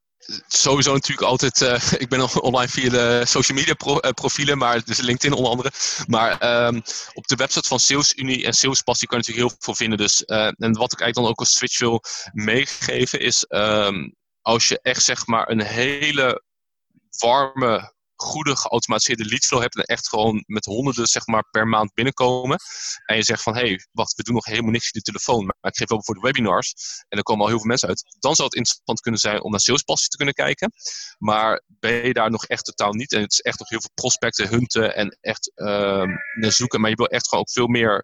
Sowieso 0.48 0.94
natuurlijk 0.94 1.28
altijd. 1.28 1.62
Uh, 1.62 1.92
ik 2.04 2.10
ben 2.10 2.42
online 2.42 2.72
via 2.72 2.90
de 2.90 3.24
social 3.26 3.58
media 3.58 3.76
uh, 3.86 4.12
profielen, 4.12 4.58
maar 4.58 4.84
dus 4.84 5.00
LinkedIn 5.00 5.38
onder 5.38 5.52
andere. 5.52 5.72
Maar 6.08 6.66
um, 6.66 6.82
op 7.14 7.28
de 7.28 7.36
website 7.36 7.68
van 7.68 7.80
SalesUnie 7.80 8.46
en 8.46 8.54
SalesPassie 8.54 9.08
kan 9.08 9.18
je 9.18 9.24
natuurlijk 9.24 9.54
heel 9.54 9.64
veel 9.64 9.76
vinden. 9.76 9.98
Dus, 9.98 10.24
uh, 10.26 10.46
en 10.46 10.74
wat 10.74 10.94
ik 10.94 11.00
eigenlijk 11.00 11.16
dan 11.16 11.28
ook 11.28 11.40
als 11.40 11.56
switch 11.56 11.80
wil 11.80 12.04
meegeven 12.32 13.20
is. 13.20 13.46
Um, 13.50 14.16
als 14.42 14.68
je 14.68 14.80
echt 14.82 15.04
zeg 15.04 15.28
maar 15.28 15.50
een 15.50 15.62
hele 15.62 16.44
warme 17.18 17.94
goede 18.22 18.56
geautomatiseerde 18.58 19.26
leadflow 19.26 19.62
hebt 19.62 19.76
en 19.76 19.84
echt 19.84 20.10
gewoon 20.10 20.44
met 20.46 20.66
honderden 20.66 21.08
zeg 21.08 21.26
maar, 21.26 21.50
per 21.52 21.68
maand 21.68 21.94
binnenkomen. 21.94 22.58
En 23.06 23.16
je 23.16 23.24
zegt 23.24 23.44
van, 23.44 23.56
hé, 23.56 23.62
hey, 23.62 23.80
wacht, 23.92 24.16
we 24.16 24.24
doen 24.24 24.34
nog 24.34 24.46
helemaal 24.46 24.72
niks 24.72 24.86
in 24.86 25.00
de 25.04 25.12
telefoon, 25.12 25.46
maar 25.46 25.72
ik 25.72 25.78
geef 25.78 25.90
wel 25.90 26.04
voor 26.04 26.16
de 26.16 26.22
webinars 26.22 26.74
en 27.08 27.18
er 27.18 27.24
komen 27.24 27.44
al 27.44 27.50
heel 27.50 27.60
veel 27.60 27.68
mensen 27.68 27.88
uit. 27.88 28.16
Dan 28.20 28.36
zou 28.36 28.48
het 28.48 28.58
interessant 28.58 29.00
kunnen 29.00 29.20
zijn 29.20 29.44
om 29.44 29.52
naar 29.52 29.60
salespassie 29.60 30.10
te 30.10 30.18
kunnen 30.18 30.34
kijken. 30.34 30.72
Maar 31.18 31.64
ben 31.68 32.08
je 32.08 32.14
daar 32.14 32.32
nog 32.32 32.46
echt 32.46 32.66
totaal 32.66 32.94
niet 32.94 33.14
en 33.14 33.22
het 33.22 33.32
is 33.32 33.40
echt 33.40 33.60
nog 33.60 33.70
heel 33.70 33.82
veel 33.82 33.92
prospecten, 33.94 34.48
hunten 34.48 34.96
en 34.96 35.18
echt 35.22 35.52
uh, 35.56 36.04
zoeken. 36.40 36.82
Maar 36.82 36.90
je 36.90 36.96
wil 36.96 37.08
echt 37.08 37.28
gewoon 37.28 37.44
ook 37.44 37.52
veel 37.52 37.68
meer 37.68 38.04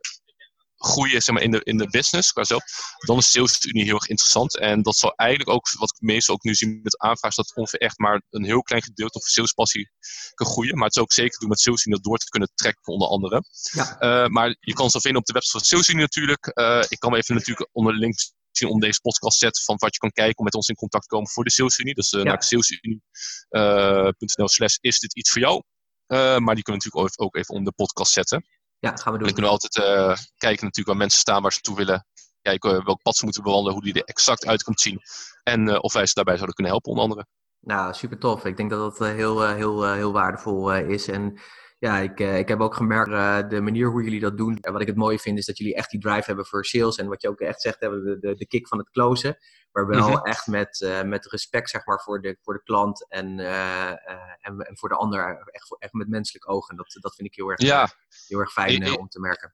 groeien 0.78 1.22
zeg 1.22 1.36
maar, 1.36 1.44
in, 1.44 1.52
de, 1.52 1.62
in 1.64 1.78
de 1.78 1.90
business 1.90 2.32
qua 2.32 2.44
zelf, 2.44 2.64
dan 3.06 3.18
is 3.18 3.32
SalesUnie 3.32 3.84
heel 3.84 3.96
erg 3.96 4.08
interessant. 4.08 4.58
En 4.58 4.82
dat 4.82 4.96
zal 4.96 5.14
eigenlijk 5.16 5.50
ook, 5.50 5.68
wat 5.80 5.90
ik 5.90 6.02
meestal 6.02 6.36
ook 6.36 6.44
nu 6.44 6.56
zie 6.56 6.80
met 6.84 7.00
aanvragen, 7.00 7.44
dat 7.44 7.56
ongeveer 7.56 7.80
echt 7.80 7.98
maar 7.98 8.22
een 8.30 8.46
heel 8.46 8.62
klein 8.62 8.84
gedeelte 8.84 9.20
van 9.20 9.30
salespassie 9.30 9.90
kan 10.34 10.48
groeien. 10.48 10.76
Maar 10.76 10.86
het 10.86 10.96
is 10.96 11.02
ook 11.02 11.14
zeker 11.14 11.40
doen 11.40 11.50
met 11.50 11.60
SalesUnie 11.60 11.98
dat 11.98 12.08
door 12.08 12.18
te 12.18 12.30
kunnen 12.30 12.52
trekken, 12.56 12.94
onder 12.94 13.08
andere. 13.08 13.44
Ja. 13.72 13.96
Uh, 14.00 14.28
maar 14.28 14.56
je 14.60 14.74
kan 14.74 14.90
ze 14.90 15.02
vinden 15.02 15.20
op 15.20 15.28
de 15.28 15.34
website 15.34 15.58
van 15.58 15.68
SalesUnie 15.68 16.02
natuurlijk. 16.02 16.52
Uh, 16.54 16.84
ik 16.88 17.00
kan 17.00 17.16
even 17.16 17.36
natuurlijk 17.36 17.70
onder 17.72 17.94
de 17.94 18.00
link 18.00 18.16
zien 18.52 18.70
om 18.70 18.80
deze 18.80 19.02
podcast 19.02 19.40
zetten 19.40 19.64
van 19.64 19.76
wat 19.78 19.94
je 19.94 20.00
kan 20.00 20.12
kijken 20.12 20.38
om 20.38 20.44
met 20.44 20.56
ons 20.56 20.68
in 20.68 20.76
contact 20.76 21.04
te 21.04 21.10
komen 21.10 21.30
voor 21.30 21.44
de 21.44 21.52
SalesUnie. 21.52 21.94
Dus 21.94 22.12
uh, 22.12 22.24
ja. 22.24 22.30
naar 22.30 22.44
salesunie.nl 22.44 24.48
slash 24.48 24.78
is 24.82 25.00
dit 25.00 25.16
iets 25.16 25.32
voor 25.32 25.42
jou. 25.42 25.64
maar 26.08 26.56
die 26.56 26.64
kunnen 26.64 26.64
we 26.64 26.90
natuurlijk 26.90 27.20
ook 27.20 27.36
even 27.36 27.56
onder 27.56 27.74
de 27.76 27.84
podcast 27.84 28.12
zetten. 28.12 28.46
Ja, 28.80 28.96
gaan 28.96 29.14
we 29.14 29.20
doen. 29.20 29.28
En 29.28 29.34
dan 29.34 29.44
kunnen 29.44 29.52
we 29.52 29.58
altijd 29.62 29.98
uh, 29.98 30.18
kijken 30.38 30.66
natuurlijk 30.66 30.88
waar 30.88 30.98
mensen 30.98 31.20
staan 31.20 31.42
waar 31.42 31.54
ze 31.54 31.62
toe 31.62 31.76
willen. 31.76 32.06
Kijken 32.42 32.86
welk 32.86 33.02
pad 33.02 33.16
ze 33.16 33.24
moeten 33.24 33.44
bewandelen, 33.44 33.74
hoe 33.74 33.84
die 33.84 33.94
er 33.94 34.04
exact 34.04 34.46
uit 34.46 34.64
komt 34.64 34.82
zien. 34.82 35.02
En 35.44 35.68
uh, 35.68 35.78
of 35.82 35.94
wij 35.94 36.06
ze 36.06 36.14
daarbij 36.14 36.36
zouden 36.36 36.56
kunnen 36.56 36.74
helpen, 36.74 36.92
onder 36.92 37.08
andere. 37.08 37.28
Nou, 37.60 37.94
super 37.94 38.18
tof. 38.20 38.46
Ik 38.46 38.58
denk 38.58 38.70
dat 38.70 38.98
dat 38.98 39.08
heel, 39.08 39.48
heel, 39.48 39.94
heel 39.94 40.12
waardevol 40.12 40.74
is. 40.74 41.08
En 41.08 41.40
ja, 41.80 41.98
ik, 41.98 42.20
ik 42.20 42.48
heb 42.48 42.60
ook 42.60 42.76
gemerkt 42.76 43.10
uh, 43.10 43.50
de 43.50 43.62
manier 43.62 43.88
hoe 43.88 44.04
jullie 44.04 44.20
dat 44.20 44.38
doen. 44.38 44.58
En 44.58 44.72
wat 44.72 44.82
ik 44.82 44.88
het 44.88 44.96
mooie 44.96 45.20
vind 45.20 45.38
is 45.38 45.46
dat 45.46 45.58
jullie 45.58 45.76
echt 45.76 45.90
die 45.90 46.00
drive 46.00 46.24
hebben 46.26 46.46
voor 46.46 46.66
sales. 46.66 46.98
En 46.98 47.08
wat 47.08 47.22
je 47.22 47.30
ook 47.30 47.40
echt 47.40 47.62
zegt, 47.62 47.80
hebben 47.80 48.04
de, 48.04 48.20
de, 48.20 48.36
de 48.36 48.48
kick 48.48 48.68
van 48.68 48.78
het 48.78 48.90
closen. 48.90 49.38
Maar 49.72 49.88
wel 49.88 50.08
mm-hmm. 50.08 50.26
echt 50.26 50.48
met, 50.48 50.82
uh, 50.82 51.02
met 51.02 51.26
respect 51.26 51.70
zeg 51.70 51.86
maar, 51.86 52.00
voor, 52.00 52.22
de, 52.22 52.38
voor 52.42 52.54
de 52.54 52.64
klant 52.64 53.10
en, 53.10 53.40
uh, 53.40 53.90
en, 53.90 54.58
en, 54.58 54.78
voor 54.78 54.90
de 54.90 54.96
ander. 54.96 55.44
Echt, 55.46 55.76
echt 55.80 55.94
met 55.94 56.08
menselijk 56.10 56.50
ogen. 56.50 56.76
Dat, 56.76 56.98
dat 57.02 57.16
vind 57.16 57.28
ik 57.28 57.36
heel 57.36 57.50
erg, 57.50 57.62
ja. 57.62 57.90
Heel 58.28 58.40
erg 58.40 58.52
fijn 58.52 58.84
e 58.84 58.92
om 58.92 59.08
te 59.08 59.20
merken 59.20 59.54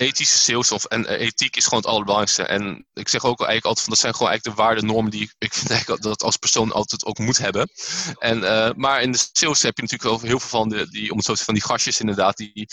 ethische 0.00 0.38
sales 0.38 0.72
of, 0.72 0.84
en 0.84 1.06
ethiek 1.06 1.56
is 1.56 1.64
gewoon 1.64 1.78
het 1.78 1.88
allerbelangrijkste. 1.88 2.42
En 2.42 2.86
ik 2.92 3.08
zeg 3.08 3.24
ook 3.24 3.38
eigenlijk 3.38 3.66
altijd 3.66 3.84
van 3.84 3.92
dat 3.92 3.98
zijn 3.98 4.14
gewoon 4.14 4.28
eigenlijk 4.28 4.56
de 4.56 4.62
waarden, 4.62 5.10
die 5.10 5.32
ik 5.38 5.54
vind 5.58 5.70
eigenlijk 5.70 6.02
dat 6.02 6.22
als 6.22 6.36
persoon 6.36 6.72
altijd 6.72 7.04
ook 7.04 7.18
moet 7.18 7.38
hebben. 7.38 7.70
En, 8.18 8.38
uh, 8.38 8.70
maar 8.76 9.02
in 9.02 9.12
de 9.12 9.28
sales 9.32 9.62
heb 9.62 9.76
je 9.76 9.82
natuurlijk 9.82 10.22
heel 10.22 10.38
veel 10.38 10.48
van 10.48 10.68
de, 10.68 10.90
die, 10.90 11.10
om 11.10 11.16
het 11.16 11.26
zo 11.26 11.34
te 11.34 11.44
van 11.44 11.54
die 11.54 11.62
gastjes 11.62 12.00
inderdaad, 12.00 12.36
die 12.36 12.66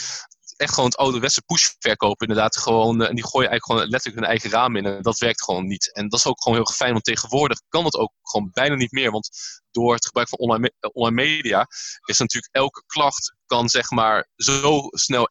echt 0.58 0.74
gewoon 0.74 0.90
het 0.90 0.98
ouderwetse 0.98 1.42
push 1.42 1.70
verkopen. 1.80 2.28
Inderdaad, 2.28 2.58
gewoon, 2.58 3.02
en 3.02 3.16
die 3.16 3.28
gooien 3.28 3.50
eigenlijk 3.50 3.66
gewoon 3.66 3.90
letterlijk 3.90 4.16
hun 4.16 4.30
eigen 4.30 4.50
raam 4.50 4.76
in. 4.76 4.86
En 4.86 5.02
dat 5.02 5.18
werkt 5.18 5.44
gewoon 5.44 5.68
niet. 5.68 5.94
En 5.94 6.10
dat 6.10 6.20
is 6.20 6.26
ook 6.26 6.42
gewoon 6.42 6.58
heel 6.58 6.74
fijn, 6.74 6.92
want 6.92 7.04
tegenwoordig 7.04 7.62
kan 7.70 7.84
dat 7.84 7.96
ook 7.96 8.12
gewoon 8.22 8.50
bijna 8.54 8.76
niet 8.76 8.92
meer. 8.92 9.12
Want 9.12 9.30
door 9.72 9.94
het 9.94 10.06
gebruik 10.06 10.30
van 10.30 10.40
online, 10.40 10.74
online 10.92 11.16
media 11.16 11.68
is 12.06 12.18
natuurlijk 12.18 12.56
elke 12.56 12.84
klacht 12.86 13.36
kan 13.48 13.70
zeg 13.70 13.90
maar 13.90 14.30
zo 14.36 14.82
snel 14.90 15.28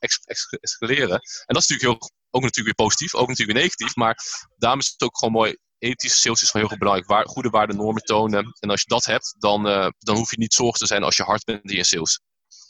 escaleren. 0.61 1.21
En 1.47 1.55
dat 1.55 1.63
is 1.63 1.69
natuurlijk 1.69 2.01
heel, 2.01 2.11
ook 2.31 2.43
natuurlijk 2.43 2.77
weer 2.77 2.87
positief, 2.87 3.15
ook 3.15 3.29
natuurlijk 3.29 3.59
weer 3.59 3.63
negatief. 3.63 3.97
Maar 3.97 4.17
daarom 4.57 4.81
is 4.81 4.91
het 4.91 5.03
ook 5.03 5.19
gewoon 5.19 5.35
mooi 5.35 5.57
ethische 5.79 6.19
sales 6.19 6.43
is 6.43 6.51
gewoon 6.51 6.67
heel 6.69 6.79
belangrijk. 6.79 7.09
Waar, 7.09 7.27
goede 7.27 7.51
waarde 7.51 7.75
normen 7.75 8.03
tonen. 8.03 8.57
En 8.61 8.71
als 8.71 8.81
je 8.81 8.89
dat 8.89 9.05
hebt, 9.05 9.35
dan, 9.39 9.67
uh, 9.67 9.89
dan 9.99 10.17
hoef 10.17 10.31
je 10.31 10.39
niet 10.39 10.55
zorgen 10.55 10.79
te 10.79 10.87
zijn 10.87 11.03
als 11.03 11.17
je 11.17 11.23
hard 11.23 11.45
bent 11.45 11.71
in 11.71 11.77
je 11.77 11.85
sales. 11.85 12.21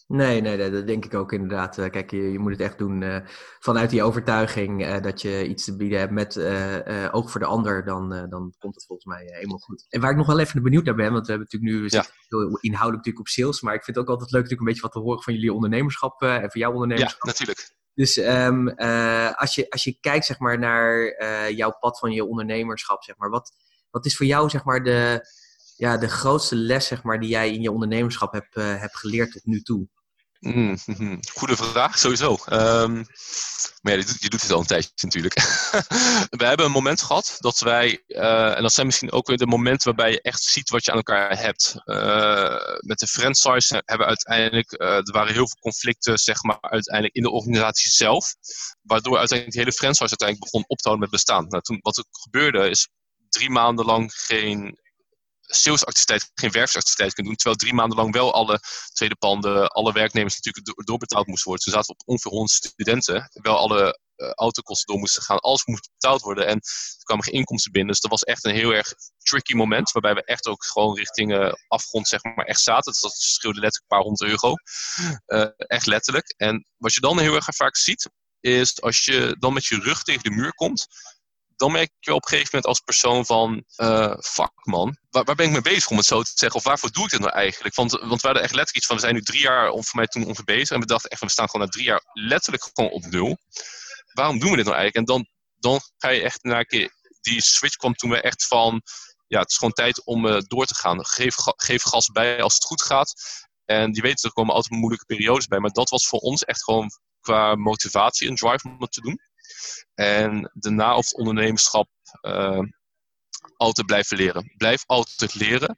Nee, 0.08 0.40
nee, 0.40 0.70
dat 0.70 0.86
denk 0.86 1.04
ik 1.04 1.14
ook 1.14 1.32
inderdaad. 1.32 1.78
Eh, 1.78 1.90
kijk, 1.90 2.10
je, 2.10 2.32
je 2.32 2.38
moet 2.38 2.52
het 2.52 2.60
echt 2.60 2.78
doen 2.78 3.02
uh, 3.02 3.16
vanuit 3.58 3.90
die 3.90 4.02
overtuiging 4.02 4.86
uh, 4.86 5.02
dat 5.02 5.22
je 5.22 5.46
iets 5.46 5.64
te 5.64 5.76
bieden 5.76 5.98
hebt 5.98 6.12
met 6.12 6.38
oog 7.12 7.30
voor 7.30 7.40
de 7.40 7.46
ander. 7.46 7.84
Dan, 7.84 8.08
dan 8.08 8.54
komt 8.58 8.74
het 8.74 8.84
volgens 8.86 9.06
mij 9.06 9.24
helemaal 9.24 9.58
goed. 9.58 9.86
En 9.88 10.00
waar 10.00 10.10
ik 10.10 10.16
nog 10.16 10.26
wel 10.26 10.38
even 10.38 10.62
benieuwd 10.62 10.84
naar 10.84 10.94
ben, 10.94 11.12
want 11.12 11.26
we 11.26 11.32
hebben 11.32 11.48
natuurlijk 11.50 11.82
nu 11.82 11.88
ja. 11.98 12.04
heel 12.28 12.58
inhoudelijk 12.60 13.06
natuurlijk 13.06 13.18
op 13.18 13.28
sales. 13.28 13.60
Maar 13.60 13.74
ik 13.74 13.84
vind 13.84 13.96
het 13.96 14.06
ook 14.06 14.12
altijd 14.12 14.30
leuk 14.30 14.42
natuurlijk 14.42 14.68
een 14.68 14.74
beetje 14.74 14.88
wat 14.88 14.92
te 14.92 15.08
horen 15.08 15.22
van 15.22 15.34
jullie 15.34 15.52
ondernemerschap 15.52 16.22
en 16.22 16.50
van 16.50 16.60
jouw 16.60 16.72
ondernemerschap. 16.72 17.24
Ja, 17.24 17.30
natuurlijk. 17.30 17.74
Dus 17.94 18.16
um, 18.16 18.68
als, 19.34 19.54
je, 19.54 19.70
als 19.70 19.84
je 19.84 19.98
kijkt 20.00 20.24
zeg 20.24 20.38
maar, 20.38 20.58
naar 20.58 21.14
jouw 21.52 21.76
pad 21.80 21.98
van 21.98 22.10
je 22.12 22.24
ondernemerschap, 22.24 23.02
zeg 23.02 23.16
maar, 23.16 23.30
wat, 23.30 23.52
wat 23.90 24.06
is 24.06 24.16
voor 24.16 24.26
jou 24.26 24.50
zeg 24.50 24.64
maar, 24.64 24.82
de, 24.82 25.28
ja, 25.76 25.96
de 25.96 26.08
grootste 26.08 26.56
les 26.56 26.86
zeg 26.86 27.02
maar, 27.02 27.20
die 27.20 27.28
jij 27.28 27.52
in 27.52 27.62
je 27.62 27.72
ondernemerschap 27.72 28.32
hebt, 28.32 28.54
hebt 28.54 28.96
geleerd 28.96 29.32
tot 29.32 29.44
nu 29.44 29.60
toe? 29.62 29.88
Mm, 30.46 30.76
mm, 30.86 31.20
goede 31.32 31.56
vraag, 31.56 31.98
sowieso. 31.98 32.38
Um, 32.52 33.06
maar 33.82 33.92
ja, 33.92 34.04
je 34.18 34.28
doet, 34.28 34.42
het 34.42 34.50
al 34.50 34.60
een 34.60 34.66
tijdje 34.66 34.90
natuurlijk. 34.94 35.34
we 36.40 36.44
hebben 36.44 36.66
een 36.66 36.72
moment 36.72 37.02
gehad 37.02 37.36
dat 37.38 37.58
wij, 37.58 38.02
uh, 38.06 38.56
en 38.56 38.62
dat 38.62 38.72
zijn 38.72 38.86
misschien 38.86 39.12
ook 39.12 39.26
weer 39.26 39.36
de 39.36 39.46
momenten 39.46 39.86
waarbij 39.86 40.10
je 40.10 40.20
echt 40.20 40.42
ziet 40.42 40.70
wat 40.70 40.84
je 40.84 40.90
aan 40.90 40.96
elkaar 40.96 41.38
hebt. 41.38 41.74
Uh, 41.84 42.56
met 42.78 42.98
de 42.98 43.06
franchise 43.06 43.82
hebben 43.84 44.06
we 44.06 44.12
uiteindelijk, 44.12 44.80
uh, 44.80 44.88
er 44.88 45.12
waren 45.12 45.32
heel 45.32 45.48
veel 45.48 45.60
conflicten, 45.60 46.18
zeg 46.18 46.42
maar, 46.42 46.58
uiteindelijk 46.60 47.14
in 47.14 47.22
de 47.22 47.30
organisatie 47.30 47.90
zelf. 47.90 48.34
Waardoor 48.82 49.18
uiteindelijk 49.18 49.56
de 49.56 49.64
hele 49.64 49.76
franchise 49.76 50.16
uiteindelijk 50.18 50.50
begon 50.50 50.64
op 50.68 50.78
te 50.78 50.88
houden 50.88 51.08
met 51.08 51.18
bestaan. 51.18 51.46
Nou, 51.48 51.62
toen, 51.62 51.78
wat 51.82 51.96
er 51.96 52.04
gebeurde 52.10 52.70
is 52.70 52.88
drie 53.28 53.50
maanden 53.50 53.84
lang 53.84 54.12
geen 54.14 54.78
salesactiviteit, 55.46 56.30
geen 56.34 56.50
werfactiviteit 56.50 57.12
kunnen 57.12 57.32
doen. 57.32 57.40
Terwijl 57.40 57.56
drie 57.56 57.74
maanden 57.74 57.98
lang 57.98 58.12
wel 58.12 58.34
alle 58.34 58.60
tweede 58.92 59.16
panden, 59.16 59.68
alle 59.68 59.92
werknemers 59.92 60.40
natuurlijk 60.40 60.86
doorbetaald 60.86 61.26
moesten 61.26 61.48
worden. 61.48 61.64
Toen 61.64 61.74
zaten 61.74 61.94
op 61.94 62.02
ongeveer 62.08 62.32
100 62.32 62.52
studenten. 62.52 63.30
Wel 63.32 63.56
alle 63.56 63.98
uh, 64.16 64.30
autokosten 64.30 64.86
door 64.86 64.98
moesten 64.98 65.22
gaan. 65.22 65.38
Alles 65.38 65.64
moest 65.64 65.90
betaald 65.92 66.22
worden. 66.22 66.46
En 66.46 66.54
er 66.56 67.04
kwamen 67.04 67.24
geen 67.24 67.34
inkomsten 67.34 67.72
binnen. 67.72 67.92
Dus 67.92 68.00
dat 68.00 68.10
was 68.10 68.22
echt 68.22 68.44
een 68.44 68.54
heel 68.54 68.70
erg 68.70 68.92
tricky 69.18 69.54
moment. 69.54 69.92
Waarbij 69.92 70.14
we 70.14 70.24
echt 70.24 70.46
ook 70.46 70.64
gewoon 70.64 70.96
richting 70.96 71.32
uh, 71.32 71.52
afgrond 71.68 72.08
zeg 72.08 72.22
maar, 72.22 72.44
echt 72.44 72.60
zaten. 72.60 72.92
Dus 72.92 73.00
dat 73.00 73.12
scheelde 73.12 73.60
letterlijk 73.60 73.92
een 73.92 73.96
paar 73.96 74.06
honderd 74.06 74.30
euro. 74.30 74.54
Uh, 75.26 75.48
echt 75.56 75.86
letterlijk. 75.86 76.34
En 76.36 76.66
wat 76.76 76.94
je 76.94 77.00
dan 77.00 77.18
heel 77.18 77.34
erg 77.34 77.46
vaak 77.54 77.76
ziet, 77.76 78.10
is 78.40 78.80
als 78.80 79.04
je 79.04 79.36
dan 79.38 79.52
met 79.52 79.66
je 79.66 79.78
rug 79.78 80.02
tegen 80.02 80.22
de 80.22 80.30
muur 80.30 80.54
komt 80.54 80.86
dan 81.56 81.72
merk 81.72 81.90
je 81.98 82.14
op 82.14 82.22
een 82.22 82.28
gegeven 82.28 82.48
moment 82.52 82.66
als 82.66 82.80
persoon 82.80 83.26
van, 83.26 83.64
uh, 83.76 84.16
fuck 84.20 84.52
man, 84.62 84.96
waar, 85.10 85.24
waar, 85.24 85.34
ben 85.34 85.46
ik 85.46 85.52
mee 85.52 85.60
bezig 85.60 85.90
om 85.90 85.96
het 85.96 86.06
zo 86.06 86.22
te 86.22 86.32
zeggen? 86.34 86.58
Of 86.58 86.64
waarvoor 86.64 86.90
doe 86.92 87.04
ik 87.04 87.10
dit 87.10 87.20
nou 87.20 87.32
eigenlijk? 87.32 87.74
Want, 87.74 87.90
want 87.90 88.20
we 88.20 88.26
hadden 88.26 88.42
echt 88.42 88.54
letterlijk 88.54 88.76
iets 88.76 88.86
van, 88.86 88.96
we 88.96 89.02
zijn 89.02 89.14
nu 89.14 89.22
drie 89.22 89.40
jaar 89.40 89.70
voor 89.70 89.84
mij 89.92 90.06
toen 90.06 90.26
ongeveer. 90.26 90.72
En 90.72 90.80
we 90.80 90.86
dachten 90.86 91.10
echt, 91.10 91.20
we 91.20 91.30
staan 91.30 91.48
gewoon 91.48 91.66
na 91.66 91.72
drie 91.72 91.84
jaar 91.84 92.00
letterlijk 92.12 92.70
gewoon 92.72 92.90
op 92.90 93.06
nul. 93.06 93.38
Waarom 94.12 94.38
doen 94.38 94.50
we 94.50 94.56
dit 94.56 94.64
nou 94.64 94.76
eigenlijk? 94.76 95.08
En 95.08 95.14
dan, 95.14 95.26
dan 95.58 95.80
ga 95.96 96.08
je 96.08 96.22
echt 96.22 96.42
naar 96.42 96.58
een 96.58 96.66
keer, 96.66 96.90
die 97.20 97.42
switch 97.42 97.76
kwam 97.76 97.94
toen 97.94 98.10
we 98.10 98.20
echt 98.20 98.46
van, 98.46 98.82
ja, 99.26 99.40
het 99.40 99.50
is 99.50 99.56
gewoon 99.56 99.72
tijd 99.72 100.04
om 100.04 100.26
uh, 100.26 100.38
door 100.46 100.66
te 100.66 100.74
gaan. 100.74 101.06
Geef, 101.06 101.34
geef 101.38 101.82
gas 101.82 102.06
bij 102.06 102.42
als 102.42 102.54
het 102.54 102.64
goed 102.64 102.82
gaat. 102.82 103.14
En 103.64 103.94
je 103.94 104.00
weet, 104.00 104.24
er 104.24 104.32
komen 104.32 104.54
altijd 104.54 104.80
moeilijke 104.80 105.04
periodes 105.04 105.46
bij. 105.46 105.58
Maar 105.58 105.70
dat 105.70 105.90
was 105.90 106.08
voor 106.08 106.18
ons 106.18 106.44
echt 106.44 106.64
gewoon 106.64 106.90
qua 107.20 107.54
motivatie 107.54 108.28
een 108.28 108.36
drive 108.36 108.68
om 108.68 108.80
het 108.80 108.92
te 108.92 109.00
doen. 109.00 109.20
En 109.94 110.50
daarna 110.54 110.96
of 110.96 111.12
ondernemerschap 111.12 111.88
uh, 112.22 112.60
altijd 113.56 113.86
blijven 113.86 114.16
leren. 114.16 114.52
Blijf 114.56 114.82
altijd 114.86 115.34
leren. 115.34 115.76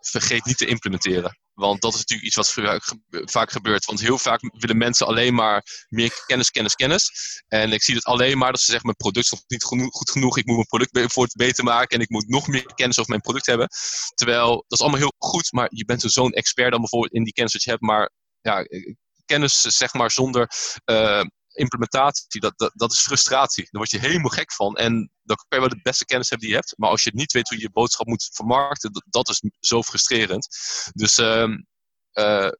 Vergeet 0.00 0.44
niet 0.44 0.58
te 0.58 0.66
implementeren. 0.66 1.38
Want 1.58 1.80
dat 1.80 1.92
is 1.92 1.98
natuurlijk 1.98 2.28
iets 2.28 2.36
wat 2.36 2.52
vaak 3.30 3.50
gebeurt. 3.50 3.84
Want 3.84 4.00
heel 4.00 4.18
vaak 4.18 4.40
willen 4.58 4.76
mensen 4.76 5.06
alleen 5.06 5.34
maar 5.34 5.86
meer 5.88 6.22
kennis, 6.26 6.50
kennis, 6.50 6.74
kennis. 6.74 7.10
En 7.48 7.72
ik 7.72 7.82
zie 7.82 7.94
het 7.94 8.04
alleen 8.04 8.38
maar 8.38 8.50
dat 8.50 8.60
ze 8.60 8.70
zeggen: 8.70 8.84
Mijn 8.84 8.96
product 8.96 9.24
is 9.24 9.30
nog 9.30 9.42
niet 9.46 9.62
goed 9.92 10.10
genoeg. 10.10 10.38
Ik 10.38 10.46
moet 10.46 10.54
mijn 10.54 10.88
product 10.88 11.12
voor 11.12 11.28
beter 11.32 11.64
maken. 11.64 11.96
En 11.96 12.02
ik 12.02 12.10
moet 12.10 12.28
nog 12.28 12.46
meer 12.46 12.72
kennis 12.74 12.98
over 12.98 13.10
mijn 13.10 13.22
product 13.22 13.46
hebben. 13.46 13.68
Terwijl 14.14 14.48
dat 14.50 14.78
is 14.78 14.80
allemaal 14.80 15.00
heel 15.00 15.14
goed. 15.18 15.52
Maar 15.52 15.68
je 15.70 15.84
bent 15.84 16.02
zo'n 16.02 16.32
expert 16.32 16.70
dan 16.70 16.80
bijvoorbeeld 16.80 17.12
in 17.12 17.24
die 17.24 17.32
kennis 17.32 17.52
dat 17.52 17.62
je 17.62 17.70
hebt. 17.70 17.82
Maar 17.82 18.10
ja, 18.40 18.66
kennis 19.24 19.60
zeg 19.60 19.92
maar 19.92 20.10
zonder 20.10 20.50
uh, 20.84 21.22
implementatie, 21.58 22.40
dat, 22.40 22.72
dat, 22.74 22.92
is 22.92 23.00
frustratie. 23.00 23.62
Daar 23.62 23.80
word 23.80 23.90
je 23.90 23.98
helemaal 23.98 24.30
gek 24.30 24.52
van. 24.52 24.76
En 24.76 25.10
dan 25.22 25.36
kan 25.36 25.60
je 25.60 25.68
wel 25.68 25.68
de 25.68 25.82
beste 25.82 26.04
kennis 26.04 26.28
hebben 26.28 26.48
die 26.48 26.56
je 26.56 26.62
hebt. 26.62 26.78
Maar 26.78 26.90
als 26.90 27.04
je 27.04 27.10
niet 27.14 27.32
weet 27.32 27.48
hoe 27.48 27.58
je 27.58 27.64
je 27.64 27.70
boodschap 27.70 28.06
moet 28.06 28.30
vermarkten, 28.32 29.04
dat, 29.10 29.28
is 29.28 29.42
zo 29.60 29.82
frustrerend. 29.82 30.48
Dus 30.94 31.18
uh, 31.18 31.48
uh, 32.12 32.50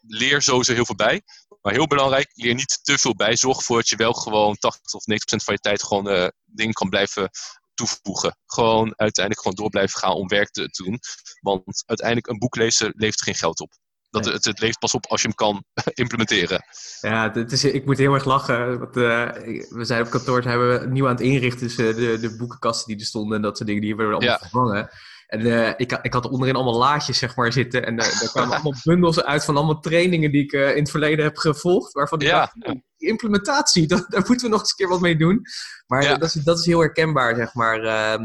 leer 0.00 0.42
sowieso 0.42 0.72
heel 0.72 0.84
veel 0.84 0.94
bij. 0.94 1.22
Maar 1.62 1.72
heel 1.72 1.86
belangrijk, 1.86 2.30
leer 2.34 2.54
niet 2.54 2.78
te 2.82 2.98
veel 2.98 3.14
bij. 3.14 3.36
Zorg 3.36 3.56
ervoor 3.56 3.76
dat 3.76 3.88
je 3.88 3.96
wel 3.96 4.12
gewoon 4.12 4.56
80 4.56 4.92
of 4.92 5.02
90% 5.02 5.04
van 5.44 5.54
je 5.54 5.60
tijd 5.60 5.82
gewoon 5.82 6.08
uh, 6.08 6.28
dingen 6.44 6.74
kan 6.74 6.88
blijven 6.88 7.30
toevoegen. 7.74 8.38
Gewoon 8.46 8.92
uiteindelijk 8.96 9.44
gewoon 9.44 9.56
door 9.56 9.70
blijven 9.70 9.98
gaan 9.98 10.12
om 10.12 10.28
werk 10.28 10.50
te, 10.50 10.68
te 10.70 10.82
doen. 10.82 10.98
Want 11.40 11.82
uiteindelijk 11.86 12.26
een 12.26 12.38
boek 12.38 12.56
lezen 12.56 12.92
levert 12.96 13.22
geen 13.22 13.34
geld 13.34 13.60
op. 13.60 13.72
Dat, 14.10 14.24
het, 14.24 14.44
het 14.44 14.60
leeft 14.60 14.78
pas 14.78 14.94
op 14.94 15.06
als 15.06 15.22
je 15.22 15.26
hem 15.26 15.36
kan 15.36 15.64
implementeren. 16.02 16.64
Ja, 17.00 17.32
het 17.32 17.52
is, 17.52 17.64
ik 17.64 17.86
moet 17.86 17.98
heel 17.98 18.14
erg 18.14 18.24
lachen. 18.24 18.78
Want, 18.78 18.96
uh, 18.96 19.30
we 19.68 19.84
zijn 19.84 20.02
op 20.02 20.10
kantoor 20.10 20.42
zijn 20.42 20.58
we 20.58 20.86
nieuw 20.88 21.06
aan 21.06 21.14
het 21.14 21.20
inrichten. 21.20 21.66
Dus 21.66 21.78
uh, 21.78 21.94
de, 21.94 22.18
de 22.20 22.36
boekenkasten 22.36 22.88
die 22.88 23.00
er 23.00 23.06
stonden 23.06 23.36
en 23.36 23.42
dat 23.42 23.56
soort 23.56 23.68
dingen, 23.68 23.82
die 23.82 23.96
werden 23.96 24.14
allemaal 24.14 24.34
ja. 24.34 24.40
vervangen. 24.40 24.90
En 25.26 25.40
uh, 25.40 25.68
ik, 25.68 25.98
ik 26.02 26.12
had 26.12 26.28
onderin 26.28 26.54
allemaal 26.54 26.78
laadjes 26.78 27.18
zeg 27.18 27.36
maar, 27.36 27.52
zitten. 27.52 27.86
En 27.86 27.96
daar 27.96 28.28
kwamen 28.32 28.54
allemaal 28.54 28.80
bundels 28.84 29.22
uit 29.22 29.44
van 29.44 29.56
allemaal 29.56 29.80
trainingen 29.80 30.30
die 30.30 30.42
ik 30.42 30.52
in 30.52 30.82
het 30.82 30.90
verleden 30.90 31.24
heb 31.24 31.36
gevolgd. 31.36 31.92
Waarvan 31.92 32.20
ik 32.20 32.26
ja. 32.26 32.38
dacht, 32.38 32.54
oh, 32.54 32.82
die 32.96 33.08
implementatie, 33.08 33.86
dat, 33.86 34.06
daar 34.12 34.24
moeten 34.26 34.46
we 34.46 34.52
nog 34.52 34.60
eens 34.60 34.70
een 34.70 34.76
keer 34.76 34.88
wat 34.88 35.00
mee 35.00 35.16
doen. 35.16 35.42
Maar 35.86 36.02
ja. 36.02 36.16
dat, 36.16 36.34
is, 36.34 36.42
dat 36.42 36.58
is 36.58 36.66
heel 36.66 36.80
herkenbaar, 36.80 37.36
zeg 37.36 37.54
maar. 37.54 37.82
Ehm, 37.82 38.22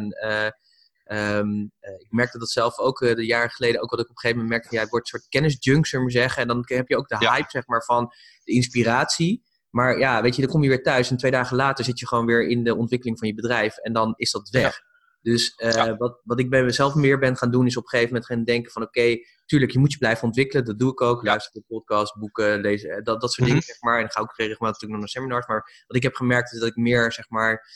Um, 1.12 1.72
ik 1.82 2.08
merkte 2.10 2.40
dat 2.40 2.50
zelf 2.50 2.78
ook 2.78 3.02
uh, 3.02 3.16
de 3.16 3.26
jaren 3.26 3.50
geleden, 3.50 3.82
ook 3.82 3.90
wat 3.90 4.00
ik 4.00 4.06
op 4.06 4.12
een 4.12 4.18
gegeven 4.18 4.42
moment 4.42 4.60
merkte, 4.60 4.76
ja, 4.76 4.82
het 4.82 4.90
wordt 4.90 5.06
een 5.06 5.20
soort 5.20 5.30
kennisjunk, 5.32 5.86
zullen 5.86 6.06
we 6.06 6.12
zeggen. 6.12 6.42
En 6.42 6.48
dan 6.48 6.64
heb 6.66 6.88
je 6.88 6.98
ook 6.98 7.08
de 7.08 7.18
hype, 7.18 7.50
zeg 7.50 7.68
maar, 7.68 7.84
van 7.84 8.12
de 8.44 8.52
inspiratie. 8.52 9.44
Maar 9.70 10.00
ja, 10.00 10.22
weet 10.22 10.36
je, 10.36 10.42
dan 10.42 10.52
kom 10.52 10.64
je 10.64 10.70
weer 10.70 10.84
thuis 10.84 11.10
en 11.10 11.18
twee 11.18 11.32
dagen 11.32 11.56
later 11.56 11.86
zit 11.86 12.00
je 12.00 12.08
gewoon 12.08 12.26
weer 12.26 12.48
in 12.48 12.64
de 12.64 12.76
ontwikkeling 12.76 13.20
van 13.20 13.28
je 13.28 13.34
bedrijf 13.34 13.78
en 13.78 13.94
dan 13.94 14.14
is 14.16 14.32
dat 14.32 14.50
weg. 14.50 14.74
Ja. 14.78 14.94
Dus 15.22 15.54
uh, 15.58 15.72
ja. 15.72 15.98
wat, 15.98 16.22
wat 16.24 16.40
ik 16.40 16.50
bij 16.50 16.64
mezelf 16.64 16.96
meer 16.96 17.20
ben 17.20 17.38
gaan 17.38 17.52
doen, 17.52 17.66
is 17.66 17.78
op 17.78 17.84
een 17.84 17.90
gegeven 17.90 18.14
moment 18.14 18.32
gaan 18.32 18.44
denken 18.44 18.72
van 18.72 18.82
oké, 18.82 19.00
okay, 19.00 19.26
tuurlijk, 19.46 19.72
je 19.72 19.80
moet 19.80 19.92
je 19.92 19.98
blijven 19.98 20.24
ontwikkelen. 20.24 20.66
Dat 20.66 20.80
doe 20.80 20.92
ik 20.92 21.02
ook. 21.02 21.24
Luister 21.24 21.52
naar 21.54 21.64
podcasts, 21.68 22.18
boeken, 22.20 22.62
lezen, 22.62 23.04
dat, 23.04 23.22
dat 23.22 23.34
soort 23.34 23.38
mm 23.38 23.46
-hmm. 23.46 23.48
dingen, 23.48 23.64
zeg 23.64 23.82
maar. 23.82 23.96
En 23.96 24.02
dan 24.02 24.12
ga 24.12 24.20
ik 24.22 24.30
ook 24.30 24.38
regelmatig 24.38 24.82
natuurlijk 24.82 24.92
nog 24.92 25.00
naar 25.00 25.10
seminars. 25.10 25.48
Maar 25.48 25.84
wat 25.88 25.98
ik 25.98 26.04
heb 26.04 26.16
gemerkt 26.16 26.54
is 26.54 26.60
dat 26.60 26.68
ik 26.68 26.76
meer, 26.76 27.12
zeg 27.12 27.30
maar, 27.30 27.68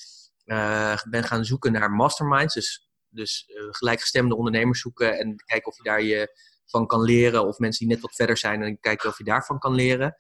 uh, 0.46 0.98
ben 1.10 1.24
gaan 1.24 1.46
zoeken 1.46 1.72
naar 1.72 1.92
masterminds. 1.92 2.54
Dus 2.54 2.89
dus 3.10 3.46
uh, 3.48 3.64
gelijkgestemde 3.70 4.36
ondernemers 4.36 4.82
zoeken 4.82 5.20
en 5.20 5.36
kijken 5.46 5.72
of 5.72 5.78
je 5.78 5.84
daar 5.84 6.02
je 6.02 6.40
van 6.66 6.88
kan 6.88 7.02
leren. 7.02 7.48
Of 7.48 7.58
mensen 7.58 7.86
die 7.86 7.96
net 7.96 8.04
wat 8.04 8.16
verder 8.16 8.38
zijn 8.38 8.62
en 8.62 8.80
kijken 8.80 9.10
of 9.10 9.18
je 9.18 9.24
daarvan 9.24 9.60
kan 9.60 9.74
leren. 9.74 10.16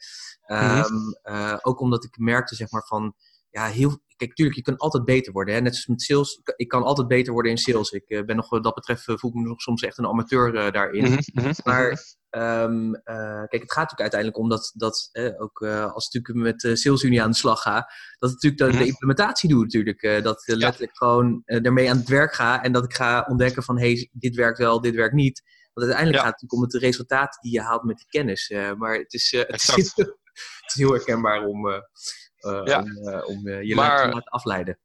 Um, 0.47 0.57
mm-hmm. 0.57 1.17
uh, 1.23 1.57
ook 1.61 1.79
omdat 1.79 2.03
ik 2.03 2.17
merkte, 2.17 2.55
zeg 2.55 2.71
maar, 2.71 2.85
van 2.85 3.15
ja, 3.49 3.65
heel. 3.65 4.01
Kijk, 4.15 4.33
tuurlijk, 4.33 4.57
je 4.57 4.63
kan 4.63 4.77
altijd 4.77 5.05
beter 5.05 5.33
worden. 5.33 5.53
Hè? 5.53 5.61
Net 5.61 5.75
zoals 5.75 5.87
met 5.87 6.01
sales. 6.01 6.41
Ik 6.55 6.67
kan 6.67 6.83
altijd 6.83 7.07
beter 7.07 7.33
worden 7.33 7.51
in 7.51 7.57
sales. 7.57 7.91
Ik 7.91 8.09
uh, 8.09 8.23
ben 8.23 8.35
nog, 8.35 8.49
wat 8.49 8.63
dat 8.63 8.73
betreft, 8.73 9.03
voel 9.03 9.29
ik 9.29 9.33
me 9.33 9.47
nog 9.47 9.61
soms 9.61 9.81
echt 9.81 9.97
een 9.97 10.07
amateur 10.07 10.71
daarin. 10.71 11.03
Mm-hmm. 11.03 11.19
Mm-hmm. 11.33 11.53
Maar 11.63 12.17
Um, 12.31 12.95
uh, 12.95 13.43
kijk, 13.47 13.61
het 13.61 13.71
gaat 13.71 13.89
natuurlijk 13.91 13.99
uiteindelijk 13.99 14.39
om 14.39 14.49
dat, 14.49 14.71
dat 14.75 15.09
ook 15.37 15.61
als 15.67 16.07
ik 16.07 16.13
natuurlijk 16.13 16.45
met 16.45 16.59
de 16.59 16.75
SalesUnie 16.75 17.21
aan 17.21 17.31
de 17.31 17.37
slag 17.37 17.61
ga, 17.61 17.91
dat 18.19 18.29
het 18.29 18.43
natuurlijk 18.43 18.71
de, 18.71 18.77
de 18.77 18.89
implementatie 18.89 19.49
doe 19.49 19.61
natuurlijk. 19.61 20.23
dat 20.23 20.43
ik 20.45 20.55
letterlijk 20.55 20.97
gewoon 20.97 21.41
ermee 21.45 21.89
aan 21.89 21.97
het 21.97 22.07
werk 22.07 22.33
ga 22.33 22.63
en 22.63 22.71
dat 22.71 22.83
ik 22.83 22.93
ga 22.93 23.25
ontdekken 23.29 23.63
van, 23.63 23.79
hé, 23.79 23.93
hey, 23.93 24.09
dit 24.11 24.35
werkt 24.35 24.57
wel, 24.57 24.81
dit 24.81 24.95
werkt 24.95 25.13
niet. 25.13 25.41
Want 25.73 25.87
uiteindelijk 25.87 26.17
ja. 26.17 26.23
gaat 26.23 26.33
het 26.33 26.41
natuurlijk 26.41 26.73
om 26.73 26.79
het 26.79 26.91
resultaat 26.91 27.37
die 27.41 27.51
je 27.51 27.61
haalt 27.61 27.83
met 27.83 27.97
die 27.97 28.07
kennis. 28.09 28.53
maar 28.77 28.95
het 28.97 29.13
is, 29.13 29.31
het, 29.31 29.73
is 29.77 29.93
het 29.95 30.73
is 30.73 30.75
heel 30.75 30.91
herkenbaar 30.91 31.45
om, 31.45 31.67
ja. 32.39 32.79
om, 32.79 33.23
om 33.23 33.49
je 33.49 33.75
maar, 33.75 34.01
te 34.01 34.13
laten 34.13 34.31
afleiden. 34.31 34.79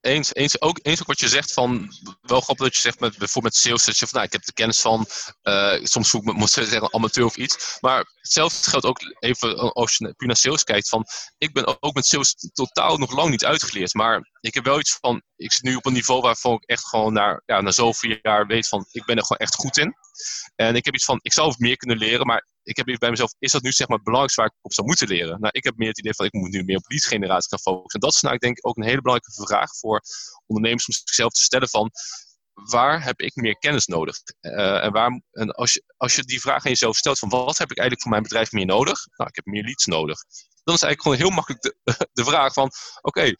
eens, 0.00 0.34
eens, 0.34 0.60
ook, 0.60 0.78
eens 0.82 1.00
ook 1.00 1.06
wat 1.06 1.20
je 1.20 1.28
zegt 1.28 1.52
van, 1.52 1.88
wel 2.20 2.40
grappig 2.40 2.64
dat 2.64 2.74
je 2.74 2.80
zegt 2.80 3.00
met, 3.00 3.18
bijvoorbeeld 3.18 3.54
met 3.54 3.62
sales, 3.62 3.84
dat 3.84 3.98
je 3.98 4.06
van, 4.06 4.14
nou, 4.14 4.26
ik 4.26 4.32
heb 4.32 4.44
de 4.44 4.52
kennis 4.52 4.80
van, 4.80 5.06
uh, 5.42 5.74
soms 5.82 6.10
voel 6.10 6.20
ik 6.20 6.26
me, 6.26 6.32
moet 6.32 6.50
zeggen, 6.50 6.94
amateur 6.94 7.24
of 7.24 7.36
iets. 7.36 7.78
Maar 7.80 8.04
hetzelfde 8.14 8.70
geldt 8.70 8.86
ook 8.86 8.98
even 9.18 9.72
als 9.72 9.96
je 9.96 10.14
puur 10.16 10.28
naar 10.28 10.36
sales 10.36 10.64
kijkt, 10.64 10.88
van, 10.88 11.04
ik 11.38 11.52
ben 11.52 11.82
ook 11.82 11.94
met 11.94 12.06
sales 12.06 12.34
totaal 12.52 12.96
nog 12.96 13.12
lang 13.12 13.30
niet 13.30 13.44
uitgeleerd. 13.44 13.94
Maar 13.94 14.30
ik 14.40 14.54
heb 14.54 14.64
wel 14.64 14.78
iets 14.78 14.98
van, 15.00 15.22
ik 15.36 15.52
zit 15.52 15.62
nu 15.62 15.74
op 15.74 15.86
een 15.86 15.92
niveau 15.92 16.20
waarvan 16.20 16.54
ik 16.54 16.64
echt 16.64 16.86
gewoon 16.88 17.12
naar, 17.12 17.42
ja, 17.46 17.60
na 17.60 17.70
zoveel 17.70 18.18
jaar 18.22 18.46
weet 18.46 18.68
van, 18.68 18.86
ik 18.90 19.04
ben 19.04 19.16
er 19.16 19.22
gewoon 19.22 19.38
echt 19.38 19.54
goed 19.54 19.76
in. 19.78 19.94
En 20.54 20.74
ik 20.74 20.84
heb 20.84 20.94
iets 20.94 21.04
van, 21.04 21.18
ik 21.22 21.32
zou 21.32 21.54
meer 21.58 21.76
kunnen 21.76 21.98
leren, 21.98 22.26
maar 22.26 22.46
ik 22.66 22.76
heb 22.76 22.86
even 22.86 23.00
bij 23.00 23.10
mezelf, 23.10 23.34
is 23.38 23.52
dat 23.52 23.62
nu 23.62 23.72
zeg 23.72 23.88
maar 23.88 23.96
het 23.96 24.04
belangrijkste 24.04 24.40
waar 24.40 24.50
ik 24.50 24.64
op 24.64 24.72
zou 24.72 24.86
moeten 24.86 25.08
leren? 25.08 25.40
Nou, 25.40 25.48
ik 25.52 25.64
heb 25.64 25.76
meer 25.76 25.88
het 25.88 25.98
idee 25.98 26.14
van, 26.14 26.26
ik 26.26 26.32
moet 26.32 26.50
nu 26.50 26.64
meer 26.64 26.76
op 26.76 26.90
lead 26.90 27.04
generatie 27.04 27.48
gaan 27.48 27.58
focussen. 27.58 28.00
En 28.00 28.06
dat 28.06 28.14
is 28.14 28.20
nou, 28.20 28.34
ik 28.34 28.40
denk 28.40 28.58
ook 28.60 28.76
een 28.76 28.84
hele 28.84 29.00
belangrijke 29.00 29.42
vraag 29.46 29.76
voor 29.76 30.02
ondernemers 30.46 30.86
om 30.86 30.94
zichzelf 30.94 31.32
te 31.32 31.42
stellen 31.42 31.68
van, 31.68 31.90
waar 32.52 33.02
heb 33.02 33.20
ik 33.20 33.34
meer 33.34 33.58
kennis 33.58 33.86
nodig? 33.86 34.16
Uh, 34.40 34.84
en 34.84 34.92
waar, 34.92 35.20
en 35.30 35.50
als, 35.50 35.72
je, 35.72 35.82
als 35.96 36.14
je 36.14 36.22
die 36.22 36.40
vraag 36.40 36.64
aan 36.64 36.70
jezelf 36.70 36.96
stelt 36.96 37.18
van, 37.18 37.28
wat 37.28 37.58
heb 37.58 37.70
ik 37.70 37.78
eigenlijk 37.78 38.00
voor 38.00 38.10
mijn 38.10 38.22
bedrijf 38.22 38.52
meer 38.52 38.66
nodig? 38.66 39.06
Nou, 39.16 39.30
ik 39.30 39.36
heb 39.36 39.44
meer 39.44 39.64
leads 39.64 39.86
nodig. 39.86 40.18
Dan 40.64 40.74
is 40.74 40.82
eigenlijk 40.82 41.02
gewoon 41.02 41.16
heel 41.16 41.36
makkelijk 41.36 41.62
de 42.12 42.24
vraag 42.30 42.52
van, 42.52 42.70
oké, 43.00 43.34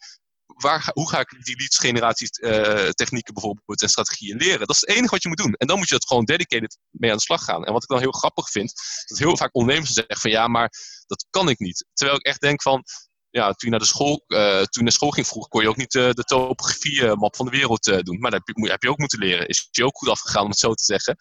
waar, 0.55 0.89
hoe 0.93 1.09
ga 1.09 1.19
ik 1.19 1.45
die 1.45 1.57
leads 1.57 1.77
generatie 1.77 2.29
uh, 2.39 2.89
technieken 2.89 3.33
bijvoorbeeld 3.33 3.81
en 3.81 3.89
strategieën 3.89 4.37
leren? 4.37 4.59
Dat 4.59 4.75
is 4.75 4.79
het 4.79 4.89
enige 4.89 5.09
wat 5.09 5.23
je 5.23 5.27
moet 5.27 5.37
doen. 5.37 5.53
En 5.53 5.67
dan 5.67 5.77
moet 5.77 5.89
je 5.89 5.93
dat 5.93 6.07
gewoon 6.07 6.25
dedicated 6.25 6.77
mee 6.89 7.11
aan 7.11 7.17
de 7.17 7.23
slag 7.23 7.43
gaan. 7.43 7.65
En 7.65 7.73
wat 7.73 7.83
ik 7.83 7.89
dan 7.89 7.99
heel 7.99 8.11
grappig 8.11 8.49
vind, 8.49 8.73
dat 9.05 9.17
heel 9.17 9.37
vaak 9.37 9.55
ondernemers 9.55 9.91
zeggen 9.93 10.17
van 10.17 10.31
ja, 10.31 10.47
maar 10.47 10.71
dat 11.07 11.25
kan 11.29 11.49
ik 11.49 11.59
niet. 11.59 11.85
Terwijl 11.93 12.17
ik 12.17 12.25
echt 12.25 12.41
denk 12.41 12.61
van, 12.61 12.83
ja, 13.29 13.45
toen 13.45 13.55
je 13.57 13.69
naar 13.69 13.79
de 13.79 13.85
school, 13.85 14.23
uh, 14.27 14.61
toen 14.61 14.83
naar 14.83 14.91
school 14.91 15.09
ging 15.09 15.27
vroeger, 15.27 15.51
kon 15.51 15.61
je 15.61 15.69
ook 15.69 15.75
niet 15.75 15.93
uh, 15.93 16.11
de 16.11 16.23
topografie-map 16.23 17.35
van 17.35 17.45
de 17.45 17.51
wereld 17.51 17.83
doen. 17.83 18.19
Maar 18.19 18.31
dat 18.31 18.41
heb 18.45 18.55
je, 18.55 18.69
heb 18.69 18.83
je, 18.83 18.89
ook 18.89 18.97
moeten 18.97 19.19
leren. 19.19 19.47
Is 19.47 19.67
je 19.71 19.85
ook 19.85 19.97
goed 19.97 20.09
afgegaan, 20.09 20.43
om 20.43 20.49
het 20.49 20.59
zo 20.59 20.73
te 20.73 20.83
zeggen. 20.83 21.15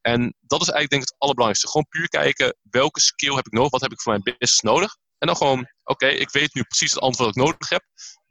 En 0.00 0.20
dat 0.40 0.60
is 0.60 0.68
eigenlijk 0.68 0.90
denk 0.90 1.02
ik 1.02 1.08
het 1.08 1.18
allerbelangrijkste. 1.18 1.68
Gewoon 1.68 1.86
puur 1.88 2.08
kijken, 2.08 2.56
welke 2.70 3.00
skill 3.00 3.34
heb 3.34 3.46
ik 3.46 3.52
nodig? 3.52 3.70
Wat 3.70 3.80
heb 3.80 3.92
ik 3.92 4.00
voor 4.00 4.12
mijn 4.12 4.36
business 4.38 4.60
nodig? 4.60 4.96
En 5.18 5.26
dan 5.26 5.36
gewoon, 5.36 5.66
oké, 5.84 6.06
ik 6.06 6.30
weet 6.30 6.54
nu 6.54 6.62
precies 6.62 6.92
het 6.92 7.02
antwoord 7.02 7.34
dat 7.34 7.44
ik 7.44 7.50
nodig 7.50 7.68
heb 7.68 7.84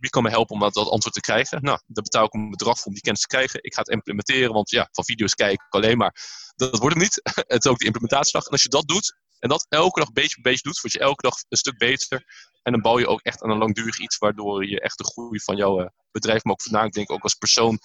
wie 0.06 0.10
kan 0.10 0.24
me 0.24 0.30
helpen 0.30 0.56
om 0.56 0.60
dat, 0.60 0.76
antwoord 0.76 1.14
te 1.14 1.20
krijgen? 1.20 1.62
Nou, 1.62 1.80
daar 1.86 2.04
betaal 2.04 2.26
ik 2.26 2.34
een 2.34 2.50
bedrag 2.50 2.78
voor 2.78 2.86
om 2.88 2.94
die 2.94 3.02
kennis 3.02 3.22
te 3.22 3.28
krijgen. 3.28 3.64
Ik 3.64 3.74
ga 3.74 3.80
het 3.80 3.90
implementeren, 3.90 4.54
want 4.54 4.70
ja, 4.70 4.88
van 4.92 5.04
video's 5.04 5.34
kijken 5.34 5.66
alleen 5.70 5.98
maar, 5.98 6.16
dat 6.56 6.78
wordt 6.78 6.96
hem 6.96 7.04
niet. 7.04 7.20
het 7.54 7.66
is 7.66 7.72
ook 7.72 7.78
die 7.78 7.88
implementatieslag. 7.88 8.46
En 8.46 8.52
als 8.52 8.64
je 8.64 8.70
dat 8.70 8.88
doet, 8.88 9.16
en 9.40 9.50
dat 9.50 9.66
elke 9.70 10.00
dag 10.00 10.12
beetje 10.12 10.42
bij 10.42 10.52
beetje 10.52 10.70
doet, 10.70 10.82
word 10.82 10.94
je 10.94 11.00
elke 11.00 11.22
dag 11.22 11.36
een 11.50 11.58
stuk 11.58 11.78
beter. 11.78 12.24
En 12.64 12.72
dan 12.72 12.82
bouw 12.82 13.00
je 13.00 13.08
ook 13.08 13.22
echt 13.22 13.44
aan 13.44 13.50
een 13.50 13.58
langdurig 13.58 13.98
iets, 13.98 14.18
waardoor 14.18 14.68
je 14.68 14.82
echt 14.82 14.98
de 14.98 15.04
groei 15.04 15.40
van 15.40 15.56
jouw 15.56 15.82
uh, 15.82 15.88
bedrijf, 16.12 16.44
maar 16.44 16.54
ook 16.54 16.62
voornamelijk 16.62 16.96
denk 16.96 17.10
ik 17.10 17.16
ook 17.16 17.24
als 17.24 17.36
persoon, 17.36 17.80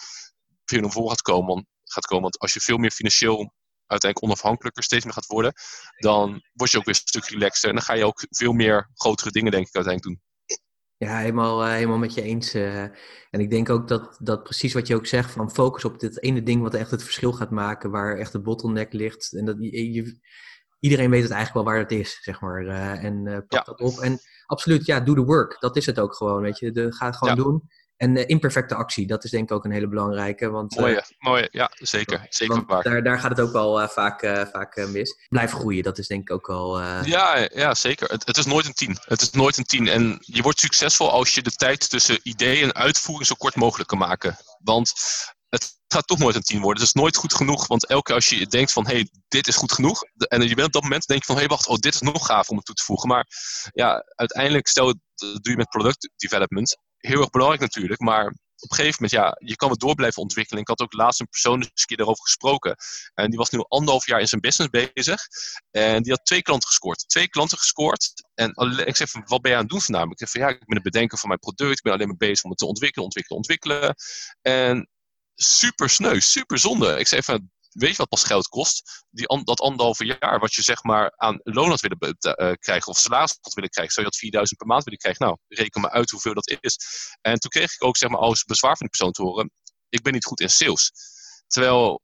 veel 0.65 0.81
naar 0.81 0.91
voren 0.91 1.11
gaat 1.11 1.21
komen. 1.21 2.23
Want 2.23 2.39
als 2.39 2.53
je 2.53 2.61
veel 2.61 2.77
meer 2.77 2.91
financieel 2.91 3.53
uiteindelijk 3.91 4.33
onafhankelijker 4.33 4.83
steeds 4.83 5.05
meer 5.05 5.13
gaat 5.13 5.27
worden, 5.27 5.53
dan 5.97 6.43
word 6.53 6.71
je 6.71 6.79
ook 6.79 6.85
weer 6.85 6.95
een 6.95 7.09
stuk 7.09 7.25
relaxter. 7.25 7.69
En 7.69 7.75
dan 7.75 7.85
ga 7.85 7.95
je 7.95 8.05
ook 8.05 8.27
veel 8.31 8.53
meer 8.53 8.91
grotere 8.95 9.31
dingen, 9.31 9.51
denk 9.51 9.67
ik, 9.67 9.75
uiteindelijk 9.75 10.17
doen. 10.17 10.29
Ja, 10.97 11.19
helemaal, 11.19 11.67
uh, 11.67 11.73
helemaal 11.73 11.99
met 11.99 12.15
je 12.15 12.23
eens. 12.23 12.55
Uh, 12.55 12.83
en 13.31 13.41
ik 13.41 13.51
denk 13.51 13.71
ook 13.71 13.89
dat, 13.89 14.19
dat 14.23 14.43
precies 14.43 14.73
wat 14.73 14.87
je 14.87 14.95
ook 14.95 15.07
zegt, 15.07 15.31
van 15.31 15.51
focus 15.51 15.85
op 15.85 16.01
dit 16.01 16.23
ene 16.23 16.43
ding 16.43 16.63
wat 16.63 16.75
echt 16.75 16.91
het 16.91 17.03
verschil 17.03 17.33
gaat 17.33 17.51
maken, 17.51 17.91
waar 17.91 18.19
echt 18.19 18.33
de 18.33 18.41
bottleneck 18.41 18.93
ligt. 18.93 19.33
En 19.33 19.45
dat 19.45 19.57
je, 19.59 20.21
iedereen 20.81 21.11
weet 21.11 21.23
het 21.23 21.31
eigenlijk 21.31 21.65
wel 21.65 21.75
waar 21.75 21.83
het 21.83 21.93
is, 21.93 22.19
zeg 22.21 22.41
maar. 22.41 22.63
Uh, 22.63 23.05
en 23.05 23.25
pak 23.25 23.59
ja. 23.59 23.63
dat 23.63 23.81
op. 23.81 23.99
En 23.99 24.19
absoluut, 24.47 24.87
ja, 24.87 25.01
do 25.01 25.15
the 25.15 25.25
work. 25.25 25.57
Dat 25.61 25.77
is 25.77 25.87
het 25.87 26.01
ook 26.01 26.15
gewoon, 26.15 26.43
weet 26.43 26.59
je. 26.59 26.71
De, 26.71 26.93
ga 26.93 27.07
het 27.07 27.17
gewoon 27.17 27.37
ja. 27.37 27.43
doen. 27.43 27.69
En 28.01 28.17
uh, 28.17 28.25
imperfecte 28.27 28.75
actie, 28.75 29.07
dat 29.07 29.25
is 29.25 29.31
denk 29.31 29.51
ik 29.51 29.57
ook 29.57 29.65
een 29.65 29.71
hele 29.71 29.89
belangrijke. 29.89 30.51
Want, 30.51 30.77
mooie, 30.77 30.95
uh, 30.95 31.03
mooie, 31.19 31.49
ja, 31.53 31.71
zeker. 31.75 32.27
zeker 32.29 32.65
waar. 32.67 32.83
Daar, 32.83 33.03
daar 33.03 33.19
gaat 33.19 33.31
het 33.31 33.41
ook 33.41 33.53
wel 33.53 33.83
uh, 33.83 33.89
vaak, 33.89 34.21
vaak 34.53 34.89
mis. 34.89 35.27
Blijf 35.29 35.53
groeien, 35.53 35.83
dat 35.83 35.99
is 35.99 36.07
denk 36.07 36.21
ik 36.21 36.31
ook 36.31 36.47
wel... 36.47 36.81
Ja, 37.05 37.49
ja, 37.53 37.75
zeker. 37.75 38.09
Het, 38.09 38.27
het, 38.27 38.37
is 38.37 38.47
nooit 38.47 38.67
een 38.67 38.75
tien. 38.75 38.99
Het 39.05 39.21
is 39.21 39.31
nooit 39.31 39.57
een 39.57 39.65
tien. 39.65 39.89
En 39.89 40.19
je 40.21 40.43
wordt 40.43 40.61
succesvol 40.61 41.11
als 41.11 41.35
je 41.35 41.43
de 41.43 41.51
tijd 41.51 41.91
tussen 41.91 42.21
idee 42.23 42.63
en 42.63 42.75
uitvoering 42.75 43.27
zo 43.27 43.35
kort 43.39 43.55
mogelijk 43.55 43.89
kan 43.89 43.99
maken. 43.99 44.37
Want 44.63 44.93
het 45.49 45.79
gaat 45.89 46.07
toch 46.07 46.19
nooit 46.19 46.35
een 46.35 46.43
tien 46.43 46.61
worden. 46.61 46.83
Het 46.83 46.95
is 46.95 47.01
nooit 47.01 47.17
goed 47.17 47.35
genoeg. 47.35 47.67
Want 47.67 47.87
elke 47.87 48.03
keer 48.03 48.15
als 48.15 48.29
je 48.29 48.47
denkt 48.47 48.73
van, 48.73 48.87
hé, 48.87 48.93
hey, 48.93 49.09
dit 49.29 49.49
is 49.49 49.57
goed 49.57 49.73
genoeg. 49.73 50.03
En 50.17 50.49
je 50.49 50.55
bent 50.55 50.67
op 50.67 50.73
dat 50.73 50.83
moment 50.83 51.07
denk 51.07 51.21
je 51.21 51.27
van, 51.27 51.35
hé, 51.35 51.41
hey, 51.41 51.51
wacht, 51.51 51.67
oh, 51.67 51.77
dit 51.77 51.95
is 51.95 52.01
nog 52.01 52.27
gaaf 52.27 52.49
om 52.49 52.57
het 52.57 52.65
toe 52.67 52.75
te 52.75 52.85
voegen. 52.85 53.09
Maar 53.09 53.27
ja, 53.73 54.05
uiteindelijk, 54.15 54.69
stel, 54.69 54.87
dat 54.87 54.95
doe 55.15 55.53
je 55.53 55.57
met 55.57 55.69
product 55.69 56.11
development 56.17 56.79
heel 57.01 57.21
erg 57.21 57.31
belangrijk 57.31 57.63
natuurlijk, 57.63 58.01
maar 58.01 58.35
op 58.63 58.71
een 58.71 58.77
gegeven 58.77 59.03
moment, 59.03 59.21
ja, 59.21 59.49
je 59.49 59.57
kan 59.57 59.71
het 59.71 59.81
door 59.81 59.95
blijven 59.95 60.23
ontwikkelen. 60.23 60.63
Ik 60.63 60.69
had 60.69 60.81
ook 60.81 60.93
laatst 60.93 61.21
een 61.21 61.29
persoon 61.29 61.61
een 61.61 61.71
keer 61.87 61.97
daarover 61.97 62.25
gesproken. 62.25 62.77
En 63.15 63.29
die 63.29 63.39
was 63.39 63.51
nu 63.51 63.65
anderhalf 63.69 64.07
jaar 64.07 64.21
in 64.21 64.27
zijn 64.27 64.41
business 64.41 64.91
bezig. 64.93 65.21
En 65.71 66.03
die 66.03 66.13
had 66.13 66.25
twee 66.25 66.43
klanten 66.43 66.69
gescoord. 66.69 67.09
Twee 67.09 67.29
klanten 67.29 67.59
gescoord. 67.59 68.13
En 68.35 68.53
ik 68.87 68.97
zeg 68.97 69.11
van, 69.11 69.23
wat 69.27 69.41
ben 69.41 69.51
je 69.51 69.57
aan 69.57 69.63
het 69.63 69.71
doen 69.71 69.81
vandaag? 69.81 70.05
Ik 70.05 70.19
zeg 70.19 70.31
van, 70.31 70.41
ja, 70.41 70.49
ik 70.49 70.67
ben 70.67 70.75
het 70.75 70.83
bedenken 70.83 71.19
van 71.19 71.29
mijn 71.29 71.41
product. 71.41 71.77
Ik 71.77 71.83
ben 71.83 71.93
alleen 71.93 72.09
maar 72.09 72.17
bezig 72.17 72.45
om 72.45 72.51
het 72.51 72.59
te 72.59 72.67
ontwikkelen, 72.67 73.05
ontwikkelen, 73.05 73.39
ontwikkelen. 73.39 73.95
En 74.43 74.89
super 75.35 75.91
sneu, 75.91 76.21
super 76.21 76.59
zonde. 76.59 76.99
Ik 76.99 77.07
zei 77.07 77.23
van, 77.23 77.51
weet 77.73 77.91
je 77.91 77.97
wat 77.97 78.09
pas 78.09 78.25
geld 78.25 78.49
kost? 78.49 79.05
Die, 79.11 79.45
dat 79.45 79.61
anderhalve 79.61 80.05
jaar 80.05 80.39
wat 80.39 80.55
je 80.55 80.63
zeg 80.63 80.83
maar 80.83 81.13
aan 81.17 81.41
loon 81.43 81.69
had 81.69 81.81
willen 81.81 82.17
uh, 82.21 82.53
krijgen 82.59 82.93
of 82.93 82.99
salaris 82.99 83.39
had 83.41 83.55
willen 83.55 83.71
krijgen. 83.71 83.93
Zou 83.93 84.07
je 84.07 84.13
dat 84.13 84.21
4000 84.21 84.59
per 84.59 84.69
maand 84.69 84.85
willen 84.85 84.99
krijgen? 84.99 85.27
Nou, 85.27 85.39
reken 85.49 85.81
maar 85.81 85.91
uit 85.91 86.11
hoeveel 86.11 86.35
dat 86.35 86.57
is. 86.61 86.79
En 87.21 87.39
toen 87.39 87.51
kreeg 87.51 87.73
ik 87.73 87.85
ook 87.85 87.97
zeg 87.97 88.11
maar 88.11 88.21
als 88.21 88.45
bezwaar 88.45 88.77
van 88.77 88.87
die 88.87 88.97
persoon 88.97 89.13
te 89.13 89.23
horen, 89.23 89.51
ik 89.89 90.03
ben 90.03 90.13
niet 90.13 90.25
goed 90.25 90.41
in 90.41 90.51
sales. 90.51 90.93
Terwijl 91.47 92.03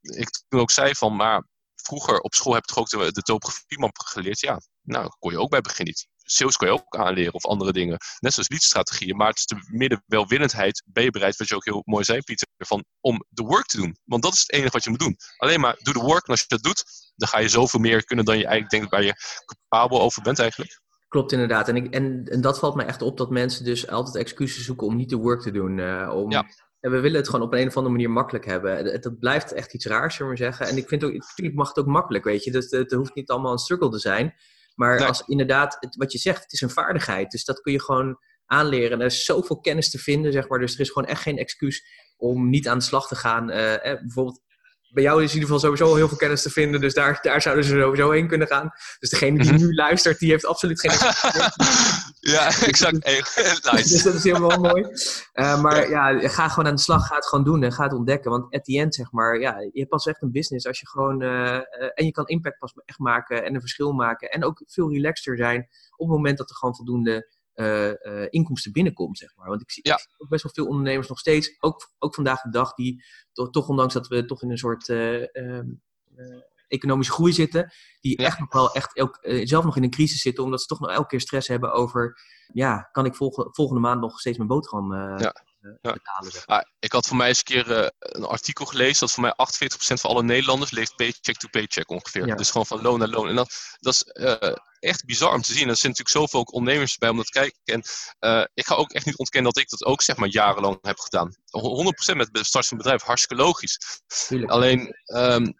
ik 0.00 0.30
toen 0.48 0.60
ook 0.60 0.70
zei 0.70 0.94
van, 0.94 1.16
maar 1.16 1.48
vroeger 1.74 2.20
op 2.20 2.34
school 2.34 2.54
heb 2.54 2.62
ik 2.62 2.68
toch 2.68 2.78
ook 2.78 2.88
de, 2.88 3.12
de 3.12 3.22
topografie 3.22 3.90
geleerd. 3.94 4.40
Ja, 4.40 4.60
nou, 4.82 5.08
kon 5.18 5.30
je 5.30 5.40
ook 5.40 5.50
bij 5.50 5.60
begin 5.60 5.84
niet 5.84 6.06
sales 6.24 6.56
kan 6.56 6.68
je 6.68 6.74
ook 6.74 6.96
aanleren 6.96 7.34
of 7.34 7.46
andere 7.46 7.72
dingen. 7.72 7.98
Net 8.20 8.32
zoals 8.32 8.48
leadstrategieën. 8.48 9.16
Maar 9.16 9.28
het 9.28 9.38
is 9.38 9.46
de 9.46 9.56
middenwelwillendheid. 9.70 10.82
Ben 10.86 11.04
je 11.04 11.10
bereid, 11.10 11.36
wat 11.36 11.48
je 11.48 11.54
ook 11.54 11.64
heel 11.64 11.82
mooi 11.84 12.04
zei, 12.04 12.22
Pieter, 12.22 12.48
van, 12.56 12.84
om 13.00 13.24
de 13.28 13.42
work 13.42 13.66
te 13.66 13.76
doen. 13.76 13.96
Want 14.04 14.22
dat 14.22 14.32
is 14.32 14.40
het 14.40 14.52
enige 14.52 14.72
wat 14.72 14.84
je 14.84 14.90
moet 14.90 14.98
doen. 14.98 15.16
Alleen 15.36 15.60
maar 15.60 15.76
doe 15.82 15.94
de 15.94 16.00
work. 16.00 16.26
En 16.26 16.30
als 16.30 16.40
je 16.40 16.46
dat 16.48 16.62
doet, 16.62 16.84
dan 17.16 17.28
ga 17.28 17.38
je 17.38 17.48
zoveel 17.48 17.80
meer 17.80 18.04
kunnen 18.04 18.24
dan 18.24 18.38
je 18.38 18.46
eigenlijk 18.46 18.70
denkt 18.70 18.90
waar 18.90 19.02
je 19.04 19.14
capabel 19.44 20.00
over 20.00 20.22
bent 20.22 20.38
eigenlijk. 20.38 20.80
Klopt 21.08 21.32
inderdaad. 21.32 21.68
En, 21.68 21.76
ik, 21.76 21.94
en, 21.94 22.24
en 22.24 22.40
dat 22.40 22.58
valt 22.58 22.74
mij 22.74 22.86
echt 22.86 23.02
op 23.02 23.16
dat 23.16 23.30
mensen 23.30 23.64
dus 23.64 23.88
altijd 23.88 24.16
excuses 24.16 24.64
zoeken 24.64 24.86
om 24.86 24.96
niet 24.96 25.10
de 25.10 25.16
work 25.16 25.40
te 25.40 25.50
doen. 25.50 25.78
Uh, 25.78 26.12
om, 26.14 26.30
ja. 26.30 26.46
En 26.80 26.90
we 26.90 27.00
willen 27.00 27.18
het 27.18 27.28
gewoon 27.28 27.46
op 27.46 27.52
een, 27.52 27.66
of 27.66 27.76
andere 27.76 27.94
manier 27.94 28.10
makkelijk 28.10 28.44
hebben. 28.44 29.00
Dat 29.00 29.18
blijft 29.18 29.52
echt 29.52 29.74
iets 29.74 29.86
raars, 29.86 30.14
zullen 30.14 30.32
we 30.32 30.38
zeggen. 30.38 30.66
En 30.66 30.76
ik 30.76 30.88
vind 30.88 31.04
ook, 31.04 31.12
natuurlijk 31.12 31.56
mag 31.56 31.68
het 31.68 31.78
ook 31.78 31.86
makkelijk, 31.86 32.24
weet 32.24 32.44
je. 32.44 32.50
Dus 32.50 32.70
het, 32.70 32.80
het 32.80 32.92
hoeft 32.92 33.14
niet 33.14 33.30
allemaal 33.30 33.52
een 33.52 33.58
struggle 33.58 33.90
te 33.90 33.98
zijn. 33.98 34.34
Maar 34.74 35.06
als 35.06 35.22
inderdaad, 35.26 35.76
het, 35.80 35.96
wat 35.96 36.12
je 36.12 36.18
zegt, 36.18 36.42
het 36.42 36.52
is 36.52 36.60
een 36.60 36.70
vaardigheid. 36.70 37.30
Dus 37.30 37.44
dat 37.44 37.60
kun 37.60 37.72
je 37.72 37.82
gewoon 37.82 38.18
aanleren. 38.46 38.90
En 38.90 39.00
er 39.00 39.06
is 39.06 39.24
zoveel 39.24 39.60
kennis 39.60 39.90
te 39.90 39.98
vinden, 39.98 40.32
zeg 40.32 40.48
maar. 40.48 40.58
Dus 40.58 40.74
er 40.74 40.80
is 40.80 40.90
gewoon 40.90 41.08
echt 41.08 41.22
geen 41.22 41.38
excuus 41.38 41.84
om 42.16 42.50
niet 42.50 42.68
aan 42.68 42.78
de 42.78 42.84
slag 42.84 43.08
te 43.08 43.16
gaan. 43.16 43.50
Uh, 43.50 43.74
eh, 43.74 44.00
bijvoorbeeld 44.00 44.42
bij 44.94 45.02
jou 45.02 45.22
is 45.22 45.28
in 45.28 45.34
ieder 45.34 45.54
geval 45.54 45.58
sowieso 45.58 45.94
heel 45.94 46.08
veel 46.08 46.16
kennis 46.16 46.42
te 46.42 46.50
vinden. 46.50 46.80
Dus 46.80 46.94
daar, 46.94 47.18
daar 47.22 47.42
zouden 47.42 47.64
ze 47.64 47.80
sowieso 47.80 48.10
heen 48.10 48.28
kunnen 48.28 48.46
gaan. 48.46 48.70
Dus 48.98 49.10
degene 49.10 49.38
die 49.38 49.52
mhm. 49.52 49.60
nu 49.60 49.74
luistert, 49.74 50.18
die 50.18 50.30
heeft 50.30 50.46
absoluut 50.46 50.80
geen 50.80 50.90
Ja, 52.34 52.46
exact. 52.46 52.92
nice. 53.72 53.88
dus 53.88 54.02
dat 54.02 54.14
is 54.14 54.24
helemaal 54.24 54.58
mooi. 54.58 54.82
Uh, 55.34 55.62
maar 55.62 55.88
ja. 55.88 56.28
ga 56.28 56.48
gewoon 56.48 56.68
aan 56.68 56.74
de 56.74 56.80
slag. 56.80 57.06
Ga 57.06 57.14
het 57.14 57.26
gewoon 57.26 57.44
doen 57.44 57.62
en 57.62 57.72
ga 57.72 57.82
het 57.82 57.92
ontdekken. 57.92 58.30
Want 58.30 58.54
at 58.54 58.64
the 58.64 58.78
end, 58.78 58.94
zeg 58.94 59.12
maar, 59.12 59.40
ja, 59.40 59.60
je 59.60 59.78
hebt 59.78 59.90
pas 59.90 60.06
echt 60.06 60.22
een 60.22 60.32
business 60.32 60.66
als 60.66 60.80
je 60.80 60.88
gewoon... 60.88 61.22
Uh, 61.22 61.28
uh, 61.30 61.62
en 61.94 62.04
je 62.04 62.10
kan 62.10 62.26
impact 62.26 62.58
pas 62.58 62.72
echt 62.84 62.98
maken 62.98 63.44
en 63.44 63.54
een 63.54 63.60
verschil 63.60 63.92
maken. 63.92 64.30
En 64.30 64.44
ook 64.44 64.62
veel 64.66 64.92
relaxter 64.92 65.36
zijn 65.36 65.68
op 65.96 66.06
het 66.06 66.16
moment 66.16 66.38
dat 66.38 66.50
er 66.50 66.56
gewoon 66.56 66.74
voldoende 66.74 67.28
uh, 67.54 67.88
uh, 67.88 68.26
inkomsten 68.30 68.72
binnenkomt, 68.72 69.18
zeg 69.18 69.36
maar. 69.36 69.48
Want 69.48 69.60
ik 69.60 69.70
zie, 69.70 69.88
ja. 69.88 69.94
ik 69.94 70.00
zie, 70.00 70.14
ook 70.18 70.28
best 70.28 70.42
wel 70.42 70.52
veel 70.52 70.66
ondernemers 70.66 71.08
nog 71.08 71.18
steeds, 71.18 71.56
ook, 71.60 71.90
ook 71.98 72.14
vandaag 72.14 72.42
de 72.42 72.50
dag, 72.50 72.74
die 72.74 73.04
to, 73.32 73.50
toch 73.50 73.68
ondanks 73.68 73.94
dat 73.94 74.08
we 74.08 74.24
toch 74.24 74.42
in 74.42 74.50
een 74.50 74.58
soort 74.58 74.88
uh, 74.88 75.24
economische 76.68 77.12
groei 77.12 77.32
zitten, 77.32 77.72
die 78.00 78.20
ja. 78.20 78.26
echt 78.26 78.38
nog 78.38 78.52
wel 78.52 78.72
echt 78.72 78.96
elk, 78.96 79.18
zelf 79.42 79.64
nog 79.64 79.76
in 79.76 79.82
een 79.82 79.90
crisis 79.90 80.20
zitten, 80.20 80.44
omdat 80.44 80.60
ze 80.60 80.66
toch 80.66 80.80
nog 80.80 80.90
elke 80.90 81.08
keer 81.08 81.20
stress 81.20 81.48
hebben 81.48 81.72
over, 81.72 82.20
ja, 82.52 82.88
kan 82.92 83.04
ik 83.04 83.14
volg, 83.14 83.48
volgende 83.50 83.80
maand 83.80 84.00
nog 84.00 84.18
steeds 84.18 84.36
mijn 84.36 84.48
boterham 84.48 84.92
ja. 85.18 85.34
Betalen? 85.80 86.32
Zeg 86.32 86.46
ah, 86.46 86.62
ik 86.78 86.92
had 86.92 87.06
voor 87.06 87.16
mij 87.16 87.28
eens 87.28 87.38
een 87.38 87.44
keer 87.44 87.92
een 87.98 88.24
artikel 88.24 88.64
gelezen 88.64 89.00
dat 89.00 89.10
voor 89.10 89.22
mij 89.22 89.32
48% 89.32 89.34
van 89.76 90.10
alle 90.10 90.22
Nederlanders 90.22 90.70
leeft 90.70 90.96
paycheck 90.96 91.36
to 91.36 91.48
paycheck 91.48 91.90
ongeveer. 91.90 92.36
Dus 92.36 92.50
gewoon 92.50 92.66
van 92.66 92.82
loon 92.82 92.98
naar 92.98 93.08
loon. 93.08 93.28
En 93.28 93.34
dat, 93.34 93.76
dat 93.80 93.94
is 93.94 94.02
echt 94.84 95.04
bizar 95.04 95.34
om 95.34 95.42
te 95.42 95.52
zien. 95.52 95.68
Er 95.68 95.76
zijn 95.76 95.92
natuurlijk 95.92 96.08
zoveel 96.08 96.42
ondernemers 96.42 96.98
bij 96.98 97.08
om 97.08 97.16
dat 97.16 97.26
te 97.26 97.32
kijken. 97.32 97.60
En 97.64 97.82
uh, 98.20 98.44
ik 98.54 98.66
ga 98.66 98.74
ook 98.74 98.92
echt 98.92 99.06
niet 99.06 99.18
ontkennen 99.18 99.52
dat 99.52 99.62
ik 99.62 99.70
dat 99.70 99.84
ook 99.84 100.02
zeg 100.02 100.16
maar 100.16 100.28
jarenlang 100.28 100.78
heb 100.82 100.98
gedaan. 100.98 101.34
100% 102.12 102.16
met 102.16 102.28
de 102.32 102.44
start 102.44 102.66
van 102.66 102.76
het 102.76 102.86
bedrijf, 102.86 103.02
hartstikke 103.02 103.42
logisch. 103.42 103.78
Tuurlijk. 104.26 104.50
Alleen, 104.50 104.96
um, 105.04 105.54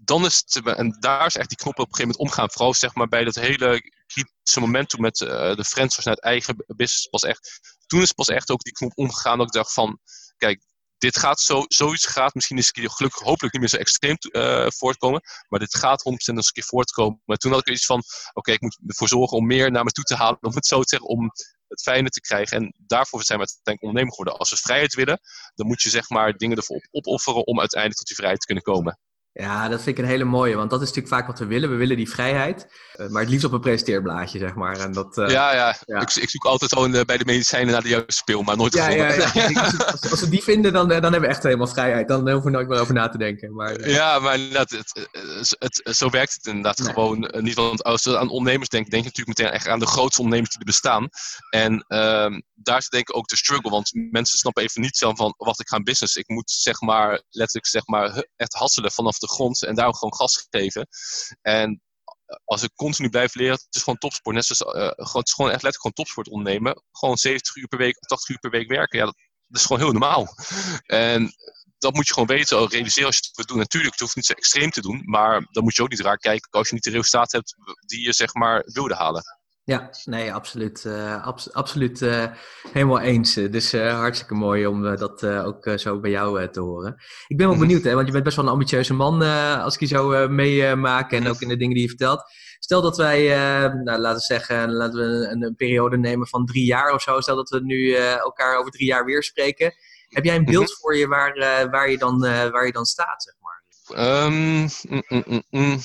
dan 0.00 0.24
is 0.24 0.42
het, 0.46 0.66
en 0.66 0.96
daar 1.00 1.26
is 1.26 1.36
echt 1.36 1.48
die 1.48 1.58
knop 1.58 1.78
op 1.78 1.86
een 1.88 1.94
gegeven 1.94 2.10
moment 2.10 2.30
omgaan. 2.30 2.50
Vooral 2.50 2.74
zeg 2.74 2.94
maar 2.94 3.08
bij 3.08 3.24
dat 3.24 3.34
hele 3.34 3.92
kritische 4.06 4.60
moment 4.60 4.88
toen 4.88 5.00
met 5.00 5.20
uh, 5.20 5.28
de 5.54 5.64
Friends 5.64 5.96
was 5.96 6.04
naar 6.04 6.14
het 6.14 6.24
eigen 6.24 6.64
business 6.66 7.08
was 7.10 7.22
echt 7.22 7.60
toen 7.90 8.02
is 8.02 8.12
pas 8.12 8.28
echt 8.28 8.50
ook 8.50 8.62
die 8.62 8.72
knop 8.72 8.92
omgegaan 8.94 9.38
dat 9.38 9.46
ik 9.46 9.52
dacht 9.52 9.72
van, 9.72 9.98
kijk, 10.36 10.62
dit 10.98 11.18
gaat 11.18 11.40
zo, 11.40 11.64
zoiets 11.68 12.06
gaat 12.06 12.34
misschien 12.34 12.56
een 12.56 12.70
keer 12.70 12.90
gelukkig 12.90 13.22
hopelijk 13.22 13.52
niet 13.52 13.60
meer 13.60 13.70
zo 13.70 13.76
extreem 13.76 14.16
uh, 14.20 14.66
voortkomen. 14.68 15.20
Maar 15.48 15.58
dit 15.58 15.76
gaat 15.76 16.00
100% 16.00 16.12
eens 16.12 16.28
een 16.28 16.52
keer 16.52 16.64
voortkomen. 16.64 17.22
Maar 17.24 17.36
toen 17.36 17.52
had 17.52 17.60
ik 17.60 17.74
iets 17.74 17.86
van, 17.86 18.02
oké, 18.32 18.52
ik 18.52 18.60
moet 18.60 18.78
ervoor 18.86 19.08
zorgen 19.08 19.36
om 19.36 19.46
meer 19.46 19.70
naar 19.70 19.84
me 19.84 19.90
toe 19.90 20.04
te 20.04 20.14
halen, 20.14 20.42
om 20.42 20.54
het 20.54 20.66
zo 20.66 20.82
te 20.82 20.88
zeggen, 20.88 21.08
om 21.08 21.30
het 21.68 21.82
fijne 21.82 22.08
te 22.08 22.20
krijgen. 22.20 22.56
En 22.56 22.74
daarvoor 22.76 23.24
zijn 23.24 23.38
we 23.38 23.44
uiteindelijk 23.44 23.82
ondernemer 23.82 24.10
geworden. 24.10 24.38
Als 24.38 24.50
we 24.50 24.56
vrijheid 24.56 24.94
willen, 24.94 25.20
dan 25.54 25.66
moet 25.66 25.82
je 25.82 25.90
zeg 25.90 26.08
maar 26.08 26.36
dingen 26.36 26.56
ervoor 26.56 26.88
opofferen 26.90 27.46
om 27.46 27.58
uiteindelijk 27.58 27.98
tot 27.98 28.06
die 28.06 28.16
vrijheid 28.16 28.40
te 28.40 28.46
kunnen 28.46 28.64
komen. 28.64 28.98
Ja, 29.32 29.68
dat 29.68 29.82
vind 29.82 29.98
ik 29.98 30.04
een 30.04 30.10
hele 30.10 30.24
mooie, 30.24 30.56
want 30.56 30.70
dat 30.70 30.80
is 30.80 30.86
natuurlijk 30.86 31.14
vaak 31.14 31.26
wat 31.26 31.38
we 31.38 31.46
willen. 31.46 31.70
We 31.70 31.76
willen 31.76 31.96
die 31.96 32.10
vrijheid, 32.10 32.66
eh, 32.92 33.08
maar 33.08 33.20
het 33.20 33.30
liefst 33.30 33.44
op 33.44 33.52
een 33.52 33.60
presenteerblaadje, 33.60 34.38
zeg 34.38 34.54
maar. 34.54 34.78
En 34.78 34.92
dat, 34.92 35.18
uh, 35.18 35.28
ja, 35.28 35.54
ja, 35.54 36.00
Ik, 36.00 36.14
ik, 36.14 36.30
zoek 36.30 36.44
altijd 36.44 36.72
gewoon 36.72 36.94
uh, 36.94 37.00
bij 37.02 37.18
de 37.18 37.24
medicijnen 37.24 37.72
naar 37.72 37.82
de 37.82 37.88
juiste 37.88 38.12
speel, 38.12 38.42
maar 38.42 38.56
nooit 38.56 38.74
ja, 38.74 38.84
gevonden. 38.84 39.16
Ja, 39.16 39.48
ja. 39.48 39.64
als, 39.92 40.10
als, 40.10 40.20
we 40.20 40.28
die 40.28 40.42
vinden, 40.42 40.72
dan, 40.72 40.88
dan 40.88 41.02
hebben 41.02 41.20
we 41.20 41.26
echt 41.26 41.42
helemaal 41.42 41.66
vrijheid. 41.66 42.08
Dan 42.08 42.30
hoeven 42.30 42.50
we 42.50 42.50
nooit 42.50 42.68
meer 42.68 42.80
over 42.80 42.94
na 42.94 43.08
te 43.08 43.18
denken. 43.18 43.54
Maar, 43.54 43.88
ja, 43.88 44.18
maar 44.18 44.34
inderdaad, 44.34 44.70
het, 44.70 45.08
het, 45.10 45.56
het, 45.58 45.96
zo 45.96 46.10
werkt 46.10 46.34
het 46.34 46.46
inderdaad 46.46 46.80
gewoon 46.80 47.34
niet. 47.38 47.54
Want 47.54 47.84
als 47.84 48.04
je 48.04 48.18
aan 48.18 48.28
ondernemers 48.28 48.68
denkt, 48.68 48.90
denk 48.90 49.02
je 49.02 49.08
natuurlijk 49.08 49.38
meteen 49.38 49.54
echt 49.54 49.68
aan 49.68 49.78
de 49.78 49.86
grootste 49.86 50.20
ondernemers 50.20 50.50
die 50.50 50.60
er 50.60 50.66
bestaan. 50.72 51.08
En 51.50 51.84
ehm, 51.88 52.40
daar 52.54 52.78
is 52.78 52.88
denk 52.88 53.08
ik 53.08 53.16
ook 53.16 53.28
de 53.28 53.36
struggle, 53.36 53.70
want 53.70 53.90
mensen 54.10 54.38
snappen 54.38 54.62
even 54.62 54.80
niet 54.80 54.96
zelf 54.96 55.16
van, 55.16 55.34
wat 55.36 55.60
ik 55.60 55.68
ga 55.68 55.82
business. 55.82 56.16
Ik 56.16 56.28
moet 56.28 56.50
zeg 56.50 56.80
maar, 56.80 57.22
letterlijk 57.30 57.66
zeg 57.66 57.86
maar, 57.86 58.24
echt 58.36 58.54
hasselen 58.54 58.92
vanaf 58.92 59.18
de 59.20 59.28
grond 59.28 59.62
en 59.62 59.74
daar 59.74 59.94
gewoon 59.94 60.14
gas 60.14 60.46
geven. 60.50 60.88
En 61.42 61.82
als 62.44 62.62
ik 62.62 62.74
continu 62.74 63.08
blijf 63.08 63.34
leren, 63.34 63.52
het 63.52 63.74
is 63.74 63.82
gewoon 63.82 63.98
topsport. 63.98 64.34
Net 64.36 64.44
zoals, 64.44 64.76
uh, 64.76 65.12
het 65.12 65.26
is 65.26 65.32
gewoon 65.32 65.50
echt 65.50 65.62
letterlijk 65.62 65.76
gewoon 65.76 65.92
topsport 65.92 66.28
ondernemen. 66.28 66.82
Gewoon 66.92 67.16
70 67.16 67.56
uur 67.56 67.68
per 67.68 67.78
week, 67.78 67.98
80 67.98 68.28
uur 68.28 68.38
per 68.38 68.50
week 68.50 68.68
werken. 68.68 68.98
Ja, 68.98 69.04
dat, 69.04 69.14
is 69.48 69.62
gewoon 69.62 69.82
heel 69.82 69.92
normaal. 69.92 70.34
En 70.86 71.32
dat 71.78 71.94
moet 71.94 72.06
je 72.06 72.12
gewoon 72.12 72.28
weten, 72.28 72.68
realiseren 72.68 73.06
als 73.06 73.16
je 73.16 73.22
het 73.26 73.36
wilt 73.36 73.48
doen. 73.48 73.58
Natuurlijk, 73.58 73.92
het 73.92 74.00
hoeft 74.00 74.16
niet 74.16 74.26
zo 74.26 74.32
extreem 74.32 74.70
te 74.70 74.80
doen, 74.80 75.02
maar 75.04 75.46
dan 75.50 75.62
moet 75.62 75.76
je 75.76 75.82
ook 75.82 75.90
niet 75.90 76.00
raar 76.00 76.18
kijken 76.18 76.50
als 76.50 76.68
je 76.68 76.74
niet 76.74 76.84
de 76.84 76.90
resultaat 76.90 77.32
hebt 77.32 77.54
die 77.86 78.04
je 78.04 78.12
zeg 78.12 78.34
maar 78.34 78.62
wilde 78.72 78.94
halen. 78.94 79.22
Ja, 79.70 79.90
nee, 80.04 80.32
absoluut. 80.32 80.84
Uh, 80.86 81.26
absoluut 81.52 82.00
uh, 82.00 82.26
helemaal 82.72 83.00
eens. 83.00 83.34
Dus 83.34 83.74
uh, 83.74 83.98
hartstikke 83.98 84.34
mooi 84.34 84.66
om 84.66 84.82
dat 84.82 85.24
ook 85.24 85.70
zo 85.76 86.00
bij 86.00 86.10
jou 86.10 86.50
te 86.50 86.60
horen. 86.60 86.94
Ik 87.26 87.36
ben 87.36 87.46
wel 87.46 87.56
mhm. 87.56 87.66
benieuwd, 87.66 87.84
hè, 87.84 87.94
want 87.94 88.06
je 88.06 88.12
bent 88.12 88.24
best 88.24 88.36
wel 88.36 88.44
een 88.44 88.50
ambitieuze 88.50 88.94
man 88.94 89.22
als 89.62 89.74
ik 89.74 89.80
je 89.80 89.86
zo 89.86 90.28
meemaak 90.28 91.12
en 91.12 91.28
ook 91.28 91.40
in 91.40 91.48
de 91.48 91.56
dingen 91.56 91.74
die 91.74 91.82
je 91.82 91.88
vertelt. 91.88 92.22
Stel 92.58 92.82
dat 92.82 92.96
wij, 92.96 93.28
nou, 93.84 93.98
laten 93.98 94.18
we 94.18 94.20
zeggen, 94.20 94.72
laten 94.72 94.98
we 94.98 95.28
een, 95.28 95.42
een, 95.42 95.54
periode 95.54 95.98
nemen 95.98 96.26
van 96.26 96.46
drie 96.46 96.64
jaar 96.64 96.94
of 96.94 97.02
zo. 97.02 97.20
Stel 97.20 97.36
dat 97.36 97.48
we 97.48 97.60
nu 97.60 97.94
elkaar 97.94 98.58
over 98.58 98.70
drie 98.70 98.86
jaar 98.86 99.04
weer 99.04 99.22
spreken. 99.22 99.74
Heb 100.08 100.24
jij 100.24 100.36
een 100.36 100.44
beeld 100.44 100.68
mhm. 100.68 100.78
voor 100.80 100.96
je 100.96 101.06
waar, 101.06 101.34
waar, 101.70 101.90
je 101.90 101.98
dan, 101.98 102.20
waar 102.20 102.66
je 102.66 102.72
dan 102.72 102.84
staat, 102.84 103.22
zeg 103.22 103.34
maar? 103.40 103.62
Um, 104.26 104.68
mm, 104.88 105.02
mm, 105.08 105.42
mm, 105.50 105.78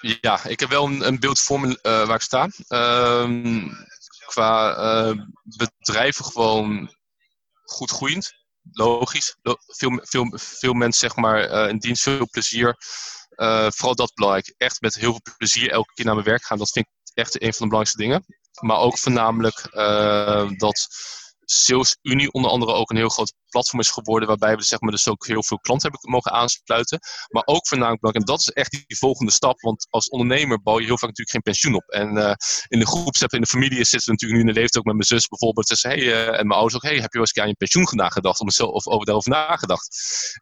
ja, 0.00 0.44
ik 0.44 0.60
heb 0.60 0.68
wel 0.68 0.86
een, 0.86 1.06
een 1.06 1.20
beeld 1.20 1.40
voor 1.40 1.60
me 1.60 1.68
uh, 1.68 2.06
waar 2.06 2.14
ik 2.14 2.20
sta. 2.20 2.48
Ehm, 2.68 3.68
qua 4.26 4.78
uh, 4.78 5.22
bedrijven 5.42 6.24
gewoon 6.24 6.94
goed 7.62 7.90
groeiend. 7.90 8.32
Logisch. 8.72 9.36
Veel, 9.66 10.00
veel, 10.02 10.32
veel 10.36 10.72
mensen 10.72 11.08
zeg 11.08 11.16
maar 11.16 11.50
uh, 11.50 11.68
in 11.68 11.78
dienst, 11.78 12.02
veel 12.02 12.28
plezier. 12.30 12.76
vooral 13.68 13.94
dat 13.94 14.14
belangrijk. 14.14 14.54
Echt 14.56 14.80
met 14.80 14.94
heel 14.94 15.10
veel 15.10 15.34
plezier 15.36 15.70
elke 15.70 15.92
keer 15.94 16.04
naar 16.04 16.14
mijn 16.14 16.26
werk 16.26 16.44
gaan. 16.44 16.58
Dat 16.58 16.70
vind 16.70 16.86
ik 16.86 17.14
echt 17.14 17.34
een 17.34 17.54
van 17.54 17.68
de 17.68 17.74
belangrijkste 17.74 18.02
dingen. 18.02 18.24
Maar 18.60 18.78
ook 18.78 18.98
voornamelijk 18.98 19.68
dat 20.58 20.88
Sales 21.50 21.98
Unie 22.02 22.32
onder 22.32 22.50
andere 22.50 22.72
ook 22.72 22.90
een 22.90 22.96
heel 22.96 23.08
groot 23.08 23.32
platform 23.48 23.80
is 23.80 23.90
geworden, 23.90 24.28
waarbij 24.28 24.56
we 24.56 24.62
zeg 24.62 24.80
maar, 24.80 24.90
dus 24.90 25.08
ook 25.08 25.26
heel 25.26 25.42
veel 25.42 25.58
klanten 25.58 25.90
hebben 25.90 26.10
mogen 26.10 26.32
aansluiten. 26.32 26.98
Maar 27.28 27.42
ook 27.44 27.66
voornamelijk 27.66 28.16
en 28.16 28.24
dat 28.24 28.40
is 28.40 28.48
echt 28.48 28.70
die 28.70 28.98
volgende 28.98 29.32
stap, 29.32 29.60
want 29.60 29.86
als 29.90 30.08
ondernemer 30.08 30.62
bouw 30.62 30.78
je 30.78 30.86
heel 30.86 30.98
vaak 30.98 31.08
natuurlijk 31.08 31.30
geen 31.30 31.42
pensioen 31.42 31.74
op. 31.74 31.88
En 31.88 32.16
uh, 32.16 32.32
in 32.68 32.78
de 32.78 32.86
groepsapp, 32.86 33.32
in 33.32 33.40
de 33.40 33.46
familie 33.46 33.84
zitten 33.84 34.12
natuurlijk 34.12 34.40
nu 34.40 34.48
in 34.48 34.54
de 34.54 34.60
leeftijd 34.60 34.76
ook 34.76 34.84
met 34.84 34.94
mijn 34.94 35.06
zus 35.06 35.28
bijvoorbeeld. 35.28 35.66
Zei, 35.68 35.94
hey, 35.94 36.04
uh, 36.04 36.38
en 36.38 36.46
mijn 36.46 36.60
ouders 36.60 36.74
ook, 36.74 36.82
hey, 36.82 36.94
heb 36.94 37.12
je 37.12 37.18
wel 37.18 37.20
eens 37.20 37.36
een 37.36 37.42
aan 37.42 37.48
je 37.48 37.54
pensioen 37.54 37.88
nagedacht? 37.90 38.40
Om 38.40 38.48
of 38.48 38.86
over 38.86 39.06
daarover 39.06 39.30
nagedacht. 39.30 39.88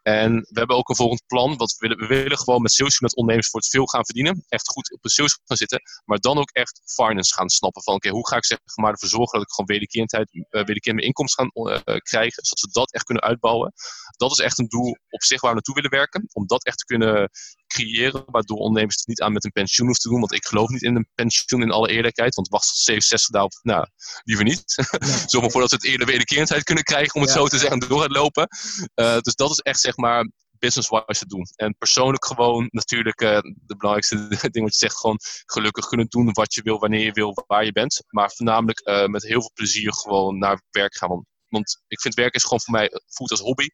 En 0.02 0.32
we 0.32 0.58
hebben 0.58 0.76
ook 0.76 0.88
een 0.88 0.96
volgend 0.96 1.22
plan, 1.26 1.56
wat 1.56 1.74
we 1.78 1.88
willen, 1.88 1.98
we 1.98 2.06
willen 2.06 2.38
gewoon 2.38 2.62
met 2.62 2.72
sales 2.72 3.00
met 3.00 3.16
ondernemers 3.16 3.50
voor 3.50 3.60
het 3.60 3.68
veel 3.68 3.86
gaan 3.86 4.04
verdienen. 4.04 4.44
Echt 4.48 4.68
goed 4.68 4.92
op 4.92 5.02
de 5.02 5.10
sales 5.10 5.38
gaan 5.44 5.56
zitten, 5.56 5.80
maar 6.04 6.18
dan 6.18 6.38
ook 6.38 6.50
echt 6.50 6.82
finance 6.84 7.34
gaan 7.34 7.48
snappen. 7.48 7.82
Van 7.82 7.94
oké, 7.94 8.08
hoe 8.08 8.28
ga 8.28 8.36
ik 8.36 8.44
zeg 8.44 8.58
maar 8.74 8.92
ervoor 8.92 9.08
zorgen 9.08 9.38
dat 9.38 9.48
ik 9.48 9.54
gewoon 9.54 9.70
wederkerendheid, 9.70 10.28
uh, 10.34 10.42
wederkerend 10.50 10.95
inkomsten 11.04 11.50
gaan 11.52 11.82
krijgen, 11.98 12.44
zodat 12.44 12.64
we 12.64 12.80
dat 12.80 12.92
echt 12.92 13.04
kunnen 13.04 13.24
uitbouwen. 13.24 13.72
Dat 14.16 14.30
is 14.30 14.38
echt 14.38 14.58
een 14.58 14.68
doel 14.68 14.96
op 15.08 15.22
zich 15.22 15.40
waar 15.40 15.50
we 15.50 15.56
naartoe 15.56 15.74
willen 15.74 15.90
werken. 15.90 16.28
Om 16.32 16.46
dat 16.46 16.64
echt 16.64 16.78
te 16.78 16.84
kunnen 16.84 17.30
creëren, 17.66 18.24
waardoor 18.26 18.56
ondernemers 18.56 18.96
het 18.96 19.06
niet 19.06 19.20
aan 19.20 19.32
met 19.32 19.44
een 19.44 19.52
pensioen 19.52 19.86
hoeven 19.86 20.02
te 20.02 20.08
doen. 20.08 20.20
Want 20.20 20.32
ik 20.32 20.46
geloof 20.46 20.68
niet 20.68 20.82
in 20.82 20.96
een 20.96 21.08
pensioen 21.14 21.62
in 21.62 21.70
alle 21.70 21.88
eerlijkheid. 21.88 22.34
Want 22.34 22.48
wacht 22.48 22.66
tot 22.66 22.76
67 22.76 23.30
daarop, 23.30 23.58
nou, 23.62 23.86
liever 24.22 24.44
niet. 24.44 24.62
Zorg 25.30 25.42
maar 25.42 25.50
voor 25.50 25.60
dat 25.60 25.70
we 25.70 25.76
het 25.76 25.84
eerder 25.84 26.06
wederkerendheid 26.06 26.62
kunnen 26.62 26.84
krijgen, 26.84 27.14
om 27.14 27.20
het 27.20 27.30
zo 27.30 27.46
te 27.46 27.58
zeggen, 27.58 27.78
door 27.78 28.02
het 28.02 28.12
lopen. 28.12 28.48
Uh, 28.94 29.18
dus 29.18 29.34
dat 29.34 29.50
is 29.50 29.58
echt, 29.58 29.80
zeg 29.80 29.96
maar, 29.96 30.30
business-wise 30.66 31.26
doen. 31.26 31.46
En 31.56 31.76
persoonlijk 31.78 32.24
gewoon 32.24 32.68
natuurlijk 32.70 33.20
uh, 33.20 33.38
de 33.40 33.76
belangrijkste 33.76 34.16
ding 34.54 34.64
wat 34.64 34.78
je 34.78 34.86
zegt, 34.86 35.00
gewoon 35.00 35.18
gelukkig 35.46 35.86
kunnen 35.86 36.06
doen 36.08 36.32
wat 36.32 36.54
je 36.54 36.62
wil, 36.62 36.78
wanneer 36.78 37.04
je 37.04 37.12
wil, 37.12 37.44
waar 37.46 37.64
je 37.64 37.72
bent. 37.72 38.04
Maar 38.08 38.30
voornamelijk 38.30 38.88
uh, 38.88 39.06
met 39.06 39.22
heel 39.22 39.40
veel 39.40 39.50
plezier 39.54 39.92
gewoon 39.92 40.38
naar 40.38 40.62
werk 40.70 40.96
gaan. 40.96 41.08
Want, 41.08 41.26
want 41.48 41.82
ik 41.88 42.00
vind 42.00 42.14
werk 42.14 42.34
is 42.34 42.42
gewoon 42.42 42.60
voor 42.60 42.74
mij 42.74 42.90
voelt 43.06 43.30
als 43.30 43.40
hobby. 43.40 43.68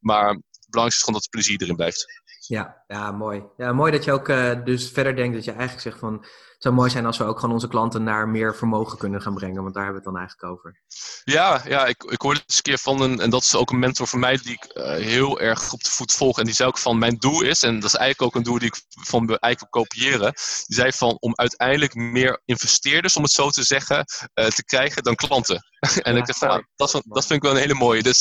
Maar 0.00 0.28
het 0.28 0.70
belangrijkste 0.70 1.00
is 1.00 1.04
gewoon 1.04 1.20
dat 1.20 1.22
het 1.22 1.30
plezier 1.30 1.62
erin 1.62 1.76
blijft. 1.76 2.06
Ja, 2.46 2.84
ja, 2.86 3.12
mooi. 3.12 3.44
Ja, 3.56 3.72
mooi 3.72 3.92
dat 3.92 4.04
je 4.04 4.12
ook 4.12 4.28
uh, 4.28 4.64
dus 4.64 4.90
verder 4.90 5.16
denkt 5.16 5.34
dat 5.34 5.44
je 5.44 5.50
eigenlijk 5.50 5.82
zegt 5.82 5.98
van 5.98 6.26
het 6.62 6.70
zou 6.70 6.82
mooi 6.82 6.92
zijn 6.92 7.06
als 7.06 7.18
we 7.18 7.24
ook 7.24 7.38
gewoon 7.38 7.54
onze 7.54 7.68
klanten 7.68 8.02
naar 8.02 8.28
meer 8.28 8.56
vermogen 8.56 8.98
kunnen 8.98 9.22
gaan 9.22 9.34
brengen, 9.34 9.62
want 9.62 9.74
daar 9.74 9.84
hebben 9.84 10.02
we 10.02 10.08
het 10.08 10.14
dan 10.16 10.26
eigenlijk 10.26 10.52
over. 10.52 10.80
Ja, 11.24 11.62
ja 11.64 11.86
ik, 11.86 12.02
ik 12.02 12.20
hoorde 12.20 12.40
eens 12.46 12.56
een 12.56 12.62
keer 12.62 12.78
van 12.78 13.00
een, 13.00 13.20
en 13.20 13.30
dat 13.30 13.42
is 13.42 13.54
ook 13.54 13.70
een 13.70 13.78
mentor 13.78 14.06
van 14.06 14.18
mij 14.18 14.36
die 14.36 14.52
ik 14.52 14.70
uh, 14.74 14.84
heel 14.84 15.40
erg 15.40 15.72
op 15.72 15.82
de 15.84 15.90
voet 15.90 16.12
volg. 16.12 16.38
En 16.38 16.44
die 16.44 16.54
zei 16.54 16.68
ook 16.68 16.78
van 16.78 16.98
mijn 16.98 17.16
doel 17.16 17.42
is, 17.42 17.62
en 17.62 17.74
dat 17.74 17.84
is 17.84 17.94
eigenlijk 17.94 18.22
ook 18.22 18.34
een 18.38 18.50
doel 18.50 18.58
die 18.58 18.68
ik 18.68 18.82
van 18.88 19.28
eigenlijk 19.28 19.74
wil 19.74 19.82
kopiëren. 19.82 20.32
Die 20.66 20.76
zei 20.76 20.92
van 20.92 21.16
om 21.20 21.32
uiteindelijk 21.34 21.94
meer 21.94 22.40
investeerders, 22.44 23.16
om 23.16 23.22
het 23.22 23.32
zo 23.32 23.50
te 23.50 23.62
zeggen, 23.62 24.04
uh, 24.34 24.46
te 24.46 24.64
krijgen 24.64 25.02
dan 25.02 25.14
klanten. 25.14 25.60
en 26.02 26.16
ik 26.16 26.26
dacht 26.26 26.38
van, 26.38 26.48
nou, 26.48 26.64
dat, 26.76 26.90
dat 26.92 27.26
vind 27.26 27.30
ik 27.30 27.42
wel 27.42 27.50
een 27.50 27.62
hele 27.62 27.74
mooie. 27.74 28.02
Dus 28.02 28.20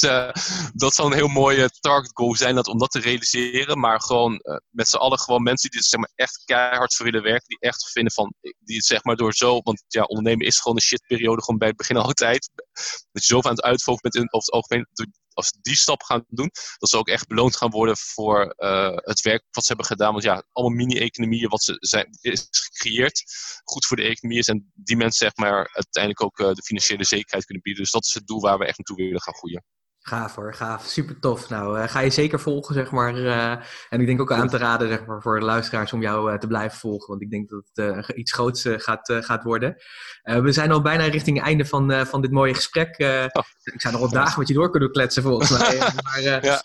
dat 0.73 0.93
zou 0.93 1.07
een 1.07 1.18
heel 1.18 1.27
mooie 1.27 1.69
target 1.80 2.11
goal 2.14 2.35
zijn 2.35 2.56
dat, 2.56 2.68
om 2.68 2.77
dat 2.77 2.91
te 2.91 2.99
realiseren. 2.99 3.80
Maar 3.80 4.02
gewoon 4.11 4.41
met 4.69 4.88
z'n 4.88 4.97
allen 4.97 5.19
gewoon 5.19 5.43
mensen 5.43 5.69
die 5.69 5.79
er 5.79 5.85
zeg 5.85 5.99
maar, 5.99 6.11
echt 6.15 6.41
keihard 6.45 6.95
voor 6.95 7.05
willen 7.05 7.23
werken. 7.23 7.47
Die 7.47 7.59
echt 7.59 7.91
vinden 7.91 8.13
van 8.13 8.33
die 8.59 8.75
het 8.75 8.85
zeg 8.85 9.03
maar 9.03 9.15
door 9.15 9.33
zo, 9.33 9.61
want 9.61 9.83
ja, 9.88 10.03
ondernemen 10.03 10.45
is 10.45 10.59
gewoon 10.59 10.77
een 10.77 10.83
shitperiode, 10.83 11.41
gewoon 11.41 11.59
bij 11.59 11.67
het 11.67 11.77
begin 11.77 11.97
altijd. 12.07 12.49
Dat 13.11 13.25
je 13.25 13.33
zoveel 13.33 13.49
aan 13.49 13.55
het 13.55 13.65
uitvolgen 13.65 14.01
bent 14.01 14.15
in, 14.15 14.33
over 14.33 14.45
het 14.45 14.51
algemeen, 14.51 14.88
als 15.33 15.51
die 15.61 15.75
stap 15.75 16.03
gaan 16.03 16.25
doen, 16.27 16.51
dat 16.77 16.89
ze 16.89 16.97
ook 16.97 17.07
echt 17.07 17.27
beloond 17.27 17.55
gaan 17.55 17.69
worden 17.69 17.97
voor 17.97 18.55
uh, 18.57 18.95
het 18.95 19.21
werk 19.21 19.43
wat 19.51 19.63
ze 19.63 19.67
hebben 19.67 19.85
gedaan. 19.85 20.11
Want 20.11 20.23
ja, 20.23 20.43
allemaal 20.51 20.77
mini-economieën 20.77 21.49
wat 21.49 21.63
ze 21.63 21.75
zijn, 21.79 22.07
is 22.21 22.47
gecreëerd, 22.49 23.23
goed 23.63 23.85
voor 23.85 23.97
de 23.97 24.03
economie 24.03 24.39
is. 24.39 24.47
En 24.47 24.71
die 24.73 24.97
mensen 24.97 25.25
zeg 25.25 25.35
maar 25.35 25.69
uiteindelijk 25.73 26.23
ook 26.23 26.39
uh, 26.39 26.53
de 26.53 26.63
financiële 26.63 27.05
zekerheid 27.05 27.45
kunnen 27.45 27.63
bieden. 27.63 27.83
Dus 27.83 27.91
dat 27.91 28.05
is 28.05 28.13
het 28.13 28.27
doel 28.27 28.41
waar 28.41 28.57
we 28.57 28.65
echt 28.65 28.77
naartoe 28.77 29.05
willen 29.05 29.21
gaan 29.21 29.35
groeien. 29.35 29.63
Gaaf 30.03 30.35
hoor, 30.35 30.53
gaaf. 30.53 30.85
Super 30.85 31.19
tof. 31.19 31.49
Nou, 31.49 31.79
uh, 31.79 31.87
ga 31.87 31.99
je 31.99 32.09
zeker 32.09 32.39
volgen, 32.39 32.75
zeg 32.75 32.91
maar. 32.91 33.17
Uh, 33.17 33.51
en 33.89 33.99
ik 33.99 34.05
denk 34.05 34.21
ook 34.21 34.31
aan 34.31 34.49
te 34.49 34.57
raden, 34.57 34.87
zeg 34.87 35.05
maar, 35.05 35.21
voor 35.21 35.39
de 35.39 35.45
luisteraars 35.45 35.93
om 35.93 36.01
jou 36.01 36.31
uh, 36.31 36.37
te 36.37 36.47
blijven 36.47 36.79
volgen. 36.79 37.07
Want 37.07 37.21
ik 37.21 37.29
denk 37.29 37.49
dat 37.49 37.63
het 37.73 38.09
iets 38.09 38.33
groots 38.33 38.65
gaat, 38.67 39.13
gaat 39.21 39.43
worden. 39.43 39.75
we 40.23 40.51
zijn 40.51 40.71
al 40.71 40.81
bijna 40.81 41.03
richting 41.03 41.37
het 41.37 41.45
einde 41.45 41.65
van, 41.65 42.05
van 42.05 42.21
dit 42.21 42.31
mooie 42.31 42.53
gesprek. 42.53 42.95
Oh. 42.99 43.43
Ik 43.63 43.81
zou 43.81 43.93
nog 43.93 44.01
wat 44.01 44.11
dagen 44.11 44.39
met 44.39 44.47
je 44.47 44.53
door 44.53 44.69
kunnen 44.69 44.91
kletsen, 44.91 45.23
volgens 45.23 45.49
mij. 45.49 45.77
maar 46.03 46.21
ja. 46.21 46.61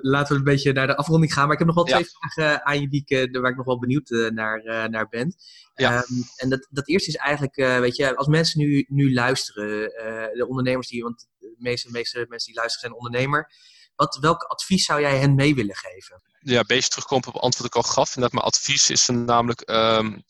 Laten 0.00 0.32
we 0.32 0.38
een 0.38 0.44
beetje 0.44 0.72
naar 0.72 0.86
de 0.86 0.96
afronding 0.96 1.32
gaan. 1.32 1.44
Maar 1.44 1.52
ik 1.52 1.58
heb 1.58 1.66
nog 1.66 1.76
wel 1.76 1.84
twee 1.84 2.06
vragen 2.06 2.64
aan 2.64 2.80
je 2.80 2.88
die 2.88 3.04
ik, 3.06 3.40
waar 3.40 3.50
ik 3.50 3.56
nog 3.56 3.66
wel 3.66 3.78
benieuwd 3.78 4.08
naar, 4.32 4.88
naar 4.90 5.08
ben. 5.08 5.34
Ja. 5.74 5.96
Um, 5.96 6.24
en 6.36 6.48
dat, 6.48 6.66
dat 6.70 6.88
eerste 6.88 7.08
is 7.08 7.16
eigenlijk, 7.16 7.56
weet 7.56 7.96
je, 7.96 8.16
als 8.16 8.26
mensen 8.26 8.60
nu, 8.60 8.84
nu 8.88 9.14
luisteren, 9.14 9.88
de 10.36 10.46
ondernemers 10.48 10.88
die, 10.88 11.02
want 11.02 11.28
de 11.38 11.54
meeste, 11.58 11.90
meeste 11.90 12.26
mensen 12.28 12.52
die 12.52 12.60
luisteren 12.60 12.90
zijn 12.90 13.02
ondernemer. 13.02 13.52
Wat, 13.96 14.18
welk 14.20 14.42
advies 14.42 14.84
zou 14.84 15.00
jij 15.00 15.18
hen 15.18 15.34
mee 15.34 15.54
willen 15.54 15.76
geven? 15.76 16.22
Ja, 16.40 16.62
beetje 16.62 16.88
terugkomen 16.88 17.26
op 17.26 17.34
het 17.34 17.42
antwoord 17.42 17.72
dat 17.72 17.82
ik 17.82 17.88
al 17.88 17.94
gaf. 17.94 18.14
En 18.14 18.20
dat 18.20 18.32
mijn 18.32 18.44
advies 18.44 18.90
is 18.90 19.06
namelijk, 19.06 19.70
um, 19.70 20.22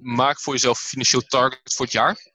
maak 0.00 0.40
voor 0.40 0.52
jezelf 0.52 0.80
een 0.80 0.86
financieel 0.86 1.22
target 1.22 1.74
voor 1.74 1.84
het 1.84 1.94
jaar. 1.94 2.32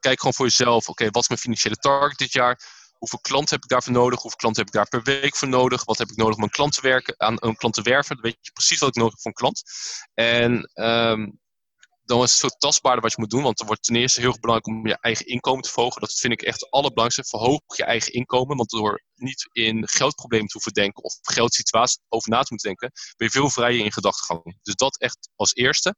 Kijk 0.00 0.18
gewoon 0.18 0.34
voor 0.34 0.46
jezelf, 0.46 0.88
oké, 0.88 1.10
wat 1.10 1.22
is 1.22 1.28
mijn 1.28 1.40
financiële 1.40 1.76
target 1.76 2.18
dit 2.18 2.32
jaar? 2.32 2.60
Hoeveel 2.98 3.18
klanten 3.18 3.54
heb 3.54 3.62
ik 3.64 3.70
daarvoor 3.70 3.92
nodig? 3.92 4.20
Hoeveel 4.20 4.38
klanten 4.38 4.64
heb 4.64 4.74
ik 4.74 4.78
daar 4.80 4.88
per 4.88 5.20
week 5.20 5.36
voor 5.36 5.48
nodig? 5.48 5.84
Wat 5.84 5.98
heb 5.98 6.08
ik 6.08 6.16
nodig 6.16 6.36
om 6.36 6.42
een 6.42 6.50
klant 6.50 6.72
te 6.72 6.80
werken, 6.80 7.14
aan 7.18 7.36
een 7.38 7.56
klant 7.56 7.74
te 7.74 7.82
werven? 7.82 8.14
Dan 8.14 8.24
weet 8.24 8.38
je 8.40 8.52
precies 8.52 8.78
wat 8.78 8.88
ik 8.88 8.94
nodig 8.94 9.12
heb 9.12 9.20
voor 9.20 9.30
een 9.30 9.36
klant. 9.36 9.62
En 10.14 10.70
um, 10.74 11.40
dan 12.06 12.22
is 12.22 12.30
het 12.30 12.40
zo 12.40 12.48
tastbaarder 12.58 13.02
wat 13.02 13.10
je 13.12 13.20
moet 13.20 13.30
doen. 13.30 13.42
Want 13.42 13.58
het 13.58 13.66
wordt 13.66 13.82
ten 13.82 13.96
eerste 13.96 14.20
heel 14.20 14.36
belangrijk 14.40 14.76
om 14.76 14.86
je 14.86 14.98
eigen 15.00 15.26
inkomen 15.26 15.62
te 15.62 15.70
verhogen. 15.70 16.00
Dat 16.00 16.12
vind 16.12 16.32
ik 16.32 16.42
echt 16.42 16.60
het 16.60 16.70
allerbelangrijkste. 16.70 17.36
Verhoog 17.38 17.60
je 17.76 17.84
eigen 17.84 18.12
inkomen. 18.12 18.56
Want 18.56 18.70
door 18.70 19.02
niet 19.14 19.48
in 19.52 19.88
geldproblemen 19.88 20.46
te 20.46 20.52
hoeven 20.52 20.72
denken 20.72 21.02
of 21.02 21.18
geldsituaties 21.22 21.98
over 22.08 22.30
na 22.30 22.42
te 22.42 22.46
moeten 22.48 22.68
denken, 22.68 22.90
ben 23.16 23.26
je 23.26 23.32
veel 23.32 23.50
vrijer 23.50 23.84
in 23.84 23.92
gedachtegang. 23.92 24.58
Dus 24.62 24.74
dat 24.74 24.98
echt 24.98 25.28
als 25.36 25.54
eerste. 25.54 25.94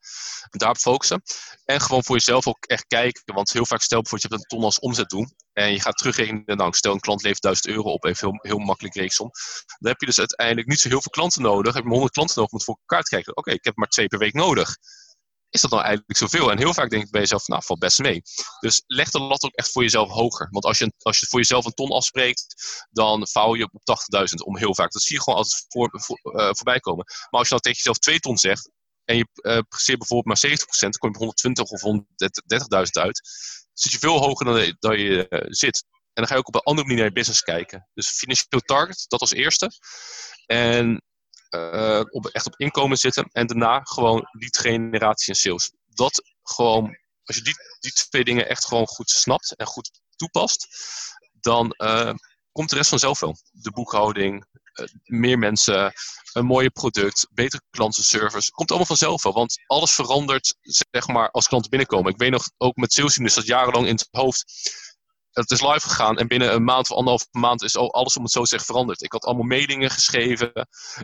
Daarop 0.50 0.76
focussen. 0.76 1.22
En 1.64 1.80
gewoon 1.80 2.04
voor 2.04 2.16
jezelf 2.16 2.46
ook 2.46 2.64
echt 2.64 2.86
kijken. 2.86 3.34
Want 3.34 3.52
heel 3.52 3.66
vaak 3.66 3.82
stel 3.82 4.00
bijvoorbeeld, 4.00 4.30
je 4.30 4.36
hebt 4.36 4.50
een 4.50 4.58
ton 4.58 4.66
als 4.66 4.78
omzet 4.78 5.08
doen. 5.08 5.34
En 5.52 5.72
je 5.72 5.80
gaat 5.80 5.96
terugrekenen. 5.96 6.56
Nou, 6.56 6.72
stel 6.74 6.92
een 6.92 7.00
klant 7.00 7.22
levert 7.22 7.42
1000 7.42 7.66
euro 7.66 7.92
op. 7.92 8.04
Even 8.04 8.28
heel, 8.28 8.38
heel 8.50 8.64
makkelijk 8.64 8.94
reeksom. 8.94 9.30
Dan 9.78 9.90
heb 9.90 10.00
je 10.00 10.06
dus 10.06 10.18
uiteindelijk 10.18 10.68
niet 10.68 10.80
zo 10.80 10.88
heel 10.88 11.02
veel 11.02 11.10
klanten 11.10 11.42
nodig. 11.42 11.74
Heb 11.74 11.82
je 11.82 11.88
maar 11.88 11.98
100 11.98 12.12
klanten 12.12 12.36
nodig 12.36 12.52
om 12.52 12.58
het 12.58 12.66
voor 12.66 12.78
elkaar 12.80 13.02
te 13.02 13.08
krijgen. 13.08 13.36
Oké, 13.36 13.50
ik 13.50 13.64
heb 13.64 13.76
maar 13.76 13.88
twee 13.88 14.06
per 14.06 14.18
week 14.18 14.34
nodig 14.34 14.76
is 15.50 15.60
dat 15.60 15.70
nou 15.70 15.82
eigenlijk 15.82 16.18
zoveel? 16.18 16.50
En 16.50 16.58
heel 16.58 16.74
vaak 16.74 16.90
denk 16.90 17.04
ik 17.04 17.10
bij 17.10 17.20
jezelf, 17.20 17.46
nou, 17.46 17.62
valt 17.64 17.78
best 17.78 17.98
mee. 17.98 18.22
Dus 18.60 18.82
leg 18.86 19.10
de 19.10 19.20
lat 19.20 19.42
ook 19.42 19.54
echt 19.54 19.72
voor 19.72 19.82
jezelf 19.82 20.10
hoger. 20.10 20.48
Want 20.50 20.64
als 20.64 20.78
je, 20.78 20.92
als 20.98 21.18
je 21.18 21.26
voor 21.26 21.38
jezelf 21.38 21.64
een 21.64 21.74
ton 21.74 21.90
afspreekt, 21.90 22.46
dan 22.90 23.28
vouw 23.28 23.56
je 23.56 23.68
op 23.72 23.82
80.000 24.30 24.44
om 24.44 24.56
heel 24.56 24.74
vaak. 24.74 24.92
Dat 24.92 25.02
zie 25.02 25.16
je 25.16 25.22
gewoon 25.22 25.38
altijd 25.38 25.64
voor, 25.68 26.00
uh, 26.22 26.50
voorbij 26.52 26.80
komen. 26.80 27.04
Maar 27.04 27.40
als 27.40 27.48
je 27.48 27.54
dan 27.54 27.60
tegen 27.60 27.78
jezelf 27.78 27.98
2 27.98 28.20
ton 28.20 28.36
zegt, 28.36 28.70
en 29.04 29.16
je 29.16 29.28
uh, 29.34 29.58
bijvoorbeeld 29.70 30.24
maar 30.24 30.50
70%, 30.50 30.78
dan 30.78 30.90
kom 30.90 31.10
je 31.10 31.14
op 31.14 31.20
120 31.20 31.70
of 31.70 31.80
130.000 31.82 32.82
uit. 32.90 33.20
zit 33.72 33.92
je 33.92 33.98
veel 33.98 34.18
hoger 34.18 34.74
dan, 34.78 34.98
je 34.98 35.26
uh, 35.28 35.40
zit. 35.46 35.84
En 35.90 36.24
dan 36.24 36.26
ga 36.26 36.32
je 36.32 36.38
ook 36.38 36.48
op 36.48 36.54
een 36.54 36.60
andere 36.60 36.86
manier 36.86 37.02
naar 37.02 37.12
je 37.12 37.18
business 37.18 37.42
kijken. 37.42 37.88
Dus 37.94 38.10
financieel 38.10 38.60
target, 38.60 39.04
dat 39.08 39.20
als 39.20 39.32
eerste. 39.32 39.70
En 40.46 41.02
uh, 41.50 42.02
op, 42.10 42.26
echt 42.26 42.46
op 42.46 42.54
inkomen 42.56 42.96
zitten. 42.96 43.28
En 43.32 43.46
daarna 43.46 43.80
gewoon 43.82 44.28
lead 44.32 44.58
generatie 44.58 45.28
en 45.28 45.40
sales. 45.40 45.72
Dat 45.86 46.22
gewoon, 46.42 46.96
als 47.24 47.36
je 47.36 47.42
die, 47.42 47.54
die 47.80 47.92
twee 47.92 48.24
dingen 48.24 48.48
echt 48.48 48.66
gewoon 48.66 48.86
goed 48.86 49.10
snapt 49.10 49.56
en 49.56 49.66
goed 49.66 49.90
toepast, 50.16 50.66
dan 51.40 51.74
uh, 51.76 52.12
komt 52.52 52.70
de 52.70 52.76
rest 52.76 52.88
vanzelf 52.88 53.20
wel. 53.20 53.36
De 53.50 53.70
boekhouding, 53.70 54.44
uh, 54.74 54.86
meer 55.04 55.38
mensen, 55.38 55.92
een 56.32 56.46
mooie 56.46 56.70
product, 56.70 57.26
betere 57.32 57.62
klantenservice. 57.70 58.50
Komt 58.50 58.68
allemaal 58.68 58.86
vanzelf 58.86 59.22
wel, 59.22 59.32
want 59.32 59.62
alles 59.66 59.92
verandert 59.92 60.54
zeg 60.60 61.06
maar 61.06 61.30
als 61.30 61.48
klanten 61.48 61.70
binnenkomen. 61.70 62.12
Ik 62.12 62.18
weet 62.18 62.30
nog 62.30 62.50
ook 62.56 62.76
met 62.76 62.92
sales 62.92 63.34
dat 63.34 63.46
jarenlang 63.46 63.86
in 63.86 63.94
het 63.94 64.08
hoofd 64.10 64.44
het 65.38 65.50
is 65.50 65.60
live 65.60 65.88
gegaan 65.88 66.18
en 66.18 66.26
binnen 66.26 66.54
een 66.54 66.64
maand 66.64 66.90
of 66.90 66.96
anderhalf 66.96 67.26
maand 67.30 67.62
is 67.62 67.76
alles, 67.76 68.16
om 68.16 68.22
het 68.22 68.32
zo 68.32 68.42
te 68.42 68.48
zeggen, 68.48 68.68
veranderd. 68.68 69.02
Ik 69.02 69.12
had 69.12 69.24
allemaal 69.24 69.46
meningen 69.46 69.90
geschreven 69.90 70.52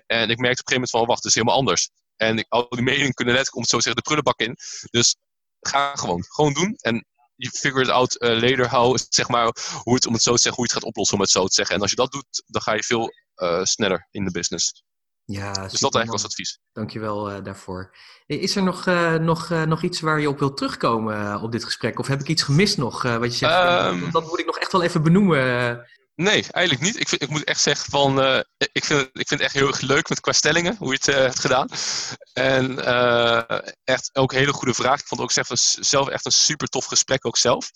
en 0.06 0.30
ik 0.30 0.38
merkte 0.38 0.62
op 0.62 0.68
een 0.68 0.72
gegeven 0.72 0.72
moment 0.72 0.90
van, 0.90 1.06
wacht, 1.06 1.22
het 1.22 1.26
is 1.28 1.34
helemaal 1.34 1.56
anders. 1.56 1.90
En 2.16 2.46
al 2.48 2.68
die 2.68 2.82
meningen 2.82 3.12
kunnen 3.12 3.34
net, 3.34 3.54
om 3.54 3.60
het 3.60 3.70
zo 3.70 3.76
te 3.76 3.82
zeggen, 3.82 4.02
de 4.02 4.08
prullenbak 4.08 4.38
in. 4.38 4.56
Dus 4.90 5.16
ga 5.60 5.94
gewoon. 5.94 6.24
Gewoon 6.28 6.52
doen. 6.52 6.74
En 6.76 7.06
je 7.36 7.50
figure 7.50 7.82
it 7.82 7.90
out 7.90 8.22
uh, 8.22 8.40
later 8.40 9.06
zeg 9.08 9.28
maar, 9.28 9.56
hoe 9.82 9.94
het, 9.94 10.06
om 10.06 10.12
het 10.12 10.22
zo 10.22 10.34
te 10.34 10.40
zeggen, 10.40 10.54
hoe 10.54 10.66
je 10.66 10.72
het 10.72 10.72
gaat 10.72 10.90
oplossen, 10.90 11.16
om 11.16 11.22
het 11.22 11.30
zo 11.30 11.46
te 11.46 11.54
zeggen. 11.54 11.74
En 11.74 11.80
als 11.80 11.90
je 11.90 11.96
dat 11.96 12.12
doet, 12.12 12.42
dan 12.46 12.62
ga 12.62 12.72
je 12.72 12.82
veel 12.82 13.10
uh, 13.36 13.64
sneller 13.64 14.08
in 14.10 14.24
de 14.24 14.30
business. 14.30 14.82
Ja, 15.26 15.52
dus 15.52 15.80
dat 15.80 15.94
eigenlijk 15.94 16.12
als 16.12 16.24
advies. 16.24 16.60
Dankjewel 16.72 17.30
uh, 17.30 17.44
daarvoor. 17.44 17.94
Is 18.26 18.56
er 18.56 18.62
nog, 18.62 18.86
uh, 18.86 19.14
nog, 19.14 19.50
uh, 19.50 19.62
nog 19.62 19.82
iets 19.82 20.00
waar 20.00 20.20
je 20.20 20.28
op 20.28 20.38
wilt 20.38 20.56
terugkomen 20.56 21.40
op 21.40 21.52
dit 21.52 21.64
gesprek? 21.64 21.98
Of 21.98 22.06
heb 22.06 22.20
ik 22.20 22.28
iets 22.28 22.42
gemist 22.42 22.76
nog? 22.76 23.02
wat 23.02 23.38
je 23.38 23.46
zegt, 23.46 23.86
um, 23.86 24.10
dat 24.10 24.26
moet 24.26 24.38
ik 24.38 24.46
nog 24.46 24.58
echt 24.58 24.72
wel 24.72 24.82
even 24.82 25.02
benoemen. 25.02 25.86
Nee, 26.16 26.44
eigenlijk 26.50 26.84
niet. 26.84 27.00
Ik, 27.00 27.08
vind, 27.08 27.22
ik 27.22 27.28
moet 27.28 27.44
echt 27.44 27.60
zeggen 27.60 27.90
van, 27.90 28.18
uh, 28.24 28.40
ik, 28.72 28.84
vind, 28.84 29.00
ik 29.00 29.28
vind 29.28 29.30
het 29.30 29.40
echt 29.40 29.54
heel 29.54 29.66
erg 29.66 29.80
leuk 29.80 30.08
met 30.08 30.20
qua 30.20 30.32
stellingen, 30.32 30.76
hoe 30.76 30.88
je 30.88 30.94
het 30.94 31.08
uh, 31.08 31.14
hebt 31.14 31.40
gedaan. 31.40 31.68
En 32.32 32.70
uh, 32.70 33.58
echt 33.84 34.10
ook 34.12 34.32
een 34.32 34.38
hele 34.38 34.52
goede 34.52 34.74
vraag. 34.74 35.00
Ik 35.00 35.06
vond 35.06 35.20
ook 35.20 35.32
zelf, 35.32 35.48
zelf 35.80 36.08
echt 36.08 36.24
een 36.24 36.32
super 36.32 36.68
tof 36.68 36.84
gesprek 36.84 37.26
ook 37.26 37.36
zelf. 37.36 37.70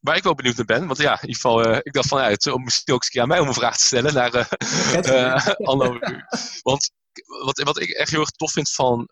waar 0.00 0.16
ik 0.16 0.22
wel 0.22 0.34
benieuwd 0.34 0.56
naar 0.56 0.64
ben, 0.64 0.86
want 0.86 0.98
ja, 0.98 1.12
in 1.12 1.28
ieder 1.28 1.34
geval, 1.34 1.74
ik 1.76 1.92
dacht 1.92 2.08
vanuit, 2.08 2.46
om 2.46 2.64
misschien 2.64 2.94
ook 2.94 2.98
eens 3.00 3.06
een 3.06 3.12
keer 3.12 3.22
aan 3.22 3.28
mij 3.28 3.40
om 3.40 3.48
een 3.48 3.54
vraag 3.54 3.76
te 3.76 3.86
stellen 3.86 4.14
naar 4.14 4.48
Anno. 5.70 5.98
want 6.62 6.90
wat, 7.44 7.58
wat 7.58 7.80
ik 7.80 7.90
echt 7.90 8.10
heel 8.10 8.20
erg 8.20 8.30
tof 8.30 8.52
vind 8.52 8.70
van 8.70 9.08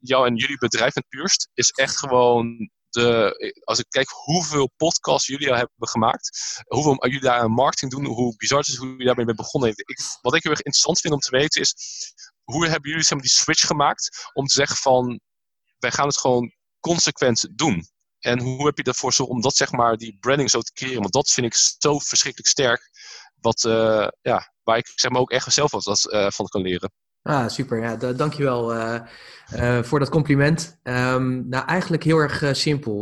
jou 0.00 0.26
en 0.26 0.36
jullie 0.36 0.58
bedrijf 0.58 0.94
met 0.94 1.08
Purst, 1.08 1.48
is 1.54 1.70
echt 1.70 1.98
gewoon 1.98 2.70
de, 2.94 3.62
als 3.64 3.78
ik 3.78 3.86
kijk 3.88 4.08
hoeveel 4.08 4.70
podcasts 4.76 5.26
jullie 5.26 5.50
al 5.50 5.56
hebben 5.56 5.88
gemaakt, 5.88 6.62
hoeveel 6.66 7.06
jullie 7.06 7.20
daar 7.20 7.38
aan 7.38 7.50
marketing 7.50 7.90
doen, 7.90 8.04
hoe 8.04 8.36
bizar 8.36 8.58
het 8.58 8.68
is 8.68 8.76
hoe 8.76 8.88
jullie 8.88 9.06
daarmee 9.06 9.24
bent 9.24 9.36
begonnen. 9.36 9.70
Ik, 9.70 10.00
wat 10.22 10.34
ik 10.34 10.42
heel 10.42 10.52
erg 10.52 10.60
interessant 10.60 11.00
vind 11.00 11.14
om 11.14 11.20
te 11.20 11.30
weten 11.30 11.60
is, 11.60 11.74
hoe 12.42 12.68
hebben 12.68 12.90
jullie 12.90 13.04
zeg 13.04 13.18
die 13.18 13.30
switch 13.30 13.66
gemaakt 13.66 14.30
om 14.32 14.46
te 14.46 14.54
zeggen 14.54 14.76
van, 14.76 15.20
wij 15.78 15.90
gaan 15.90 16.06
het 16.06 16.18
gewoon 16.18 16.52
consequent 16.80 17.48
doen. 17.58 17.86
En 18.18 18.40
hoe 18.40 18.64
heb 18.66 18.76
je 18.76 18.82
ervoor 18.82 19.12
zorg 19.12 19.30
om 19.30 19.40
dat 19.40 19.56
zeg 19.56 19.72
maar, 19.72 19.96
die 19.96 20.16
branding 20.20 20.50
zo 20.50 20.60
te 20.60 20.72
creëren? 20.72 21.00
Want 21.00 21.12
dat 21.12 21.30
vind 21.30 21.46
ik 21.46 21.54
zo 21.54 21.98
verschrikkelijk 21.98 22.50
sterk, 22.50 22.90
wat, 23.40 23.64
uh, 23.64 24.08
ja, 24.20 24.52
waar 24.62 24.78
ik 24.78 24.92
zeg 24.94 25.10
maar, 25.10 25.20
ook 25.20 25.30
echt 25.30 25.52
zelf 25.52 25.70
wat 25.70 26.06
uh, 26.10 26.30
van 26.30 26.46
kan 26.46 26.60
leren. 26.60 26.92
Ah, 27.26 27.48
super. 27.48 27.78
Ja, 27.78 27.96
dankjewel 27.96 28.74
uh, 28.74 29.00
uh, 29.54 29.82
voor 29.82 29.98
dat 29.98 30.08
compliment. 30.08 30.80
Um, 30.82 31.48
nou, 31.48 31.66
eigenlijk 31.66 32.02
heel 32.02 32.18
erg 32.18 32.42
uh, 32.42 32.52
simpel. 32.52 32.94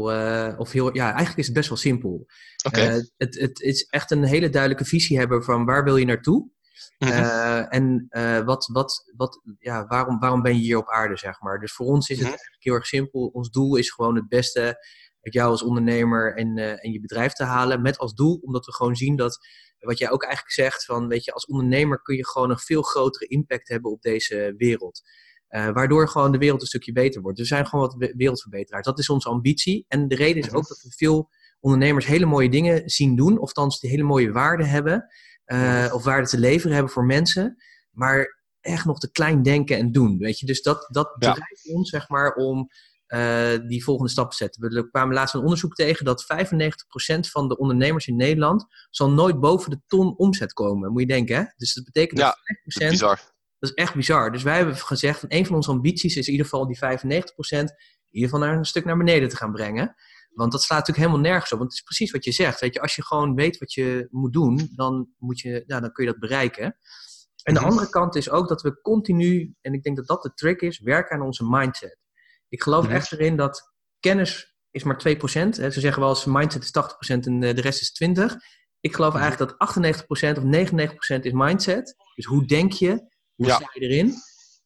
of 0.57 0.73
heel, 0.73 0.95
ja, 0.95 1.05
eigenlijk 1.05 1.39
is 1.39 1.47
het 1.47 1.55
best 1.55 1.69
wel 1.69 1.79
simpel. 1.79 2.27
Okay. 2.67 3.11
het, 3.17 3.39
het 3.39 3.61
is 3.61 3.87
echt 3.91 4.11
een 4.11 4.25
hele 4.25 4.49
duidelijke 4.49 4.85
visie 4.85 5.19
hebben 5.19 5.45
van 5.45 5.65
waar 5.65 5.85
wil 5.85 5.97
je 5.97 6.05
naartoe? 6.05 6.51
Mm-hmm. 6.99 7.67
en 7.69 8.09
wat, 8.45 8.69
wat, 8.73 9.13
wat, 9.17 9.41
ja, 9.59 9.87
waarom, 9.87 10.19
waarom 10.19 10.43
ben 10.43 10.55
je 10.55 10.61
hier 10.61 10.77
op 10.77 10.89
aarde, 10.89 11.17
zeg 11.17 11.41
maar. 11.41 11.61
Dus 11.61 11.73
voor 11.73 11.87
ons 11.87 12.09
is 12.09 12.09
het 12.09 12.17
mm-hmm. 12.17 12.29
eigenlijk 12.29 12.65
heel 12.65 12.75
erg 12.75 12.87
simpel. 12.87 13.27
Ons 13.33 13.51
doel 13.51 13.77
is 13.77 13.91
gewoon 13.91 14.17
het 14.17 14.29
beste 14.29 14.87
uit 15.23 15.35
jou 15.35 15.51
als 15.51 15.63
ondernemer 15.63 16.37
en, 16.37 16.59
en 16.81 16.93
je 16.93 17.01
bedrijf 17.01 17.33
te 17.33 17.45
halen. 17.45 17.83
Met 17.83 17.99
als 17.99 18.15
doel, 18.15 18.41
omdat 18.43 18.67
we 18.67 18.73
gewoon 18.73 18.97
zien 18.97 19.17
dat 19.17 19.39
wat 19.79 19.99
jij 19.99 20.11
ook 20.11 20.23
eigenlijk 20.23 20.55
zegt, 20.55 20.85
van 20.85 21.09
weet 21.09 21.25
je, 21.25 21.33
als 21.33 21.47
ondernemer 21.47 22.03
kun 22.03 22.17
je 22.17 22.27
gewoon 22.27 22.51
een 22.51 22.59
veel 22.59 22.83
grotere 22.83 23.27
impact 23.27 23.69
hebben 23.69 23.91
op 23.91 24.03
deze 24.03 24.55
wereld. 24.57 25.03
Uh, 25.51 25.71
waardoor 25.71 26.09
gewoon 26.09 26.33
de 26.33 26.39
wereld 26.39 26.61
een 26.61 26.67
stukje 26.67 26.93
beter 26.93 27.23
wordt. 27.23 27.39
We 27.39 27.45
zijn 27.45 27.67
gewoon 27.67 27.87
wat 27.87 28.13
wereldverbeteraars. 28.17 28.87
Dat 28.87 28.99
is 28.99 29.09
onze 29.09 29.29
ambitie. 29.29 29.85
En 29.89 30.09
de 30.09 30.15
reden 30.15 30.43
is 30.43 30.53
ook 30.53 30.69
dat 30.69 30.83
we 30.83 30.93
veel 30.97 31.31
ondernemers 31.61 32.07
hele 32.07 32.27
mooie 32.27 32.51
dingen 32.51 32.89
zien 32.89 33.17
doen. 33.17 33.39
Of 33.39 33.53
die 33.53 33.91
hele 33.91 34.03
mooie 34.03 34.33
waarden 34.33 34.69
hebben. 34.69 35.07
Uh, 35.47 35.91
of 35.95 36.05
waarde 36.05 36.29
te 36.29 36.39
leveren 36.39 36.73
hebben 36.73 36.93
voor 36.93 37.05
mensen. 37.05 37.57
Maar 37.91 38.43
echt 38.61 38.85
nog 38.85 38.99
te 38.99 39.11
klein 39.11 39.43
denken 39.43 39.77
en 39.77 39.93
doen. 39.93 40.19
Weet 40.19 40.39
je? 40.39 40.47
Dus 40.47 40.63
dat, 40.63 40.89
dat 40.91 41.17
ja. 41.19 41.33
drijft 41.33 41.71
ons, 41.73 41.91
zeg 41.91 42.09
maar, 42.09 42.35
om 42.35 42.69
uh, 43.15 43.69
die 43.69 43.85
volgende 43.85 44.11
stap 44.11 44.33
zetten. 44.33 44.71
We 44.71 44.91
kwamen 44.91 45.15
laatst 45.15 45.35
een 45.35 45.41
onderzoek 45.41 45.75
tegen 45.75 46.05
dat 46.05 46.25
95% 46.25 46.27
van 47.31 47.49
de 47.49 47.59
ondernemers 47.59 48.07
in 48.07 48.17
Nederland 48.17 48.67
zal 48.91 49.11
nooit 49.11 49.41
boven 49.41 49.71
de 49.71 49.81
ton 49.87 50.17
omzet 50.17 50.53
komen. 50.53 50.93
Moet 50.93 51.01
je 51.01 51.07
denken, 51.07 51.37
hè? 51.37 51.43
Dus 51.57 51.75
dat 51.75 51.85
betekent 51.85 52.21
ja, 52.21 52.27
dat 52.27 52.37
5%... 52.37 52.39
Dat 52.63 52.83
is 52.83 52.89
bizar. 52.91 53.17
Dat 53.59 53.71
is 53.71 53.75
echt 53.75 53.95
bizar. 53.95 54.33
Dus 54.33 54.43
wij 54.43 54.57
hebben 54.57 54.77
gezegd, 54.77 55.21
van 55.21 55.29
een 55.33 55.47
van 55.47 55.55
onze 55.57 55.71
ambities 55.71 56.17
is 56.17 56.27
in 56.27 56.33
ieder 56.33 56.47
geval 56.47 56.67
die 56.67 56.77
95% 56.77 56.81
in 56.81 58.19
ieder 58.19 58.31
geval 58.31 58.47
naar 58.47 58.57
een 58.57 58.65
stuk 58.65 58.85
naar 58.85 58.97
beneden 58.97 59.29
te 59.29 59.37
gaan 59.37 59.53
brengen. 59.53 59.95
Want 60.35 60.53
dat 60.53 60.63
slaat 60.63 60.79
natuurlijk 60.79 61.07
helemaal 61.07 61.31
nergens 61.31 61.53
op. 61.53 61.59
Want 61.59 61.71
het 61.71 61.79
is 61.81 61.87
precies 61.87 62.11
wat 62.11 62.25
je 62.25 62.33
zegt. 62.33 62.61
Weet 62.61 62.75
je, 62.75 62.81
als 62.81 62.97
je 62.97 63.05
gewoon 63.05 63.35
weet 63.35 63.59
wat 63.59 63.73
je 63.73 64.09
moet 64.11 64.33
doen, 64.33 64.71
dan, 64.75 65.09
moet 65.19 65.41
je, 65.41 65.65
nou, 65.67 65.81
dan 65.81 65.93
kun 65.93 66.05
je 66.05 66.11
dat 66.11 66.21
bereiken. 66.21 66.77
En 67.43 67.55
de 67.55 67.61
Mhm. 67.61 67.69
andere 67.69 67.89
kant 67.89 68.15
is 68.15 68.31
ook 68.31 68.49
dat 68.49 68.63
we 68.63 68.81
continu, 68.81 69.55
en 69.61 69.73
ik 69.73 69.83
denk 69.83 69.97
dat 69.97 70.07
dat 70.07 70.23
de 70.23 70.35
trick 70.35 70.61
is, 70.61 70.81
werken 70.81 71.17
aan 71.17 71.23
onze 71.27 71.45
mindset. 71.49 71.99
Ik 72.53 72.63
geloof 72.63 72.85
Mhm. 72.85 72.95
echt 72.95 73.13
erin 73.13 73.37
dat 73.37 73.73
kennis 74.01 74.57
is 74.71 74.83
maar 74.83 74.99
2%. 74.99 75.57
Hè. 75.57 75.71
Ze 75.71 75.81
zeggen 75.81 76.01
wel 76.03 76.11
eens 76.11 76.25
mindset 76.25 76.63
is 76.63 76.71
80% 76.71 77.27
en 77.27 77.43
eh, 77.43 77.55
de 77.55 77.61
rest 77.61 77.81
is 77.81 77.93
20%. 77.93 78.37
Ik 78.81 78.95
geloof 78.95 79.13
Mhm. 79.13 79.23
eigenlijk 79.23 79.51
dat 79.51 79.61
98% 79.61 80.39
of 80.39 80.45
99% 80.45 81.25
is 81.25 81.33
mindset. 81.33 81.95
Dus 82.15 82.25
hoe 82.25 82.47
denk 82.47 82.73
je? 82.73 82.89
Hoe 83.35 83.47
Ja. 83.47 83.55
sta 83.55 83.71
je 83.73 83.81
erin? 83.81 84.15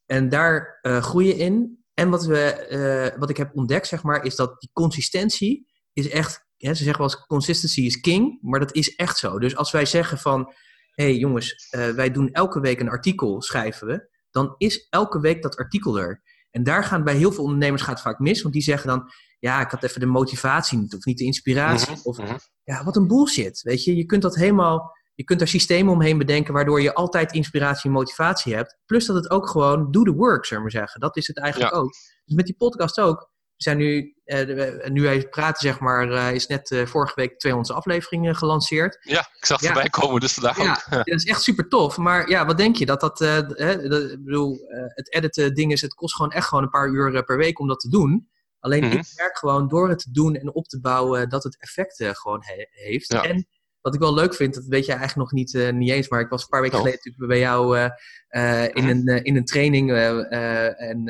En 0.06 0.28
daar 0.28 0.78
eh 0.82 1.02
groei 1.02 1.26
je 1.26 1.34
in. 1.36 1.84
En 1.94 2.10
wat, 2.10 2.24
we, 2.24 2.40
eh, 2.52 3.18
wat 3.18 3.30
ik 3.30 3.36
heb 3.36 3.56
ontdekt, 3.56 3.86
zeg 3.86 4.02
maar, 4.02 4.24
is 4.24 4.36
dat 4.36 4.60
die 4.60 4.70
consistentie 4.72 5.66
is 5.92 6.08
echt... 6.08 6.44
Hè, 6.56 6.74
ze 6.74 6.82
zeggen 6.84 7.02
wel 7.04 7.12
eens, 7.12 7.26
consistency 7.26 7.80
is 7.80 8.00
king. 8.00 8.38
Maar 8.42 8.60
dat 8.60 8.74
is 8.74 8.94
echt 8.94 9.18
zo. 9.18 9.38
Dus 9.38 9.56
als 9.56 9.70
wij 9.72 9.84
zeggen 9.86 10.18
van... 10.18 10.52
Hé 10.90 11.04
hey, 11.04 11.16
jongens, 11.16 11.68
wij 11.70 12.10
doen 12.10 12.30
elke 12.32 12.60
week 12.60 12.80
een 12.80 12.88
artikel, 12.88 13.42
schrijven 13.42 13.86
we. 13.86 14.08
Dan 14.30 14.54
is 14.58 14.86
elke 14.90 15.20
week 15.20 15.42
dat 15.42 15.56
artikel 15.56 15.98
er. 15.98 16.22
En 16.56 16.62
daar 16.62 16.84
gaan 16.84 17.04
bij 17.04 17.14
heel 17.16 17.32
veel 17.32 17.44
ondernemers 17.44 17.82
gaat 17.82 17.94
het 17.94 18.02
vaak 18.02 18.18
mis. 18.18 18.42
Want 18.42 18.54
die 18.54 18.62
zeggen 18.62 18.88
dan, 18.88 19.10
ja, 19.38 19.60
ik 19.60 19.70
had 19.70 19.82
even 19.82 20.00
de 20.00 20.06
motivatie 20.06 20.78
niet. 20.78 20.94
Of 20.94 21.04
niet 21.04 21.18
de 21.18 21.24
inspiratie. 21.24 21.92
Mhm, 21.92 22.00
Of 22.02 22.18
mhm. 22.18 22.36
ja, 22.64 22.84
wat 22.84 22.96
een 22.96 23.06
bullshit. 23.06 23.62
Weet 23.62 23.84
je, 23.84 23.96
je 23.96 24.04
kunt 24.04 24.22
dat 24.22 24.34
helemaal... 24.36 24.94
Je 25.14 25.24
kunt 25.24 25.38
daar 25.38 25.48
systemen 25.48 25.92
omheen 25.92 26.18
bedenken 26.18 26.54
waardoor 26.54 26.80
je 26.82 26.94
altijd 26.94 27.32
inspiratie 27.32 27.84
en 27.90 27.96
motivatie 27.96 28.54
hebt. 28.54 28.76
Plus 28.86 29.06
dat 29.06 29.16
het 29.16 29.30
ook 29.30 29.48
gewoon 29.48 29.90
do 29.90 30.02
the 30.02 30.12
work, 30.12 30.44
zullen 30.44 30.64
we 30.64 30.70
maar 30.70 30.80
zeggen. 30.80 31.00
Dat 31.00 31.16
is 31.16 31.26
het 31.26 31.38
eigenlijk 31.38 31.72
Ja. 31.74 31.78
ook. 31.80 31.92
Dus 32.24 32.36
met 32.36 32.46
die 32.46 32.56
podcast 32.56 33.00
ook. 33.00 33.30
zijn 33.56 33.76
nu, 33.76 34.15
uh, 34.26 34.86
nu 34.88 35.02
wij 35.02 35.28
praten, 35.28 35.68
zeg 35.68 35.80
maar, 35.80 36.08
uh, 36.08 36.32
is 36.32 36.46
net 36.46 36.70
uh, 36.70 36.86
vorige 36.86 37.12
week 37.14 37.38
200 37.38 37.76
afleveringen 37.76 38.36
gelanceerd. 38.36 38.98
Ja, 39.00 39.20
ik 39.20 39.46
zag 39.46 39.60
het 39.60 39.68
erbij 39.68 39.88
komen, 39.88 40.20
dus 40.20 40.32
vandaag 40.32 40.56
ja, 40.62 40.72
ook. 40.72 40.90
dat 40.90 41.06
is 41.06 41.24
echt 41.24 41.42
super 41.42 41.68
tof. 41.68 41.96
Maar 41.96 42.28
ja, 42.28 42.46
wat 42.46 42.58
denk 42.58 42.76
je? 42.76 42.86
Dat 42.86 43.00
dat, 43.00 43.20
ik 43.20 44.24
bedoel, 44.24 44.58
het 44.94 45.12
editen 45.14 45.54
ding 45.54 45.72
is, 45.72 45.80
het 45.80 45.94
kost 45.94 46.14
gewoon 46.14 46.32
echt 46.32 46.48
gewoon 46.48 46.64
een 46.64 46.70
paar 46.70 46.88
uur 46.88 47.24
per 47.24 47.36
week 47.36 47.58
om 47.58 47.68
dat 47.68 47.80
te 47.80 47.88
doen. 47.88 48.28
Alleen 48.60 48.84
mm 48.84 48.90
-hmm. 48.90 48.98
ik 48.98 49.12
merk 49.16 49.38
gewoon 49.38 49.68
door 49.68 49.88
het 49.88 49.98
te 49.98 50.10
doen 50.10 50.34
en 50.34 50.54
op 50.54 50.66
te 50.66 50.80
bouwen 50.80 51.28
dat 51.28 51.44
het 51.44 51.60
effecten 51.60 52.16
gewoon 52.16 52.42
he 52.44 52.66
heeft. 52.70 53.12
Ja. 53.12 53.22
En 53.22 53.46
wat 53.80 53.94
ik 53.94 54.00
wel 54.00 54.14
leuk 54.14 54.34
vind, 54.34 54.54
dat 54.54 54.64
weet 54.66 54.86
je 54.86 54.92
eigenlijk 54.92 55.20
nog 55.20 55.32
niet, 55.32 55.52
uh, 55.52 55.72
niet 55.72 55.90
eens, 55.90 56.08
maar 56.08 56.20
ik 56.20 56.28
was 56.28 56.42
een 56.42 56.48
paar 56.48 56.60
weken 56.60 56.78
oh. 56.78 56.84
geleden 56.84 57.00
natuurlijk 57.04 57.32
bij 57.32 57.42
jou 57.42 57.78
uh, 57.78 57.88
uh, 58.30 58.64
in, 58.64 58.88
een, 58.88 59.24
in 59.24 59.36
een 59.36 59.44
training. 59.44 59.92
en 59.92 61.04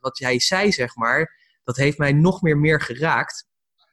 wat 0.00 0.18
jij 0.18 0.40
zei, 0.40 0.72
zeg 0.72 0.96
maar, 0.96 1.35
dat 1.66 1.76
heeft 1.76 1.98
mij 1.98 2.12
nog 2.12 2.42
meer, 2.42 2.58
meer 2.58 2.80
geraakt. 2.80 3.46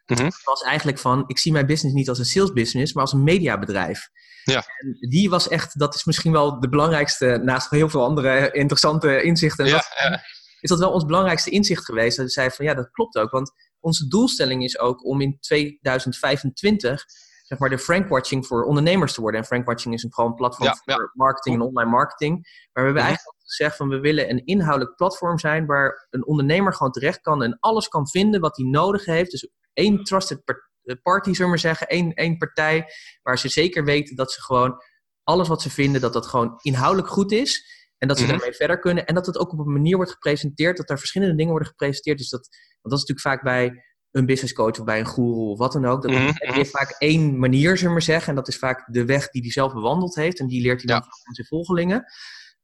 Mm 0.05 0.17
-hmm. 0.17 0.31
was 0.43 0.61
eigenlijk 0.61 0.97
van, 0.97 1.23
ik 1.27 1.39
zie 1.39 1.51
mijn 1.51 1.65
business 1.65 1.95
niet 1.95 2.09
als 2.09 2.19
een 2.19 2.25
sales 2.25 2.51
business, 2.51 2.93
maar 2.93 3.03
als 3.03 3.13
een 3.13 3.23
mediabedrijf. 3.23 4.09
Ja. 4.43 4.63
En 4.77 5.09
die 5.09 5.29
was 5.29 5.47
echt, 5.47 5.79
dat 5.79 5.95
is 5.95 6.03
misschien 6.03 6.31
wel 6.31 6.59
de 6.59 6.69
belangrijkste, 6.69 7.39
naast 7.43 7.69
heel 7.69 7.89
veel 7.89 8.03
andere 8.03 8.51
interessante 8.51 9.21
inzichten. 9.21 9.65
Ja, 9.65 9.71
dat, 9.71 9.91
ja. 9.97 10.21
Is 10.59 10.69
dat 10.69 10.79
wel 10.79 10.91
ons 10.91 11.05
belangrijkste 11.05 11.49
inzicht 11.49 11.85
geweest? 11.85 12.17
Dat 12.17 12.31
zei 12.31 12.49
van, 12.49 12.65
ja, 12.65 12.73
dat 12.73 12.91
klopt 12.91 13.15
ook. 13.15 13.31
Want 13.31 13.51
onze 13.79 14.07
doelstelling 14.07 14.63
is 14.63 14.79
ook 14.79 15.05
om 15.05 15.21
in 15.21 15.37
2025 15.39 17.05
zeg 17.53 17.61
maar 17.69 17.77
de 17.77 17.83
Frankwatching 17.83 18.47
voor 18.47 18.63
ondernemers 18.63 19.13
te 19.13 19.21
worden. 19.21 19.39
En 19.39 19.45
Frankwatching 19.45 19.93
is 19.93 20.03
een, 20.03 20.13
gewoon 20.13 20.35
platform 20.35 20.65
Ja, 20.67 20.81
ja. 20.85 20.95
voor 20.95 21.11
marketing 21.13 21.55
en 21.55 21.61
online 21.61 21.89
marketing. 21.89 22.33
Maar 22.33 22.43
we 22.73 22.81
hebben 22.81 23.01
Mhm. 23.01 23.05
eigenlijk 23.05 23.37
gezegd 23.45 23.75
van 23.75 23.89
we 23.89 23.99
willen 23.99 24.29
een 24.29 24.45
inhoudelijk 24.45 24.95
platform 24.95 25.39
zijn 25.39 25.65
waar 25.65 26.07
een 26.09 26.25
ondernemer 26.25 26.73
gewoon 26.73 26.91
terecht 26.91 27.21
kan 27.21 27.43
en 27.43 27.57
alles 27.59 27.87
kan 27.87 28.07
vinden 28.07 28.41
wat 28.41 28.57
hij 28.57 28.65
nodig 28.65 29.05
heeft. 29.05 29.31
Dus 29.31 29.49
één 29.73 30.03
trusted 30.03 30.41
eh, 30.45 30.95
party, 31.03 31.29
zullen 31.29 31.41
we 31.43 31.47
maar 31.47 31.59
zeggen, 31.59 31.87
één, 31.87 32.13
één 32.13 32.37
partij 32.37 32.85
waar 33.21 33.37
ze 33.39 33.49
zeker 33.49 33.83
weten 33.83 34.15
dat 34.15 34.31
ze 34.31 34.41
gewoon 34.41 34.81
alles 35.23 35.47
wat 35.47 35.61
ze 35.61 35.69
vinden, 35.69 36.01
dat 36.01 36.13
dat 36.13 36.25
gewoon 36.27 36.59
inhoudelijk 36.61 37.07
goed 37.11 37.31
is. 37.31 37.81
En 37.97 38.07
dat 38.07 38.17
ze 38.17 38.23
Mhm. 38.23 38.31
daarmee 38.33 38.53
verder 38.53 38.79
kunnen. 38.79 39.05
En 39.05 39.15
dat 39.15 39.25
het 39.25 39.37
ook 39.37 39.51
op 39.51 39.59
een 39.59 39.71
manier 39.73 39.95
wordt 39.95 40.11
gepresenteerd, 40.11 40.77
dat 40.77 40.89
er 40.89 40.97
verschillende 40.99 41.35
dingen 41.35 41.51
worden 41.51 41.67
gepresenteerd. 41.67 42.17
Dus 42.17 42.29
dat, 42.29 42.47
want 42.81 42.93
dat 42.95 42.99
is 43.03 43.05
natuurlijk 43.07 43.27
vaak 43.27 43.43
bij 43.43 43.83
een 44.13 44.25
business 44.25 44.53
coach 44.53 44.79
of 44.79 44.85
bij 44.85 44.99
een 44.99 45.07
guru 45.07 45.49
of 45.51 45.57
wat 45.57 45.71
dan 45.71 45.85
ook. 45.85 46.01
Dat 46.01 46.11
heb 46.11 46.55
je 46.55 46.65
vaak 46.65 46.95
één 46.97 47.39
manier, 47.39 47.69
zullen 47.69 47.83
we 47.85 47.91
maar 47.91 48.01
zeggen. 48.01 48.29
En 48.29 48.35
dat 48.35 48.47
is 48.47 48.57
vaak 48.57 48.83
de 48.93 49.05
weg 49.05 49.29
die 49.29 49.41
hij 49.41 49.51
zelf 49.51 49.73
bewandeld 49.73 50.15
heeft. 50.15 50.39
En 50.39 50.47
die 50.47 50.61
leert 50.61 50.77
hij 50.81 50.85
dan 50.85 50.95
Ja. 50.95 51.03
aan 51.27 51.33
zijn 51.33 51.47
volgelingen. 51.47 52.03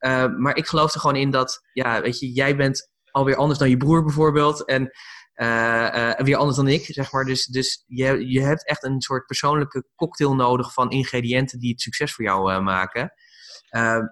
Uh, 0.00 0.26
maar 0.38 0.56
ik 0.56 0.66
geloof 0.66 0.94
er 0.94 1.00
gewoon 1.00 1.16
in 1.16 1.30
dat, 1.30 1.60
ja, 1.72 2.00
weet 2.02 2.18
je, 2.18 2.32
jij 2.32 2.56
bent 2.56 2.90
alweer 3.10 3.36
anders 3.36 3.58
dan 3.58 3.70
je 3.70 3.76
broer 3.76 4.04
bijvoorbeeld. 4.04 4.64
En 4.64 4.90
uh, 5.34 5.46
uh, 5.94 6.18
weer 6.18 6.36
anders 6.36 6.56
dan 6.56 6.68
ik, 6.68 6.84
zeg 6.84 7.12
maar. 7.12 7.24
Dus, 7.24 7.46
dus 7.46 7.84
je, 7.86 8.28
je 8.28 8.40
hebt 8.40 8.66
echt 8.66 8.84
een 8.84 9.00
soort 9.00 9.26
persoonlijke 9.26 9.84
cocktail 9.94 10.34
nodig 10.34 10.72
van 10.72 10.90
ingrediënten 10.90 11.58
die 11.58 11.70
het 11.70 11.80
succes 11.80 12.14
voor 12.14 12.24
jou 12.24 12.62
maken. 12.62 13.12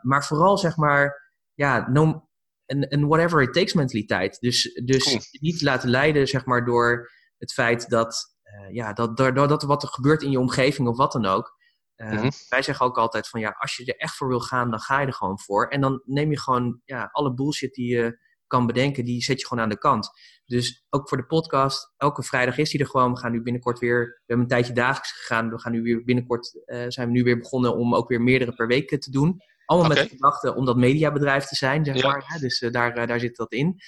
Maar 0.03 0.25
vooral, 0.27 0.59
zeg 0.59 0.77
maar, 0.77 1.33
ja, 1.55 1.89
no, 1.91 2.29
een, 2.67 2.87
een 2.95 3.07
whatever 3.07 3.43
it 3.43 3.53
takes 3.53 3.73
mentaliteit. 3.73 4.37
Dus, 4.41 4.81
dus 4.85 5.05
Cool. 5.05 5.19
niet 5.31 5.63
laten 5.63 5.89
leiden, 5.91 6.29
zeg 6.29 6.45
maar, 6.45 6.65
door 6.65 7.11
het 7.39 7.53
feit 7.53 7.89
dat, 7.89 8.37
uh, 8.45 8.75
ja, 8.75 8.93
dat 8.93 9.17
doordat 9.17 9.63
wat 9.63 9.83
er 9.83 9.89
gebeurt 9.89 10.23
in 10.23 10.31
je 10.31 10.39
omgeving 10.39 10.89
of 10.89 10.97
wat 10.97 11.13
dan 11.13 11.27
ook. 11.27 11.57
Uh, 11.97 12.13
Mhm. 12.13 12.31
Wij 12.49 12.63
zeggen 12.63 12.87
ook 12.87 12.99
altijd 12.99 13.29
van 13.29 13.41
ja, 13.41 13.57
als 13.59 13.77
je 13.77 13.85
er 13.85 13.97
echt 13.97 14.17
voor 14.17 14.29
wil 14.29 14.41
gaan, 14.41 14.71
dan 14.71 14.81
ga 14.81 15.01
je 15.01 15.07
er 15.07 15.13
gewoon 15.13 15.41
voor. 15.41 15.69
En 15.69 15.81
dan 15.81 16.03
neem 16.05 16.31
je 16.31 16.41
gewoon 16.41 16.81
ja, 16.85 17.09
alle 17.13 17.35
bullshit 17.35 17.75
die 17.75 17.97
je 17.97 18.19
kan 18.47 18.67
bedenken, 18.67 19.05
die 19.05 19.23
zet 19.23 19.41
je 19.41 19.47
gewoon 19.47 19.63
aan 19.63 19.71
de 19.71 19.79
kant. 19.79 20.11
Dus 20.45 20.87
ook 20.91 21.09
voor 21.09 21.19
de 21.19 21.27
podcast, 21.27 21.95
elke 21.97 22.23
vrijdag 22.23 22.59
is 22.59 22.71
die 22.71 22.81
er 22.81 22.87
gewoon. 22.87 23.13
We 23.13 23.19
gaan 23.19 23.33
nu 23.33 23.43
binnenkort 23.43 23.79
weer, 23.79 24.07
we 24.07 24.23
hebben 24.27 24.45
een 24.45 24.51
tijdje 24.53 24.73
dagelijks 24.73 25.13
gegaan. 25.13 25.51
We 25.51 25.61
gaan 25.61 25.73
nu 25.73 25.83
weer 25.83 26.05
binnenkort, 26.05 26.63
uh, 26.67 26.85
zijn 26.89 27.07
we 27.07 27.13
nu 27.13 27.23
weer 27.23 27.39
begonnen 27.39 27.77
om 27.77 27.95
ook 27.95 28.09
weer 28.09 28.23
meerdere 28.23 28.53
per 28.53 28.67
week 28.67 29.01
te 29.01 29.11
doen. 29.11 29.41
Allemaal 29.69 29.89
met 29.89 29.99
de 29.99 30.09
gedachte 30.09 30.55
om 30.55 30.65
dat 30.65 30.77
mediabedrijf 30.77 31.45
te 31.45 31.55
zijn, 31.57 31.85
zeg 31.85 31.97
Ja. 31.97 32.09
maar. 32.09 32.23
Hè? 32.27 32.39
Dus 32.39 32.61
uh, 32.61 32.71
daar, 32.71 32.99
uh, 32.99 33.07
daar 33.07 33.21
zit 33.21 33.37
dat 33.37 33.53
in. 33.53 33.81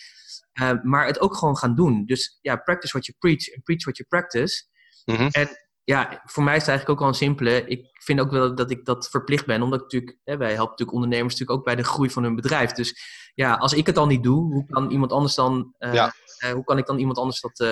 Uh, 0.61 0.73
maar 0.83 1.07
het 1.07 1.21
ook 1.21 1.37
gewoon 1.37 1.57
gaan 1.57 1.75
doen. 1.75 2.05
Dus 2.07 2.39
ja, 2.41 2.57
practice 2.57 2.93
what 2.93 3.07
you 3.07 3.19
preach 3.19 3.55
and 3.55 3.65
preach 3.65 3.83
what 3.85 3.97
you 3.97 4.09
practice. 4.09 4.65
Mhm. 5.05 5.29
En 5.31 5.49
ja, 5.85 6.23
voor 6.25 6.43
mij 6.43 6.55
is 6.55 6.61
het 6.61 6.69
eigenlijk 6.69 6.89
ook 6.89 6.99
wel 6.99 7.09
een 7.09 7.27
simpele. 7.27 7.67
Ik 7.67 7.87
vind 8.03 8.21
ook 8.21 8.31
wel 8.31 8.55
dat 8.55 8.71
ik 8.71 8.85
dat 8.85 9.09
verplicht 9.09 9.47
ben, 9.47 9.63
omdat 9.63 9.79
ik 9.79 9.85
natuurlijk, 9.85 10.19
hè, 10.25 10.37
wij 10.37 10.49
helpen 10.49 10.71
natuurlijk 10.71 10.93
ondernemers 10.97 11.33
natuurlijk 11.33 11.59
ook 11.59 11.65
bij 11.65 11.77
de 11.77 11.85
groei 11.85 12.11
van 12.11 12.23
hun 12.23 12.35
bedrijf. 12.35 12.73
Dus 12.73 13.01
ja, 13.35 13.55
als 13.55 13.73
ik 13.73 13.87
het 13.87 13.97
al 13.97 14.07
niet 14.07 14.23
doe, 14.23 14.53
hoe 14.53 14.67
kan 14.67 14.91
iemand 14.91 15.13
anders 15.13 15.35
dan, 15.35 15.75
Ja. 15.79 16.13
uh, 16.45 16.51
hoe 16.51 16.65
kan 16.65 16.79
ik 16.79 16.87
dan 16.87 16.99
iemand 16.99 17.19
anders 17.19 17.41
dat 17.41 17.69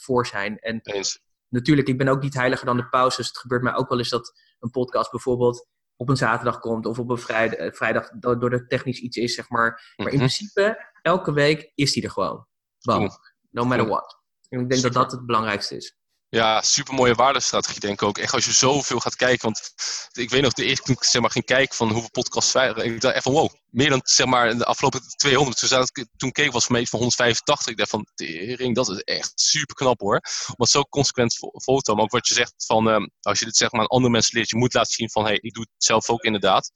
voor 0.00 0.26
zijn? 0.26 0.58
En 0.58 0.80
Eens. 0.82 1.20
natuurlijk, 1.48 1.88
ik 1.88 1.98
ben 1.98 2.08
ook 2.08 2.22
niet 2.22 2.34
heiliger 2.34 2.66
dan 2.66 2.76
de 2.76 2.88
paus, 2.88 3.16
dus 3.16 3.26
het 3.26 3.38
gebeurt 3.38 3.62
mij 3.62 3.74
ook 3.74 3.88
wel 3.88 3.98
eens 3.98 4.08
dat 4.08 4.32
een 4.60 4.70
podcast 4.70 5.10
bijvoorbeeld 5.10 5.66
op 6.00 6.08
een 6.08 6.16
zaterdag 6.16 6.58
komt 6.60 6.86
of 6.86 6.98
op 6.98 7.10
een 7.10 7.18
vrijdag, 7.18 7.58
eh, 7.58 7.72
vrijdag 7.72 8.10
door 8.10 8.52
er 8.52 8.66
technisch 8.66 9.00
iets 9.00 9.16
is, 9.16 9.34
zeg 9.34 9.48
maar. 9.48 9.70
Maar 9.96 10.06
in 10.06 10.12
Mhm. 10.12 10.16
principe, 10.16 10.92
elke 11.02 11.32
week 11.32 11.72
is 11.74 11.92
die 11.92 12.02
er 12.02 12.10
gewoon. 12.10 12.46
Bam. 12.80 13.08
No 13.50 13.64
matter 13.64 13.86
what. 13.88 14.18
En 14.48 14.60
ik 14.60 14.68
denk 14.68 14.80
Super. 14.80 14.92
dat 14.96 15.02
dat 15.02 15.12
het 15.12 15.26
belangrijkste 15.26 15.76
is. 15.76 15.99
Ja, 16.30 16.62
super 16.62 16.94
mooie 16.94 17.14
waardestrategie 17.14 17.80
denk 17.80 17.92
ik 17.92 18.08
ook. 18.08 18.18
Echt 18.18 18.34
als 18.34 18.44
je 18.44 18.52
zoveel 18.52 19.00
gaat 19.00 19.16
kijken. 19.16 19.42
Want 19.42 19.72
ik 20.12 20.30
weet 20.30 20.42
nog, 20.42 20.52
de 20.52 20.64
eerste 20.64 20.84
toen 20.84 20.96
zeg 21.00 21.20
maar, 21.20 21.30
ging 21.30 21.44
kijken 21.44 21.76
van 21.76 21.90
hoeveel 21.90 22.10
podcasts. 22.10 22.54
Ik 22.54 23.00
dacht 23.00 23.14
echt 23.14 23.22
van 23.22 23.32
wow, 23.32 23.48
meer 23.70 23.90
dan 23.90 24.00
zeg 24.04 24.26
maar 24.26 24.56
de 24.56 24.64
afgelopen 24.64 25.00
200. 25.16 25.58
Toen, 25.58 25.68
zat 25.68 25.90
ik, 25.92 26.32
keek 26.32 26.52
was 26.52 26.64
voor 26.64 26.72
mij 26.72 26.86
van 26.86 26.98
185. 26.98 27.66
Ik 27.66 27.76
dacht 27.76 27.90
van 27.90 28.06
tering, 28.14 28.74
dat 28.74 28.88
is 28.88 28.98
echt 28.98 29.32
super 29.34 29.74
knap 29.74 30.00
hoor. 30.00 30.20
Omdat 30.46 30.68
zo 30.68 30.82
consequent 30.82 31.38
foto. 31.62 31.94
Maar 31.94 32.04
ook 32.04 32.10
wat 32.10 32.28
je 32.28 32.34
zegt 32.34 32.54
van 32.66 32.88
uh, 32.88 33.06
als 33.20 33.38
je 33.38 33.44
dit 33.44 33.56
zeg 33.56 33.72
maar 33.72 33.80
aan 33.80 33.86
andere 33.86 34.12
mensen 34.12 34.36
leert. 34.36 34.50
Je 34.50 34.56
moet 34.56 34.74
laten 34.74 34.92
zien 34.92 35.10
van 35.10 35.24
hey, 35.24 35.38
ik 35.40 35.52
doe 35.52 35.62
het 35.62 35.84
zelf 35.84 36.10
ook 36.10 36.22
inderdaad. 36.22 36.70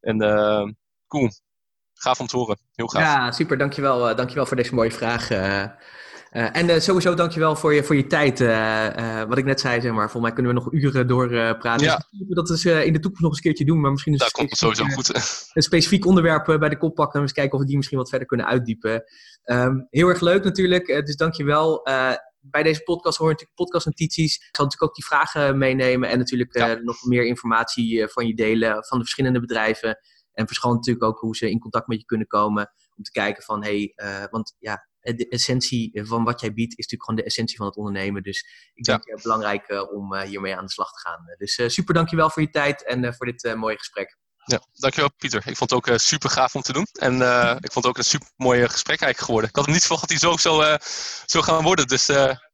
En 0.00 0.22
uh, 0.22 0.68
cool. 1.06 1.30
Gaaf 1.94 2.20
om 2.20 2.26
te 2.26 2.36
horen. 2.36 2.58
Heel 2.72 2.86
gaaf. 2.86 3.02
Ja, 3.02 3.32
super. 3.32 3.58
Dankjewel, 3.58 4.10
uh, 4.10 4.16
dankjewel 4.16 4.46
voor 4.46 4.56
deze 4.56 4.74
mooie 4.74 4.90
vraag. 4.90 5.28
Uh, 6.32 6.56
en 6.56 6.68
uh, 6.68 6.78
sowieso 6.78 7.14
dankjewel 7.14 7.56
voor 7.56 7.74
je, 7.74 7.84
voor 7.84 7.96
je 7.96 8.06
tijd. 8.06 8.40
Uh, 8.40 9.22
wat 9.22 9.38
ik 9.38 9.44
net 9.44 9.60
zei, 9.60 9.80
zeg 9.80 9.92
maar. 9.92 10.10
Volgens 10.10 10.22
mij 10.22 10.32
kunnen 10.32 10.54
we 10.54 10.60
nog 10.60 10.72
uren 10.72 11.06
door 11.06 11.28
praten. 11.58 11.86
Ja. 11.86 12.06
Dus 12.10 12.34
dat 12.34 12.50
is 12.50 12.64
in 12.64 12.92
de 12.92 12.98
toekomst 12.98 13.22
nog 13.22 13.30
eens 13.30 13.36
een 13.36 13.42
keertje 13.42 13.64
doen. 13.64 13.80
Maar 13.80 13.90
misschien 13.90 14.12
is 14.12 14.18
Daar 14.18 14.30
komt 14.30 14.50
het 14.50 14.58
sowieso 14.58 14.84
goed. 14.84 15.14
een 15.54 15.62
specifiek 15.62 16.06
onderwerp 16.06 16.44
bij 16.58 16.68
de 16.68 16.78
kop 16.78 16.94
pakken. 16.94 17.14
En 17.14 17.20
eens 17.20 17.32
kijken 17.32 17.52
of 17.54 17.60
we 17.60 17.66
die 17.66 17.76
misschien 17.76 17.98
wat 17.98 18.08
verder 18.08 18.28
kunnen 18.28 18.46
uitdiepen. 18.46 19.04
Um, 19.44 19.86
heel 19.90 20.08
erg 20.08 20.20
leuk 20.20 20.44
natuurlijk. 20.44 20.86
dus 20.86 21.16
dankjewel. 21.16 21.82
bij 22.40 22.62
deze 22.62 22.82
podcast 22.82 23.18
hoor 23.18 23.26
je 23.26 23.32
natuurlijk 23.32 23.58
podcastnotities. 23.58 24.34
Ik 24.34 24.56
zal 24.56 24.64
natuurlijk 24.64 24.90
ook 24.90 24.94
die 24.94 25.04
vragen 25.04 25.58
meenemen. 25.58 26.08
En 26.08 26.18
natuurlijk 26.18 26.56
ja. 26.56 26.78
nog 26.82 27.04
meer 27.04 27.26
informatie 27.26 28.06
van 28.06 28.26
je 28.26 28.34
delen. 28.34 28.84
Van 28.84 28.98
de 28.98 29.04
verschillende 29.04 29.40
bedrijven. 29.40 29.98
En 30.32 30.46
verschil 30.46 30.72
natuurlijk 30.72 31.04
ook 31.04 31.18
hoe 31.18 31.36
ze 31.36 31.50
in 31.50 31.58
contact 31.58 31.86
met 31.86 31.98
je 31.98 32.04
kunnen 32.04 32.26
komen. 32.26 32.72
Om 32.96 33.02
te 33.02 33.10
kijken 33.10 33.42
van, 33.42 33.64
hé, 33.64 33.92
hey, 33.94 34.28
want 34.30 34.54
ja, 34.58 34.86
de 35.02 35.28
essentie 35.28 36.00
van 36.04 36.24
wat 36.24 36.40
jij 36.40 36.52
biedt 36.52 36.70
is 36.70 36.76
natuurlijk 36.76 37.04
gewoon 37.04 37.20
de 37.20 37.26
essentie 37.26 37.56
van 37.56 37.66
het 37.66 37.76
ondernemen. 37.76 38.22
Dus 38.22 38.46
ik 38.74 38.84
denk 38.84 39.04
ja. 39.04 39.14
het 39.14 39.22
belangrijk 39.22 39.68
uh, 39.68 39.92
om 39.92 40.14
uh, 40.14 40.20
hiermee 40.20 40.56
aan 40.56 40.64
de 40.64 40.70
slag 40.70 40.92
te 40.92 41.08
gaan. 41.08 41.24
Dus 41.38 41.74
super 41.74 41.94
dankjewel 41.94 42.30
voor 42.30 42.42
je 42.42 42.50
tijd 42.50 42.84
en 42.84 43.14
voor 43.14 43.26
dit 43.26 43.54
mooie 43.56 43.78
gesprek. 43.78 44.16
Ja, 44.44 44.60
dankjewel 44.72 45.10
Pieter. 45.16 45.42
Ik 45.46 45.56
vond 45.56 45.70
het 45.70 45.88
ook 45.88 45.98
super 45.98 46.30
gaaf 46.30 46.54
om 46.54 46.62
te 46.62 46.72
doen. 46.72 46.86
En 46.92 47.14
ik 47.66 47.72
vond 47.72 47.84
het 47.84 47.86
ook 47.86 47.98
een 47.98 48.04
super 48.04 48.28
mooi 48.36 48.68
gesprek 48.68 49.00
eigenlijk 49.00 49.18
geworden. 49.18 49.50
Ik 49.50 49.56
had 49.56 49.64
hem 49.64 49.74
niet 49.74 49.84
verwacht 49.84 50.08
dat 50.08 50.20
hij 50.20 50.30
zo, 50.30 50.36
zo, 50.36 50.76
zo 51.26 51.40
gaan 51.40 51.62
worden. 51.62 51.86
Dus 51.86 52.10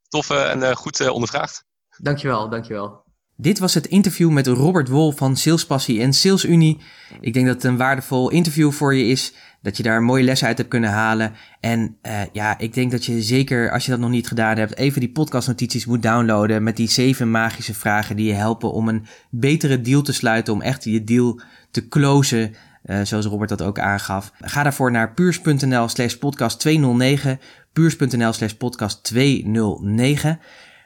tof 0.09 0.31
en 0.31 0.77
goed 0.77 1.09
ondervraagd. 1.09 1.65
Dankjewel, 1.97 2.49
dankjewel. 2.49 3.07
Dit 3.41 3.59
was 3.59 3.75
het 3.75 3.87
interview 3.87 4.31
met 4.31 4.47
Robert 4.47 4.89
Wol 4.89 5.13
van 5.13 5.37
Salespassie 5.37 6.01
en 6.01 6.13
Sales 6.13 6.45
Unie. 6.45 6.81
Ik 7.21 7.33
denk 7.33 7.47
dat 7.47 7.55
het 7.55 7.65
een 7.65 7.77
waardevol 7.77 8.31
interview 8.31 8.73
voor 8.73 8.95
je 8.95 9.05
is. 9.05 9.33
Dat 9.63 9.77
je 9.77 9.83
daar 9.83 9.97
een 9.97 10.05
mooie 10.05 10.23
les 10.23 10.45
uit 10.45 10.59
hebt 10.59 10.71
kunnen 10.71 10.91
halen. 10.91 11.33
En 11.61 11.97
uh, 12.03 12.21
ja, 12.33 12.59
ik 12.59 12.75
denk 12.75 12.91
dat 12.91 13.05
je 13.05 13.23
zeker, 13.23 13.71
als 13.71 13.85
je 13.85 13.91
dat 13.91 14.01
nog 14.01 14.11
niet 14.11 14.29
gedaan 14.29 14.57
hebt, 14.57 14.77
even 14.77 15.01
die 15.01 15.11
podcastnotities 15.11 15.87
moet 15.87 16.03
downloaden. 16.03 16.63
Met 16.63 16.77
die 16.77 16.89
zeven 16.89 17.31
magische 17.31 17.75
vragen 17.75 18.17
die 18.17 18.27
je 18.27 18.35
helpen 18.35 18.73
om 18.73 18.89
een 18.89 19.07
betere 19.31 19.81
deal 19.81 20.03
te 20.03 20.13
sluiten. 20.13 20.53
Om 20.53 20.63
echt 20.63 20.85
je 20.85 21.05
deal 21.05 21.41
te 21.71 21.89
closen. 21.89 22.55
Uh, 22.85 23.01
zoals 23.03 23.27
Robert 23.27 23.49
dat 23.49 23.63
ook 23.63 23.79
aangaf. 23.79 24.33
Ga 24.41 24.63
daarvoor 24.63 24.91
naar 24.91 25.15
puurs.nl 25.15 25.89
slash 25.89 26.15
podcast 26.15 26.61
209. 26.61 27.41
Puurs.nl 27.73 28.33
slash 28.33 28.53
podcast 28.53 29.05
209. 29.05 30.41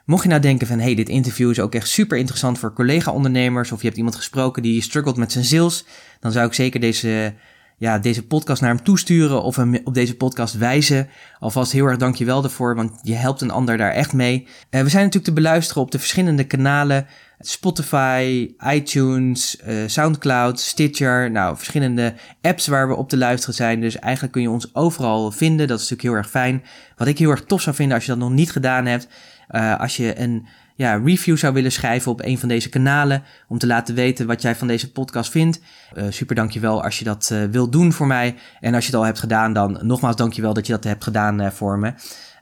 Mocht 0.05 0.23
je 0.23 0.29
nou 0.29 0.41
denken 0.41 0.67
van, 0.67 0.79
hey, 0.79 0.95
dit 0.95 1.09
interview 1.09 1.51
is 1.51 1.61
ook 1.61 1.75
echt 1.75 1.89
super 1.89 2.19
interessant 2.19 2.59
voor 2.59 2.73
collega-ondernemers, 2.73 3.73
of 3.73 3.81
je 3.81 3.87
hebt 3.87 3.97
iemand 3.97 4.17
gesproken 4.17 4.63
die 4.63 4.83
struggelt 4.83 5.17
met 5.17 5.33
zijn 5.33 5.45
sales, 5.45 5.85
dan 6.21 6.33
zou 6.33 6.47
ik 6.47 6.53
zeker 6.53 6.81
deze, 6.81 7.35
ja, 7.83 7.99
deze 7.99 8.27
podcast 8.27 8.61
naar 8.61 8.75
hem 8.75 8.85
toesturen 8.85 9.43
of 9.43 9.57
hem 9.57 9.81
op 9.85 9.95
deze 9.95 10.17
podcast 10.17 10.55
wijzen. 10.55 11.09
Alvast 11.39 11.73
heel 11.73 11.87
erg 11.87 11.97
dankjewel 11.97 12.41
daarvoor, 12.41 12.75
want 12.75 12.93
je 13.03 13.15
helpt 13.15 13.41
een 13.41 13.51
ander 13.51 13.77
daar 13.77 13.93
echt 13.93 14.13
mee. 14.13 14.47
Uh, 14.71 14.81
we 14.83 14.89
zijn 14.89 15.05
natuurlijk 15.05 15.25
te 15.25 15.33
beluisteren 15.33 15.83
op 15.83 15.91
de 15.91 15.99
verschillende 15.99 16.45
kanalen. 16.45 17.07
Spotify, 17.39 18.51
iTunes, 18.73 19.57
uh, 19.69 19.75
Soundcloud, 19.87 20.61
Stitcher. 20.61 21.31
Nou, 21.31 21.57
verschillende 21.57 22.15
apps 22.41 22.67
waar 22.67 22.89
we 22.89 22.95
op 22.95 23.09
te 23.09 23.17
luisteren 23.17 23.55
zijn. 23.55 23.81
Dus 23.81 23.99
eigenlijk 23.99 24.33
kun 24.33 24.43
je 24.43 24.51
ons 24.51 24.75
overal 24.75 25.31
vinden. 25.31 25.69
Dat 25.69 25.81
is 25.81 25.91
natuurlijk 25.91 26.09
heel 26.09 26.19
erg 26.19 26.31
fijn. 26.31 26.63
Wat 26.97 27.09
ik 27.09 27.19
heel 27.19 27.31
erg 27.31 27.45
tof 27.45 27.61
zou 27.61 27.77
vinden 27.77 27.95
als 27.95 28.05
je 28.05 28.11
dat 28.11 28.21
nog 28.21 28.31
niet 28.31 28.53
gedaan 28.53 28.87
hebt. 28.87 29.09
Uh, 29.51 29.81
als 29.81 29.97
je 29.97 30.21
een 30.21 30.47
ja, 30.75 31.01
review 31.05 31.37
zou 31.37 31.55
willen 31.55 31.73
schrijven 31.73 32.13
op 32.13 32.25
een 32.25 32.39
van 32.39 32.49
deze 32.49 32.69
kanalen. 32.69 33.23
Om 33.49 33.59
te 33.59 33.67
laten 33.67 33.95
weten 33.95 34.27
wat 34.27 34.43
jij 34.43 34.57
van 34.57 34.67
deze 34.67 34.93
podcast 34.93 35.31
vindt. 35.31 35.61
Uh, 35.95 36.05
super 36.09 36.35
dankjewel 36.35 36.83
als 36.83 36.99
je 36.99 37.05
dat 37.05 37.31
uh, 37.33 37.45
wilt 37.45 37.73
doen 37.73 37.93
voor 37.93 38.07
mij. 38.07 38.35
En 38.61 38.75
als 38.75 38.85
je 38.85 38.91
het 38.91 39.01
al 39.01 39.07
hebt 39.07 39.19
gedaan, 39.19 39.53
dan 39.53 39.79
nogmaals 39.83 40.17
dankjewel 40.17 40.55
dat 40.55 40.67
je 40.67 40.73
dat 40.73 40.85
hebt 40.85 41.05
gedaan 41.05 41.41
uh, 41.41 41.51
voor 41.51 41.79
me. 41.79 41.93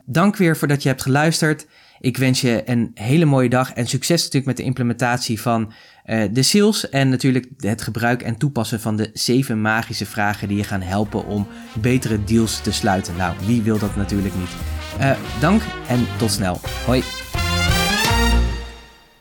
Dank 0.04 0.36
weer 0.36 0.56
voor 0.56 0.68
dat 0.68 0.82
je 0.82 0.88
hebt 0.88 1.02
geluisterd. 1.02 1.66
Ik 2.00 2.16
wens 2.16 2.40
je 2.40 2.62
een 2.64 2.90
hele 2.94 3.24
mooie 3.24 3.48
dag 3.48 3.72
en 3.72 3.86
succes 3.86 4.18
natuurlijk 4.18 4.46
met 4.46 4.56
de 4.56 4.62
implementatie 4.62 5.40
van 5.40 5.72
de 6.32 6.42
sales 6.42 6.88
en 6.88 7.08
natuurlijk 7.08 7.48
het 7.56 7.82
gebruik 7.82 8.22
en 8.22 8.36
toepassen 8.36 8.80
van 8.80 8.96
de 8.96 9.10
zeven 9.12 9.60
magische 9.60 10.06
vragen 10.06 10.48
die 10.48 10.56
je 10.56 10.64
gaan 10.64 10.82
helpen 10.82 11.26
om 11.26 11.46
betere 11.80 12.24
deals 12.24 12.60
te 12.60 12.72
sluiten. 12.72 13.16
Nou, 13.16 13.34
wie 13.46 13.62
wil 13.62 13.78
dat 13.78 13.96
natuurlijk 13.96 14.34
niet? 14.34 14.50
Dank 15.40 15.62
en 15.88 16.06
tot 16.18 16.30
snel. 16.30 16.60
Hoi. 16.86 17.02